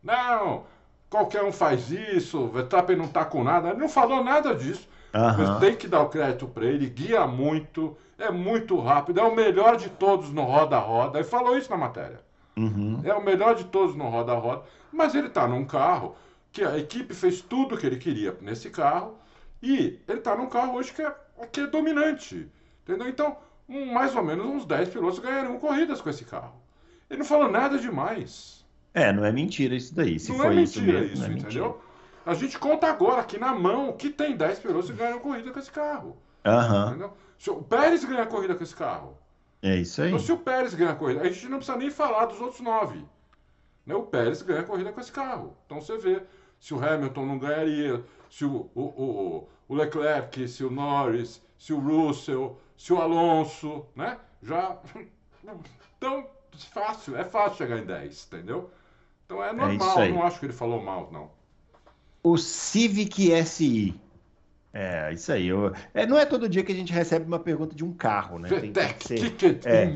Não, 0.00 0.64
qualquer 1.10 1.42
um 1.42 1.50
faz 1.50 1.90
isso, 1.90 2.38
o 2.44 2.48
Verstappen 2.48 2.96
não 2.96 3.08
tá 3.08 3.24
com 3.24 3.42
nada. 3.42 3.70
Ele 3.70 3.80
não 3.80 3.88
falou 3.88 4.22
nada 4.22 4.54
disso. 4.54 4.88
Uhum. 5.12 5.36
Mas 5.36 5.58
tem 5.58 5.74
que 5.74 5.88
dar 5.88 6.02
o 6.02 6.08
crédito 6.08 6.46
para 6.46 6.64
ele, 6.64 6.88
guia 6.88 7.26
muito, 7.26 7.96
é 8.16 8.30
muito 8.30 8.78
rápido, 8.80 9.18
é 9.18 9.24
o 9.24 9.34
melhor 9.34 9.76
de 9.76 9.88
todos 9.88 10.30
no 10.30 10.42
roda-roda. 10.42 11.18
Ele 11.18 11.26
falou 11.26 11.58
isso 11.58 11.70
na 11.70 11.76
matéria. 11.76 12.20
Uhum. 12.56 13.00
É 13.02 13.12
o 13.14 13.24
melhor 13.24 13.56
de 13.56 13.64
todos 13.64 13.96
no 13.96 14.08
roda-roda. 14.08 14.62
Mas 14.92 15.12
ele 15.14 15.26
está 15.26 15.48
num 15.48 15.64
carro 15.64 16.14
que 16.52 16.62
a 16.62 16.78
equipe 16.78 17.14
fez 17.14 17.40
tudo 17.40 17.74
o 17.74 17.78
que 17.78 17.84
ele 17.84 17.96
queria 17.96 18.36
nesse 18.40 18.70
carro 18.70 19.14
e 19.64 20.00
ele 20.06 20.18
está 20.18 20.36
num 20.36 20.46
carro 20.46 20.74
hoje 20.74 20.92
que 20.92 21.02
é, 21.02 21.14
que 21.50 21.60
é 21.60 21.66
dominante. 21.66 22.48
Entendeu? 22.82 23.08
Então, 23.08 23.36
um, 23.68 23.86
mais 23.92 24.14
ou 24.14 24.22
menos 24.22 24.44
uns 24.44 24.66
10 24.66 24.90
pilotos 24.90 25.18
ganhariam 25.18 25.58
corridas 25.58 26.00
com 26.00 26.10
esse 26.10 26.24
carro. 26.24 26.54
Ele 27.08 27.20
não 27.20 27.26
falou 27.26 27.50
nada 27.50 27.78
demais. 27.78 28.64
É, 28.92 29.12
não 29.12 29.24
é 29.24 29.32
mentira 29.32 29.74
isso 29.74 29.94
daí. 29.94 30.18
Se 30.18 30.30
não 30.30 30.38
foi 30.38 30.46
é 30.46 30.50
mentira 30.50 30.64
isso, 30.66 30.82
mesmo, 30.82 31.14
isso 31.14 31.24
é 31.24 31.28
entendeu? 31.28 31.64
Mentira. 31.64 31.84
A 32.26 32.34
gente 32.34 32.58
conta 32.58 32.86
agora 32.86 33.20
aqui 33.20 33.38
na 33.38 33.54
mão 33.54 33.92
que 33.92 34.10
tem 34.10 34.36
10 34.36 34.58
pilotos 34.60 34.90
que 34.90 34.96
ganham 34.96 35.18
corrida 35.18 35.50
com 35.50 35.58
esse 35.58 35.70
carro. 35.70 36.16
Uhum. 36.44 37.10
O 37.48 37.62
Pérez 37.62 38.04
ganha 38.04 38.26
corrida 38.26 38.54
com 38.54 38.62
esse 38.62 38.74
carro. 38.74 39.18
É 39.62 39.76
isso 39.76 40.02
aí. 40.02 40.08
Então, 40.08 40.18
se 40.18 40.32
o 40.32 40.38
Pérez 40.38 40.74
ganha 40.74 40.94
corrida, 40.94 41.22
a 41.22 41.30
gente 41.30 41.48
não 41.48 41.58
precisa 41.58 41.78
nem 41.78 41.90
falar 41.90 42.26
dos 42.26 42.40
outros 42.40 42.60
nove. 42.60 43.04
Né? 43.86 43.94
O 43.94 44.02
Pérez 44.02 44.42
ganha 44.42 44.62
corrida 44.62 44.92
com 44.92 45.00
esse 45.00 45.12
carro. 45.12 45.56
Então 45.66 45.80
você 45.80 45.96
vê 45.98 46.22
se 46.60 46.72
o 46.72 46.82
Hamilton 46.82 47.26
não 47.26 47.38
ganharia, 47.38 48.02
se 48.30 48.44
o, 48.44 48.70
o, 48.74 48.82
o, 48.82 49.48
o 49.74 49.76
Leclerc, 49.76 50.46
se 50.46 50.64
o 50.64 50.70
Norris, 50.70 51.42
se 51.58 51.72
o 51.72 51.78
Russell, 51.78 52.56
se 52.76 52.92
o 52.92 53.00
Alonso, 53.00 53.84
né? 53.94 54.18
Já. 54.42 54.78
Então, 55.96 56.26
fácil, 56.72 57.16
é 57.16 57.24
fácil 57.24 57.58
chegar 57.58 57.78
em 57.78 57.86
10, 57.86 58.28
entendeu? 58.30 58.70
Então 59.24 59.42
é, 59.42 59.48
é 59.48 59.52
normal, 59.54 60.02
é 60.02 60.08
não 60.10 60.22
acho 60.22 60.38
que 60.38 60.46
ele 60.46 60.52
falou 60.52 60.82
mal, 60.82 61.08
não. 61.10 61.30
O 62.22 62.36
Civic 62.36 63.30
SI. 63.46 63.98
É, 64.72 65.12
isso 65.14 65.32
aí. 65.32 65.46
Eu, 65.46 65.72
é, 65.94 66.04
não 66.04 66.18
é 66.18 66.26
todo 66.26 66.48
dia 66.48 66.62
que 66.62 66.72
a 66.72 66.74
gente 66.74 66.92
recebe 66.92 67.26
uma 67.26 67.38
pergunta 67.38 67.74
de 67.74 67.82
um 67.82 67.92
carro, 67.92 68.38
né? 68.38 68.50
Tem 68.50 68.72
que 68.72 69.06
ser, 69.06 69.60
é, 69.64 69.94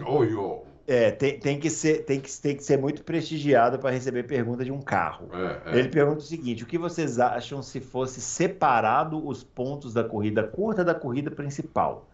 é, 0.89 1.11
tem, 1.11 1.39
tem, 1.39 1.61
que 1.61 1.69
ser, 1.69 2.07
tem, 2.07 2.19
que, 2.19 2.33
tem 2.41 2.57
que 2.57 2.65
ser 2.65 2.79
muito 2.79 3.03
prestigiado 3.03 3.79
para 3.79 3.91
receber 3.91 4.23
pergunta 4.23 4.65
de 4.65 4.73
um 4.73 4.81
carro. 4.81 5.29
É, 5.35 5.61
é. 5.67 5.79
Ele 5.79 5.89
pergunta 5.91 6.21
o 6.21 6.23
seguinte: 6.23 6.65
o 6.65 6.67
que 6.67 6.79
vocês 6.79 7.19
acham 7.19 7.63
se 7.63 7.79
fosse 7.79 8.23
separado 8.23 9.25
os 9.29 9.45
pontos 9.45 9.93
da 9.93 10.03
corrida 10.03 10.43
curta 10.43 10.83
da 10.83 10.95
corrida 10.95 11.31
principal? 11.31 12.09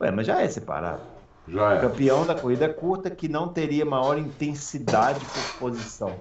Ué, 0.00 0.10
mas 0.10 0.26
já 0.26 0.42
é 0.42 0.48
separado. 0.48 1.02
Já 1.46 1.74
é. 1.74 1.80
Campeão 1.80 2.26
da 2.26 2.34
corrida 2.34 2.68
curta 2.68 3.08
que 3.10 3.28
não 3.28 3.46
teria 3.46 3.84
maior 3.84 4.18
intensidade 4.18 5.20
por 5.20 5.58
posição. 5.60 6.12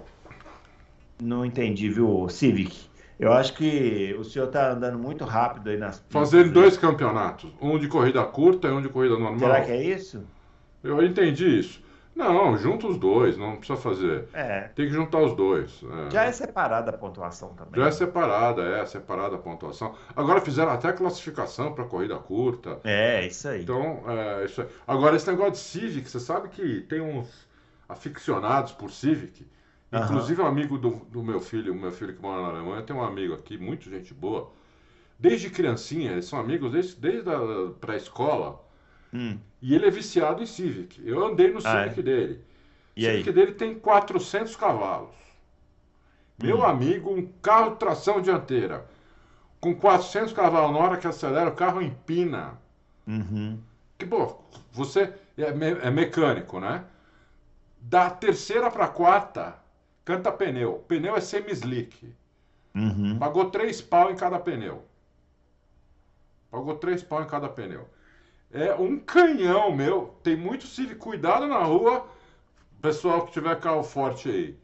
Não 1.19 1.43
entendi, 1.43 1.89
viu, 1.89 2.29
Civic? 2.29 2.87
Eu 3.19 3.33
acho 3.33 3.53
que 3.55 4.15
o 4.19 4.23
senhor 4.23 4.45
está 4.45 4.73
andando 4.73 4.99
muito 4.99 5.23
rápido 5.23 5.71
aí 5.71 5.77
nas. 5.77 6.05
Fazendo 6.11 6.51
dois 6.51 6.77
campeonatos, 6.77 7.51
um 7.59 7.79
de 7.79 7.87
corrida 7.87 8.23
curta 8.25 8.67
e 8.67 8.71
um 8.71 8.81
de 8.81 8.89
corrida 8.89 9.17
normal. 9.17 9.39
Será 9.39 9.61
que 9.61 9.71
é 9.71 9.83
isso? 9.83 10.23
Eu 10.83 11.03
entendi 11.03 11.61
isso. 11.61 11.84
Não, 12.15 12.55
junta 12.55 12.87
os 12.87 12.97
dois, 12.97 13.37
não 13.37 13.57
precisa 13.57 13.77
fazer. 13.77 14.29
É. 14.33 14.69
Tem 14.73 14.87
que 14.87 14.93
juntar 14.93 15.19
os 15.19 15.35
dois. 15.35 15.83
É. 16.07 16.11
Já 16.11 16.23
é 16.23 16.31
separada 16.31 16.91
a 16.91 16.97
pontuação 16.97 17.49
também. 17.49 17.81
Já 17.81 17.87
é 17.87 17.91
separada, 17.91 18.63
é 18.63 18.85
separada 18.85 19.35
a 19.35 19.39
pontuação. 19.39 19.93
Agora 20.15 20.39
fizeram 20.39 20.71
até 20.71 20.93
classificação 20.93 21.73
para 21.73 21.83
corrida 21.83 22.17
curta. 22.17 22.79
É, 22.85 23.27
isso 23.27 23.49
aí. 23.49 23.63
Então, 23.63 24.01
é, 24.07 24.45
isso 24.45 24.61
aí. 24.61 24.67
Agora, 24.87 25.17
esse 25.17 25.29
negócio 25.29 25.51
de 25.51 25.57
Civic, 25.57 26.09
você 26.09 26.19
sabe 26.21 26.47
que 26.47 26.81
tem 26.81 27.01
uns 27.01 27.45
aficionados 27.89 28.71
por 28.71 28.89
Civic. 28.91 29.45
Inclusive, 29.91 30.41
um 30.41 30.47
amigo 30.47 30.77
do, 30.77 30.91
do 31.09 31.23
meu 31.23 31.39
filho, 31.39 31.73
o 31.73 31.75
meu 31.75 31.91
filho 31.91 32.13
que 32.13 32.21
mora 32.21 32.41
na 32.41 32.49
Alemanha, 32.49 32.81
tem 32.81 32.95
um 32.95 33.03
amigo 33.03 33.33
aqui, 33.33 33.57
muito 33.57 33.89
gente 33.89 34.13
boa. 34.13 34.51
Desde 35.17 35.49
criancinha, 35.49 36.11
eles 36.11 36.25
são 36.25 36.39
amigos 36.39 36.71
desde, 36.71 36.95
desde 36.95 37.29
a 37.29 37.39
pré-escola. 37.79 38.61
Hum. 39.13 39.37
E 39.65 39.73
ele 39.73 39.87
é 39.87 39.89
viciado 39.89 40.43
em 40.43 40.45
Civic. 40.45 41.01
Eu 41.03 41.25
andei 41.25 41.51
no 41.51 41.57
ah, 41.57 41.61
Civic 41.61 41.99
é? 41.99 42.03
dele. 42.03 42.45
E 42.95 43.03
o 43.03 43.09
Civic 43.09 43.29
aí? 43.29 43.35
dele 43.35 43.51
tem 43.53 43.73
400 43.73 44.55
cavalos. 44.55 45.09
Meu 46.39 46.59
hum. 46.59 46.63
amigo, 46.63 47.11
um 47.11 47.25
carro 47.41 47.71
de 47.71 47.77
tração 47.77 48.21
dianteira. 48.21 48.85
Com 49.59 49.73
400 49.73 50.33
cavalos, 50.33 50.71
na 50.71 50.77
hora 50.77 50.97
que 50.97 51.07
acelera, 51.07 51.49
o 51.49 51.55
carro 51.55 51.81
empina. 51.81 52.59
Uhum. 53.07 53.59
Que, 53.97 54.05
pô, 54.05 54.37
você 54.71 55.11
é, 55.35 55.51
me, 55.51 55.71
é 55.71 55.89
mecânico, 55.89 56.59
né? 56.59 56.85
Da 57.81 58.11
terceira 58.11 58.69
para 58.69 58.87
quarta, 58.87 59.55
canta 60.03 60.31
pneu. 60.31 60.85
Pneu 60.87 61.15
é 61.15 61.21
semi-slick. 61.21 62.13
Uhum. 62.75 63.17
Pagou 63.17 63.49
três 63.49 63.81
pau 63.81 64.11
em 64.11 64.15
cada 64.15 64.37
pneu. 64.37 64.85
Pagou 66.51 66.75
três 66.75 67.01
pau 67.01 67.23
em 67.23 67.27
cada 67.27 67.49
pneu. 67.49 67.89
É 68.55 68.73
um 68.73 68.97
canhão, 68.97 69.75
meu. 69.75 70.15
Tem 70.23 70.35
muito 70.35 70.65
Civic. 70.65 70.95
Cuidado 70.95 71.45
na 71.45 71.59
rua, 71.59 72.07
pessoal 72.81 73.25
que 73.25 73.33
tiver 73.33 73.59
carro 73.59 73.83
forte 73.83 74.29
aí. 74.29 74.57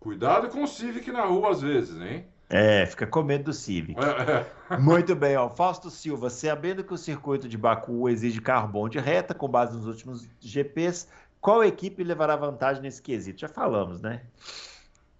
Cuidado 0.00 0.48
com 0.48 0.64
o 0.64 0.66
Civic 0.66 1.12
na 1.12 1.24
rua 1.24 1.52
às 1.52 1.62
vezes, 1.62 2.00
hein? 2.00 2.26
É, 2.50 2.84
fica 2.84 3.06
com 3.06 3.22
medo 3.22 3.44
do 3.44 3.52
Civic. 3.52 3.96
É, 4.00 4.74
é. 4.74 4.76
Muito 4.80 5.14
bem, 5.14 5.36
ó. 5.36 5.48
Fausto 5.48 5.88
Silva, 5.88 6.28
sabendo 6.30 6.82
que 6.82 6.92
o 6.92 6.98
circuito 6.98 7.48
de 7.48 7.56
Baku 7.56 8.08
exige 8.08 8.40
carro 8.40 8.66
bom 8.66 8.88
de 8.88 8.98
reta, 8.98 9.34
com 9.34 9.48
base 9.48 9.76
nos 9.76 9.86
últimos 9.86 10.28
GPs, 10.40 11.06
qual 11.40 11.62
equipe 11.62 12.02
levará 12.02 12.34
vantagem 12.34 12.82
nesse 12.82 13.00
quesito? 13.00 13.40
Já 13.40 13.48
falamos, 13.48 14.00
né? 14.00 14.22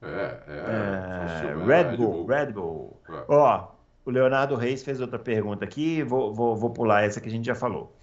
É, 0.03 0.43
é. 0.49 1.51
é 1.51 1.65
Red 1.65 1.97
Bull, 1.97 2.27
Red 2.27 2.47
Bull. 2.47 3.01
É. 3.09 3.24
Ó, 3.28 3.69
o 4.09 4.11
Leonardo 4.11 4.55
Reis 4.55 4.83
fez 4.83 5.03
outra 5.03 5.19
pergunta 5.19 5.67
aqui, 5.67 6.03
vou, 6.03 6.33
vou, 6.33 6.57
vou 6.57 6.71
pular 6.71 7.05
essa 7.05 7.21
que 7.21 7.29
a 7.29 7.31
gente 7.31 7.45
já 7.45 7.55
falou. 7.55 7.95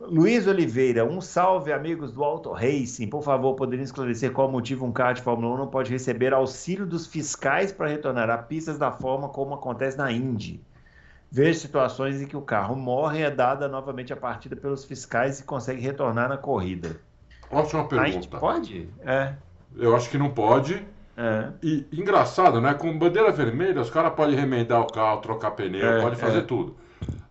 Luiz 0.00 0.48
Oliveira, 0.48 1.04
um 1.04 1.20
salve, 1.20 1.72
amigos 1.72 2.10
do 2.10 2.24
Auto 2.24 2.50
Racing. 2.50 3.06
Por 3.06 3.22
favor, 3.22 3.54
poderiam 3.54 3.84
esclarecer 3.84 4.32
qual 4.32 4.50
motivo 4.50 4.84
um 4.84 4.90
carro 4.90 5.14
de 5.14 5.22
Fórmula 5.22 5.54
1 5.54 5.58
não 5.58 5.68
pode 5.68 5.92
receber 5.92 6.34
auxílio 6.34 6.84
dos 6.84 7.06
fiscais 7.06 7.70
para 7.70 7.86
retornar 7.86 8.28
a 8.28 8.38
pistas 8.38 8.76
da 8.76 8.90
forma 8.90 9.28
como 9.28 9.54
acontece 9.54 9.96
na 9.96 10.10
Indy? 10.10 10.60
Vejo 11.30 11.60
situações 11.60 12.20
em 12.20 12.26
que 12.26 12.36
o 12.36 12.42
carro 12.42 12.74
morre 12.74 13.20
e 13.20 13.22
é 13.22 13.30
dada 13.30 13.68
novamente 13.68 14.12
a 14.12 14.16
partida 14.16 14.56
pelos 14.56 14.84
fiscais 14.84 15.38
e 15.38 15.44
consegue 15.44 15.80
retornar 15.80 16.28
na 16.28 16.36
corrida. 16.36 17.00
Ótima 17.48 17.86
pergunta. 17.86 18.10
A 18.10 18.12
gente 18.12 18.26
pode? 18.26 18.88
É. 19.04 19.34
Eu 19.76 19.94
acho 19.94 20.10
que 20.10 20.18
não 20.18 20.30
pode. 20.30 20.84
É. 21.16 21.52
E 21.62 21.86
engraçado, 21.92 22.60
né? 22.60 22.72
Com 22.74 22.96
bandeira 22.96 23.30
vermelha, 23.30 23.80
os 23.80 23.90
caras 23.90 24.14
podem 24.14 24.34
remendar 24.34 24.80
o 24.80 24.86
carro, 24.86 25.20
trocar 25.20 25.50
pneu, 25.52 25.86
é, 25.86 26.00
pode 26.00 26.16
fazer 26.16 26.38
é. 26.38 26.42
tudo. 26.42 26.76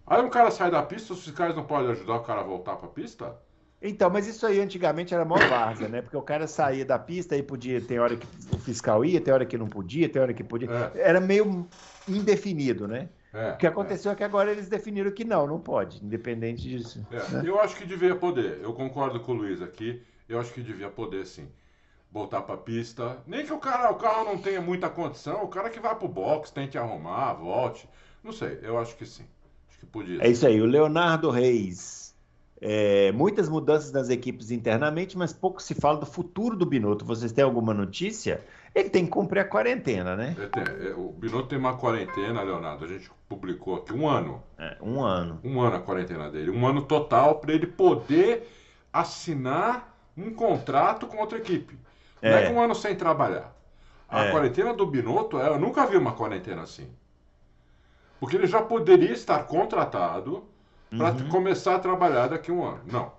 Aí 0.05 0.21
um 0.21 0.29
cara 0.29 0.51
sai 0.51 0.69
da 0.69 0.83
pista, 0.83 1.13
os 1.13 1.23
fiscais 1.23 1.55
não 1.55 1.63
podem 1.63 1.91
ajudar 1.91 2.15
o 2.15 2.23
cara 2.23 2.41
a 2.41 2.43
voltar 2.43 2.75
para 2.75 2.87
a 2.87 2.91
pista? 2.91 3.35
Então, 3.81 4.11
mas 4.11 4.27
isso 4.27 4.45
aí 4.45 4.59
antigamente 4.59 5.13
era 5.13 5.25
mó 5.25 5.37
várzea, 5.37 5.87
né? 5.87 6.01
Porque 6.03 6.15
o 6.15 6.21
cara 6.21 6.45
saía 6.45 6.85
da 6.85 6.99
pista 6.99 7.35
e 7.35 7.41
podia, 7.41 7.81
tem 7.81 7.97
hora 7.97 8.15
que 8.15 8.27
o 8.53 8.59
fiscal 8.59 9.03
ia, 9.03 9.19
tem 9.19 9.33
hora 9.33 9.45
que 9.45 9.57
não 9.57 9.67
podia, 9.67 10.07
tem 10.07 10.21
hora 10.21 10.33
que 10.33 10.43
podia. 10.43 10.69
É. 10.93 11.09
Era 11.09 11.19
meio 11.19 11.67
indefinido, 12.07 12.87
né? 12.87 13.09
É, 13.33 13.53
o 13.53 13.57
que 13.57 13.65
aconteceu 13.65 14.11
é. 14.11 14.13
é. 14.13 14.17
que 14.17 14.23
agora 14.23 14.51
eles 14.51 14.67
definiram 14.67 15.09
que 15.11 15.23
não, 15.23 15.47
não 15.47 15.59
pode, 15.59 16.03
independente 16.05 16.69
disso. 16.69 17.03
É, 17.09 17.31
né? 17.31 17.43
Eu 17.43 17.59
acho 17.59 17.75
que 17.75 17.85
devia 17.85 18.15
poder. 18.15 18.59
Eu 18.61 18.73
concordo 18.73 19.19
com 19.21 19.31
o 19.31 19.35
Luiz 19.35 19.61
aqui. 19.61 20.03
Eu 20.29 20.39
acho 20.39 20.53
que 20.53 20.61
devia 20.61 20.89
poder 20.89 21.25
sim 21.25 21.47
voltar 22.11 22.41
para 22.41 22.55
a 22.55 22.57
pista. 22.57 23.17
Nem 23.25 23.45
que 23.45 23.53
o 23.53 23.59
cara, 23.59 23.91
o 23.91 23.95
carro 23.95 24.25
não 24.25 24.37
tenha 24.37 24.61
muita 24.61 24.89
condição, 24.89 25.43
o 25.43 25.47
cara 25.47 25.69
que 25.69 25.79
vai 25.79 25.95
para 25.95 26.05
o 26.05 26.09
box, 26.09 26.51
tente 26.51 26.77
arrumar, 26.77 27.33
volte. 27.33 27.87
Não 28.23 28.31
sei, 28.31 28.59
eu 28.61 28.77
acho 28.77 28.95
que 28.95 29.05
sim. 29.05 29.25
Acho 29.69 29.79
que 29.79 29.85
podia. 29.85 30.21
É 30.23 30.29
isso 30.29 30.45
aí, 30.45 30.61
o 30.61 30.65
Leonardo 30.65 31.29
Reis. 31.29 32.01
É, 32.63 33.11
muitas 33.13 33.49
mudanças 33.49 33.91
nas 33.91 34.09
equipes 34.11 34.51
internamente, 34.51 35.17
mas 35.17 35.33
pouco 35.33 35.59
se 35.59 35.73
fala 35.73 35.97
do 35.97 36.05
futuro 36.05 36.55
do 36.55 36.63
Binotto. 36.63 37.03
Vocês 37.03 37.31
têm 37.31 37.43
alguma 37.43 37.73
notícia? 37.73 38.39
Ele 38.75 38.87
tem 38.87 39.05
que 39.05 39.09
cumprir 39.09 39.39
a 39.39 39.45
quarentena, 39.45 40.15
né? 40.15 40.35
É, 40.85 40.93
o 40.93 41.11
Binotto 41.11 41.47
tem 41.47 41.57
uma 41.57 41.75
quarentena, 41.75 42.43
Leonardo. 42.43 42.85
A 42.85 42.87
gente 42.87 43.09
publicou 43.27 43.77
aqui 43.77 43.91
um 43.93 44.07
ano. 44.07 44.43
É, 44.59 44.77
um 44.79 45.03
ano. 45.03 45.39
Um 45.43 45.59
ano 45.59 45.77
a 45.77 45.79
quarentena 45.79 46.29
dele. 46.29 46.51
Um 46.51 46.67
ano 46.67 46.83
total 46.83 47.39
para 47.39 47.51
ele 47.51 47.65
poder 47.65 48.47
assinar 48.93 49.97
um 50.15 50.31
contrato 50.31 51.07
com 51.07 51.17
outra 51.17 51.39
equipe. 51.39 51.75
Não 52.21 52.29
é, 52.29 52.43
É. 52.43 52.47
que 52.47 52.53
um 52.53 52.61
ano 52.61 52.75
sem 52.75 52.95
trabalhar. 52.95 53.51
A 54.07 54.25
É. 54.25 54.31
quarentena 54.31 54.73
do 54.73 54.85
Binotto, 54.85 55.37
eu 55.37 55.57
nunca 55.59 55.85
vi 55.85 55.97
uma 55.97 56.13
quarentena 56.13 56.63
assim. 56.63 56.89
Porque 58.19 58.35
ele 58.35 58.45
já 58.47 58.61
poderia 58.61 59.11
estar 59.11 59.43
contratado 59.45 60.43
para 60.95 61.13
começar 61.29 61.75
a 61.75 61.79
trabalhar 61.79 62.27
daqui 62.27 62.51
a 62.51 62.53
um 62.53 62.63
ano. 62.63 62.81
Não. 62.85 63.03
Uhum. 63.03 63.11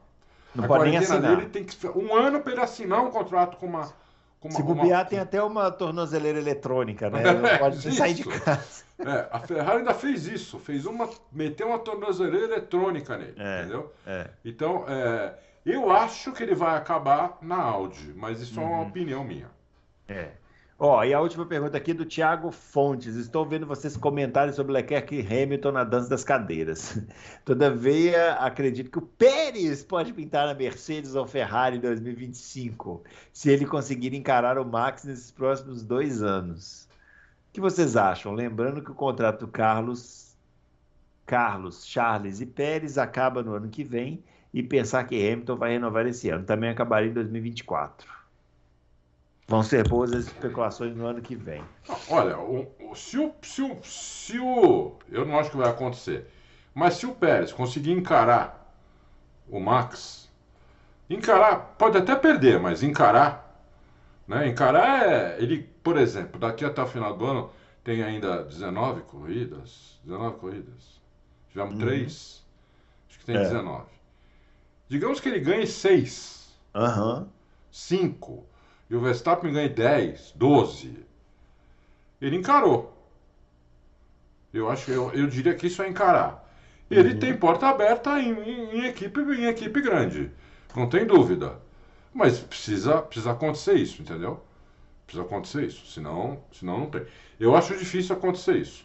Não 0.55 0.65
a 0.65 0.69
pode 0.69 0.85
nem 0.85 0.93
quarentena 0.93 1.19
assinar. 1.19 1.37
dele 1.37 1.49
tem 1.49 1.65
que 1.65 1.75
um 1.89 2.15
ano 2.15 2.41
para 2.41 2.53
ele 2.53 2.61
assinar 2.61 3.01
um 3.03 3.11
contrato 3.11 3.57
com 3.57 3.67
uma. 3.67 3.91
Com 4.39 4.49
uma 4.49 4.57
Se 4.57 4.63
com 4.63 4.73
uma- 4.73 4.83
bobear, 4.83 5.07
tem 5.09 5.19
até 5.21 5.41
uma 5.43 5.71
tornozeleira 5.71 6.37
eletrônica, 6.39 7.09
né? 7.09 7.23
Não 7.33 7.47
É, 7.47 7.59
pode 7.59 7.87
nem 7.87 7.97
sair 7.97 8.15
de 8.15 8.23
isso. 8.29 8.41
casa. 8.43 8.83
É, 8.99 9.29
a 9.31 9.39
Ferrari 9.39 9.79
ainda 9.79 9.95
fez 9.95 10.27
isso, 10.27 10.59
fez 10.59 10.85
uma. 10.85 11.09
meteu 11.33 11.69
uma 11.69 11.79
tornozeleira 11.79 12.47
eletrônica 12.47 13.17
nele, 13.17 13.35
É. 13.39 13.61
entendeu? 13.61 13.93
É. 14.07 14.29
Então, 14.45 14.85
é, 14.89 15.33
eu 15.65 15.91
acho 15.91 16.33
que 16.33 16.43
ele 16.43 16.55
vai 16.55 16.77
acabar 16.77 17.39
na 17.41 17.57
Audi, 17.57 18.13
mas 18.17 18.41
isso 18.41 18.59
é 18.59 18.63
Uhum. 18.63 18.73
uma 18.73 18.83
opinião 18.83 19.25
minha. 19.25 19.51
É. 20.09 20.33
Ó, 20.79 21.05
e 21.05 21.15
a 21.15 21.21
última 21.21 21.47
pergunta 21.47 21.77
aqui 21.77 21.95
do 21.95 22.05
Thiago 22.05 22.51
Fontes. 22.51 23.15
Estou 23.15 23.47
vendo 23.47 23.65
vocês 23.67 23.97
comentarem 23.97 24.53
sobre 24.53 24.73
Leclerc 24.73 25.15
e 25.15 25.21
Hamilton 25.21 25.71
na 25.71 25.85
dança 25.85 26.09
das 26.09 26.25
cadeiras. 26.25 26.99
Todavia, 27.45 28.33
acredito 28.35 28.91
que 28.91 28.99
o 28.99 29.03
Pérez 29.03 29.85
pode 29.85 30.13
pintar 30.13 30.49
na 30.49 30.55
Mercedes 30.55 31.15
ou 31.15 31.25
Ferrari 31.25 31.77
em 31.77 31.81
2025, 31.81 33.05
se 33.33 33.49
ele 33.51 33.65
conseguir 33.65 34.13
encarar 34.13 34.59
o 34.59 34.65
Max 34.65 35.05
nesses 35.05 35.31
próximos 35.31 35.85
dois 35.85 36.21
anos. 36.21 36.89
O 37.51 37.53
que 37.53 37.61
vocês 37.61 37.97
acham? 37.97 38.33
Lembrando 38.33 38.83
que 38.83 38.91
o 38.91 38.95
contrato 38.95 39.47
do 39.47 39.53
Carlos, 39.53 40.35
Carlos, 41.25 41.87
Charles 41.87 42.41
e 42.41 42.47
Pérez 42.47 42.99
acaba 42.99 43.41
no 43.41 43.55
ano 43.55 43.69
que 43.69 43.85
vem 43.85 44.25
e 44.53 44.63
pensar 44.63 45.05
que 45.05 45.17
Hamilton 45.17 45.57
vai 45.57 45.71
renovar 45.73 46.07
esse 46.07 46.29
ano. 46.31 46.45
Também 46.45 46.71
acabaria 46.71 47.11
em 47.11 47.15
2024. 47.15 48.09
Vão 49.49 49.63
ser 49.63 49.87
boas 49.89 50.13
as 50.13 50.25
especulações 50.27 50.97
no 50.97 51.07
ano 51.07 51.21
que 51.21 51.35
vem. 51.35 51.63
Olha, 52.09 52.39
o- 52.39 52.71
o- 52.81 52.95
se, 52.95 53.19
o, 53.19 53.33
se, 53.43 53.61
o, 53.63 53.79
se 53.83 54.39
o. 54.39 54.97
Eu 55.11 55.25
não 55.27 55.39
acho 55.39 55.51
que 55.51 55.57
vai 55.57 55.69
acontecer. 55.69 56.27
Mas 56.75 56.95
se 56.95 57.07
o 57.07 57.15
Pérez 57.15 57.53
conseguir 57.53 57.93
encarar 57.93 58.73
o 59.49 59.61
Max, 59.61 60.31
encarar, 61.11 61.75
pode 61.79 61.99
até 61.99 62.15
perder, 62.17 62.59
mas 62.61 62.83
encarar. 62.83 63.63
Né? 64.27 64.49
Encarar 64.49 65.07
é. 65.07 65.37
Ele, 65.43 65.69
por 65.83 65.99
exemplo, 65.99 66.39
daqui 66.41 66.65
até 66.65 66.81
o 66.83 66.87
final 66.87 67.15
do 67.17 67.27
ano 67.27 67.51
tem 67.85 68.03
ainda 68.03 68.45
19 68.45 69.03
corridas. 69.03 69.99
19 70.05 70.37
corridas. 70.39 71.01
Tivemos 71.51 71.75
Uhum. 71.75 71.81
três. 71.81 72.43
Acho 73.11 73.19
que 73.19 73.25
tem 73.27 73.37
É. 73.37 73.41
19. 73.41 73.85
Digamos 74.93 75.21
que 75.21 75.29
ele 75.31 75.41
ganhe 75.41 75.67
6. 75.67 76.53
Aham. 76.75 77.27
5 77.71 78.45
e 78.91 78.95
o 78.95 79.01
Verstappen 79.01 79.51
ganha 79.51 79.67
10, 79.71 80.33
12, 80.37 81.07
ele 82.21 82.37
encarou. 82.37 82.93
Eu 84.53 84.69
acho, 84.69 84.91
eu, 84.91 85.11
eu 85.15 85.27
diria 85.27 85.55
que 85.55 85.67
isso 85.67 85.83
é 85.83 85.89
encarar. 85.89 86.47
Ele 86.91 87.15
Uhum. 87.15 87.19
tem 87.19 87.35
porta 87.35 87.69
aberta 87.69 88.21
em, 88.21 88.33
em- 88.33 88.81
em 88.81 88.85
equipe, 88.87 89.19
em 89.19 89.47
equipe 89.47 89.81
grande, 89.81 90.31
não 90.77 90.87
tem 90.87 91.07
dúvida. 91.07 91.59
Mas 92.13 92.39
precisa, 92.41 93.01
precisa 93.01 93.31
acontecer 93.33 93.73
isso, 93.77 94.03
entendeu? 94.03 94.45
Precisa 95.07 95.25
acontecer 95.25 95.65
isso, 95.65 95.87
senão, 95.87 96.45
senão 96.53 96.81
não 96.81 96.91
tem. 96.91 97.07
Eu 97.41 97.57
acho 97.57 97.79
difícil 97.79 98.15
acontecer 98.15 98.57
isso, 98.59 98.85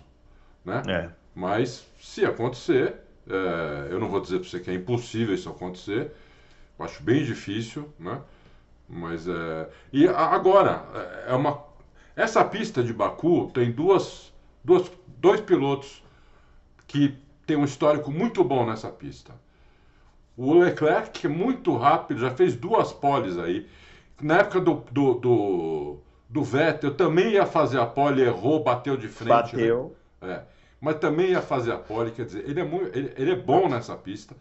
né? 0.64 0.82
É. 0.88 1.10
Mas 1.36 1.86
se 2.02 2.26
acontecer, 2.26 2.96
é, 3.30 3.88
eu 3.92 4.00
não 4.00 4.10
vou 4.10 4.20
dizer 4.20 4.40
para 4.40 4.50
você 4.50 4.60
que 4.60 4.70
é 4.70 4.74
impossível 4.74 5.34
isso 5.36 5.50
acontecer. 5.50 6.12
Eu 6.78 6.86
acho 6.86 7.02
bem 7.04 7.24
difícil, 7.24 7.92
né? 8.00 8.22
Mas 8.88 9.28
é. 9.28 9.70
E 9.92 10.08
agora, 10.08 10.84
é 11.28 11.34
uma. 11.34 11.64
Essa 12.16 12.44
pista 12.44 12.84
de 12.84 12.94
Baku 12.94 13.52
tem 13.54 13.72
duas, 13.72 14.34
duas, 14.64 14.90
dois 15.20 15.42
pilotos 15.42 16.02
que 16.88 17.18
tem 17.46 17.58
um 17.58 17.66
histórico 17.66 18.12
muito 18.12 18.44
bom 18.44 18.66
nessa 18.66 18.90
pista. 18.90 19.34
O 20.36 20.54
Leclerc, 20.54 21.12
que 21.12 21.28
é 21.28 21.30
muito 21.30 21.76
rápido, 21.76 22.20
já 22.20 22.32
fez 22.32 22.56
duas 22.56 22.94
poles 22.94 23.38
aí. 23.38 23.68
Na 24.22 24.40
época 24.40 24.62
do, 24.62 24.84
do, 24.92 25.14
do, 25.16 25.98
do 26.30 26.44
Vettel, 26.44 26.94
também 26.96 27.32
ia 27.34 27.46
fazer 27.46 27.80
a 27.80 27.86
pole, 27.86 28.22
errou, 28.22 28.64
bateu 28.64 28.96
de 28.96 29.08
frente. 29.08 29.56
né? 29.56 29.62
Bateu. 29.64 29.96
É. 30.22 30.42
Mas 30.80 30.96
também 30.98 31.32
ia 31.32 31.42
fazer 31.42 31.72
a 31.72 31.78
pole, 31.78 32.12
quer 32.12 32.26
dizer, 32.26 32.48
ele 32.48 32.60
é, 32.60 32.64
muito, 32.64 32.96
ele, 32.98 33.12
ele 33.18 33.32
é 33.32 33.36
bom 33.36 33.68
nessa 33.68 33.96
pista. 33.96 34.36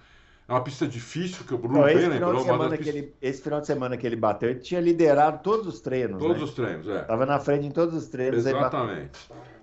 É 0.48 0.52
uma 0.52 0.60
pista 0.62 0.86
difícil, 0.86 1.44
que 1.44 1.54
o 1.54 1.58
Bruno 1.58 1.78
Não, 1.78 1.84
bem 1.86 1.96
lembrou. 1.96 2.38
semana 2.40 2.76
que 2.76 2.84
pistas- 2.84 2.94
ele, 2.94 3.14
esse 3.20 3.42
final 3.42 3.60
de 3.60 3.66
semana 3.66 3.96
que 3.96 4.06
ele 4.06 4.14
bateu, 4.16 4.48
ele 4.50 4.60
tinha 4.60 4.80
liderado 4.80 5.42
todos 5.42 5.66
os 5.66 5.80
treinos. 5.80 6.18
Todos 6.22 6.38
né? 6.38 6.44
os 6.44 6.54
treinos, 6.54 6.86
é. 6.88 7.02
Tava 7.02 7.26
na 7.26 7.40
frente 7.40 7.66
em 7.66 7.70
todos 7.70 7.94
os 7.96 8.06
treinos. 8.06 8.46
Exatamente. 8.46 9.18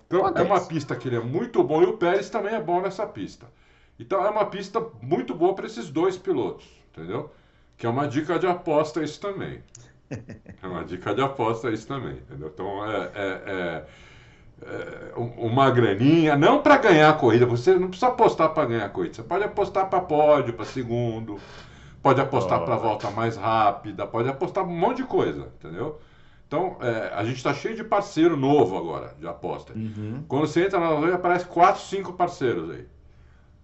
Então, 0.06 0.18
é 0.18 0.22
Acontece. 0.24 0.46
uma 0.46 0.60
pista 0.66 0.94
que 0.96 1.08
ele 1.08 1.16
é 1.16 1.20
muito 1.20 1.62
bom 1.64 1.82
e 1.82 1.86
o 1.86 1.96
Pérez 1.96 2.28
também 2.28 2.54
é 2.54 2.60
bom 2.60 2.82
nessa 2.82 3.06
pista. 3.06 3.46
Então, 3.98 4.24
é 4.26 4.28
uma 4.28 4.44
pista 4.46 4.84
muito 5.00 5.34
boa 5.34 5.54
para 5.54 5.64
esses 5.66 5.88
dois 5.88 6.18
pilotos, 6.18 6.66
entendeu? 6.92 7.30
Que 7.78 7.86
é 7.86 7.88
uma 7.88 8.06
dica 8.06 8.38
de 8.38 8.46
aposta 8.46 9.02
isso 9.02 9.20
também. 9.20 9.62
É 10.62 10.66
uma 10.66 10.84
dica 10.84 11.14
de 11.14 11.22
aposta 11.22 11.70
isso 11.70 11.86
também, 11.86 12.12
entendeu? 12.18 12.50
Então, 12.52 12.84
é, 12.84 12.96
é- 12.96 13.08
é- 13.14 13.42
é 13.46 13.86
uma 15.16 15.70
graninha, 15.70 16.36
não 16.36 16.62
para 16.62 16.76
ganhar 16.78 17.10
a 17.10 17.12
corrida, 17.12 17.46
você 17.46 17.74
não 17.74 17.88
precisa 17.88 18.08
apostar 18.08 18.50
para 18.50 18.66
ganhar 18.66 18.86
a 18.86 18.88
corrida, 18.88 19.14
você 19.14 19.22
pode 19.22 19.44
apostar 19.44 19.88
para 19.88 20.00
pódio, 20.00 20.54
para 20.54 20.64
segundo, 20.64 21.38
pode 22.02 22.20
apostar 22.20 22.60
Ó. 22.60 22.64
para 22.64 22.76
volta 22.76 23.10
mais 23.10 23.36
rápida, 23.36 24.06
pode 24.06 24.28
apostar 24.28 24.64
um 24.64 24.74
monte 24.74 24.98
de 24.98 25.04
coisa, 25.04 25.52
entendeu? 25.58 26.00
Então, 26.46 26.76
é, 26.80 27.12
a 27.14 27.24
gente 27.24 27.36
está 27.36 27.52
cheio 27.52 27.74
de 27.74 27.82
parceiro 27.82 28.36
novo 28.36 28.76
agora, 28.76 29.14
de 29.18 29.26
aposta. 29.26 29.72
Uhum. 29.72 30.24
Quando 30.28 30.46
você 30.46 30.64
entra 30.64 30.78
na 30.78 30.90
loja, 30.90 31.14
aparece 31.14 31.46
4, 31.46 31.82
5 31.82 32.12
parceiros 32.12 32.70
aí. 32.70 32.86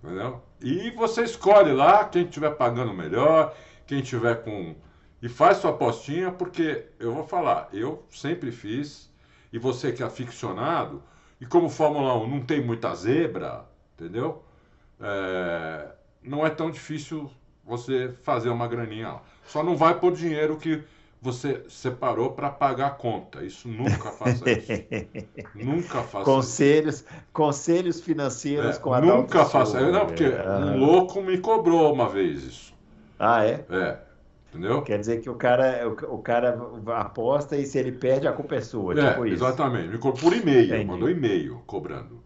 Entendeu? 0.02 0.40
E 0.60 0.90
você 0.92 1.22
escolhe 1.22 1.72
lá 1.72 2.04
quem 2.04 2.24
estiver 2.24 2.50
pagando 2.50 2.94
melhor, 2.94 3.54
quem 3.86 4.00
tiver 4.00 4.42
com. 4.42 4.74
E 5.22 5.28
faz 5.28 5.58
sua 5.58 5.70
apostinha, 5.70 6.32
porque 6.32 6.86
eu 6.98 7.12
vou 7.12 7.24
falar, 7.24 7.68
eu 7.72 8.02
sempre 8.10 8.50
fiz, 8.50 9.09
e 9.52 9.58
você 9.58 9.92
que 9.92 10.02
é 10.02 10.06
aficionado, 10.06 11.02
e 11.40 11.46
como 11.46 11.68
Fórmula 11.68 12.16
1 12.18 12.28
não 12.28 12.40
tem 12.40 12.60
muita 12.64 12.94
zebra, 12.94 13.64
entendeu? 13.94 14.42
É, 15.00 15.88
não 16.22 16.46
é 16.46 16.50
tão 16.50 16.70
difícil 16.70 17.30
você 17.64 18.14
fazer 18.22 18.50
uma 18.50 18.66
graninha 18.68 19.08
lá. 19.08 19.22
Só 19.46 19.62
não 19.62 19.76
vai 19.76 19.98
por 19.98 20.12
dinheiro 20.12 20.56
que 20.56 20.82
você 21.22 21.62
separou 21.68 22.32
para 22.32 22.48
pagar 22.50 22.86
a 22.86 22.90
conta. 22.90 23.44
Isso 23.44 23.68
nunca 23.68 24.10
faça 24.10 24.50
isso. 24.50 24.72
nunca 25.54 26.02
faça 26.02 26.18
isso. 26.18 26.24
Conselhos, 26.24 27.04
conselhos 27.32 28.00
financeiros 28.00 28.76
É, 28.76 28.78
com 28.78 28.92
a 28.94 29.00
nunca 29.00 29.44
faça. 29.44 29.78
Silva. 29.78 29.92
Não, 29.98 30.06
porque 30.06 30.24
Ah. 30.24 30.58
um 30.58 30.78
louco 30.78 31.20
me 31.22 31.38
cobrou 31.38 31.92
uma 31.92 32.08
vez 32.08 32.42
isso. 32.44 32.74
Ah, 33.18 33.44
é? 33.44 33.64
É. 33.70 33.98
Entendeu? 34.50 34.82
Quer 34.82 34.98
dizer 34.98 35.20
que 35.20 35.30
o 35.30 35.34
cara, 35.34 35.88
o, 35.88 36.14
o 36.16 36.22
cara 36.22 36.58
aposta 36.96 37.56
e 37.56 37.64
se 37.64 37.78
ele 37.78 37.92
perde, 37.92 38.26
a 38.26 38.32
culpa 38.32 38.56
é 38.56 38.60
sua. 38.60 38.94
É, 38.94 39.10
tipo 39.10 39.26
isso. 39.26 39.34
exatamente. 39.36 39.88
Me 39.88 39.98
por 39.98 40.32
e-mail. 40.34 40.86
Mandou 40.86 41.08
e-mail 41.08 41.62
cobrando. 41.66 42.20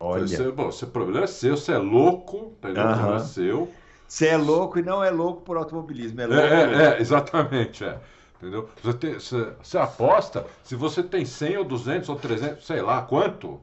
Olha. 0.00 0.26
Você, 0.26 0.50
bom, 0.50 0.70
problema 0.92 1.24
é 1.24 1.26
seu, 1.26 1.56
você 1.56 1.72
é 1.72 1.78
louco, 1.78 2.52
entendeu? 2.58 2.84
O 2.84 2.88
problema 2.88 3.12
Aham. 3.12 3.16
é 3.16 3.20
seu. 3.20 3.74
Você 4.08 4.28
é 4.28 4.36
louco 4.36 4.78
e 4.78 4.82
não 4.82 5.02
é 5.02 5.10
louco 5.10 5.42
por 5.42 5.56
automobilismo, 5.56 6.20
é 6.20 6.24
É, 6.24 6.28
louco. 6.28 6.54
é, 6.54 6.96
é, 6.96 7.00
exatamente, 7.00 7.84
é. 7.84 7.98
Entendeu? 8.36 8.68
Você, 8.82 8.92
tem- 8.98 9.14
você- 9.14 9.52
você 9.62 9.78
aposta, 9.78 10.46
se 10.62 10.74
você 10.76 11.02
tem 11.02 11.24
100 11.24 11.56
ou 11.56 11.64
200 11.64 12.08
ou 12.08 12.16
300, 12.16 12.66
sei 12.66 12.82
lá 12.82 13.02
quanto, 13.02 13.60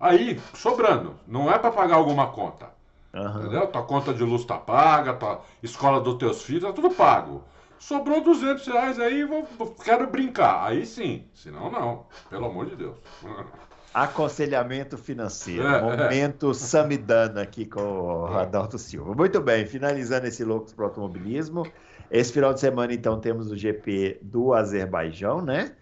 aí, 0.00 0.40
sobrando. 0.54 1.14
Não 1.26 1.50
é 1.52 1.58
para 1.58 1.70
pagar 1.72 1.96
alguma 1.96 2.28
conta. 2.28 2.70
Aham. 3.14 3.40
Entendeu? 3.40 3.66
Tua 3.66 3.82
conta 3.82 4.14
de 4.14 4.22
luz 4.22 4.44
tá 4.44 4.56
paga, 4.58 5.14
tua 5.14 5.42
escola 5.62 6.00
dos 6.00 6.16
teus 6.16 6.42
filhos, 6.42 6.64
tá 6.64 6.72
tudo 6.72 6.90
pago. 6.90 7.44
Sobrou 7.78 8.22
200 8.22 8.66
reais 8.66 8.98
aí, 9.00 9.24
vou, 9.24 9.44
quero 9.84 10.06
brincar. 10.06 10.64
Aí 10.66 10.86
sim, 10.86 11.24
senão 11.34 11.70
não. 11.70 12.06
Pelo 12.30 12.46
amor 12.46 12.66
de 12.66 12.76
Deus. 12.76 12.96
Aconselhamento 13.92 14.96
financeiro. 14.96 15.66
É, 15.66 15.76
é. 15.76 15.80
Momento 15.82 16.54
Samidana 16.54 17.42
aqui 17.42 17.66
com 17.66 17.80
o 17.80 18.26
Adalto 18.26 18.78
Silva. 18.78 19.14
Muito 19.14 19.40
bem, 19.40 19.66
finalizando 19.66 20.26
esse 20.26 20.44
Loucos 20.44 20.72
para 20.72 20.84
o 20.84 20.88
Automobilismo. 20.88 21.66
Esse 22.10 22.32
final 22.32 22.54
de 22.54 22.60
semana, 22.60 22.92
então, 22.92 23.20
temos 23.20 23.50
o 23.50 23.56
GP 23.56 24.18
do 24.22 24.52
Azerbaijão, 24.52 25.42
né? 25.42 25.72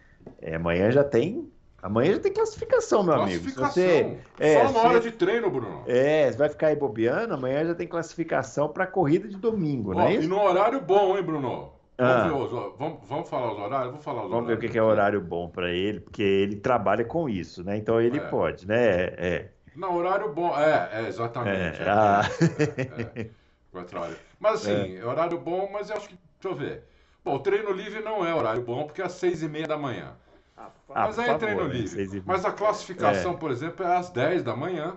É, 0.41 0.57
amanhã 0.57 0.91
já 0.91 1.05
tem. 1.05 1.51
Amanhã 1.83 2.13
já 2.15 2.21
tem 2.21 2.33
classificação, 2.33 3.03
meu 3.03 3.15
amigo. 3.15 3.49
Se 3.49 3.55
Classificação. 3.55 4.19
você, 4.37 4.45
é, 4.45 4.55
Só 4.55 4.71
uma 4.71 4.81
se- 4.81 4.87
hora 4.87 5.01
de 5.01 5.11
treino, 5.13 5.51
Bruno. 5.51 5.83
é, 5.87 6.31
você 6.31 6.37
vai 6.39 6.49
ficar 6.51 6.67
aí 6.69 6.77
bobeando, 6.77 7.35
amanhã 7.35 7.65
já 7.65 7.75
tem 7.75 7.87
classificação 7.87 8.69
para 8.69 8.85
a 8.85 8.87
corrida 8.87 9.27
de 9.27 9.37
domingo, 9.37 9.93
Ó, 9.93 9.95
não 9.95 10.03
é 10.03 10.15
e 10.15 10.19
isso? 10.19 10.29
no 10.29 10.41
horário 10.43 10.81
bom, 10.81 11.17
hein, 11.17 11.23
Bruno? 11.23 11.73
Ah. 11.97 12.29
Vamos, 12.29 12.51
ver 12.51 12.57
os 12.57 12.79
vamos, 12.79 12.99
vamos 13.09 13.29
falar 13.29 13.53
os 13.53 13.59
horários? 13.59 13.91
Vamos 13.91 14.05
falar 14.05 14.25
os 14.25 14.31
Vamos 14.31 14.47
ver 14.47 14.53
o 14.53 14.57
horários. 14.57 14.73
que 14.73 14.79
é 14.79 14.83
horário 14.83 15.21
bom 15.21 15.49
para 15.49 15.71
ele, 15.71 16.01
porque 16.01 16.23
ele 16.23 16.57
trabalha 16.57 17.05
com 17.05 17.29
isso, 17.29 17.63
né? 17.65 17.77
Então 17.77 18.01
ele 18.01 18.17
É. 18.19 18.21
pode, 18.21 18.67
né? 18.67 18.87
É. 19.17 19.49
Não, 19.77 19.97
horário 19.97 20.33
bom. 20.33 20.55
É, 20.59 20.89
é 20.93 21.09
exatamente. 21.09 21.81
É, 21.81 21.85
É, 21.85 21.89
ah. 21.91 22.23
é, 22.69 23.19
é, 23.19 23.21
é. 23.23 23.31
Quatro 23.71 24.01
horas. 24.01 24.17
Mas 24.39 24.67
assim, 24.67 25.03
horário 25.03 25.39
bom, 25.39 25.69
mas 25.73 25.91
eu 25.91 25.97
acho 25.97 26.09
que. 26.09 26.19
Deixa 26.43 26.55
eu 26.55 26.59
ver. 26.59 26.83
Bom, 27.23 27.35
o 27.37 27.39
treino 27.39 27.71
livre 27.71 28.01
não 28.03 28.27
é 28.27 28.35
horário 28.35 28.63
bom, 28.63 28.85
porque 28.85 29.03
é 29.03 29.05
às 29.05 29.13
seis 29.13 29.43
e 29.43 29.49
meia 29.49 29.67
da 29.67 29.77
manhã. 29.77 30.13
Ah, 30.93 31.07
Mas 31.07 31.15
por 31.17 31.23
aí 31.25 31.31
é 31.31 31.39
treino 31.39 31.61
favor, 31.61 31.73
né? 31.75 31.81
livre. 31.81 32.23
Mas 32.27 32.45
a 32.45 32.53
classificação, 32.53 33.33
É. 33.33 33.37
por 33.37 33.51
exemplo, 33.51 33.87
é 33.87 33.97
às 33.97 34.11
10 34.11 34.43
da 34.43 34.55
manhã. 34.57 34.97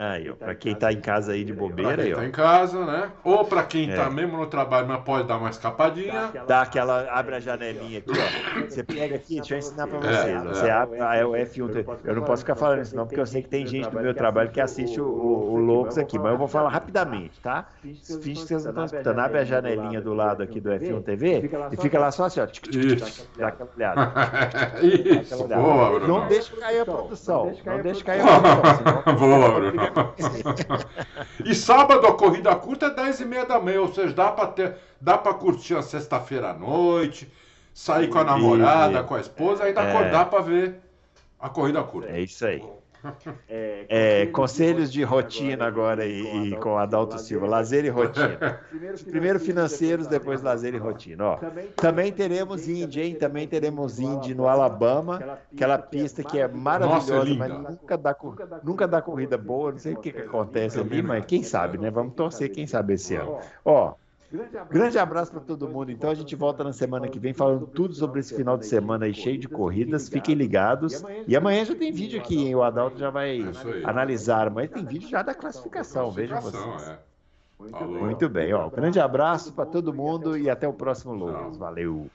Aí, 0.00 0.30
ó, 0.30 0.34
pra 0.34 0.54
quem 0.54 0.76
tá 0.76 0.92
em 0.92 1.00
casa 1.00 1.32
aí 1.32 1.42
de 1.44 1.52
Pra 1.52 1.60
bobeira, 1.62 2.02
aí, 2.02 2.08
quem 2.08 2.14
ó. 2.14 2.18
tá 2.18 2.24
em 2.26 2.30
casa, 2.30 2.84
né? 2.86 3.10
Ou 3.24 3.44
pra 3.44 3.64
quem 3.64 3.90
É. 3.90 3.96
tá 3.96 4.08
mesmo 4.08 4.36
no 4.36 4.46
trabalho, 4.46 4.86
mas 4.86 5.00
pode 5.02 5.26
dar 5.26 5.38
uma 5.38 5.50
escapadinha. 5.50 6.30
Dá 6.46 6.62
aquela, 6.62 7.10
abre 7.10 7.34
a 7.34 7.40
janelinha 7.40 7.98
aqui, 7.98 8.10
ó. 8.12 8.60
Você 8.68 8.84
pega 8.84 9.16
aqui, 9.16 9.36
deixa 9.36 9.54
eu 9.54 9.58
ensinar 9.58 9.88
pra 9.88 9.98
É, 9.98 10.00
vocês. 10.02 10.44
é. 10.44 10.48
Você 10.48 10.70
abre 10.70 11.00
ah, 11.00 11.16
é 11.16 11.24
o 11.24 11.32
F1. 11.32 11.84
Eu 12.04 12.14
não 12.14 12.22
posso 12.22 12.42
ficar 12.42 12.54
falando 12.54 12.82
isso, 12.82 12.94
não, 12.94 13.06
porque 13.06 13.20
eu 13.20 13.26
sei 13.26 13.42
que 13.42 13.48
tem 13.48 13.66
gente 13.66 13.90
do 13.90 14.00
meu 14.00 14.14
trabalho 14.14 14.50
que 14.50 14.60
assiste 14.60 15.00
o, 15.00 15.04
o, 15.04 15.52
o 15.54 15.56
Loucos 15.56 15.98
aqui, 15.98 16.16
mas 16.16 16.30
eu 16.30 16.38
vou 16.38 16.46
falar 16.48 16.68
rapidamente, 16.70 17.40
tá? 17.40 17.66
Finge 17.82 18.00
que 18.00 18.36
vocês 18.46 18.62
não 18.64 18.70
estão 18.70 18.84
escutando. 18.84 19.18
Abre 19.18 19.38
a 19.38 19.44
janelinha 19.44 20.00
do 20.00 20.14
lado 20.14 20.44
aqui 20.44 20.60
do 20.60 20.70
F1 20.70 21.02
TV 21.02 21.38
e 21.72 21.76
fica 21.76 21.98
lá 21.98 22.10
só 22.12 22.26
assim, 22.26 22.40
ó. 22.40 22.46
Dá 23.36 23.48
aquela 23.48 23.68
olhada. 23.76 24.12
Isso, 24.80 25.48
boa, 25.48 25.90
Bruno. 25.98 26.06
Não 26.20 26.28
deixa 26.28 26.54
cair 26.56 26.80
a 26.80 26.84
produção. 26.84 27.52
Não 27.66 27.82
deixa 27.82 28.04
cair 28.04 28.20
a 28.20 28.40
produção. 28.40 29.18
Boa, 29.18 29.57
E 31.44 31.54
sábado 31.54 32.06
a 32.06 32.14
corrida 32.14 32.54
curta 32.56 32.86
é 32.86 32.90
10 32.90 33.20
e 33.20 33.24
meia 33.24 33.44
da 33.44 33.60
manhã, 33.60 33.80
ou 33.80 33.92
seja, 33.92 34.12
dá 34.12 34.30
pra, 34.32 34.46
ter, 34.46 34.76
dá 35.00 35.16
pra 35.18 35.34
curtir 35.34 35.74
a 35.76 35.82
sexta-feira 35.82 36.50
à 36.50 36.54
noite, 36.54 37.30
sair 37.74 38.08
com 38.08 38.18
a 38.18 38.24
namorada, 38.24 39.02
com 39.04 39.14
a 39.14 39.20
esposa, 39.20 39.64
ainda 39.64 39.82
É. 39.82 39.90
acordar 39.90 40.26
pra 40.26 40.40
ver 40.40 40.80
a 41.40 41.48
corrida 41.48 41.82
curta. 41.82 42.10
É 42.10 42.20
isso 42.20 42.44
aí. 42.46 42.62
É, 43.48 44.26
conselhos 44.26 44.92
de 44.92 45.02
rotina 45.02 45.66
agora 45.66 46.04
e, 46.04 46.50
e 46.50 46.56
com 46.56 46.76
Adalto 46.76 47.18
Silva, 47.18 47.46
lazer 47.46 47.84
e 47.84 47.88
rotina. 47.88 48.60
Primeiro 49.08 49.38
financeiros, 49.38 50.06
depois 50.06 50.42
lazer 50.42 50.74
e 50.74 50.78
rotina. 50.78 51.24
Ó, 51.24 51.38
também 51.76 52.12
teremos 52.12 52.68
Indy, 52.68 53.00
hein? 53.00 53.14
Também 53.14 53.46
teremos 53.46 53.98
Indy 53.98 54.34
no 54.34 54.48
Alabama, 54.48 55.38
aquela 55.52 55.78
pista 55.78 56.22
que 56.22 56.38
é 56.38 56.48
maravilhosa, 56.48 57.30
é 57.30 57.34
mas 57.34 57.50
nunca 57.50 57.96
dá, 57.96 58.16
nunca 58.62 58.88
dá 58.88 59.00
corrida 59.00 59.38
boa. 59.38 59.72
Não 59.72 59.78
sei 59.78 59.94
o 59.94 59.98
que, 59.98 60.12
que 60.12 60.22
acontece 60.22 60.78
ali, 60.80 61.02
mas 61.02 61.24
quem 61.24 61.42
sabe, 61.42 61.78
né? 61.78 61.90
Vamos 61.90 62.14
torcer, 62.14 62.50
quem 62.50 62.66
sabe 62.66 62.94
esse 62.94 63.14
ano. 63.14 63.38
Ó, 63.64 63.94
grande 64.70 64.98
abraço 64.98 65.32
para 65.32 65.40
todo 65.40 65.68
mundo. 65.68 65.90
Então 65.90 66.10
a 66.10 66.14
gente 66.14 66.34
volta 66.36 66.62
na 66.62 66.72
semana 66.72 67.08
que 67.08 67.18
vem 67.18 67.32
falando 67.32 67.66
tudo 67.66 67.94
sobre 67.94 68.20
esse 68.20 68.34
final 68.34 68.56
de 68.58 68.66
semana 68.66 69.06
aí 69.06 69.14
cheio 69.14 69.38
de 69.38 69.48
corridas. 69.48 70.08
Fiquem 70.08 70.34
ligados. 70.34 71.02
E 71.26 71.36
amanhã 71.36 71.64
já 71.64 71.74
tem 71.74 71.92
vídeo 71.92 72.20
aqui, 72.20 72.36
hein? 72.36 72.54
O 72.54 72.62
Adalto 72.62 72.98
já 72.98 73.10
vai 73.10 73.30
aí. 73.30 73.44
analisar, 73.84 74.50
mas 74.50 74.70
tem 74.70 74.84
vídeo 74.84 75.08
já 75.08 75.22
da 75.22 75.34
classificação, 75.34 76.10
vejam 76.10 76.40
vocês. 76.40 76.88
é. 76.88 76.98
Muito 77.84 78.28
bem, 78.28 78.52
ó. 78.54 78.68
Grande 78.70 79.00
abraço 79.00 79.52
para 79.52 79.66
todo 79.66 79.92
mundo 79.92 80.38
e 80.38 80.48
até 80.48 80.68
o 80.68 80.72
próximo 80.72 81.14
Loucos. 81.14 81.56
Valeu. 81.56 82.08